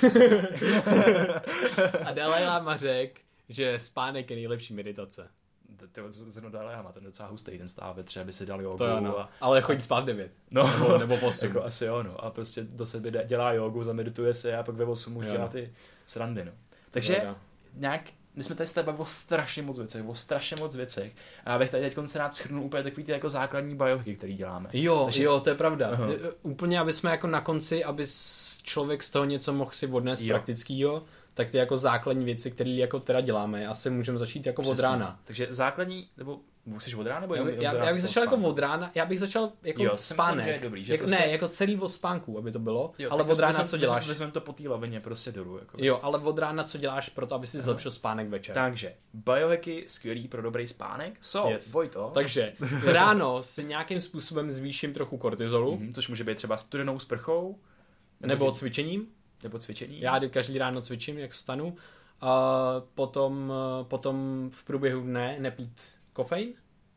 A 2.04 2.12
Dalai 2.12 2.44
Lama 2.44 2.76
řekl, 2.76 3.20
že 3.48 3.78
spánek 3.80 4.30
je 4.30 4.36
nejlepší 4.36 4.74
meditace. 4.74 5.28
To 5.92 6.00
je 6.00 6.12
zrovna 6.12 6.50
Dalai 6.50 6.76
Lama, 6.76 6.92
ten 6.92 7.04
docela 7.04 7.28
hustý, 7.28 7.58
ten 7.58 7.68
stává 7.68 7.92
ve 7.92 8.02
tři, 8.02 8.20
aby 8.20 8.32
si 8.32 8.46
dal 8.46 8.62
jogu. 8.62 8.78
To 8.78 8.86
jo, 8.86 9.00
no. 9.00 9.18
a, 9.20 9.30
Ale 9.40 9.60
chodí 9.60 9.80
spát 9.82 10.00
v 10.00 10.06
9. 10.06 10.32
no, 10.50 10.70
Nebo, 10.78 10.98
nebo 10.98 11.16
v 11.16 11.22
8. 11.24 11.46
jako 11.46 11.64
asi 11.64 11.84
jo, 11.84 12.02
no. 12.02 12.24
A 12.24 12.30
prostě 12.30 12.62
do 12.64 12.86
sebe 12.86 13.10
dělá 13.26 13.52
jogu, 13.52 13.84
zamedituje 13.84 14.34
se 14.34 14.56
a 14.56 14.62
pak 14.62 14.74
ve 14.74 14.84
8 14.84 15.16
už 15.16 15.24
Jo, 15.26 15.32
dělá 15.32 15.44
no. 15.44 15.50
ty 15.50 15.72
srandy, 16.06 16.44
no. 16.44 16.52
Takže 16.90 17.14
Pravda. 17.14 17.36
nějak, 17.74 18.02
my 18.34 18.42
jsme 18.42 18.54
tady 18.54 18.66
se 18.66 18.82
bavili 18.82 19.02
o 19.02 19.06
strašně 19.06 19.62
moc 19.62 19.78
věcech, 19.78 20.04
o 20.08 20.14
strašně 20.14 20.56
moc 20.60 20.76
věcech. 20.76 21.12
A 21.44 21.50
já 21.50 21.58
bych 21.58 21.70
tady 21.70 21.90
teď 21.90 21.98
se 22.08 22.18
rád 22.18 22.34
schrnul 22.34 22.64
úplně 22.64 22.82
takový 22.82 23.04
ty 23.04 23.12
jako 23.12 23.28
základní 23.28 23.74
biohacky, 23.76 24.16
který 24.16 24.36
děláme. 24.36 24.68
Jo, 24.72 25.04
Takže- 25.04 25.22
jo, 25.22 25.40
to 25.40 25.50
je 25.50 25.54
pravda. 25.56 25.90
E, 25.90 26.30
Úplně, 26.42 26.80
aby 26.80 26.92
jsme 26.92 27.10
jako 27.10 27.26
na 27.26 27.40
konci, 27.40 27.84
aby 27.84 28.04
člověk 28.62 29.02
z 29.02 29.10
toho 29.10 29.24
něco 29.24 29.52
mohl 29.52 29.70
si 29.70 29.86
odnést 29.86 30.20
Jo. 30.20 30.34
praktického, 30.34 31.04
tak 31.38 31.48
ty 31.50 31.56
jako 31.56 31.76
základní 31.76 32.24
věci, 32.24 32.50
které 32.50 32.70
jako 32.70 33.00
teda 33.00 33.20
děláme, 33.20 33.66
asi 33.66 33.90
můžeme 33.90 34.18
začít 34.18 34.46
jako 34.46 34.62
od 34.62 34.72
Přesně. 34.72 34.82
rána. 34.82 35.20
Takže 35.24 35.46
základní, 35.50 36.08
nebo 36.16 36.40
chceš 36.78 36.94
od 36.94 37.06
rána, 37.06 37.20
nebo 37.20 37.34
Já, 37.34 37.40
jenom- 37.48 37.62
já, 37.62 37.74
já 37.84 37.92
z 37.92 37.94
bych 37.94 38.02
začal 38.04 38.22
jako 38.22 38.34
spánku? 38.36 38.48
od 38.50 38.58
rána, 38.58 38.90
já 38.94 39.06
bych 39.06 39.20
začal 39.20 39.52
jako 39.62 39.82
Jo, 39.82 39.90
si 39.90 39.94
myslím, 39.94 40.14
spánek. 40.14 40.44
že 40.44 40.50
je 40.50 40.58
dobrý, 40.58 40.84
že 40.84 40.92
jako, 40.92 41.02
prostě- 41.04 41.18
Ne, 41.20 41.28
jako 41.30 41.48
celý 41.48 41.76
od 41.78 41.88
spánku, 41.88 42.38
aby 42.38 42.52
to 42.52 42.58
bylo, 42.58 42.92
Jo, 42.98 43.08
ale 43.12 43.22
od 43.24 43.38
rána 43.38 43.64
co 43.64 43.76
děláš? 43.76 44.08
Vezmeme 44.08 44.32
to 44.32 44.40
po 44.40 44.52
té 44.52 44.68
lavině 44.68 45.00
prostě 45.00 45.32
dolů. 45.32 45.58
Jako. 45.58 45.76
Jo, 45.80 46.00
ale 46.02 46.18
od 46.18 46.38
rána 46.38 46.64
co 46.64 46.78
děláš 46.78 47.08
pro 47.08 47.26
to, 47.26 47.34
aby 47.34 47.46
si 47.46 47.60
zlepšil 47.60 47.90
spánek 47.90 48.28
večer. 48.28 48.54
Takže, 48.54 48.94
biohacky 49.14 49.84
skvělý 49.86 50.28
pro 50.28 50.42
dobrý 50.42 50.68
spánek 50.68 51.14
jsou, 51.20 51.50
Yes. 51.50 51.72
Vojto, 51.72 52.10
Takže 52.14 52.52
ráno 52.84 53.42
si 53.42 53.64
nějakým 53.64 54.00
způsobem 54.00 54.50
zvýším 54.50 54.92
trochu 54.92 55.16
kortizolu, 55.18 55.76
Mhm, 55.76 55.94
což 55.94 56.08
může 56.08 56.24
být 56.24 56.36
třeba 56.36 56.56
studenou 56.56 56.98
sprchou, 56.98 57.58
nebo 58.20 58.52
cvičením. 58.52 59.06
Nebo 59.42 59.58
cvičení. 59.58 60.00
Já 60.00 60.20
každý 60.30 60.58
ráno 60.58 60.80
cvičím, 60.80 61.18
jak 61.18 61.34
stanu. 61.34 61.76
A 62.20 62.52
potom, 62.94 63.52
potom 63.82 64.48
v 64.52 64.64
průběhu 64.64 65.02
dne 65.02 65.36
nepít 65.38 65.82
kofein. 66.12 66.48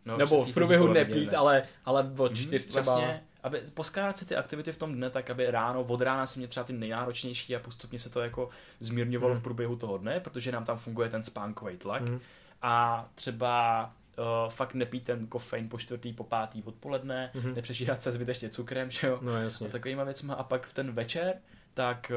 no, 0.06 0.18
nebo 0.18 0.44
v 0.44 0.54
průběhu 0.54 0.88
nepít, 0.88 1.34
ale, 1.34 1.64
ale 1.86 2.12
od 2.18 2.32
Mhm, 2.32 2.36
čtyř 2.36 2.66
třeba. 2.66 2.82
Vlastně, 2.84 3.24
aby 3.44 3.62
poskládat 3.74 4.18
si 4.18 4.26
ty 4.26 4.36
aktivity 4.36 4.72
v 4.72 4.78
tom 4.78 4.94
dne, 4.96 5.10
tak 5.10 5.30
aby 5.30 5.52
ráno, 5.52 5.84
od 5.84 6.02
rána 6.02 6.26
si 6.26 6.40
mě 6.40 6.48
třeba 6.48 6.64
ty 6.64 6.74
nejnáročnější 6.74 7.56
a 7.56 7.60
postupně 7.60 8.00
se 8.00 8.10
to 8.10 8.20
jako 8.22 8.50
zmírňovalo 8.80 9.34
Mhm. 9.34 9.40
v 9.40 9.44
průběhu 9.44 9.76
toho 9.76 9.98
dne, 9.98 10.20
protože 10.20 10.52
nám 10.52 10.66
tam 10.66 10.78
funguje 10.78 11.10
ten 11.10 11.24
spánkový 11.24 11.78
tlak. 11.78 12.02
Mhm. 12.02 12.20
A 12.62 13.06
třeba 13.16 13.84
uh, 14.18 14.50
fakt 14.52 14.74
nepít 14.74 15.04
ten 15.04 15.28
kofein 15.28 15.70
po 15.70 15.78
čtvrtý, 15.78 16.14
po 16.14 16.24
pátý 16.24 16.64
odpoledne, 16.64 17.32
Mhm. 17.34 17.56
nepřežírat 17.56 18.04
se 18.04 18.12
zbytečně 18.12 18.50
cukrem, 18.50 18.92
že 18.92 19.08
jo? 19.08 19.20
No 19.22 19.34
a 19.34 19.40
jasně. 19.40 19.70
takovýma 19.70 20.04
věcma 20.04 20.34
a 20.34 20.44
pak 20.44 20.66
v 20.66 20.74
ten 20.74 20.92
večer 20.92 21.34
tak 21.74 22.12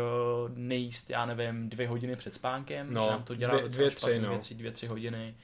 uh, 0.46 0.50
nejíst, 0.58 1.10
já 1.10 1.26
nevím, 1.26 1.68
dvě 1.68 1.88
hodiny 1.88 2.16
před 2.16 2.34
spánkem, 2.34 2.94
No, 2.94 3.02
že 3.04 3.10
nám 3.10 3.22
to 3.22 3.34
dělá 3.34 3.54
dvě- 3.54 3.68
dvě, 3.68 3.90
tři, 3.90 4.18
no. 4.20 4.30
věci, 4.30 4.54
dvě, 4.54 4.70
tři 4.72 4.86
hodiny. 4.86 5.34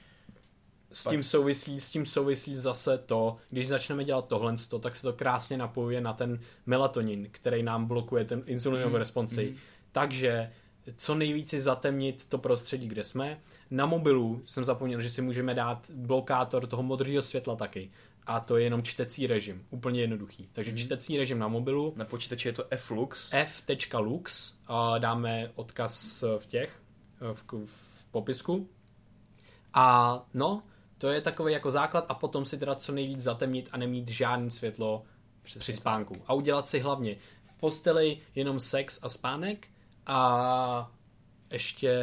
S 0.93 1.09
tím, 1.09 1.23
souvislí, 1.23 1.79
s 1.79 1.91
tím 1.91 2.05
souvislí 2.05 2.55
zase 2.55 2.97
to, 2.97 3.37
když 3.49 3.67
začneme 3.67 4.03
dělat 4.03 4.27
tohle, 4.27 4.55
tak 4.81 4.95
se 4.95 5.01
to 5.01 5.13
krásně 5.13 5.57
napojuje 5.57 6.01
na 6.01 6.13
ten 6.13 6.39
melatonin, 6.65 7.27
který 7.31 7.63
nám 7.63 7.85
blokuje 7.85 8.25
ten 8.25 8.43
insulinovou 8.45 8.89
Mhm, 8.89 8.99
responsi. 8.99 9.45
mhm. 9.49 9.57
Takže 9.91 10.51
co 10.97 11.15
nejvíce 11.15 11.61
zatemnit 11.61 12.25
to 12.29 12.37
prostředí, 12.37 12.87
kde 12.87 13.03
jsme. 13.03 13.39
Na 13.71 13.85
mobilu 13.85 14.41
jsem 14.45 14.65
zapomněl, 14.65 15.01
že 15.01 15.09
si 15.09 15.21
můžeme 15.21 15.53
dát 15.53 15.91
blokátor 15.93 16.67
toho 16.67 16.83
modrého 16.83 17.21
světla 17.21 17.55
taky. 17.55 17.91
A 18.27 18.39
to 18.39 18.57
je 18.57 18.63
jenom 18.63 18.83
čtecí 18.83 19.27
režim. 19.27 19.65
Úplně 19.69 20.01
jednoduchý. 20.01 20.49
Takže 20.53 20.75
čtecí 20.77 21.17
režim 21.17 21.39
na 21.39 21.47
mobilu. 21.47 21.93
Na 21.95 22.05
počítači 22.05 22.47
je 22.47 22.53
to 22.53 22.65
Flux. 22.75 23.33
f.lux. 23.33 24.53
a 24.67 24.97
Dáme 24.97 25.51
odkaz 25.55 26.23
v 26.37 26.45
těch, 26.45 26.81
v, 27.33 27.43
v 27.65 28.05
popisku. 28.11 28.69
A 29.73 30.15
no, 30.33 30.63
to 30.97 31.07
je 31.09 31.21
takový 31.21 31.53
jako 31.53 31.71
základ 31.71 32.05
a 32.09 32.13
potom 32.13 32.45
si 32.45 32.57
teda 32.57 32.75
co 32.75 32.91
nejvíc 32.91 33.19
zatemnit 33.19 33.69
a 33.71 33.77
nemít 33.77 34.07
žádný 34.07 34.51
světlo 34.51 35.03
Přesně 35.41 35.59
při 35.59 35.71
tak. 35.71 35.79
spánku. 35.81 36.21
A 36.27 36.33
udělat 36.33 36.69
si 36.69 36.79
hlavně 36.79 37.15
v 37.45 37.53
posteli 37.59 38.17
jenom 38.35 38.59
sex 38.59 38.99
a 39.03 39.09
spánek 39.09 39.67
a 40.05 40.91
ještě, 41.53 41.99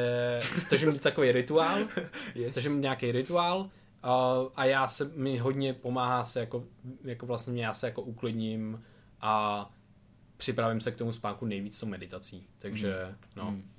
takže 0.71 0.91
mít 0.91 1.01
takový 1.03 1.33
rituál, 1.33 1.79
Yes. 2.35 2.55
takže 2.55 2.69
mít 2.69 2.81
nějaký 2.81 3.13
rituál 3.13 3.71
a, 4.03 4.35
a 4.57 4.65
já 4.65 4.89
se, 4.89 5.11
mi 5.15 5.39
hodně 5.39 5.75
pomáhá 5.75 6.25
se 6.25 6.41
jako, 6.41 6.65
jako 7.05 7.27
vlastně 7.27 7.53
mě, 7.53 7.65
já 7.65 7.75
se 7.75 7.87
jako 7.87 8.03
uklidním 8.03 8.85
a 9.21 9.71
připravím 10.37 10.81
se 10.81 10.93
k 10.93 10.97
tomu 10.97 11.13
spánku 11.13 11.47
nejvíc 11.47 11.81
tou 11.81 11.87
meditací. 11.87 12.47
Takže, 12.59 13.15
no. 13.37 13.45
Hmm. 13.45 13.71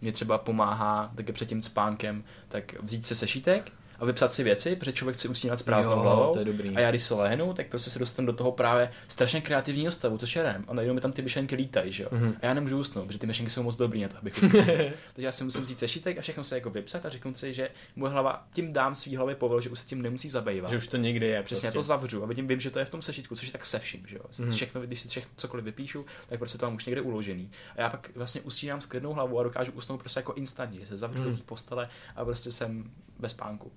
Mě 0.00 0.12
třeba 0.12 0.38
pomáhá 0.38 1.12
také 1.16 1.32
před 1.32 1.48
tím 1.48 1.62
spánkem, 1.62 2.24
tak 2.48 2.82
vzít 2.82 3.06
se 3.06 3.14
sešítek 3.14 3.72
a 4.00 4.04
vypsat 4.04 4.32
si 4.32 4.44
věci, 4.44 4.76
protože 4.76 4.92
člověk 4.92 5.16
chce 5.16 5.28
usínat 5.28 5.58
s 5.58 5.62
prázdnou 5.62 5.96
Jo, 5.96 6.00
hlavou. 6.02 6.32
to 6.32 6.38
je 6.38 6.44
dobrý. 6.44 6.76
A 6.76 6.80
já 6.80 6.90
když 6.90 7.02
se 7.02 7.14
lehnu, 7.14 7.54
tak 7.54 7.66
prostě 7.66 7.90
se 7.90 7.98
dostanu 7.98 8.26
do 8.26 8.32
toho 8.32 8.52
právě 8.52 8.92
strašně 9.08 9.40
kreativního 9.40 9.92
stavu, 9.92 10.18
což 10.18 10.36
je 10.36 10.42
rem. 10.42 10.64
A 10.68 10.74
najednou 10.74 10.94
mi 10.94 11.00
tam 11.00 11.12
ty 11.12 11.22
myšlenky 11.22 11.54
lítají, 11.54 11.92
že 11.92 12.02
jo. 12.02 12.08
Mhm. 12.12 12.34
A 12.42 12.46
já 12.46 12.54
nemůžu 12.54 12.78
usnout, 12.78 13.06
protože 13.06 13.18
ty 13.18 13.26
myšlenky 13.26 13.50
jsou 13.52 13.62
moc 13.62 13.76
dobrý 13.76 14.02
na 14.02 14.08
to, 14.08 14.18
abych. 14.18 14.34
Takže 15.14 15.26
já 15.26 15.32
si 15.32 15.44
musím 15.44 15.62
vzít 15.62 15.78
sešítek 15.78 16.18
a 16.18 16.20
všechno 16.22 16.44
se 16.44 16.54
jako 16.54 16.70
vypsat 16.70 17.06
a 17.06 17.08
řeknu 17.08 17.34
si, 17.34 17.52
že 17.52 17.70
moje 17.96 18.12
hlava 18.12 18.46
tím 18.52 18.72
dám 18.72 18.94
svý 18.94 19.16
hlavě 19.16 19.34
povel, 19.34 19.60
že 19.60 19.70
už 19.70 19.78
se 19.78 19.84
tím 19.84 20.02
nemusí 20.02 20.30
zabývat. 20.30 20.70
Že 20.70 20.76
už 20.76 20.88
to 20.88 20.96
někdy 20.96 21.26
je. 21.26 21.42
Přesně, 21.42 21.66
já 21.66 21.72
to 21.72 21.82
zavřu 21.82 22.22
a 22.22 22.26
vidím, 22.26 22.48
vím, 22.48 22.60
že 22.60 22.70
to 22.70 22.78
je 22.78 22.84
v 22.84 22.90
tom 22.90 23.02
sešitku, 23.02 23.36
což 23.36 23.46
je 23.46 23.52
tak 23.52 23.66
se 23.66 23.78
vším, 23.78 24.04
že 24.08 24.16
jo. 24.16 24.22
Mhm. 24.38 24.50
Všechno, 24.50 24.80
když 24.80 25.00
si 25.00 25.08
všechno, 25.08 25.30
cokoliv 25.36 25.64
vypíšu, 25.64 26.06
tak 26.28 26.38
prostě 26.38 26.58
to 26.58 26.66
mám 26.66 26.74
už 26.74 26.86
někde 26.86 27.00
uložený. 27.00 27.50
A 27.76 27.80
já 27.80 27.90
pak 27.90 28.10
vlastně 28.14 28.40
usínám 28.40 28.80
s 28.80 28.86
klidnou 28.86 29.12
hlavou 29.12 29.40
a 29.40 29.42
dokážu 29.42 29.72
usnout 29.72 30.00
prostě 30.00 30.18
jako 30.18 30.32
instantně, 30.32 30.86
se 30.86 30.96
zavřu 30.96 31.22
Mhm. 31.22 31.30
do 31.30 31.36
té 31.36 31.42
postele 31.44 31.88
a 32.16 32.24
prostě 32.24 32.50
jsem 32.52 32.90
bez 33.18 33.32
spánku. 33.32 33.72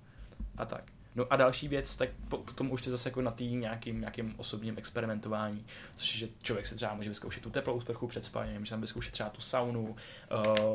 A 0.58 0.66
tak. 0.66 0.84
No 1.16 1.26
a 1.30 1.36
další 1.36 1.68
věc, 1.68 1.96
tak 1.96 2.10
potom 2.28 2.72
už 2.72 2.82
to 2.82 2.92
zase 2.92 3.10
jako 3.10 3.22
na 3.22 3.32
tým 3.32 3.60
nějakým, 3.60 4.00
nějakým 4.00 4.34
osobním 4.38 4.78
experimentování, 4.78 5.66
což 5.96 6.14
je, 6.14 6.20
že 6.20 6.34
člověk 6.44 6.68
si 6.68 6.76
třeba 6.76 6.94
může 6.94 7.10
vyzkoušet 7.10 7.44
tu 7.44 7.50
teplou 7.50 7.82
sprchu 7.82 8.08
před 8.08 8.26
spáním, 8.26 8.60
může 8.60 8.70
tam 8.70 8.82
vyzkoušet 8.82 9.12
třeba 9.12 9.30
tu 9.30 9.42
saunu, 9.42 9.96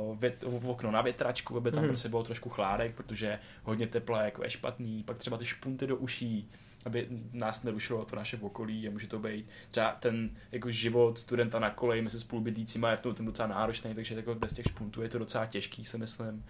uh, 0.00 0.18
vět, 0.18 0.44
v 0.46 0.70
okno 0.70 0.90
na 0.90 1.02
větračku, 1.02 1.56
aby 1.56 1.72
tam 1.72 1.82
mm. 1.82 1.88
prostě 1.88 2.08
bylo 2.08 2.22
trošku 2.22 2.48
chládek, 2.48 2.94
protože 2.94 3.38
hodně 3.62 3.86
tepla 3.86 4.22
jako 4.22 4.44
je 4.44 4.50
špatný, 4.50 5.02
pak 5.02 5.18
třeba 5.18 5.36
ty 5.36 5.44
špunty 5.46 5.86
do 5.86 5.96
uší, 5.96 6.50
aby 6.84 7.08
nás 7.32 7.62
nerušilo 7.62 8.04
to 8.04 8.16
naše 8.16 8.36
okolí 8.36 8.88
a 8.88 8.90
může 8.90 9.06
to 9.06 9.18
být 9.18 9.46
třeba 9.68 9.96
ten 10.00 10.30
jako 10.52 10.70
život 10.70 11.18
studenta 11.18 11.58
na 11.58 11.70
koleji 11.70 12.02
mezi 12.02 12.20
spolubydlícíma 12.20 12.90
je 12.90 12.96
v 12.96 13.00
tom 13.00 13.14
ten 13.14 13.26
docela 13.26 13.48
náročný, 13.48 13.94
takže 13.94 14.14
jako 14.14 14.34
bez 14.34 14.52
těch 14.52 14.66
špuntů 14.66 15.02
je 15.02 15.08
to 15.08 15.18
docela 15.18 15.46
těžký, 15.46 15.84
si 15.84 15.98
myslím. 15.98 16.44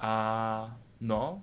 A 0.00 0.78
no, 1.00 1.42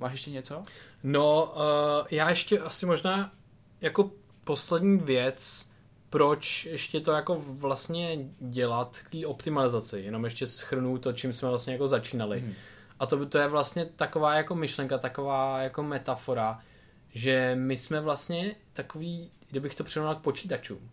máš 0.00 0.12
ještě 0.12 0.30
něco? 0.30 0.62
No, 1.02 1.52
uh, 1.56 2.06
já 2.10 2.30
ještě 2.30 2.58
asi 2.58 2.86
možná 2.86 3.32
jako 3.80 4.10
poslední 4.44 4.98
věc, 4.98 5.70
proč 6.10 6.64
ještě 6.64 7.00
to 7.00 7.12
jako 7.12 7.34
vlastně 7.38 8.18
dělat 8.40 8.98
k 9.02 9.10
té 9.10 9.26
optimalizaci, 9.26 10.00
jenom 10.00 10.24
ještě 10.24 10.46
schrnu 10.46 10.98
to, 10.98 11.12
čím 11.12 11.32
jsme 11.32 11.48
vlastně 11.48 11.72
jako 11.72 11.88
začínali. 11.88 12.40
Mm. 12.40 12.54
A 12.98 13.06
to, 13.06 13.26
to 13.26 13.38
je 13.38 13.48
vlastně 13.48 13.86
taková 13.86 14.34
jako 14.34 14.54
myšlenka, 14.54 14.98
taková 14.98 15.62
jako 15.62 15.82
metafora, 15.82 16.60
že 17.14 17.54
my 17.54 17.76
jsme 17.76 18.00
vlastně 18.00 18.54
takový, 18.72 19.30
kdybych 19.50 19.74
to 19.74 19.84
přirovnal 19.84 20.14
k 20.14 20.22
počítačům, 20.22 20.90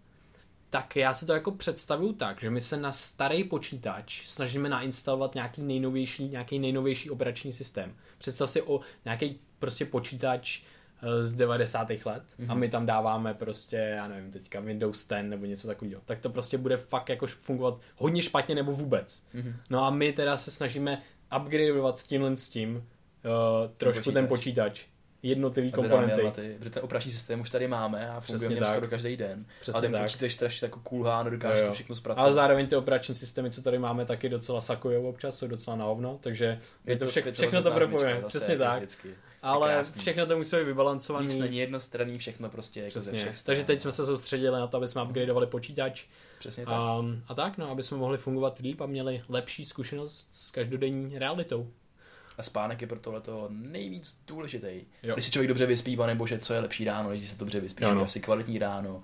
tak 0.70 0.96
já 0.96 1.14
si 1.14 1.26
to 1.26 1.34
jako 1.34 1.52
představuju 1.52 2.14
tak, 2.14 2.42
že 2.42 2.50
my 2.50 2.62
se 2.62 2.78
na 2.78 2.92
starý 2.92 3.44
počítač 3.44 4.28
snažíme 4.28 4.70
nainstalovat 4.70 5.36
nějaký 5.36 5.62
nejnovější, 5.62 6.30
nějaký 6.30 6.60
nejnovější 6.60 7.10
operační 7.10 7.54
systém. 7.54 7.96
Představ 8.18 8.50
si 8.50 8.62
o 8.62 8.80
nějaký 9.06 9.40
prostě 9.60 9.86
počítač 9.86 10.62
eh, 11.02 11.24
z 11.24 11.34
90. 11.34 11.90
let 11.90 12.00
mm-hmm. 12.06 12.46
a 12.50 12.54
mhm. 12.54 12.60
my 12.60 12.70
tam 12.70 12.86
dáváme 12.86 13.34
prostě, 13.34 13.76
já 13.76 14.08
nevím, 14.08 14.32
teďka 14.32 14.60
Windows 14.60 15.08
10 15.08 15.24
nebo 15.24 15.46
něco 15.46 15.68
takového. 15.68 16.02
Tak 16.06 16.20
to 16.20 16.30
prostě 16.30 16.58
bude 16.58 16.78
fakt 16.78 17.10
jako 17.10 17.28
fungovat 17.28 17.80
hodně 17.96 18.22
špatně 18.22 18.56
nebo 18.56 18.72
vůbec. 18.72 19.28
Mm-hmm. 19.36 19.54
No 19.70 19.84
a 19.86 19.90
my 19.90 20.14
teda 20.14 20.38
se 20.38 20.52
snažíme 20.52 21.02
upgradeovat 21.42 22.04
tímhle 22.04 22.38
s 22.38 22.50
tím 22.50 22.76
uh, 22.76 22.84
trošku 23.78 24.12
ten 24.12 24.28
počítač. 24.28 24.64
ten 24.64 24.78
počítač 24.78 24.97
jednotlivý 25.24 25.72
komponenty. 25.72 26.32
Ty, 26.32 26.56
protože 26.60 26.70
ten 26.70 26.84
operační 26.84 27.12
systém 27.12 27.42
už 27.42 27.50
tady 27.50 27.68
máme 27.68 28.10
a 28.10 28.20
funguje 28.20 28.62
v 28.62 28.66
skoro 28.66 28.88
každý 28.88 29.18
den. 29.18 29.46
Přesně 29.62 29.78
a 29.78 29.82
ten 29.82 29.92
tak. 29.92 30.04
počítač 30.04 30.32
strašně 30.32 30.66
jako 30.66 30.80
kulhá, 30.80 31.24
nedokáže 31.24 31.64
to 31.64 31.74
všechno 31.74 31.96
zpracovat. 31.96 32.24
Ale 32.24 32.34
zároveň 32.34 32.68
ty 32.68 32.76
operační 32.76 33.16
systémy, 33.16 33.52
co 33.52 33.62
tady 33.62 33.80
máme, 33.80 34.06
taky 34.06 34.30
docela 34.30 34.62
sakujou 34.62 35.10
občas, 35.10 35.38
jsou 35.38 35.48
docela 35.48 35.76
na 35.76 35.86
ovno, 35.86 36.18
takže 36.22 36.46
je, 36.46 36.60
je 36.86 36.98
to 36.98 37.08
vše, 37.08 37.32
všechno 37.32 37.64
to 37.64 37.72
propojuje. 37.72 38.24
Přesně 38.28 38.58
tak. 38.58 38.78
Vždycky. 38.78 39.10
Ale 39.42 39.84
všechno 40.00 40.26
to 40.26 40.38
musí 40.38 40.56
být 40.56 40.64
vybalancované. 40.64 41.26
Nic 41.26 41.38
není 41.38 41.58
jednostranný, 41.58 42.18
všechno 42.18 42.50
prostě 42.50 42.80
jako 42.80 42.90
Přesně. 42.90 43.20
ze 43.20 43.26
všech 43.26 43.44
Takže 43.44 43.64
teď 43.64 43.82
jsme 43.82 43.92
se 43.92 44.06
soustředili 44.06 44.60
na 44.60 44.68
to, 44.68 44.78
aby 44.78 44.88
jsme 44.88 45.04
upgradeovali 45.04 45.48
počítač. 45.48 46.06
Přesně 46.40 46.66
tak. 46.66 46.74
A, 46.74 47.06
a 47.28 47.34
tak, 47.34 47.58
no, 47.58 47.70
aby 47.70 47.84
jsme 47.84 47.98
mohli 47.98 48.18
fungovat 48.18 48.60
líp 48.60 48.82
a 48.82 48.86
měli 48.86 49.24
lepší 49.30 49.66
zkušenost 49.66 50.28
s 50.32 50.52
každodenní 50.52 51.20
realitou. 51.20 51.72
A 52.38 52.44
spánek 52.44 52.82
je 52.82 52.88
pro 52.88 53.00
tohle 53.00 53.22
nejvíc 53.50 54.20
důležitý. 54.28 54.86
Jo. 55.04 55.14
Když 55.14 55.26
si 55.26 55.32
člověk 55.32 55.48
dobře 55.48 55.66
vyspí, 55.66 55.98
nebo 56.06 56.28
že 56.28 56.40
co 56.40 56.54
je 56.54 56.60
lepší 56.60 56.86
ráno, 56.86 57.10
když 57.10 57.30
se 57.30 57.38
dobře 57.38 57.60
vyspí, 57.60 57.84
no. 57.84 58.02
asi 58.02 58.20
kvalitní 58.20 58.60
ráno, 58.60 59.04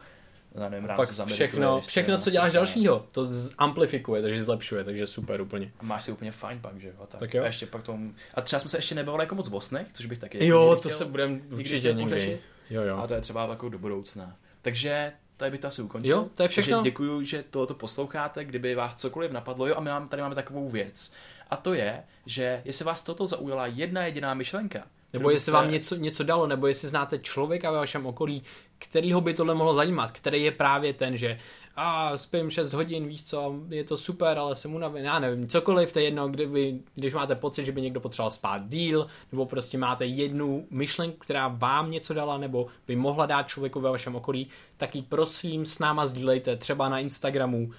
já 0.55 0.69
nevím, 0.69 0.85
ráno 0.85 0.97
pak 0.97 1.27
všechno, 1.27 1.81
všechno, 1.81 2.17
co 2.17 2.29
děláš 2.29 2.51
dalšího, 2.51 3.05
to 3.11 3.27
amplifikuje, 3.57 4.21
takže 4.21 4.43
zlepšuje, 4.43 4.83
takže 4.83 5.07
super 5.07 5.41
úplně. 5.41 5.71
A 5.79 5.83
máš 5.83 6.03
si 6.03 6.11
úplně 6.11 6.31
fajn 6.31 6.59
pak, 6.59 6.79
že 6.79 6.87
jo? 6.87 6.93
A, 7.03 7.05
tak. 7.05 7.19
tak 7.19 7.33
jo. 7.33 7.43
A 7.43 7.45
ještě 7.45 7.65
pak 7.65 7.83
tom, 7.83 8.13
a 8.33 8.41
třeba 8.41 8.59
jsme 8.59 8.69
se 8.69 8.77
ještě 8.77 8.95
nebavili 8.95 9.23
jako 9.23 9.35
moc 9.35 9.49
v 9.49 9.55
Osnech, 9.55 9.87
což 9.93 10.05
bych 10.05 10.19
taky 10.19 10.47
Jo, 10.47 10.75
to 10.75 10.79
chtěl, 10.79 10.97
se 10.97 11.05
budeme 11.05 11.39
určitě 11.51 11.93
někdy. 11.93 12.39
Jo, 12.69 12.81
jo. 12.81 12.97
A 12.97 13.07
to 13.07 13.13
je 13.13 13.21
třeba 13.21 13.47
jako 13.49 13.69
do 13.69 13.79
budoucna. 13.79 14.35
Takže 14.61 15.13
tady 15.37 15.51
by 15.51 15.57
to 15.57 15.67
asi 15.67 15.81
ukončil. 15.81 16.11
Jo, 16.11 16.29
to 16.37 16.43
je 16.43 16.49
všechno. 16.49 16.77
Takže 16.77 16.89
děkuji, 16.89 17.25
že 17.25 17.43
tohoto 17.49 17.73
posloucháte, 17.73 18.45
kdyby 18.45 18.75
vás 18.75 18.95
cokoliv 18.95 19.31
napadlo. 19.31 19.67
Jo, 19.67 19.75
a 19.77 19.79
my 19.79 19.89
máme, 19.89 20.07
tady 20.07 20.21
máme 20.21 20.35
takovou 20.35 20.69
věc. 20.69 21.13
A 21.53 21.55
to 21.55 21.73
je, 21.73 22.03
že 22.25 22.61
jestli 22.65 22.85
vás 22.85 23.01
toto 23.01 23.27
zaujala 23.27 23.67
jedna 23.67 24.05
jediná 24.05 24.33
myšlenka, 24.33 24.83
nebo 25.13 25.29
jestli 25.29 25.51
vám 25.51 25.71
něco, 25.71 25.95
něco 25.95 26.23
dalo, 26.23 26.47
nebo 26.47 26.67
jestli 26.67 26.87
znáte 26.87 27.19
člověka 27.19 27.71
ve 27.71 27.77
vašem 27.77 28.05
okolí, 28.05 28.43
kterýho 28.77 29.21
by 29.21 29.33
tohle 29.33 29.55
mohlo 29.55 29.73
zajímat, 29.73 30.11
který 30.11 30.43
je 30.43 30.51
právě 30.51 30.93
ten, 30.93 31.17
že 31.17 31.37
a 31.75 32.17
spím 32.17 32.49
6 32.49 32.73
hodin, 32.73 33.07
víš 33.07 33.23
co, 33.23 33.55
je 33.69 33.83
to 33.83 33.97
super, 33.97 34.37
ale 34.37 34.55
jsem 34.55 34.75
unavený, 34.75 35.05
já 35.05 35.19
nevím, 35.19 35.47
cokoliv, 35.47 35.93
to 35.93 35.99
je 35.99 36.05
jedno, 36.05 36.27
kdyby, 36.27 36.79
když 36.95 37.13
máte 37.13 37.35
pocit, 37.35 37.65
že 37.65 37.71
by 37.71 37.81
někdo 37.81 37.99
potřeboval 37.99 38.31
spát 38.31 38.67
díl, 38.67 39.07
nebo 39.31 39.45
prostě 39.45 39.77
máte 39.77 40.05
jednu 40.05 40.67
myšlenku, 40.69 41.17
která 41.17 41.47
vám 41.47 41.91
něco 41.91 42.13
dala, 42.13 42.37
nebo 42.37 42.67
by 42.87 42.95
mohla 42.95 43.25
dát 43.25 43.47
člověku 43.47 43.79
ve 43.79 43.89
vašem 43.89 44.15
okolí, 44.15 44.47
tak 44.77 44.95
ji 44.95 45.01
prosím 45.01 45.65
s 45.65 45.79
náma 45.79 46.05
sdílejte, 46.05 46.57
třeba 46.57 46.89
na 46.89 46.99
Instagramu, 46.99 47.71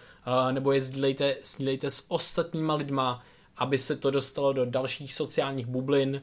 nebo 0.50 0.72
je 0.72 0.80
sdílejte, 0.80 1.36
sdílejte 1.44 1.90
s 1.90 2.04
ostatníma 2.08 2.74
lidma, 2.74 3.22
aby 3.56 3.78
se 3.78 3.96
to 3.96 4.10
dostalo 4.10 4.52
do 4.52 4.66
dalších 4.66 5.14
sociálních 5.14 5.66
bublin. 5.66 6.22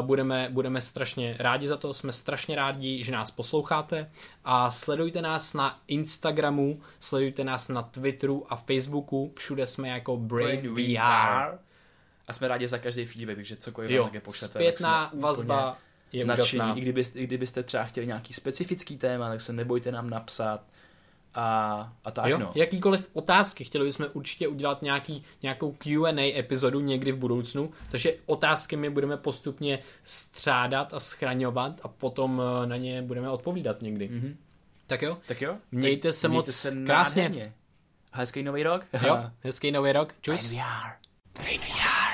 Budeme, 0.00 0.48
budeme 0.50 0.80
strašně 0.80 1.36
rádi 1.38 1.68
za 1.68 1.76
to, 1.76 1.94
jsme 1.94 2.12
strašně 2.12 2.56
rádi, 2.56 3.04
že 3.04 3.12
nás 3.12 3.30
posloucháte 3.30 4.10
a 4.44 4.70
sledujte 4.70 5.22
nás 5.22 5.54
na 5.54 5.80
Instagramu, 5.88 6.80
sledujte 7.00 7.44
nás 7.44 7.68
na 7.68 7.82
Twitteru 7.82 8.46
a 8.52 8.56
Facebooku, 8.56 9.32
všude 9.36 9.66
jsme 9.66 9.88
jako 9.88 10.16
Brain, 10.16 10.74
Brain 10.74 10.96
VR. 10.96 11.58
A 12.28 12.32
jsme 12.32 12.48
rádi 12.48 12.68
za 12.68 12.78
každý 12.78 13.04
feedback, 13.04 13.36
takže 13.36 13.56
cokoliv 13.56 13.90
jo, 13.90 14.04
také 14.04 14.20
pošlete. 14.20 14.52
Zpětná 14.52 15.12
vazba 15.20 15.78
je 16.12 16.24
úžasná. 16.24 16.74
I 16.74 16.80
kdybyste, 16.80 17.18
i 17.18 17.26
kdybyste 17.26 17.62
třeba 17.62 17.84
chtěli 17.84 18.06
nějaký 18.06 18.34
specifický 18.34 18.96
téma, 18.96 19.28
tak 19.28 19.40
se 19.40 19.52
nebojte 19.52 19.92
nám 19.92 20.10
napsat 20.10 20.60
a, 21.34 21.92
a 22.04 22.10
tak 22.10 22.26
jo, 22.26 22.38
no. 22.38 22.52
Jakýkoliv 22.54 23.08
otázky, 23.12 23.64
chtěli 23.64 23.84
bychom 23.84 24.06
určitě 24.12 24.48
udělat 24.48 24.82
nějaký, 24.82 25.24
nějakou 25.42 25.72
Q&A 25.72 26.38
epizodu 26.38 26.80
někdy 26.80 27.12
v 27.12 27.16
budoucnu, 27.16 27.70
takže 27.90 28.14
otázky 28.26 28.76
my 28.76 28.90
budeme 28.90 29.16
postupně 29.16 29.78
střádat 30.04 30.94
a 30.94 31.00
schraňovat 31.00 31.80
a 31.82 31.88
potom 31.88 32.42
eh, 32.62 32.66
na 32.66 32.76
ně 32.76 33.02
budeme 33.02 33.30
odpovídat 33.30 33.82
někdy. 33.82 34.08
Mm-hmm. 34.08 34.36
Tak 34.86 35.02
jo? 35.02 35.18
Tak 35.26 35.40
jo. 35.42 35.56
Mějte 35.72 36.08
tak 36.08 36.14
se 36.14 36.28
mějte 36.28 36.38
moc 36.38 36.54
se 36.54 36.84
krásně. 36.86 37.52
Hezký 38.12 38.42
nový 38.42 38.62
rok. 38.62 38.86
jo, 39.06 39.18
hezký 39.40 39.72
nový 39.72 39.92
rok. 39.92 40.14
Čus. 40.20 40.54
Brain 40.54 40.64
VR. 40.64 40.88
Brain 41.40 41.60
VR. 41.60 42.11